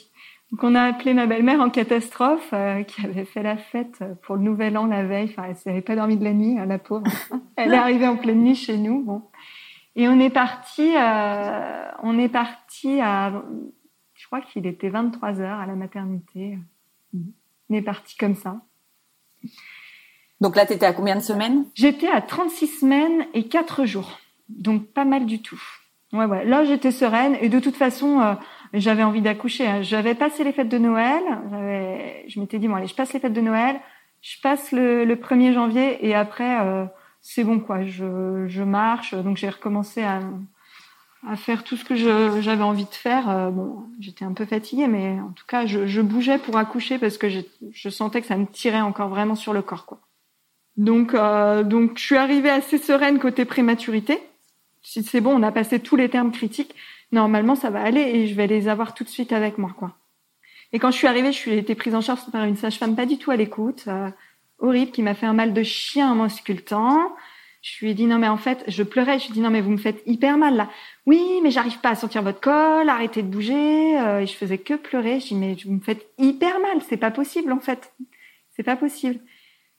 Donc 0.50 0.64
on 0.64 0.74
a 0.74 0.82
appelé 0.82 1.14
ma 1.14 1.26
belle-mère 1.26 1.60
en 1.60 1.70
catastrophe, 1.70 2.52
qui 2.88 3.06
avait 3.06 3.24
fait 3.24 3.44
la 3.44 3.56
fête 3.56 4.02
pour 4.22 4.34
le 4.34 4.42
Nouvel 4.42 4.76
An 4.76 4.86
la 4.86 5.04
veille. 5.04 5.28
Enfin, 5.30 5.44
elle 5.48 5.56
n'avait 5.64 5.80
pas 5.80 5.94
dormi 5.94 6.16
de 6.16 6.24
la 6.24 6.32
nuit, 6.32 6.58
hein, 6.58 6.66
la 6.66 6.78
pauvre. 6.78 7.04
elle 7.56 7.72
est 7.72 7.76
arrivée 7.76 8.08
en 8.08 8.16
pleine 8.16 8.42
nuit 8.42 8.56
chez 8.56 8.78
nous. 8.78 9.04
Bon, 9.04 9.22
et 9.96 10.08
on 10.08 10.18
est 10.20 10.30
parti, 10.30 10.94
euh, 10.96 11.90
on 12.02 12.18
est 12.18 12.28
parti 12.28 13.00
à, 13.00 13.42
je 14.14 14.26
crois 14.26 14.40
qu'il 14.40 14.66
était 14.66 14.88
23 14.88 15.40
heures 15.40 15.58
à 15.58 15.66
la 15.66 15.74
maternité. 15.74 16.58
On 17.14 17.74
est 17.74 17.82
parti 17.82 18.16
comme 18.16 18.34
ça. 18.36 18.60
Donc 20.40 20.56
là, 20.56 20.64
tu 20.64 20.72
étais 20.72 20.86
à 20.86 20.92
combien 20.92 21.16
de 21.16 21.20
semaines? 21.20 21.66
J'étais 21.74 22.08
à 22.08 22.20
36 22.20 22.66
semaines 22.80 23.26
et 23.34 23.48
4 23.48 23.84
jours. 23.84 24.20
Donc 24.48 24.86
pas 24.86 25.04
mal 25.04 25.26
du 25.26 25.42
tout. 25.42 25.60
Ouais, 26.12 26.24
ouais. 26.24 26.44
Là, 26.44 26.64
j'étais 26.64 26.90
sereine 26.90 27.36
et 27.40 27.48
de 27.48 27.60
toute 27.60 27.76
façon, 27.76 28.20
euh, 28.20 28.34
j'avais 28.72 29.02
envie 29.02 29.22
d'accoucher. 29.22 29.66
Hein. 29.66 29.82
J'avais 29.82 30.14
passé 30.14 30.42
les 30.44 30.52
fêtes 30.52 30.68
de 30.68 30.78
Noël. 30.78 31.22
Je 32.26 32.40
m'étais 32.40 32.58
dit, 32.58 32.68
bon, 32.68 32.74
allez, 32.74 32.88
je 32.88 32.94
passe 32.94 33.12
les 33.12 33.20
fêtes 33.20 33.32
de 33.32 33.40
Noël. 33.40 33.80
Je 34.20 34.40
passe 34.42 34.72
le, 34.72 35.04
le 35.04 35.16
1er 35.16 35.52
janvier 35.52 36.06
et 36.06 36.14
après, 36.14 36.60
euh, 36.60 36.84
c'est 37.20 37.44
bon 37.44 37.60
quoi, 37.60 37.84
je, 37.84 38.46
je 38.48 38.62
marche. 38.62 39.14
Donc 39.14 39.36
j'ai 39.36 39.48
recommencé 39.48 40.02
à, 40.02 40.20
à 41.26 41.36
faire 41.36 41.64
tout 41.64 41.76
ce 41.76 41.84
que 41.84 41.94
j'avais 41.94 42.62
envie 42.62 42.84
de 42.84 42.94
faire. 42.94 43.28
Euh, 43.28 43.50
bon, 43.50 43.84
j'étais 43.98 44.24
un 44.24 44.32
peu 44.32 44.46
fatiguée, 44.46 44.86
mais 44.86 45.20
en 45.20 45.32
tout 45.32 45.44
cas, 45.46 45.66
je, 45.66 45.86
je 45.86 46.00
bougeais 46.00 46.38
pour 46.38 46.56
accoucher 46.56 46.98
parce 46.98 47.18
que 47.18 47.28
je 47.28 47.88
sentais 47.88 48.20
que 48.20 48.26
ça 48.26 48.36
me 48.36 48.46
tirait 48.46 48.80
encore 48.80 49.08
vraiment 49.08 49.34
sur 49.34 49.52
le 49.52 49.62
corps 49.62 49.86
quoi. 49.86 50.00
Donc 50.76 51.14
euh, 51.14 51.62
donc 51.62 51.98
je 51.98 52.02
suis 52.02 52.16
arrivée 52.16 52.50
assez 52.50 52.78
sereine 52.78 53.18
côté 53.18 53.44
prématurité. 53.44 54.18
Si 54.82 55.02
c'est 55.02 55.20
bon, 55.20 55.38
on 55.38 55.42
a 55.42 55.52
passé 55.52 55.78
tous 55.80 55.96
les 55.96 56.08
termes 56.08 56.32
critiques. 56.32 56.74
Normalement, 57.12 57.54
ça 57.54 57.70
va 57.70 57.82
aller 57.82 58.00
et 58.00 58.26
je 58.28 58.34
vais 58.34 58.46
les 58.46 58.68
avoir 58.68 58.94
tout 58.94 59.04
de 59.04 59.08
suite 59.08 59.32
avec 59.32 59.58
moi 59.58 59.74
quoi. 59.76 59.96
Et 60.72 60.78
quand 60.78 60.90
je 60.90 60.96
suis 60.96 61.08
arrivée, 61.08 61.32
je 61.32 61.36
suis 61.36 61.52
été 61.52 61.74
prise 61.74 61.94
en 61.94 62.00
charge 62.00 62.20
par 62.30 62.44
une 62.44 62.56
sage-femme 62.56 62.94
pas 62.94 63.04
du 63.04 63.18
tout 63.18 63.30
à 63.30 63.36
l'écoute. 63.36 63.84
Euh, 63.88 64.08
horrible 64.60 64.92
qui 64.92 65.02
m'a 65.02 65.14
fait 65.14 65.26
un 65.26 65.32
mal 65.32 65.52
de 65.52 65.62
chien 65.62 66.12
en 66.12 66.14
m'auscultant. 66.14 67.12
Je 67.62 67.84
lui 67.84 67.90
ai 67.90 67.94
dit 67.94 68.06
non 68.06 68.18
mais 68.18 68.28
en 68.28 68.38
fait 68.38 68.64
je 68.68 68.82
pleurais. 68.82 69.18
Je 69.18 69.24
lui 69.26 69.32
ai 69.32 69.34
dit 69.34 69.40
non 69.40 69.50
mais 69.50 69.60
vous 69.60 69.70
me 69.70 69.76
faites 69.76 70.02
hyper 70.06 70.38
mal 70.38 70.56
là. 70.56 70.68
Oui 71.06 71.22
mais 71.42 71.50
j'arrive 71.50 71.78
pas 71.80 71.90
à 71.90 71.94
sentir 71.94 72.22
votre 72.22 72.40
col. 72.40 72.88
Arrêtez 72.88 73.22
de 73.22 73.28
bouger. 73.28 73.98
Euh, 73.98 74.24
je 74.24 74.32
faisais 74.32 74.58
que 74.58 74.74
pleurer. 74.74 75.20
Je 75.20 75.28
dis 75.28 75.34
mais 75.34 75.56
vous 75.64 75.72
me 75.72 75.80
faites 75.80 76.06
hyper 76.18 76.58
mal. 76.60 76.80
C'est 76.88 76.96
pas 76.96 77.10
possible 77.10 77.52
en 77.52 77.60
fait. 77.60 77.92
C'est 78.56 78.62
pas 78.62 78.76
possible. 78.76 79.20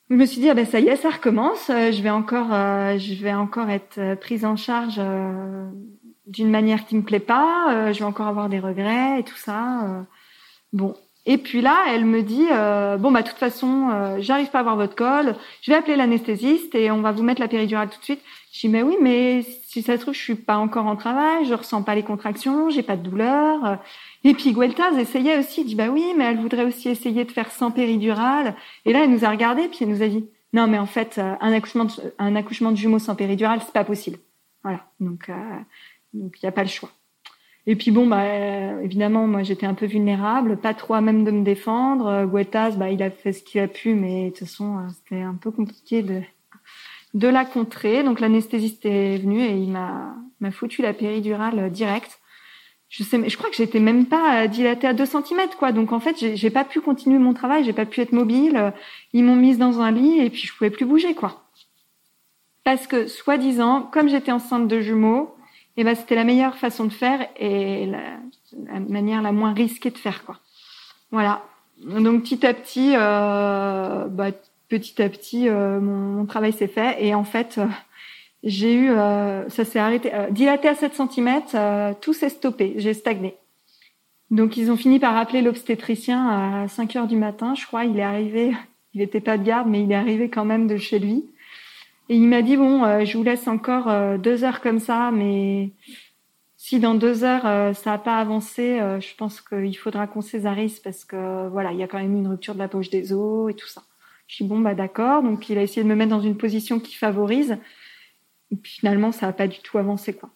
Je 0.10 0.16
me 0.16 0.26
suis 0.26 0.42
dit, 0.42 0.50
ah 0.50 0.54
ben 0.54 0.66
ça 0.66 0.82
y 0.82 0.90
est, 0.90 0.98
ça 0.98 1.10
recommence. 1.10 1.70
Euh, 1.70 1.92
je 1.92 2.02
vais 2.02 2.10
encore, 2.10 2.54
euh, 2.54 2.98
je 2.98 3.14
vais 3.14 3.34
encore 3.34 3.70
être 3.70 4.16
prise 4.16 4.44
en 4.44 4.58
charge 4.58 5.00
d'une 6.28 6.50
manière 6.50 6.86
qui 6.86 6.96
me 6.98 7.02
plaît 7.02 7.20
pas. 7.20 7.92
Je 7.94 8.00
vais 8.00 8.06
encore 8.06 8.28
avoir 8.28 8.50
des 8.50 8.60
regrets 8.60 9.20
et 9.20 9.24
tout 9.24 9.38
ça. 9.38 10.06
bon. 10.74 10.96
Et 11.26 11.38
puis 11.38 11.62
là, 11.62 11.86
elle 11.90 12.06
me 12.06 12.24
dit, 12.24 12.48
euh, 12.52 12.98
bon 12.98 13.12
bah 13.12 13.22
de 13.22 13.28
toute 13.28 13.38
façon, 13.38 13.90
euh, 13.92 14.18
j'arrive 14.20 14.50
pas 14.50 14.60
à 14.60 14.62
avoir 14.62 14.76
votre 14.76 14.96
col. 14.96 15.36
Je 15.62 15.72
vais 15.72 15.78
appeler 15.78 15.96
l'anesthésiste 15.96 16.74
et 16.74 16.90
on 16.90 17.02
va 17.02 17.12
vous 17.12 17.24
mettre 17.24 17.42
la 17.42 17.48
péridurale 17.48 17.90
tout 17.90 18.00
de 18.00 18.04
suite. 18.04 18.22
Je 18.52 18.62
dis, 18.62 18.70
mais 18.70 18.82
oui, 18.82 18.98
mais 19.02 19.44
si 19.66 19.82
ça 19.82 19.98
se 19.98 20.02
trouve, 20.02 20.14
je 20.14 20.20
suis 20.20 20.36
pas 20.36 20.58
encore 20.58 20.88
en 20.88 20.96
travail, 20.96 21.46
je 21.46 21.54
ressens 21.54 21.84
pas 21.84 21.96
les 21.96 22.04
contractions, 22.04 22.70
j'ai 22.70 22.84
pas 22.84 22.98
de 22.98 23.04
douleur. 23.04 23.78
Et 24.24 24.34
puis 24.34 24.54
Gueltaz 24.54 24.98
essayait 24.98 25.38
aussi, 25.38 25.64
dit 25.64 25.76
bah 25.76 25.88
oui, 25.90 26.14
mais 26.18 26.26
elle 26.26 26.40
voudrait 26.40 26.66
aussi 26.66 26.90
essayer 26.90 27.24
de 27.24 27.32
faire 27.32 27.52
sans 27.52 27.72
péridurale. 27.72 28.56
Et 28.86 28.94
là, 28.94 29.04
elle 29.04 29.12
nous 29.12 29.24
a 29.24 29.30
regardé, 29.30 29.68
puis 29.68 29.80
elle 29.82 29.90
nous 29.90 30.04
a 30.04 30.08
dit 30.08 30.26
non, 30.54 30.68
mais 30.68 30.78
en 30.78 30.86
fait, 30.86 31.18
euh, 31.18 31.36
un 31.40 31.54
accouchement 31.54 31.86
de, 31.86 31.92
un 32.20 32.36
accouchement 32.36 32.72
de 32.72 32.76
jumeaux 32.78 33.00
sans 33.00 33.16
péridurale, 33.16 33.62
c'est 33.62 33.74
pas 33.74 33.86
possible. 33.86 34.18
Voilà, 34.64 34.86
donc 35.00 35.30
euh, 35.30 35.34
donc 36.14 36.36
il 36.42 36.46
y 36.46 36.50
a 36.50 36.52
pas 36.52 36.64
le 36.64 36.70
choix. 36.70 36.90
Et 37.68 37.76
puis 37.76 37.92
bon, 37.92 38.08
bah 38.08 38.22
euh, 38.24 38.82
évidemment, 38.82 39.28
moi 39.28 39.44
j'étais 39.44 39.68
un 39.68 39.76
peu 39.76 39.86
vulnérable, 39.86 40.58
pas 40.58 40.74
trop 40.74 40.96
à 40.96 41.02
même 41.02 41.24
de 41.24 41.32
me 41.32 41.44
défendre. 41.44 42.08
Euh, 42.08 42.26
Gueltaz, 42.26 42.76
bah 42.78 42.90
il 42.90 43.04
a 43.04 43.12
fait 43.12 43.34
ce 43.34 43.44
qu'il 43.44 43.62
a 43.62 43.68
pu, 43.68 43.94
mais 43.94 44.26
de 44.26 44.30
toute 44.30 44.40
façon, 44.40 44.80
euh, 44.80 44.90
c'était 44.90 45.22
un 45.22 45.36
peu 45.36 45.52
compliqué 45.52 46.02
de 46.02 46.22
de 47.14 47.28
la 47.28 47.46
contrer. 47.46 48.04
Donc 48.04 48.20
l'anesthésiste 48.20 48.86
est 48.86 49.18
venu 49.18 49.42
et 49.44 49.56
il 49.58 49.72
m'a 49.72 50.16
m'a 50.40 50.52
foutu 50.52 50.82
la 50.82 50.94
péridurale 50.94 51.72
directe 51.72 52.20
je 52.90 53.04
sais, 53.04 53.30
je 53.30 53.38
crois 53.38 53.50
que 53.50 53.56
j'étais 53.56 53.80
même 53.80 54.06
pas 54.06 54.48
dilatée 54.48 54.86
à 54.86 54.94
2 54.94 55.06
cm, 55.06 55.50
quoi. 55.58 55.72
Donc 55.72 55.94
en 55.94 56.02
fait, 56.02 56.20
j'ai 56.20 56.36
j'ai 56.36 56.50
pas 56.50 56.66
pu 56.66 56.82
continuer 56.82 57.20
mon 57.20 57.34
travail, 57.34 57.64
j'ai 57.64 57.74
pas 57.74 57.86
pu 57.86 58.02
être 58.02 58.12
mobile. 58.12 58.74
Ils 59.14 59.24
m'ont 59.24 59.38
mise 59.38 59.58
dans 59.58 59.80
un 59.80 59.92
lit 59.92 60.20
et 60.20 60.30
puis 60.30 60.42
je 60.42 60.54
pouvais 60.54 60.70
plus 60.70 60.86
bouger, 60.86 61.16
quoi. 61.16 61.46
Parce 62.66 62.88
que 62.88 63.08
soi-disant, 63.08 63.84
comme 63.84 64.10
j'étais 64.10 64.32
enceinte 64.34 64.68
de 64.68 64.82
jumeaux, 64.82 65.34
eh 65.78 65.84
ben 65.84 65.96
c'était 65.96 66.16
la 66.16 66.24
meilleure 66.24 66.58
façon 66.58 66.86
de 66.86 66.94
faire 66.94 67.28
et 67.38 67.86
la, 67.86 68.00
la 68.74 68.80
manière 68.80 69.22
la 69.22 69.32
moins 69.32 69.54
risquée 69.54 69.92
de 69.92 69.98
faire, 69.98 70.24
quoi. 70.26 70.38
Voilà. 71.12 71.44
Donc 71.84 72.24
petit 72.24 72.46
à 72.46 72.54
petit, 72.54 72.94
euh, 72.96 74.08
bah, 74.08 74.32
petit 74.70 75.02
à 75.02 75.10
petit, 75.10 75.50
euh, 75.50 75.80
mon, 75.80 76.18
mon 76.20 76.26
travail 76.26 76.54
s'est 76.54 76.68
fait 76.68 77.04
et 77.06 77.16
en 77.16 77.24
fait. 77.24 77.56
euh, 77.58 77.66
j'ai 78.44 78.74
eu, 78.74 78.90
euh, 78.90 79.48
ça 79.50 79.66
s'est 79.66 79.78
arrêté, 79.78 80.12
euh, 80.14 80.30
dilaté 80.32 80.68
à 80.68 80.74
7 80.74 80.94
cm, 80.96 81.42
tout 82.02 82.14
s'est 82.14 82.30
stoppé, 82.30 82.74
j'ai 82.78 82.96
stagné. 82.96 83.36
Donc 84.32 84.58
ils 84.58 84.72
ont 84.72 84.78
fini 84.78 84.98
par 85.00 85.16
appeler 85.16 85.42
l'obstétricien 85.42 86.64
à 86.64 86.68
5 86.68 86.96
heures 86.96 87.08
du 87.08 87.18
matin, 87.18 87.54
je 87.54 87.66
crois. 87.68 87.86
Il 87.86 88.00
est 88.00 88.04
arrivé, 88.04 88.54
il 88.94 89.02
n'était 89.02 89.20
pas 89.20 89.38
de 89.38 89.44
garde, 89.44 89.68
mais 89.70 89.84
il 89.84 89.92
est 89.92 89.96
arrivé 89.96 90.30
quand 90.30 90.46
même 90.46 90.66
de 90.68 90.78
chez 90.78 90.98
lui. 91.00 91.26
Et 92.12 92.16
il 92.16 92.28
m'a 92.28 92.42
dit 92.42 92.58
bon, 92.58 92.84
euh, 92.84 93.06
je 93.06 93.18
vous 93.18 93.24
laisse 93.24 93.48
encore 93.48 93.88
euh, 93.88 94.18
deux 94.18 94.44
heures 94.44 94.60
comme 94.60 94.80
ça, 94.80 95.12
mais 95.12 95.72
si 96.58 96.78
dans 96.78 96.94
deux 96.94 97.24
heures 97.24 97.46
euh, 97.46 97.72
ça 97.72 97.92
n'a 97.92 97.98
pas 98.00 98.18
avancé, 98.18 98.80
je 99.00 99.16
pense 99.16 99.40
qu'il 99.40 99.78
faudra 99.78 100.08
qu'on 100.08 100.20
césarise 100.20 100.82
parce 100.82 101.06
que 101.06 101.48
voilà, 101.48 101.72
il 101.72 101.80
y 101.80 101.84
a 101.84 101.88
quand 101.88 102.00
même 102.00 102.18
une 102.18 102.28
rupture 102.28 102.54
de 102.54 102.60
la 102.60 102.68
poche 102.68 102.90
des 102.90 103.14
os 103.14 103.50
et 103.50 103.54
tout 103.54 103.68
ça. 103.70 103.84
Je 104.28 104.36
suis 104.36 104.44
bon 104.44 104.60
bah 104.60 104.76
d'accord. 104.76 105.24
Donc 105.24 105.48
il 105.50 105.58
a 105.58 105.62
essayé 105.62 105.84
de 105.84 105.88
me 105.88 105.96
mettre 105.96 106.10
dans 106.10 106.20
une 106.20 106.36
position 106.36 106.82
qui 106.82 106.96
favorise. 106.96 107.58
Et 108.52 108.58
puis 108.58 108.74
finalement, 108.74 109.14
ça 109.14 109.28
n'a 109.28 109.34
pas 109.34 109.48
du 109.48 109.60
tout 109.62 109.78
avancé, 109.78 110.14
quoi. 110.14 110.32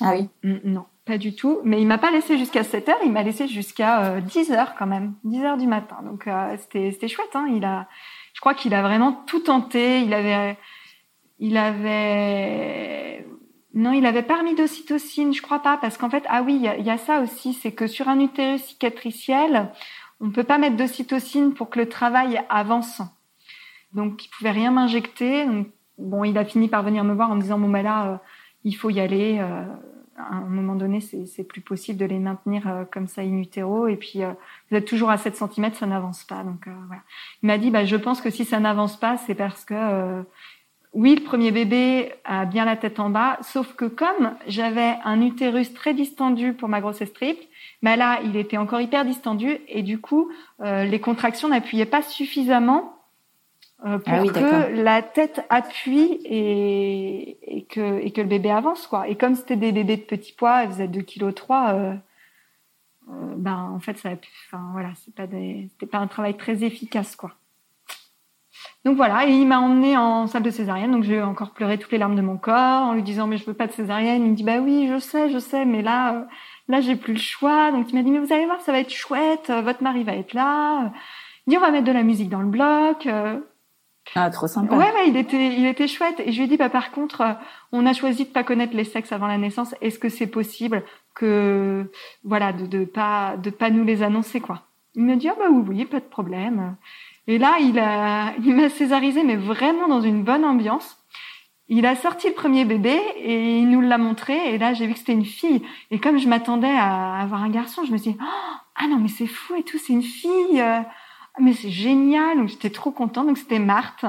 Ah 0.00 0.14
oui. 0.14 0.30
Mm, 0.42 0.56
Non, 0.64 0.86
pas 1.04 1.18
du 1.18 1.36
tout. 1.36 1.60
Mais 1.64 1.82
il 1.82 1.86
m'a 1.86 1.98
pas 1.98 2.10
laissé 2.10 2.38
jusqu'à 2.38 2.64
7 2.64 2.88
heures, 2.88 3.00
il 3.04 3.12
m'a 3.12 3.22
laissé 3.22 3.46
jusqu'à 3.46 4.06
euh, 4.06 4.20
10 4.22 4.52
heures 4.52 4.74
quand 4.78 4.86
même, 4.86 5.12
10 5.24 5.44
heures 5.44 5.58
du 5.58 5.66
matin. 5.66 5.98
Donc 6.02 6.30
c'était 6.60 6.92
c'était 6.92 7.08
chouette. 7.08 7.34
Hein. 7.34 7.46
Il 7.54 7.62
a, 7.66 7.88
je 8.32 8.40
crois 8.40 8.54
qu'il 8.54 8.74
a 8.74 8.82
vraiment 8.82 9.12
tout 9.26 9.40
tenté. 9.40 10.00
Il 10.02 10.14
avait, 10.14 10.56
il 11.38 11.56
avait, 11.56 13.26
non, 13.74 13.92
il 13.92 14.06
avait 14.06 14.22
pas 14.22 14.38
remis 14.38 14.54
d'ocytocine, 14.54 15.32
je 15.34 15.42
crois 15.42 15.60
pas, 15.60 15.76
parce 15.76 15.98
qu'en 15.98 16.10
fait, 16.10 16.24
ah 16.28 16.42
oui, 16.42 16.54
il 16.78 16.84
y 16.84 16.90
a, 16.90 16.98
ça 16.98 17.20
aussi, 17.20 17.52
c'est 17.54 17.72
que 17.72 17.86
sur 17.86 18.08
un 18.08 18.20
utérus 18.20 18.62
cicatriciel, 18.62 19.70
on 20.20 20.30
peut 20.30 20.44
pas 20.44 20.58
mettre 20.58 20.76
d'ocytocine 20.76 21.54
pour 21.54 21.70
que 21.70 21.78
le 21.78 21.88
travail 21.88 22.40
avance. 22.48 23.02
Donc 23.92 24.24
il 24.24 24.28
pouvait 24.28 24.52
rien 24.52 24.70
m'injecter. 24.70 25.46
Donc, 25.46 25.68
bon, 25.98 26.24
il 26.24 26.38
a 26.38 26.44
fini 26.44 26.68
par 26.68 26.82
venir 26.82 27.04
me 27.04 27.14
voir 27.14 27.30
en 27.30 27.34
me 27.36 27.42
disant 27.42 27.58
bon 27.58 27.68
bah 27.68 27.82
là, 27.82 28.06
euh, 28.06 28.16
il 28.64 28.74
faut 28.76 28.90
y 28.90 29.00
aller. 29.00 29.38
euh, 29.40 29.64
à 30.30 30.36
un 30.36 30.48
moment 30.48 30.74
donné, 30.74 31.00
c'est 31.00 31.44
plus 31.44 31.60
possible 31.60 31.98
de 31.98 32.04
les 32.04 32.18
maintenir 32.18 32.68
euh, 32.68 32.84
comme 32.90 33.06
ça 33.06 33.22
in 33.22 33.38
utero. 33.38 33.86
Et 33.88 33.96
puis, 33.96 34.22
euh, 34.22 34.32
vous 34.70 34.76
êtes 34.76 34.84
toujours 34.84 35.10
à 35.10 35.18
7 35.18 35.36
cm, 35.36 35.72
ça 35.74 35.86
n'avance 35.86 36.24
pas. 36.24 36.42
Donc, 36.42 36.66
euh, 36.66 36.72
voilà. 36.86 37.02
Il 37.42 37.46
m'a 37.46 37.58
dit, 37.58 37.70
bah, 37.70 37.84
je 37.84 37.96
pense 37.96 38.20
que 38.20 38.30
si 38.30 38.44
ça 38.44 38.60
n'avance 38.60 38.98
pas, 38.98 39.16
c'est 39.18 39.34
parce 39.34 39.64
que, 39.64 40.24
oui, 40.94 41.14
le 41.14 41.22
premier 41.22 41.50
bébé 41.52 42.12
a 42.24 42.44
bien 42.44 42.64
la 42.64 42.76
tête 42.76 43.00
en 43.00 43.08
bas, 43.08 43.38
sauf 43.40 43.74
que 43.74 43.86
comme 43.86 44.34
j'avais 44.46 44.96
un 45.04 45.22
utérus 45.22 45.72
très 45.72 45.94
distendu 45.94 46.52
pour 46.52 46.68
ma 46.68 46.80
grossesse 46.80 47.12
triple, 47.12 47.42
bah 47.82 47.96
là, 47.96 48.20
il 48.24 48.36
était 48.36 48.58
encore 48.58 48.80
hyper 48.80 49.04
distendu 49.04 49.58
et 49.68 49.82
du 49.82 49.98
coup, 49.98 50.30
les 50.60 51.00
contractions 51.00 51.48
n'appuyaient 51.48 51.86
pas 51.86 52.02
suffisamment 52.02 53.01
pour 53.82 54.00
Ah 54.06 54.22
oui, 54.22 54.30
d'accord. 54.30 54.66
que 54.68 54.82
la 54.82 55.02
tête 55.02 55.44
appuie 55.50 56.20
et, 56.24 57.56
et 57.56 57.64
que 57.64 57.98
et 58.00 58.10
que 58.12 58.20
le 58.20 58.28
bébé 58.28 58.50
avance 58.50 58.86
quoi. 58.86 59.08
Et 59.08 59.16
comme 59.16 59.34
c'était 59.34 59.56
des 59.56 59.72
bébés 59.72 59.96
de 59.96 60.02
petit 60.02 60.32
poids, 60.32 60.64
ils 60.64 60.70
faisaient 60.70 60.88
2 60.88 61.02
kg 61.02 61.34
3 61.34 61.74
euh, 61.74 61.94
euh, 63.10 63.34
ben 63.36 63.70
en 63.74 63.80
fait 63.80 63.98
ça 63.98 64.10
a 64.10 64.16
pu 64.16 64.30
enfin 64.46 64.62
voilà, 64.72 64.90
c'est 64.96 65.14
pas 65.14 65.26
des 65.26 65.68
c'était 65.72 65.90
pas 65.90 65.98
un 65.98 66.06
travail 66.06 66.36
très 66.36 66.62
efficace 66.64 67.16
quoi. 67.16 67.32
Donc 68.84 68.96
voilà, 68.96 69.26
et 69.26 69.32
il 69.32 69.46
m'a 69.46 69.60
emmené 69.60 69.96
en 69.96 70.26
salle 70.26 70.42
de 70.42 70.50
césarienne, 70.50 70.90
donc 70.92 71.04
j'ai 71.04 71.22
encore 71.22 71.50
pleuré 71.50 71.78
toutes 71.78 71.92
les 71.92 71.98
larmes 71.98 72.16
de 72.16 72.22
mon 72.22 72.36
corps 72.36 72.82
en 72.82 72.94
lui 72.94 73.02
disant 73.02 73.26
mais 73.26 73.36
je 73.36 73.46
veux 73.46 73.54
pas 73.54 73.66
de 73.66 73.72
césarienne. 73.72 74.24
Il 74.24 74.30
me 74.30 74.36
dit 74.36 74.44
bah 74.44 74.58
oui, 74.60 74.88
je 74.88 74.98
sais, 74.98 75.30
je 75.30 75.38
sais, 75.38 75.64
mais 75.64 75.82
là 75.82 76.14
euh, 76.14 76.24
là 76.68 76.80
j'ai 76.80 76.96
plus 76.96 77.14
le 77.14 77.18
choix. 77.18 77.72
Donc 77.72 77.90
il 77.90 77.96
m'a 77.96 78.02
dit 78.02 78.10
mais 78.10 78.18
vous 78.18 78.32
allez 78.32 78.46
voir, 78.46 78.60
ça 78.60 78.72
va 78.72 78.80
être 78.80 78.92
chouette, 78.92 79.50
euh, 79.50 79.62
votre 79.62 79.82
mari 79.82 80.04
va 80.04 80.14
être 80.14 80.34
là. 80.34 80.92
Il 81.46 81.50
dit 81.50 81.56
on 81.56 81.60
va 81.60 81.70
mettre 81.70 81.86
de 81.86 81.92
la 81.92 82.02
musique 82.02 82.28
dans 82.28 82.42
le 82.42 82.48
bloc. 82.48 83.08
Ah, 84.14 84.30
trop 84.30 84.46
sympa. 84.46 84.76
Ouais, 84.76 84.92
ouais, 84.92 85.08
il 85.08 85.16
était, 85.16 85.54
il 85.54 85.66
était 85.66 85.88
chouette. 85.88 86.20
Et 86.20 86.32
je 86.32 86.38
lui 86.38 86.44
ai 86.44 86.48
dit, 86.48 86.56
bah, 86.56 86.68
par 86.68 86.90
contre, 86.90 87.20
euh, 87.22 87.32
on 87.72 87.86
a 87.86 87.92
choisi 87.92 88.24
de 88.24 88.30
pas 88.30 88.44
connaître 88.44 88.76
les 88.76 88.84
sexes 88.84 89.12
avant 89.12 89.26
la 89.26 89.38
naissance. 89.38 89.74
Est-ce 89.80 89.98
que 89.98 90.08
c'est 90.08 90.26
possible 90.26 90.82
que, 91.14 91.90
voilà, 92.24 92.52
de, 92.52 92.66
de 92.66 92.84
pas, 92.84 93.36
de 93.36 93.50
pas 93.50 93.70
nous 93.70 93.84
les 93.84 94.02
annoncer, 94.02 94.40
quoi? 94.40 94.62
Il 94.94 95.04
me 95.04 95.16
dit, 95.16 95.28
ah, 95.28 95.36
bah, 95.38 95.46
oui, 95.50 95.64
oui, 95.66 95.84
pas 95.86 96.00
de 96.00 96.04
problème. 96.04 96.76
Et 97.26 97.38
là, 97.38 97.56
il 97.60 97.78
a, 97.78 98.34
il 98.44 98.54
m'a 98.54 98.68
césarisé, 98.68 99.22
mais 99.24 99.36
vraiment 99.36 99.88
dans 99.88 100.00
une 100.00 100.24
bonne 100.24 100.44
ambiance. 100.44 100.98
Il 101.68 101.86
a 101.86 101.96
sorti 101.96 102.28
le 102.28 102.34
premier 102.34 102.66
bébé 102.66 103.00
et 103.16 103.60
il 103.60 103.70
nous 103.70 103.80
l'a 103.80 103.96
montré. 103.96 104.52
Et 104.52 104.58
là, 104.58 104.74
j'ai 104.74 104.86
vu 104.86 104.92
que 104.92 104.98
c'était 104.98 105.12
une 105.12 105.24
fille. 105.24 105.62
Et 105.90 106.00
comme 106.00 106.18
je 106.18 106.28
m'attendais 106.28 106.68
à 106.68 107.18
avoir 107.20 107.42
un 107.42 107.48
garçon, 107.48 107.84
je 107.86 107.92
me 107.92 107.96
suis 107.96 108.12
dit, 108.12 108.18
oh, 108.20 108.56
ah 108.76 108.86
non, 108.88 108.98
mais 108.98 109.08
c'est 109.08 109.26
fou 109.26 109.54
et 109.54 109.62
tout, 109.62 109.78
c'est 109.78 109.94
une 109.94 110.02
fille. 110.02 110.62
Ah, 111.34 111.40
mais 111.40 111.52
c'est 111.52 111.70
génial. 111.70 112.38
Donc, 112.38 112.48
j'étais 112.48 112.70
trop 112.70 112.90
contente. 112.90 113.26
Donc, 113.26 113.38
c'était 113.38 113.58
Marthe. 113.58 114.04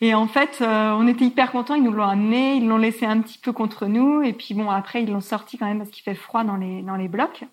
Et 0.00 0.14
en 0.14 0.26
fait, 0.26 0.58
euh, 0.60 0.90
on 0.98 1.06
était 1.06 1.24
hyper 1.24 1.52
contents. 1.52 1.74
Ils 1.74 1.82
nous 1.84 1.92
l'ont 1.92 2.08
amené, 2.08 2.56
ils 2.56 2.66
l'ont 2.66 2.76
laissé 2.76 3.06
un 3.06 3.20
petit 3.20 3.38
peu 3.38 3.52
contre 3.52 3.86
nous. 3.86 4.22
Et 4.22 4.32
puis 4.32 4.52
bon, 4.52 4.68
après, 4.68 5.02
ils 5.02 5.10
l'ont 5.10 5.20
sorti 5.20 5.58
quand 5.58 5.66
même 5.66 5.78
parce 5.78 5.90
qu'il 5.90 6.02
fait 6.02 6.16
froid 6.16 6.42
dans 6.42 6.56
les 6.56 6.82
dans 6.82 6.96
les 6.96 7.06
blocs. 7.06 7.44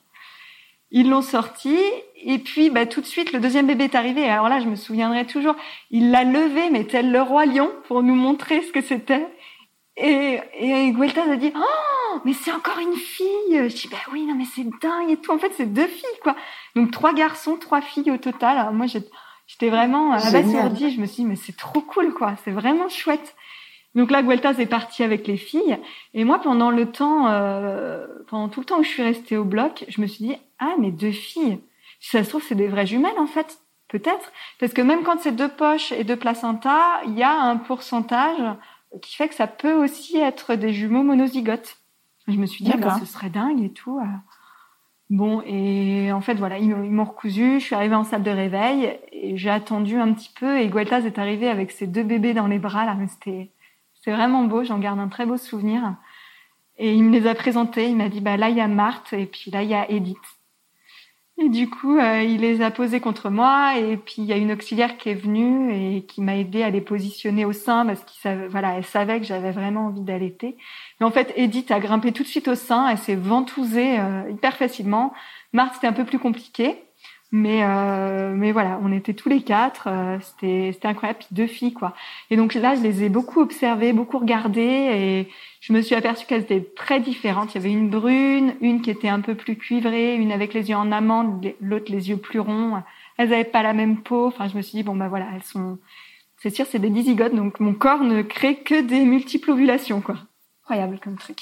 Ils 0.92 1.10
l'ont 1.10 1.22
sorti. 1.22 1.78
Et 2.24 2.40
puis, 2.40 2.72
bah, 2.72 2.86
tout 2.88 3.02
de 3.02 3.06
suite, 3.06 3.34
le 3.34 3.40
deuxième 3.40 3.68
bébé 3.68 3.84
est 3.86 3.96
arrivé. 3.96 4.28
Alors 4.28 4.50
là, 4.50 4.60
je 4.60 4.66
me 4.66 4.76
souviendrai 4.76 5.26
toujours. 5.28 5.56
Il 5.92 6.10
l'a 6.10 6.24
levé, 6.24 6.72
mais 6.72 6.86
tel 6.86 7.12
le 7.12 7.22
roi 7.22 7.46
lion, 7.46 7.72
pour 7.88 8.02
nous 8.02 8.16
montrer 8.16 8.64
ce 8.64 8.72
que 8.72 8.82
c'était. 8.82 9.28
Et, 10.02 10.40
et 10.54 10.92
Gueltaz 10.92 11.30
a 11.30 11.36
dit, 11.36 11.52
oh, 11.56 12.20
mais 12.24 12.34
c'est 12.34 12.52
encore 12.52 12.80
une 12.80 12.96
fille. 12.96 13.70
Je 13.70 13.76
dis, 13.76 13.90
bah 13.90 13.98
oui, 14.12 14.26
non, 14.26 14.36
mais 14.36 14.46
c'est 14.46 14.64
dingue 14.82 15.10
et 15.10 15.18
tout. 15.18 15.32
En 15.32 15.38
fait, 15.38 15.52
c'est 15.56 15.66
deux 15.66 15.88
filles, 15.88 16.20
quoi. 16.24 16.36
Donc, 16.76 16.92
trois 16.92 17.14
garçons, 17.14 17.58
trois 17.58 17.82
filles 17.82 18.10
au 18.12 18.18
total. 18.18 18.58
Alors, 18.58 18.74
moi, 18.74 18.86
j'étais 18.88 19.70
vraiment 19.70 20.14
euh, 20.14 20.18
abasourdie. 20.18 20.92
Je 20.92 21.02
me 21.02 21.06
suis 21.06 21.24
dit, 21.24 21.26
mais 21.26 21.36
c'est 21.36 21.58
trop 21.58 21.82
cool, 21.82 22.14
quoi. 22.14 22.36
C'est 22.44 22.52
vraiment 22.52 22.88
chouette. 22.88 23.36
Donc 23.96 24.12
là, 24.12 24.22
Gueltaz 24.22 24.60
est 24.60 24.68
parti 24.68 25.04
avec 25.04 25.28
les 25.28 25.38
filles. 25.38 25.78
Et 26.14 26.24
moi, 26.24 26.40
pendant 26.40 26.72
le 26.72 26.90
temps, 26.90 27.28
euh, 27.28 28.06
pendant 28.28 28.48
tout 28.48 28.62
le 28.62 28.66
temps 28.66 28.80
où 28.80 28.84
je 28.84 28.90
suis 28.90 29.04
restée 29.04 29.36
au 29.36 29.44
bloc, 29.44 29.84
je 29.90 30.00
me 30.00 30.08
suis 30.08 30.26
dit, 30.26 30.38
ah, 30.60 30.76
mais 30.80 30.92
deux 30.92 31.12
filles. 31.12 31.60
Si 32.00 32.12
ça 32.12 32.24
se 32.24 32.30
trouve, 32.30 32.44
c'est 32.44 32.56
des 32.56 32.68
vraies 32.68 32.88
jumelles, 32.88 33.20
en 33.20 33.28
fait. 33.28 33.60
Peut-être. 33.90 34.32
Parce 34.60 34.72
que 34.72 34.84
même 34.84 35.02
quand 35.02 35.20
c'est 35.20 35.32
deux 35.32 35.50
poches 35.50 35.92
et 35.92 36.04
deux 36.04 36.16
placentas, 36.16 37.02
il 37.08 37.18
y 37.18 37.24
a 37.24 37.42
un 37.42 37.58
pourcentage 37.58 38.40
qui 39.02 39.16
fait 39.16 39.28
que 39.28 39.36
ça 39.36 39.48
peut 39.48 39.74
aussi 39.74 40.18
être 40.18 40.56
des 40.56 40.74
jumeaux 40.74 41.04
monozygotes. 41.04 41.78
Je 42.28 42.38
me 42.38 42.46
suis 42.46 42.64
dit, 42.64 42.72
ah, 42.74 42.78
D'accord. 42.78 43.00
ce 43.00 43.06
serait 43.06 43.30
dingue 43.30 43.64
et 43.64 43.72
tout. 43.72 44.00
euh. 44.00 44.06
Bon, 45.10 45.42
et 45.46 46.12
en 46.12 46.22
fait, 46.22 46.36
voilà, 46.36 46.60
ils 46.60 46.70
m'ont 46.70 47.04
recousu. 47.06 47.60
Je 47.60 47.66
suis 47.66 47.76
arrivée 47.76 47.96
en 47.96 48.04
salle 48.04 48.22
de 48.22 48.30
réveil 48.30 49.00
et 49.12 49.38
j'ai 49.38 49.50
attendu 49.50 49.98
un 49.98 50.14
petit 50.14 50.32
peu. 50.40 50.60
Et 50.60 50.70
Gueltaz 50.70 51.06
est 51.06 51.18
arrivé 51.18 51.50
avec 51.50 51.72
ses 51.72 51.88
deux 51.88 52.04
bébés 52.04 52.36
dans 52.36 52.46
les 52.46 52.60
bras. 52.60 52.86
Là, 52.86 52.94
mais 52.94 53.08
c'était 53.08 53.50
c'était 53.96 54.12
vraiment 54.12 54.44
beau. 54.44 54.64
J'en 54.64 54.78
garde 54.80 55.00
un 55.00 55.08
très 55.08 55.26
beau 55.26 55.38
souvenir. 55.38 55.96
Et 56.78 56.94
il 56.94 57.04
me 57.04 57.12
les 57.12 57.28
a 57.28 57.34
présentés. 57.34 57.90
Il 57.90 57.98
m'a 57.98 58.08
dit, 58.10 58.22
bah 58.22 58.38
là, 58.38 58.50
il 58.50 58.58
y 58.58 58.62
a 58.62 58.68
Marthe 58.68 59.14
et 59.14 59.26
puis 59.26 59.50
là, 59.52 59.64
il 59.64 59.70
y 59.70 59.74
a 59.74 59.90
Edith. 59.90 60.18
Et 61.42 61.48
du 61.48 61.70
coup, 61.70 61.98
euh, 61.98 62.22
il 62.22 62.42
les 62.42 62.62
a 62.62 62.70
posés 62.70 63.00
contre 63.00 63.30
moi. 63.30 63.78
Et 63.78 63.96
puis, 63.96 64.16
il 64.18 64.26
y 64.26 64.34
a 64.34 64.38
une 64.38 64.52
auxiliaire 64.52 64.98
qui 64.98 65.10
est 65.10 65.16
venue 65.16 65.74
et 65.74 66.04
qui 66.04 66.22
m'a 66.22 66.36
aidé 66.36 66.64
à 66.64 66.70
les 66.70 66.82
positionner 66.82 67.46
au 67.46 67.54
sein 67.54 67.86
parce 67.86 68.04
savait, 68.22 68.48
voilà, 68.48 68.82
savait 68.84 69.20
que 69.20 69.26
j'avais 69.26 69.52
vraiment 69.52 69.88
envie 69.88 70.02
d'allaiter. 70.02 70.58
Mais 71.00 71.06
en 71.06 71.12
fait, 71.12 71.32
Edith 71.38 71.72
a 71.72 71.80
grimpé 71.80 72.12
tout 72.12 72.24
de 72.24 72.28
suite 72.28 72.50
au 72.50 72.56
sein. 72.56 72.90
Elle 72.90 72.98
s'est 72.98 73.16
ventousée 73.16 74.00
euh, 74.00 74.30
hyper 74.30 74.58
facilement. 74.58 75.14
Marthe, 75.54 75.76
c'était 75.76 75.88
un 75.88 75.94
peu 75.94 76.04
plus 76.04 76.20
compliqué. 76.20 76.84
Mais 77.32 77.64
euh, 77.64 78.34
mais 78.36 78.52
voilà, 78.52 78.80
on 78.82 78.92
était 78.92 79.14
tous 79.14 79.30
les 79.30 79.44
quatre, 79.44 79.88
euh, 79.88 80.18
c'était 80.20 80.88
incroyable, 80.88 81.20
puis 81.20 81.28
deux 81.30 81.46
filles 81.46 81.74
quoi. 81.74 81.94
Et 82.32 82.38
donc 82.38 82.56
là, 82.56 82.74
je 82.74 82.82
les 82.82 83.04
ai 83.04 83.10
beaucoup 83.10 83.40
observées, 83.40 83.94
beaucoup 83.94 84.18
regardées, 84.18 84.62
et 84.62 85.30
je 85.62 85.72
me 85.74 85.82
suis 85.82 85.94
aperçue 85.94 86.26
qu'elles 86.26 86.42
étaient 86.42 86.68
très 86.76 87.00
différentes. 87.00 87.54
Il 87.54 87.60
y 87.60 87.62
avait 87.62 87.72
une 87.72 87.90
brune, 87.90 88.56
une 88.62 88.82
qui 88.82 88.90
était 88.90 89.10
un 89.10 89.22
peu 89.22 89.36
plus 89.36 89.58
cuivrée, 89.58 90.16
une 90.16 90.32
avec 90.32 90.56
les 90.56 90.70
yeux 90.70 90.76
en 90.76 90.92
amande, 90.92 91.54
l'autre 91.62 91.92
les 91.92 92.10
yeux 92.10 92.18
plus 92.18 92.40
ronds. 92.40 92.82
Elles 93.18 93.32
avaient 93.32 93.44
pas 93.44 93.62
la 93.62 93.74
même 93.74 93.98
peau. 94.02 94.26
Enfin, 94.26 94.48
je 94.48 94.58
me 94.58 94.64
suis 94.64 94.78
dit 94.78 94.84
bon 94.84 94.96
bah 94.96 95.08
voilà, 95.08 95.28
elles 95.36 95.44
sont, 95.44 95.78
c'est 96.38 96.50
sûr, 96.50 96.66
c'est 96.66 96.80
des 96.80 96.90
dizygotes, 96.90 97.36
donc 97.36 97.60
mon 97.60 97.76
corps 97.76 98.04
ne 98.04 98.24
crée 98.24 98.56
que 98.64 98.82
des 98.82 99.06
multiples 99.06 99.52
ovulations 99.52 100.02
quoi. 100.02 100.16
Incroyable 100.64 101.00
comme 101.04 101.18
truc. 101.18 101.38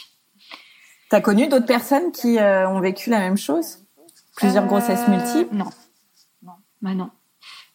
T'as 1.10 1.22
connu 1.22 1.48
d'autres 1.48 1.66
personnes 1.66 2.12
qui 2.12 2.40
euh, 2.40 2.68
ont 2.70 2.82
vécu 2.82 3.10
la 3.10 3.20
même 3.20 3.38
chose? 3.38 3.87
Plusieurs 4.38 4.64
Euh, 4.64 4.68
grossesses 4.68 5.08
multiples? 5.08 5.54
Non. 5.54 5.70
Non. 6.42 6.54
Bah 6.82 6.94
non. 6.94 7.10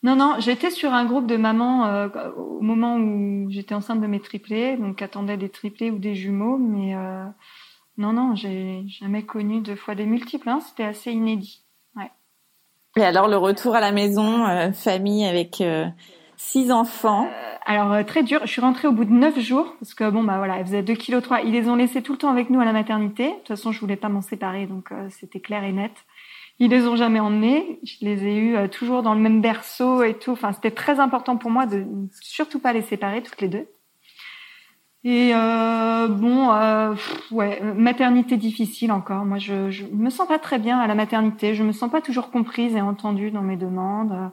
Non, 0.03 0.17
non, 0.17 0.37
j'étais 0.41 0.71
sur 0.71 0.93
un 0.93 1.05
groupe 1.05 1.27
de 1.29 1.37
mamans 1.37 1.87
euh, 1.87 2.09
au 2.37 2.61
moment 2.61 2.97
où 2.97 3.51
j'étais 3.51 3.75
enceinte 3.75 4.01
de 4.01 4.07
mes 4.09 4.19
triplés, 4.21 4.77
donc 4.77 5.01
attendaient 5.03 5.37
des 5.37 5.49
triplés 5.49 5.91
ou 5.93 5.99
des 5.99 6.17
jumeaux, 6.17 6.57
mais 6.59 6.97
euh, 6.97 7.25
non, 7.99 8.13
non, 8.13 8.35
j'ai 8.35 8.85
jamais 8.89 9.23
connu 9.23 9.61
deux 9.61 9.77
fois 9.77 9.95
des 9.95 10.07
multiples. 10.07 10.49
Hein, 10.49 10.61
C'était 10.61 10.85
assez 10.85 11.13
inédit. 11.13 11.61
Et 12.97 13.03
alors 13.05 13.27
le 13.27 13.39
retour 13.39 13.75
à 13.75 13.81
la 13.81 13.91
maison, 13.91 14.47
euh, 14.47 14.71
famille 14.73 15.25
avec 15.25 15.63
euh, 15.63 15.87
six 16.37 16.71
enfants? 16.71 17.27
Alors 17.65 17.91
euh, 17.93 18.03
très 18.03 18.23
dur. 18.23 18.41
Je 18.45 18.51
suis 18.51 18.61
rentrée 18.61 18.87
au 18.87 18.93
bout 18.93 19.07
de 19.07 19.13
neuf 19.13 19.39
jours 19.39 19.75
parce 19.81 19.95
que 19.95 20.11
bon 20.11 20.23
bah 20.23 20.37
voilà, 20.37 20.59
elle 20.59 20.67
faisait 20.67 20.83
2 20.83 20.95
kg 20.95 21.23
3. 21.23 21.41
Ils 21.41 21.53
les 21.53 21.71
ont 21.71 21.77
laissés 21.77 22.03
tout 22.03 22.13
le 22.13 22.19
temps 22.19 22.29
avec 22.31 22.51
nous 22.51 22.61
à 22.61 22.67
la 22.67 22.75
maternité. 22.75 23.29
De 23.29 23.35
toute 23.37 23.49
façon, 23.49 23.73
je 23.73 23.81
voulais 23.81 23.97
pas 23.97 24.11
m'en 24.11 24.21
séparer, 24.21 24.67
donc 24.67 24.93
euh, 24.93 25.09
c'était 25.09 25.41
clair 25.41 25.65
et 25.65 25.73
net. 25.73 25.93
Ils 26.63 26.71
les 26.71 26.87
ont 26.87 26.95
jamais 26.95 27.19
emmenés. 27.19 27.81
Je 27.83 27.97
les 28.03 28.25
ai 28.25 28.37
eus 28.37 28.57
euh, 28.57 28.69
toujours 28.69 29.03
dans 29.03 29.15
le 29.15 29.21
même 29.21 29.41
berceau 29.41 30.05
et 30.05 30.15
tout. 30.15 30.31
Enfin, 30.31 30.53
c'était 30.53 30.71
très 30.71 31.01
important 31.01 31.37
pour 31.37 31.51
moi 31.51 31.67
de 31.67 31.85
surtout 32.21 32.61
pas 32.61 32.73
les 32.73 32.83
séparer 32.83 33.21
toutes 33.21 33.41
les 33.41 33.49
deux. 33.49 33.67
Et 35.03 35.33
euh, 35.35 36.07
bon, 36.07 36.53
euh, 36.53 36.95
ouais, 37.33 37.61
maternité 37.75 38.37
difficile 38.37 38.93
encore. 38.93 39.25
Moi, 39.25 39.39
je, 39.39 39.73
je 39.73 39.87
me 39.87 40.09
sens 40.09 40.29
pas 40.29 40.39
très 40.39 40.61
bien 40.61 40.79
à 40.79 40.87
la 40.87 40.95
maternité. 40.95 41.57
Je 41.57 41.65
me 41.65 41.73
sens 41.73 41.91
pas 41.91 42.01
toujours 42.01 42.31
comprise 42.31 42.77
et 42.77 42.81
entendue 42.81 43.33
dans 43.33 43.43
mes 43.43 43.57
demandes. 43.57 44.31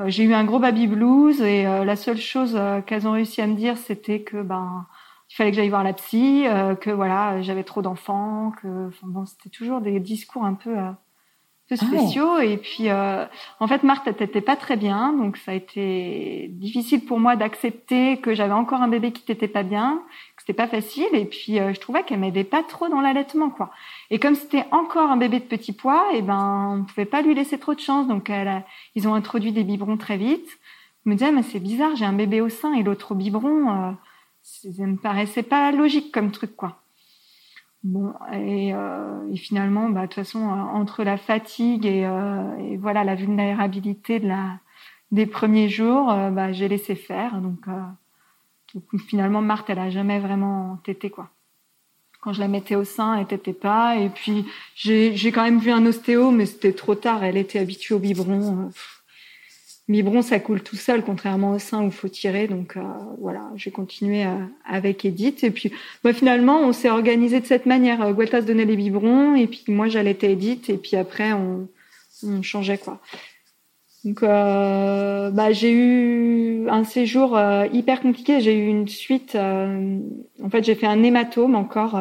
Euh, 0.00 0.08
j'ai 0.08 0.24
eu 0.24 0.34
un 0.34 0.42
gros 0.44 0.58
baby 0.58 0.88
blues 0.88 1.40
et 1.40 1.68
euh, 1.68 1.84
la 1.84 1.94
seule 1.94 2.18
chose 2.18 2.60
qu'elles 2.86 3.06
ont 3.06 3.12
réussi 3.12 3.42
à 3.42 3.46
me 3.46 3.54
dire, 3.54 3.78
c'était 3.78 4.22
que 4.22 4.42
ben 4.42 4.86
il 5.30 5.36
fallait 5.36 5.50
que 5.52 5.56
j'aille 5.56 5.68
voir 5.68 5.84
la 5.84 5.92
psy, 5.92 6.46
que 6.80 6.90
voilà 6.90 7.40
j'avais 7.42 7.62
trop 7.62 7.82
d'enfants, 7.82 8.52
que 8.60 8.90
bon 9.04 9.24
c'était 9.26 9.50
toujours 9.50 9.80
des 9.80 10.00
discours 10.00 10.44
un 10.44 10.54
peu 10.54 10.74
Ah 11.80 11.84
ouais. 11.84 11.98
spéciaux. 11.98 12.38
Et 12.38 12.56
puis 12.56 12.88
euh, 12.88 13.24
en 13.60 13.66
fait 13.66 13.82
Marthe 13.82 14.06
elle 14.06 14.16
t'était 14.16 14.40
pas 14.40 14.56
très 14.56 14.76
bien. 14.76 15.12
Donc 15.12 15.36
ça 15.36 15.52
a 15.52 15.54
été 15.54 16.48
difficile 16.52 17.04
pour 17.04 17.18
moi 17.20 17.36
d'accepter 17.36 18.18
que 18.18 18.34
j'avais 18.34 18.52
encore 18.54 18.80
un 18.82 18.88
bébé 18.88 19.12
qui 19.12 19.22
t'était 19.22 19.48
pas 19.48 19.62
bien 19.62 20.02
que 20.36 20.42
c'était 20.42 20.52
pas 20.52 20.68
facile. 20.68 21.06
Et 21.12 21.24
puis 21.26 21.58
euh, 21.60 21.72
je 21.74 21.80
trouvais 21.80 22.02
qu'elle 22.02 22.20
m'aidait 22.20 22.44
pas 22.44 22.62
trop 22.62 22.88
dans 22.88 23.00
l'allaitement 23.00 23.50
quoi. 23.50 23.70
Et 24.10 24.18
comme 24.18 24.34
c'était 24.34 24.64
encore 24.70 25.10
un 25.10 25.16
bébé 25.16 25.38
de 25.40 25.44
petit 25.44 25.72
poids 25.72 26.06
et 26.14 26.22
ben 26.22 26.78
on 26.80 26.84
pouvait 26.84 27.04
pas 27.04 27.22
lui 27.22 27.34
laisser 27.34 27.58
trop 27.58 27.74
de 27.74 27.80
chance. 27.80 28.06
Donc 28.08 28.30
elle 28.30 28.48
a- 28.48 28.64
ils 28.94 29.06
ont 29.08 29.14
introduit 29.14 29.52
des 29.52 29.64
biberons 29.64 29.96
très 29.96 30.16
vite. 30.16 30.48
Je 31.04 31.10
me 31.10 31.14
disais 31.16 31.32
mais 31.32 31.42
c'est 31.42 31.60
bizarre 31.60 31.96
j'ai 31.96 32.04
un 32.04 32.12
bébé 32.12 32.40
au 32.40 32.48
sein 32.48 32.72
et 32.74 32.82
l'autre 32.82 33.12
au 33.12 33.14
biberon. 33.14 33.70
Euh, 33.70 33.90
ça 34.42 34.86
me 34.86 34.96
paraissait 34.96 35.42
pas 35.42 35.70
logique 35.72 36.12
comme 36.12 36.30
truc 36.30 36.56
quoi 36.56 36.82
Bon, 37.82 38.12
et, 38.32 38.74
euh, 38.74 39.32
et 39.32 39.36
finalement, 39.36 39.88
bah, 39.88 40.02
de 40.02 40.06
toute 40.06 40.16
façon, 40.16 40.40
euh, 40.40 40.52
entre 40.52 41.02
la 41.02 41.16
fatigue 41.16 41.86
et, 41.86 42.04
euh, 42.04 42.56
et 42.58 42.76
voilà 42.76 43.04
la 43.04 43.14
vulnérabilité 43.14 44.20
de 44.20 44.28
la, 44.28 44.58
des 45.12 45.26
premiers 45.26 45.70
jours, 45.70 46.10
euh, 46.10 46.30
bah, 46.30 46.52
j'ai 46.52 46.68
laissé 46.68 46.94
faire. 46.94 47.40
Donc, 47.40 47.60
euh, 47.68 47.80
donc, 48.74 49.00
finalement, 49.00 49.40
Marthe, 49.40 49.70
elle 49.70 49.78
a 49.78 49.88
jamais 49.90 50.18
vraiment 50.18 50.78
tété 50.84 51.08
quoi. 51.10 51.30
Quand 52.20 52.34
je 52.34 52.40
la 52.40 52.48
mettais 52.48 52.76
au 52.76 52.84
sein, 52.84 53.14
elle 53.14 53.26
tétait 53.26 53.54
pas. 53.54 53.96
Et 53.96 54.10
puis, 54.10 54.44
j'ai 54.74 55.32
quand 55.32 55.42
même 55.42 55.58
vu 55.58 55.70
un 55.70 55.86
ostéo, 55.86 56.30
mais 56.30 56.44
c'était 56.44 56.74
trop 56.74 56.94
tard. 56.94 57.24
Elle 57.24 57.38
était 57.38 57.58
habituée 57.58 57.94
au 57.94 57.98
biberon. 57.98 58.70
Biberon, 59.90 60.22
ça 60.22 60.38
coule 60.40 60.62
tout 60.62 60.76
seul, 60.76 61.02
contrairement 61.02 61.52
au 61.52 61.58
sein 61.58 61.82
où 61.82 61.86
il 61.86 61.92
faut 61.92 62.08
tirer. 62.08 62.46
Donc 62.46 62.76
euh, 62.76 62.80
voilà, 63.18 63.50
j'ai 63.56 63.70
continué 63.70 64.24
euh, 64.24 64.30
avec 64.66 65.04
Edith. 65.04 65.44
Et 65.44 65.50
puis 65.50 65.72
bah, 66.04 66.12
finalement, 66.12 66.60
on 66.60 66.72
s'est 66.72 66.90
organisé 66.90 67.40
de 67.40 67.46
cette 67.46 67.66
manière. 67.66 68.02
Euh, 68.02 68.12
Gueltas 68.12 68.42
donnait 68.42 68.64
les 68.64 68.76
biberons, 68.76 69.34
et 69.34 69.46
puis 69.46 69.64
moi 69.68 69.88
j'allaitais 69.88 70.32
Edith, 70.32 70.70
et 70.70 70.76
puis 70.76 70.96
après 70.96 71.32
on, 71.32 71.68
on 72.24 72.42
changeait 72.42 72.78
quoi. 72.78 73.00
Donc 74.04 74.22
euh, 74.22 75.30
bah, 75.30 75.52
j'ai 75.52 75.72
eu 75.72 76.68
un 76.70 76.84
séjour 76.84 77.36
euh, 77.36 77.66
hyper 77.72 78.00
compliqué. 78.00 78.40
J'ai 78.40 78.56
eu 78.56 78.66
une 78.66 78.88
suite. 78.88 79.34
en 79.36 80.50
fait, 80.50 80.64
j'ai 80.64 80.74
fait 80.74 80.86
un 80.86 81.02
hématome 81.02 81.54
encore. 81.54 82.00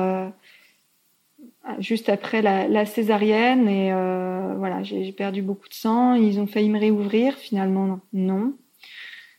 Euh, 1.67 1.71
juste 1.79 2.09
après 2.09 2.41
la, 2.41 2.67
la 2.67 2.85
césarienne 2.85 3.67
et 3.67 3.91
euh, 3.91 4.55
voilà 4.57 4.81
j'ai 4.83 5.11
perdu 5.11 5.41
beaucoup 5.41 5.67
de 5.67 5.73
sang. 5.73 6.13
Ils 6.13 6.39
ont 6.39 6.47
failli 6.47 6.69
me 6.69 6.79
réouvrir 6.79 7.35
finalement 7.35 7.99
non, 8.13 8.53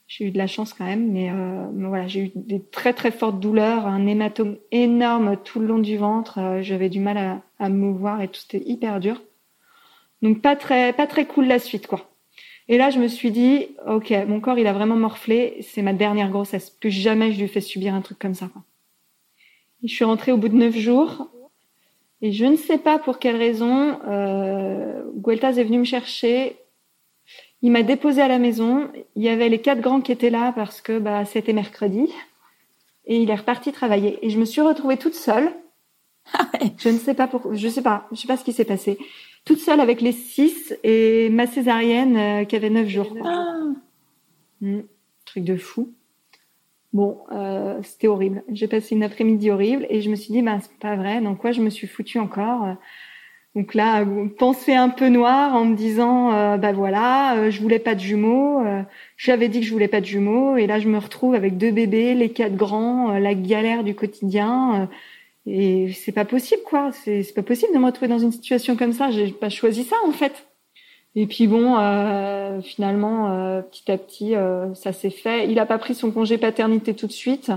j'ai 0.06 0.26
eu 0.26 0.30
de 0.30 0.38
la 0.38 0.47
chance 0.47 0.74
quand 0.74 0.84
même 0.84 1.10
mais, 1.12 1.30
euh, 1.30 1.66
voilà 1.72 2.06
j'ai 2.09 2.20
eu 2.24 2.32
des 2.34 2.62
très 2.62 2.92
très 2.92 3.10
fortes 3.10 3.40
douleurs 3.40 3.86
un 3.86 4.06
hématome 4.06 4.59
énorme 4.70 5.36
tout 5.42 5.60
le 5.60 5.66
long 5.66 5.78
du 5.78 5.97
ventre. 5.97 6.38
Euh, 6.38 6.62
j'avais 6.62 6.90
du 6.90 7.01
mal 7.01 7.16
à, 7.16 7.42
à 7.59 7.68
me 7.70 7.76
mouvoir 7.76 8.20
et 8.20 8.28
tout 8.28 8.40
c'était 8.40 8.62
hyper 8.68 9.01
dur. 9.01 9.22
Donc 10.22 10.42
pas 10.42 10.56
très 10.56 10.92
pas 10.92 11.06
très 11.06 11.24
cool 11.26 11.47
la 11.47 11.59
suite 11.59 11.86
quoi. 11.86 12.10
Et 12.68 12.76
là 12.76 12.90
je 12.90 12.98
me 12.98 13.09
suis 13.09 13.30
dit 13.30 13.68
ok 13.88 14.12
mon 14.28 14.40
corps 14.40 14.59
il 14.59 14.66
a 14.66 14.74
vraiment 14.74 14.97
morflé. 14.97 15.56
C'est 15.62 15.82
ma 15.82 15.94
dernière 15.94 16.28
grossesse. 16.30 16.68
Plus 16.70 16.90
jamais 16.90 17.32
je 17.32 17.40
lui 17.40 17.48
fais 17.48 17.62
subir 17.62 17.94
un 17.94 18.02
truc 18.02 18.18
comme 18.18 18.34
ça 18.34 18.51
je 19.82 19.88
suis 19.94 20.05
rentrée 20.05 20.32
au 20.32 20.36
bout 20.36 20.48
de 20.48 20.56
neuf 20.56 20.76
jours 20.76 21.30
et 22.22 22.32
je 22.32 22.44
ne 22.44 22.56
sais 22.56 22.78
pas 22.78 22.98
pour 22.98 23.18
quelle 23.18 23.36
raison, 23.36 23.98
euh, 24.06 25.02
Gueltas 25.16 25.52
est 25.52 25.64
venu 25.64 25.78
me 25.78 25.84
chercher. 25.84 26.56
Il 27.62 27.72
m'a 27.72 27.82
déposé 27.82 28.20
à 28.20 28.28
la 28.28 28.38
maison. 28.38 28.90
Il 29.16 29.22
y 29.22 29.28
avait 29.28 29.48
les 29.48 29.60
quatre 29.60 29.80
grands 29.80 30.01
qui 30.01 30.12
étaient 30.12 30.30
là 30.30 30.52
parce 30.52 30.80
que 30.80 30.98
bah, 30.98 31.24
c'était 31.24 31.52
mercredi. 31.52 32.12
Et 33.06 33.16
il 33.16 33.30
est 33.30 33.34
reparti 33.34 33.72
travailler. 33.72 34.18
Et 34.24 34.30
je 34.30 34.38
me 34.38 34.44
suis 34.44 34.60
retrouvée 34.60 34.97
toute 34.97 35.14
seule. 35.14 35.51
Je 36.78 36.90
ne 36.90 36.98
sais 36.98 37.14
pas 37.14 37.26
pourquoi. 37.26 37.55
Je 37.55 37.68
sais 37.68 37.82
pas. 37.82 38.06
Je 38.12 38.16
sais 38.20 38.28
pas 38.28 38.36
ce 38.36 38.44
qui 38.44 38.52
s'est 38.52 38.64
passé. 38.64 38.98
Toute 39.44 39.59
seule 39.59 39.80
avec 39.80 40.02
les 40.02 40.12
six 40.12 40.76
et 40.84 41.30
ma 41.30 41.47
césarienne 41.47 42.16
euh, 42.16 42.44
qui 42.44 42.56
avait 42.56 42.70
neuf 42.70 42.88
jours. 42.88 43.16
Ah. 43.24 43.64
Mm. 44.60 44.80
Truc 45.24 45.44
de 45.44 45.56
fou. 45.56 45.94
Bon, 46.92 47.18
euh, 47.32 47.80
c'était 47.82 48.08
horrible. 48.08 48.42
J'ai 48.50 48.66
passé 48.66 48.94
une 48.96 49.02
après-midi 49.04 49.50
horrible 49.50 49.86
et 49.90 50.00
je 50.02 50.10
me 50.10 50.16
suis 50.16 50.32
dit, 50.32 50.42
ben 50.42 50.58
c'est 50.60 50.76
pas 50.78 50.96
vrai. 50.96 51.20
Dans 51.20 51.36
quoi 51.36 51.52
je 51.52 51.60
me 51.62 51.70
suis 51.70 51.86
foutue 51.86 52.18
encore. 52.18 52.76
Donc 53.56 53.74
là, 53.74 54.04
pensée 54.38 54.74
un 54.74 54.88
peu 54.90 55.08
noire 55.08 55.54
en 55.54 55.64
me 55.64 55.76
disant, 55.76 56.32
euh, 56.34 56.56
bah 56.56 56.72
voilà, 56.72 57.36
euh, 57.36 57.50
je 57.50 57.60
voulais 57.60 57.80
pas 57.80 57.94
de 57.96 58.00
jumeaux. 58.00 58.64
euh, 58.64 58.82
J'avais 59.16 59.48
dit 59.48 59.60
que 59.60 59.66
je 59.66 59.72
voulais 59.72 59.88
pas 59.88 60.00
de 60.00 60.06
jumeaux 60.06 60.56
et 60.56 60.66
là 60.68 60.78
je 60.78 60.88
me 60.88 60.98
retrouve 60.98 61.34
avec 61.34 61.56
deux 61.58 61.72
bébés, 61.72 62.14
les 62.14 62.32
quatre 62.32 62.56
grands, 62.56 63.12
la 63.18 63.34
galère 63.34 63.82
du 63.84 63.94
quotidien. 63.96 64.88
et 65.46 65.92
c'est 65.94 66.12
pas 66.12 66.24
possible 66.26 66.62
quoi. 66.66 66.92
C'est 66.92 67.24
pas 67.34 67.42
possible 67.42 67.74
de 67.74 67.78
me 67.80 67.86
retrouver 67.86 68.08
dans 68.08 68.18
une 68.20 68.32
situation 68.32 68.76
comme 68.76 68.92
ça. 68.92 69.10
J'ai 69.10 69.32
pas 69.32 69.50
choisi 69.50 69.84
ça 69.84 69.96
en 70.06 70.12
fait. 70.12 70.46
Et 71.16 71.27
puis 71.27 71.49
bon, 71.49 71.77
euh, 71.77 72.61
finalement, 72.62 73.31
euh, 73.32 73.62
petit 73.62 73.91
à 73.91 73.99
petit, 73.99 74.37
euh, 74.37 74.73
ça 74.74 74.93
s'est 74.93 75.11
fait. 75.11 75.51
Il 75.51 75.59
a 75.59 75.66
pas 75.66 75.78
pris 75.78 75.95
son 75.95 76.12
congé 76.12 76.39
paternité 76.39 76.95
tout 76.95 77.09
de 77.09 77.12
suite. 77.12 77.51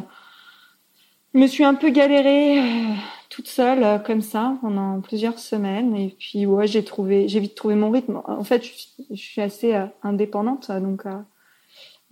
Je 1.33 1.39
me 1.39 1.47
suis 1.47 1.63
un 1.63 1.75
peu 1.75 1.89
galérée 1.89 2.59
euh, 2.59 2.93
toute 3.29 3.47
seule 3.47 3.83
euh, 3.83 3.97
comme 3.99 4.21
ça 4.21 4.57
pendant 4.61 5.01
plusieurs 5.01 5.37
semaines. 5.37 5.95
Et 5.95 6.15
puis 6.17 6.45
ouais, 6.47 6.65
j'ai 6.67 6.83
trouvé, 6.83 7.27
j'ai 7.27 7.39
vite 7.39 7.55
trouvé 7.55 7.75
mon 7.75 7.91
rythme. 7.91 8.21
En 8.25 8.43
fait, 8.43 8.63
je, 8.63 8.71
je 9.11 9.21
suis 9.21 9.41
assez 9.41 9.75
euh, 9.75 9.85
indépendante, 10.01 10.71
donc 10.71 11.03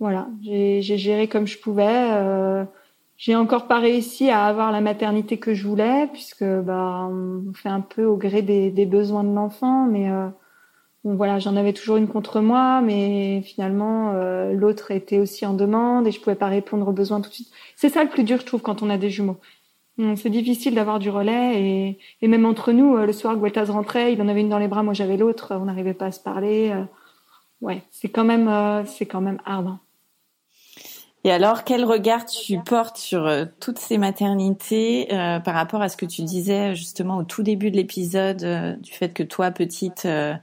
voilà, 0.00 0.28
j'ai 0.42 0.82
géré 0.82 1.28
comme 1.28 1.46
je 1.46 1.58
pouvais. 1.58 2.66
J'ai 3.16 3.36
encore 3.36 3.68
pas 3.68 3.78
réussi 3.78 4.30
à 4.30 4.46
avoir 4.46 4.72
la 4.72 4.80
maternité 4.80 5.38
que 5.38 5.54
je 5.54 5.66
voulais, 5.68 6.08
puisque 6.12 6.42
bah 6.44 7.08
on 7.08 7.52
fait 7.54 7.68
un 7.68 7.80
peu 7.80 8.04
au 8.04 8.16
gré 8.16 8.42
des, 8.42 8.72
des 8.72 8.86
besoins 8.86 9.22
de 9.22 9.32
l'enfant, 9.32 9.86
mais 9.86 10.08
euh, 11.04 11.08
Bon 11.08 11.14
voilà, 11.16 11.38
j'en 11.38 11.56
avais 11.56 11.72
toujours 11.72 11.96
une 11.96 12.08
contre 12.08 12.40
moi, 12.40 12.80
mais 12.80 13.42
finalement 13.42 14.12
euh, 14.14 14.52
l'autre 14.52 14.90
était 14.90 15.18
aussi 15.18 15.44
en 15.46 15.54
demande 15.54 16.06
et 16.06 16.12
je 16.12 16.20
pouvais 16.20 16.36
pas 16.36 16.46
répondre 16.46 16.88
aux 16.88 16.92
besoins 16.92 17.20
tout 17.20 17.30
de 17.30 17.34
suite. 17.34 17.50
C'est 17.76 17.88
ça 17.88 18.04
le 18.04 18.10
plus 18.10 18.24
dur, 18.24 18.38
je 18.40 18.46
trouve, 18.46 18.62
quand 18.62 18.82
on 18.82 18.90
a 18.90 18.98
des 18.98 19.10
jumeaux. 19.10 19.38
C'est 20.16 20.30
difficile 20.30 20.74
d'avoir 20.74 20.98
du 20.98 21.10
relais 21.10 21.62
et, 21.62 21.98
et, 22.22 22.28
même 22.28 22.46
entre 22.46 22.72
nous, 22.72 22.96
le 22.96 23.12
soir, 23.12 23.36
Gueltaz 23.36 23.70
rentrait, 23.70 24.12
il 24.14 24.22
en 24.22 24.28
avait 24.28 24.40
une 24.40 24.48
dans 24.48 24.58
les 24.58 24.66
bras, 24.66 24.82
moi 24.82 24.94
j'avais 24.94 25.18
l'autre, 25.18 25.54
on 25.54 25.66
n'arrivait 25.66 25.92
pas 25.94 26.06
à 26.06 26.12
se 26.12 26.18
parler. 26.18 26.72
Ouais, 27.60 27.82
c'est 27.90 28.08
quand 28.08 28.24
même, 28.24 28.84
c'est 28.86 29.06
quand 29.06 29.20
même 29.20 29.38
ardent. 29.44 29.78
Et 31.24 31.30
alors, 31.30 31.62
quel 31.62 31.84
regard 31.84 32.26
tu 32.26 32.58
portes 32.58 32.96
sur 32.96 33.26
euh, 33.26 33.44
toutes 33.60 33.78
ces 33.78 33.96
maternités 33.96 35.12
euh, 35.12 35.38
par 35.38 35.54
rapport 35.54 35.80
à 35.80 35.88
ce 35.88 35.96
que 35.96 36.06
tu 36.06 36.22
disais 36.22 36.74
justement 36.74 37.18
au 37.18 37.22
tout 37.22 37.44
début 37.44 37.70
de 37.70 37.76
l'épisode, 37.76 38.42
euh, 38.42 38.74
du 38.76 38.90
fait 38.90 39.10
que 39.10 39.22
toi, 39.22 39.52
petite, 39.52 40.04
euh, 40.04 40.34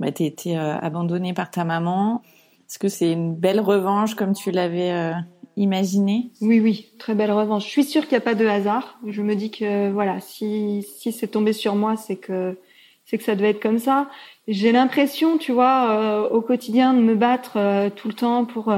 bah, 0.00 0.12
tu 0.12 0.24
été 0.24 0.56
abandonnée 0.56 1.34
par 1.34 1.50
ta 1.50 1.64
maman 1.64 2.22
Est-ce 2.68 2.78
que 2.78 2.88
c'est 2.88 3.12
une 3.12 3.34
belle 3.34 3.60
revanche 3.60 4.14
comme 4.14 4.34
tu 4.34 4.50
l'avais 4.50 5.12
imaginé? 5.56 6.30
Oui, 6.40 6.60
oui, 6.60 6.90
très 6.98 7.14
belle 7.14 7.32
revanche. 7.32 7.64
Je 7.64 7.70
suis 7.70 7.84
sûre 7.84 8.02
qu'il 8.02 8.12
n'y 8.12 8.18
a 8.18 8.20
pas 8.20 8.34
de 8.34 8.46
hasard. 8.46 8.98
Je 9.06 9.22
me 9.22 9.34
dis 9.34 9.50
que 9.50 9.90
voilà, 9.90 10.20
si, 10.20 10.86
si 10.96 11.12
c'est 11.12 11.28
tombé 11.28 11.52
sur 11.52 11.76
moi, 11.76 11.96
c'est 11.96 12.16
que 12.16 12.58
c'est 13.06 13.18
que 13.18 13.24
ça 13.24 13.34
devait 13.34 13.50
être 13.50 13.62
comme 13.62 13.78
ça. 13.78 14.08
J'ai 14.48 14.72
l'impression, 14.72 15.36
tu 15.36 15.52
vois, 15.52 16.30
au 16.32 16.40
quotidien 16.40 16.94
de 16.94 17.00
me 17.00 17.14
battre 17.14 17.90
tout 17.96 18.08
le 18.08 18.14
temps 18.14 18.44
pour 18.44 18.72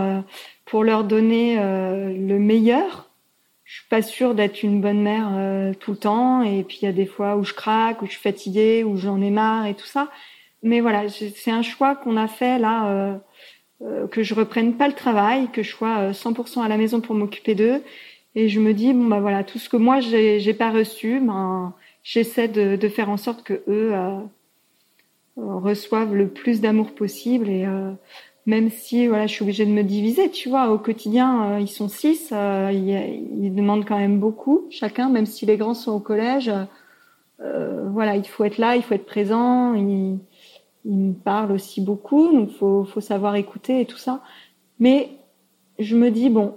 pour 0.67 0.85
leur 0.85 1.05
donner 1.05 1.59
euh, 1.59 2.13
le 2.13 2.39
meilleur. 2.39 3.09
Je 3.65 3.77
suis 3.77 3.89
pas 3.89 4.03
sûre 4.03 4.35
d'être 4.35 4.63
une 4.63 4.81
bonne 4.81 5.01
mère 5.01 5.29
euh, 5.33 5.73
tout 5.75 5.93
le 5.93 5.97
temps. 5.97 6.43
Et 6.43 6.63
puis 6.63 6.81
il 6.83 6.85
y 6.85 6.89
a 6.89 6.93
des 6.93 7.07
fois 7.07 7.37
où 7.37 7.45
je 7.45 7.55
craque, 7.55 8.03
où 8.03 8.07
je 8.07 8.13
suis 8.13 8.21
fatiguée, 8.21 8.85
où 8.85 8.97
j'en 8.97 9.23
ai 9.23 9.31
marre 9.31 9.67
et 9.67 9.75
tout 9.75 9.87
ça. 9.87 10.11
Mais 10.63 10.81
voilà, 10.81 11.09
c'est 11.09 11.51
un 11.51 11.63
choix 11.63 11.95
qu'on 11.95 12.17
a 12.17 12.29
fait 12.29 12.59
là, 12.59 12.89
euh, 12.89 13.17
euh, 13.83 14.07
que 14.09 14.23
je 14.23 14.35
reprenne 14.35 14.75
pas 14.75 14.89
le 14.89 14.95
travail, 14.95 15.49
que 15.53 15.63
je 15.63 15.71
sois 15.71 16.13
100% 16.13 16.63
à 16.63 16.69
la 16.69 16.77
maison 16.77 17.01
pour 17.01 17.15
m'occuper 17.15 17.55
d'eux. 17.55 17.83
Et 18.35 18.49
je 18.49 18.61
me 18.61 18.75
dis 18.75 18.93
bon 18.93 19.07
bah 19.07 19.21
voilà, 19.21 19.45
tout 19.45 19.59
ce 19.59 19.69
que 19.69 19.77
moi 19.77 20.01
j'ai 20.01 20.41
j'ai 20.41 20.55
pas 20.55 20.71
reçu, 20.71 21.21
ben 21.21 21.75
j'essaie 22.03 22.49
de, 22.49 22.89
faire 22.89 23.09
en 23.11 23.17
sorte 23.17 23.43
que 23.43 23.63
eux 23.69 23.93
reçoivent 25.37 26.15
le 26.15 26.29
plus 26.29 26.61
d'amour 26.61 26.95
possible 26.95 27.49
et 27.49 27.67
même 28.47 28.71
si 28.71 29.09
voilà, 29.09 29.27
je 29.27 29.33
suis 29.33 29.43
obligée 29.43 29.67
de 29.67 29.73
me 29.73 29.83
diviser, 29.83 30.31
tu 30.31 30.49
vois, 30.49 30.71
au 30.71 30.79
quotidien, 30.79 31.55
euh, 31.55 31.61
ils 31.61 31.69
sont 31.69 31.89
six, 31.89 32.31
euh, 32.33 32.71
ils, 32.73 33.55
demandent 33.55 33.85
quand 33.85 33.99
même 33.99 34.21
beaucoup, 34.21 34.67
chacun, 34.71 35.09
même 35.11 35.27
si 35.27 35.47
les 35.47 35.57
grands 35.57 35.75
sont 35.75 35.93
au 35.93 36.01
collège. 36.01 36.51
Euh, 37.41 37.89
voilà, 37.91 38.17
il 38.17 38.27
faut 38.27 38.45
être 38.45 38.59
là, 38.59 38.77
il 38.77 38.83
faut 38.83 38.95
être 38.95 39.05
présent. 39.05 39.75
Ils 40.87 40.97
me 40.97 41.13
parlent 41.13 41.53
aussi 41.53 41.81
beaucoup, 41.81 42.33
donc 42.33 42.51
faut 42.51 42.85
faut 42.85 43.01
savoir 43.01 43.35
écouter 43.37 43.81
et 43.81 43.87
tout 43.87 43.99
ça. 43.99 44.23
Mais 44.79 45.11
je 45.79 45.97
me 45.97 46.11
dis 46.11 46.31
bon, 46.31 46.55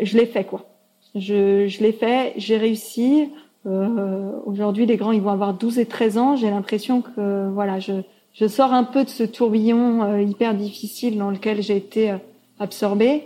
je 0.00 0.16
l'ai 0.18 0.26
fait 0.26 0.44
quoi. 0.44 0.66
Je 1.14 1.66
je 1.66 1.82
l'ai 1.82 1.92
fait, 1.92 2.34
j'ai 2.36 2.56
réussi. 2.56 3.30
Euh, 3.66 4.32
Aujourd'hui, 4.46 4.86
les 4.86 4.96
grands, 4.96 5.12
ils 5.12 5.20
vont 5.20 5.30
avoir 5.30 5.54
12 5.54 5.78
et 5.78 5.86
13 5.86 6.18
ans. 6.18 6.36
J'ai 6.36 6.50
l'impression 6.50 7.02
que 7.02 7.48
voilà, 7.50 7.78
je 7.80 7.92
je 8.32 8.46
sors 8.46 8.72
un 8.72 8.84
peu 8.84 9.04
de 9.04 9.08
ce 9.08 9.24
tourbillon 9.24 10.04
euh, 10.04 10.22
hyper 10.22 10.54
difficile 10.54 11.18
dans 11.18 11.30
lequel 11.30 11.62
j'ai 11.62 11.76
été 11.76 12.12
euh, 12.12 12.16
absorbée. 12.58 13.24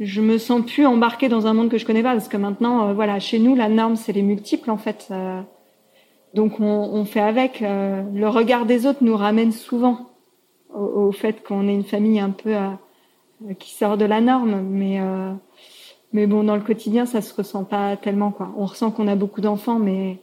Je 0.00 0.20
me 0.20 0.38
sens 0.38 0.62
plus 0.66 0.86
embarquée 0.86 1.28
dans 1.28 1.46
un 1.46 1.54
monde 1.54 1.70
que 1.70 1.78
je 1.78 1.86
connais 1.86 2.02
pas 2.02 2.12
parce 2.12 2.28
que 2.28 2.36
maintenant, 2.36 2.92
voilà, 2.94 3.20
chez 3.20 3.38
nous, 3.38 3.54
la 3.54 3.68
norme 3.68 3.96
c'est 3.96 4.12
les 4.12 4.22
multiples 4.22 4.70
en 4.70 4.78
fait. 4.78 5.12
Donc 6.34 6.60
on, 6.60 6.64
on, 6.64 7.04
fait 7.04 7.20
avec. 7.20 7.60
le 7.60 8.26
regard 8.26 8.66
des 8.66 8.86
autres 8.86 9.02
nous 9.02 9.16
ramène 9.16 9.52
souvent 9.52 10.10
au, 10.74 10.80
au 10.80 11.12
fait 11.12 11.42
qu'on 11.42 11.68
est 11.68 11.74
une 11.74 11.84
famille 11.84 12.20
un 12.20 12.30
peu 12.30 12.54
qui 13.58 13.74
sort 13.74 13.96
de 13.96 14.04
la 14.04 14.20
norme, 14.20 14.62
mais 14.62 15.00
mais 16.12 16.26
bon, 16.26 16.44
dans 16.44 16.56
le 16.56 16.62
quotidien, 16.62 17.06
ça 17.06 17.22
se 17.22 17.34
ressent 17.34 17.64
pas 17.64 17.96
tellement 17.96 18.30
quoi. 18.30 18.52
On 18.56 18.66
ressent 18.66 18.90
qu'on 18.90 19.08
a 19.08 19.16
beaucoup 19.16 19.40
d'enfants, 19.40 19.78
mais 19.78 20.18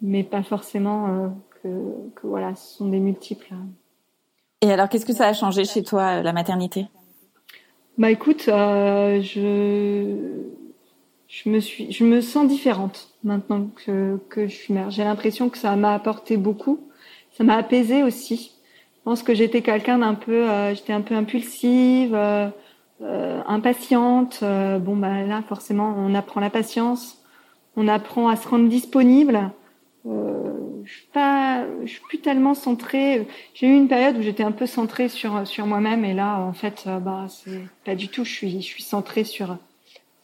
mais 0.00 0.22
pas 0.22 0.42
forcément 0.42 1.32
que, 1.62 1.68
que 2.14 2.26
voilà, 2.26 2.54
ce 2.54 2.76
sont 2.76 2.88
des 2.88 3.00
multiples. 3.00 3.54
Et 4.60 4.72
alors, 4.72 4.88
qu'est-ce 4.88 5.06
que 5.06 5.12
ça 5.12 5.26
a 5.26 5.32
changé 5.32 5.64
chez 5.64 5.82
toi, 5.82 6.22
la 6.22 6.32
maternité? 6.32 6.86
Bah 7.96 8.10
écoute, 8.10 8.48
euh, 8.48 9.20
je 9.22 10.44
je 11.28 11.50
me 11.50 11.60
suis, 11.60 11.92
je 11.92 12.04
me 12.04 12.20
sens 12.22 12.48
différente 12.48 13.10
maintenant 13.22 13.68
que 13.84 14.18
je 14.36 14.46
suis 14.46 14.72
mère. 14.72 14.90
J'ai 14.90 15.04
l'impression 15.04 15.50
que 15.50 15.58
ça 15.58 15.76
m'a 15.76 15.94
apporté 15.94 16.36
beaucoup. 16.36 16.80
Ça 17.32 17.44
m'a 17.44 17.56
apaisé 17.56 18.02
aussi. 18.02 18.52
Je 18.96 19.02
pense 19.04 19.22
que 19.22 19.34
j'étais 19.34 19.62
quelqu'un 19.62 19.98
d'un 19.98 20.14
peu, 20.14 20.50
euh, 20.50 20.74
j'étais 20.74 20.92
un 20.92 21.02
peu 21.02 21.14
impulsive, 21.14 22.14
euh, 22.14 22.48
euh 23.02 23.40
impatiente. 23.46 24.40
Bon 24.42 24.96
bah 24.96 25.22
là, 25.22 25.42
forcément, 25.42 25.94
on 25.98 26.14
apprend 26.14 26.40
la 26.40 26.50
patience, 26.50 27.22
on 27.76 27.88
apprend 27.88 28.28
à 28.28 28.36
se 28.36 28.48
rendre 28.48 28.68
disponible. 28.68 29.50
Je 30.04 30.94
suis 30.94 31.06
pas, 31.12 31.64
je 31.84 31.90
suis 31.90 32.00
plus 32.08 32.20
tellement 32.20 32.54
centrée. 32.54 33.26
J'ai 33.54 33.66
eu 33.66 33.74
une 33.76 33.88
période 33.88 34.16
où 34.16 34.22
j'étais 34.22 34.42
un 34.42 34.52
peu 34.52 34.66
centrée 34.66 35.08
sur 35.08 35.46
sur 35.46 35.66
moi-même 35.66 36.04
et 36.04 36.14
là, 36.14 36.40
en 36.40 36.54
fait, 36.54 36.84
bah 37.02 37.26
c'est 37.28 37.62
pas 37.84 37.94
du 37.94 38.08
tout. 38.08 38.24
Je 38.24 38.32
suis 38.32 38.60
je 38.62 38.66
suis 38.66 38.82
centrée 38.82 39.24
sur 39.24 39.58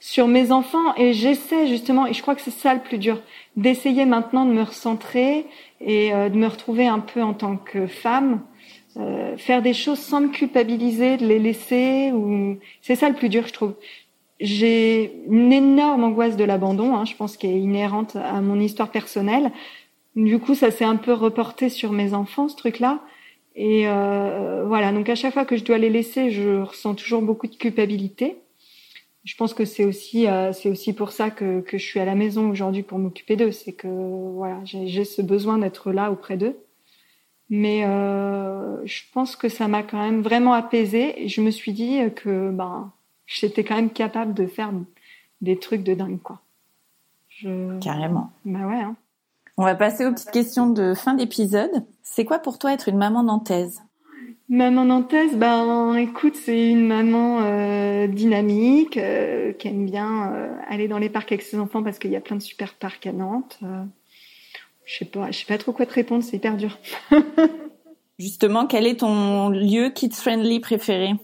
sur 0.04 0.28
mes 0.28 0.52
enfants 0.52 0.94
et 0.98 1.14
j'essaie 1.14 1.66
justement 1.66 2.06
et 2.06 2.12
je 2.12 2.20
crois 2.20 2.34
que 2.34 2.42
c'est 2.42 2.50
ça 2.50 2.74
le 2.74 2.80
plus 2.80 2.98
dur 2.98 3.22
d'essayer 3.56 4.04
maintenant 4.04 4.44
de 4.44 4.52
me 4.52 4.62
recentrer 4.62 5.46
et 5.80 6.12
euh, 6.12 6.28
de 6.28 6.36
me 6.36 6.46
retrouver 6.46 6.86
un 6.86 6.98
peu 6.98 7.22
en 7.22 7.32
tant 7.32 7.56
que 7.56 7.86
femme. 7.86 8.42
Euh, 8.98 9.34
faire 9.38 9.62
des 9.62 9.72
choses 9.72 9.98
sans 9.98 10.20
me 10.20 10.28
culpabiliser, 10.28 11.16
de 11.16 11.26
les 11.26 11.38
laisser 11.38 12.12
ou 12.12 12.58
c'est 12.82 12.96
ça 12.96 13.08
le 13.08 13.14
plus 13.14 13.30
dur 13.30 13.46
je 13.46 13.54
trouve. 13.54 13.76
J'ai 14.40 15.22
une 15.26 15.54
énorme 15.54 16.04
angoisse 16.04 16.36
de 16.36 16.44
l'abandon, 16.44 16.94
hein, 16.94 17.06
je 17.06 17.16
pense 17.16 17.38
qu'elle 17.38 17.52
est 17.52 17.60
inhérente 17.60 18.14
à 18.14 18.42
mon 18.42 18.60
histoire 18.60 18.90
personnelle. 18.90 19.52
Du 20.16 20.38
coup, 20.38 20.54
ça 20.54 20.70
s'est 20.70 20.84
un 20.84 20.96
peu 20.96 21.14
reporté 21.14 21.70
sur 21.70 21.92
mes 21.92 22.12
enfants, 22.12 22.48
ce 22.48 22.56
truc-là. 22.56 23.00
Et 23.56 23.84
euh, 23.86 24.64
voilà, 24.66 24.92
donc 24.92 25.08
à 25.08 25.14
chaque 25.14 25.32
fois 25.32 25.46
que 25.46 25.56
je 25.56 25.64
dois 25.64 25.78
les 25.78 25.88
laisser, 25.88 26.30
je 26.30 26.60
ressens 26.60 26.94
toujours 26.94 27.22
beaucoup 27.22 27.46
de 27.46 27.56
culpabilité. 27.56 28.36
Je 29.24 29.36
pense 29.36 29.54
que 29.54 29.64
c'est 29.64 29.84
aussi 29.84 30.28
euh, 30.28 30.52
c'est 30.52 30.68
aussi 30.68 30.92
pour 30.92 31.10
ça 31.10 31.30
que, 31.30 31.60
que 31.60 31.78
je 31.78 31.84
suis 31.84 31.98
à 32.00 32.04
la 32.04 32.14
maison 32.14 32.50
aujourd'hui 32.50 32.82
pour 32.82 32.98
m'occuper 32.98 33.36
d'eux, 33.36 33.52
c'est 33.52 33.72
que 33.72 33.88
voilà 33.88 34.60
j'ai 34.64 35.04
ce 35.04 35.22
besoin 35.22 35.58
d'être 35.58 35.92
là 35.92 36.10
auprès 36.10 36.36
d'eux. 36.36 36.56
Mais 37.50 37.84
euh, 37.84 38.84
je 38.86 39.02
pense 39.12 39.36
que 39.36 39.48
ça 39.48 39.68
m'a 39.68 39.82
quand 39.82 40.00
même 40.00 40.22
vraiment 40.22 40.52
apaisée 40.52 41.24
et 41.24 41.28
je 41.28 41.40
me 41.40 41.50
suis 41.50 41.72
dit 41.72 42.00
que 42.14 42.50
ben 42.50 42.92
j'étais 43.26 43.64
quand 43.64 43.76
même 43.76 43.90
capable 43.90 44.34
de 44.34 44.46
faire 44.46 44.72
des 45.40 45.58
trucs 45.58 45.82
de 45.82 45.94
dingue 45.94 46.20
quoi. 46.22 46.40
Je... 47.28 47.78
Carrément. 47.80 48.30
Bah 48.44 48.66
ouais. 48.66 48.80
Hein. 48.80 48.96
On 49.56 49.64
va 49.64 49.74
passer 49.74 50.04
aux 50.04 50.12
petites 50.12 50.32
questions 50.32 50.68
de 50.68 50.94
fin 50.94 51.14
d'épisode. 51.14 51.84
C'est 52.02 52.24
quoi 52.24 52.38
pour 52.40 52.58
toi 52.58 52.72
être 52.72 52.88
une 52.88 52.98
maman 52.98 53.22
nantaise? 53.22 53.82
Maman 54.54 54.84
nantaise, 54.84 55.34
ben 55.34 55.96
écoute, 55.96 56.36
c'est 56.36 56.70
une 56.70 56.86
maman 56.86 57.40
euh, 57.42 58.06
dynamique 58.06 58.96
euh, 58.96 59.52
qui 59.52 59.66
aime 59.66 59.84
bien 59.84 60.32
euh, 60.32 60.48
aller 60.68 60.86
dans 60.86 60.98
les 60.98 61.08
parcs 61.08 61.32
avec 61.32 61.42
ses 61.42 61.58
enfants 61.58 61.82
parce 61.82 61.98
qu'il 61.98 62.12
y 62.12 62.16
a 62.16 62.20
plein 62.20 62.36
de 62.36 62.40
super 62.40 62.74
parcs 62.74 63.04
à 63.04 63.12
Nantes. 63.12 63.58
Je 64.84 64.96
sais 64.96 65.06
pas, 65.06 65.32
je 65.32 65.40
sais 65.40 65.46
pas 65.46 65.58
trop 65.58 65.72
quoi 65.72 65.86
te 65.86 65.94
répondre, 65.94 66.22
c'est 66.22 66.36
hyper 66.36 66.56
dur. 66.56 66.78
Justement, 68.20 68.68
quel 68.68 68.86
est 68.86 69.00
ton 69.00 69.48
lieu 69.48 69.90
kids 69.90 70.12
friendly 70.12 70.60
préféré? 70.60 71.14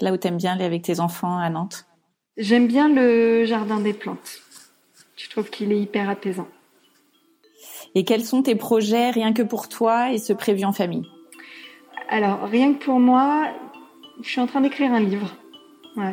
Là 0.00 0.12
où 0.12 0.16
t'aimes 0.16 0.38
bien 0.38 0.54
aller 0.54 0.64
avec 0.64 0.82
tes 0.82 0.98
enfants 0.98 1.38
à 1.38 1.48
Nantes? 1.50 1.86
J'aime 2.36 2.66
bien 2.66 2.88
le 2.88 3.44
jardin 3.44 3.78
des 3.78 3.92
plantes. 3.92 4.40
Je 5.16 5.30
trouve 5.30 5.50
qu'il 5.50 5.70
est 5.70 5.80
hyper 5.80 6.10
apaisant. 6.10 6.48
Et 7.94 8.04
quels 8.04 8.24
sont 8.24 8.42
tes 8.42 8.56
projets 8.56 9.10
rien 9.10 9.32
que 9.32 9.42
pour 9.42 9.68
toi 9.68 10.12
et 10.12 10.18
ce 10.18 10.32
prévu 10.32 10.64
en 10.64 10.72
famille? 10.72 11.06
Alors, 12.08 12.42
rien 12.42 12.74
que 12.74 12.84
pour 12.84 13.00
moi, 13.00 13.48
je 14.22 14.28
suis 14.28 14.40
en 14.40 14.46
train 14.46 14.60
d'écrire 14.60 14.92
un 14.92 15.00
livre. 15.00 15.34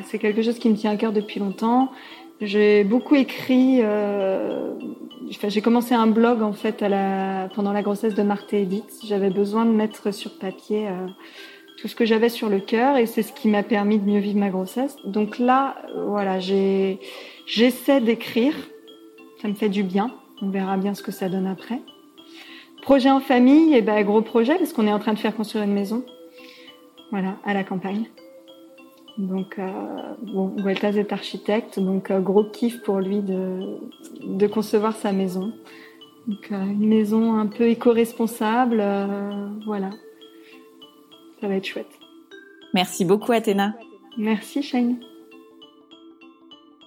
C'est 0.05 0.19
quelque 0.19 0.41
chose 0.41 0.59
qui 0.59 0.69
me 0.69 0.75
tient 0.75 0.91
à 0.91 0.97
cœur 0.97 1.13
depuis 1.13 1.39
longtemps. 1.39 1.91
J'ai 2.41 2.83
beaucoup 2.83 3.15
écrit. 3.15 3.79
Euh, 3.81 4.73
j'ai 5.47 5.61
commencé 5.61 5.93
un 5.93 6.07
blog 6.07 6.41
en 6.41 6.53
fait 6.53 6.83
pendant 7.55 7.71
la 7.71 7.81
grossesse 7.81 8.15
de 8.15 8.23
Marthe 8.23 8.53
et 8.53 8.63
Edith. 8.63 8.99
J'avais 9.05 9.29
besoin 9.29 9.65
de 9.65 9.71
mettre 9.71 10.11
sur 10.11 10.37
papier 10.37 10.87
euh, 10.87 11.07
tout 11.77 11.87
ce 11.87 11.95
que 11.95 12.05
j'avais 12.05 12.29
sur 12.29 12.49
le 12.49 12.59
cœur 12.59 12.97
et 12.97 13.05
c'est 13.05 13.23
ce 13.23 13.33
qui 13.33 13.47
m'a 13.47 13.63
permis 13.63 13.99
de 13.99 14.05
mieux 14.05 14.19
vivre 14.19 14.39
ma 14.39 14.49
grossesse. 14.49 14.97
Donc 15.05 15.39
là, 15.39 15.75
voilà, 16.07 16.39
j'essaie 16.39 18.01
d'écrire. 18.01 18.55
Ça 19.41 19.47
me 19.47 19.53
fait 19.53 19.69
du 19.69 19.83
bien. 19.83 20.11
On 20.41 20.49
verra 20.49 20.77
bien 20.77 20.93
ce 20.93 21.03
que 21.03 21.11
ça 21.11 21.29
donne 21.29 21.47
après. 21.47 21.81
Projet 22.81 23.09
en 23.09 23.19
famille, 23.19 23.73
et 23.73 23.79
eh 23.79 23.81
ben 23.81 24.03
gros 24.03 24.21
projet 24.21 24.55
parce 24.57 24.73
qu'on 24.73 24.87
est 24.87 24.93
en 24.93 24.99
train 24.99 25.13
de 25.13 25.19
faire 25.19 25.35
construire 25.35 25.63
une 25.63 25.73
maison. 25.73 26.03
Voilà, 27.11 27.35
à 27.43 27.53
la 27.53 27.63
campagne. 27.63 28.05
Donc, 29.19 29.59
euh, 29.59 29.67
bon, 30.21 30.47
Gueltaz 30.47 30.97
est 30.97 31.11
architecte, 31.11 31.77
donc 31.77 32.09
euh, 32.09 32.21
gros 32.21 32.45
kiff 32.45 32.81
pour 32.83 32.99
lui 32.99 33.19
de, 33.19 33.77
de 34.23 34.47
concevoir 34.47 34.95
sa 34.95 35.11
maison. 35.11 35.51
Donc, 36.27 36.51
euh, 36.51 36.63
une 36.63 36.87
maison 36.87 37.35
un 37.35 37.47
peu 37.47 37.67
éco-responsable, 37.67 38.81
voilà. 39.65 39.89
Ça 41.41 41.47
va 41.47 41.55
être 41.55 41.65
chouette. 41.65 41.99
Merci 42.73 43.03
beaucoup, 43.03 43.33
Athéna. 43.33 43.75
Merci, 44.17 44.63
Shane. 44.63 44.97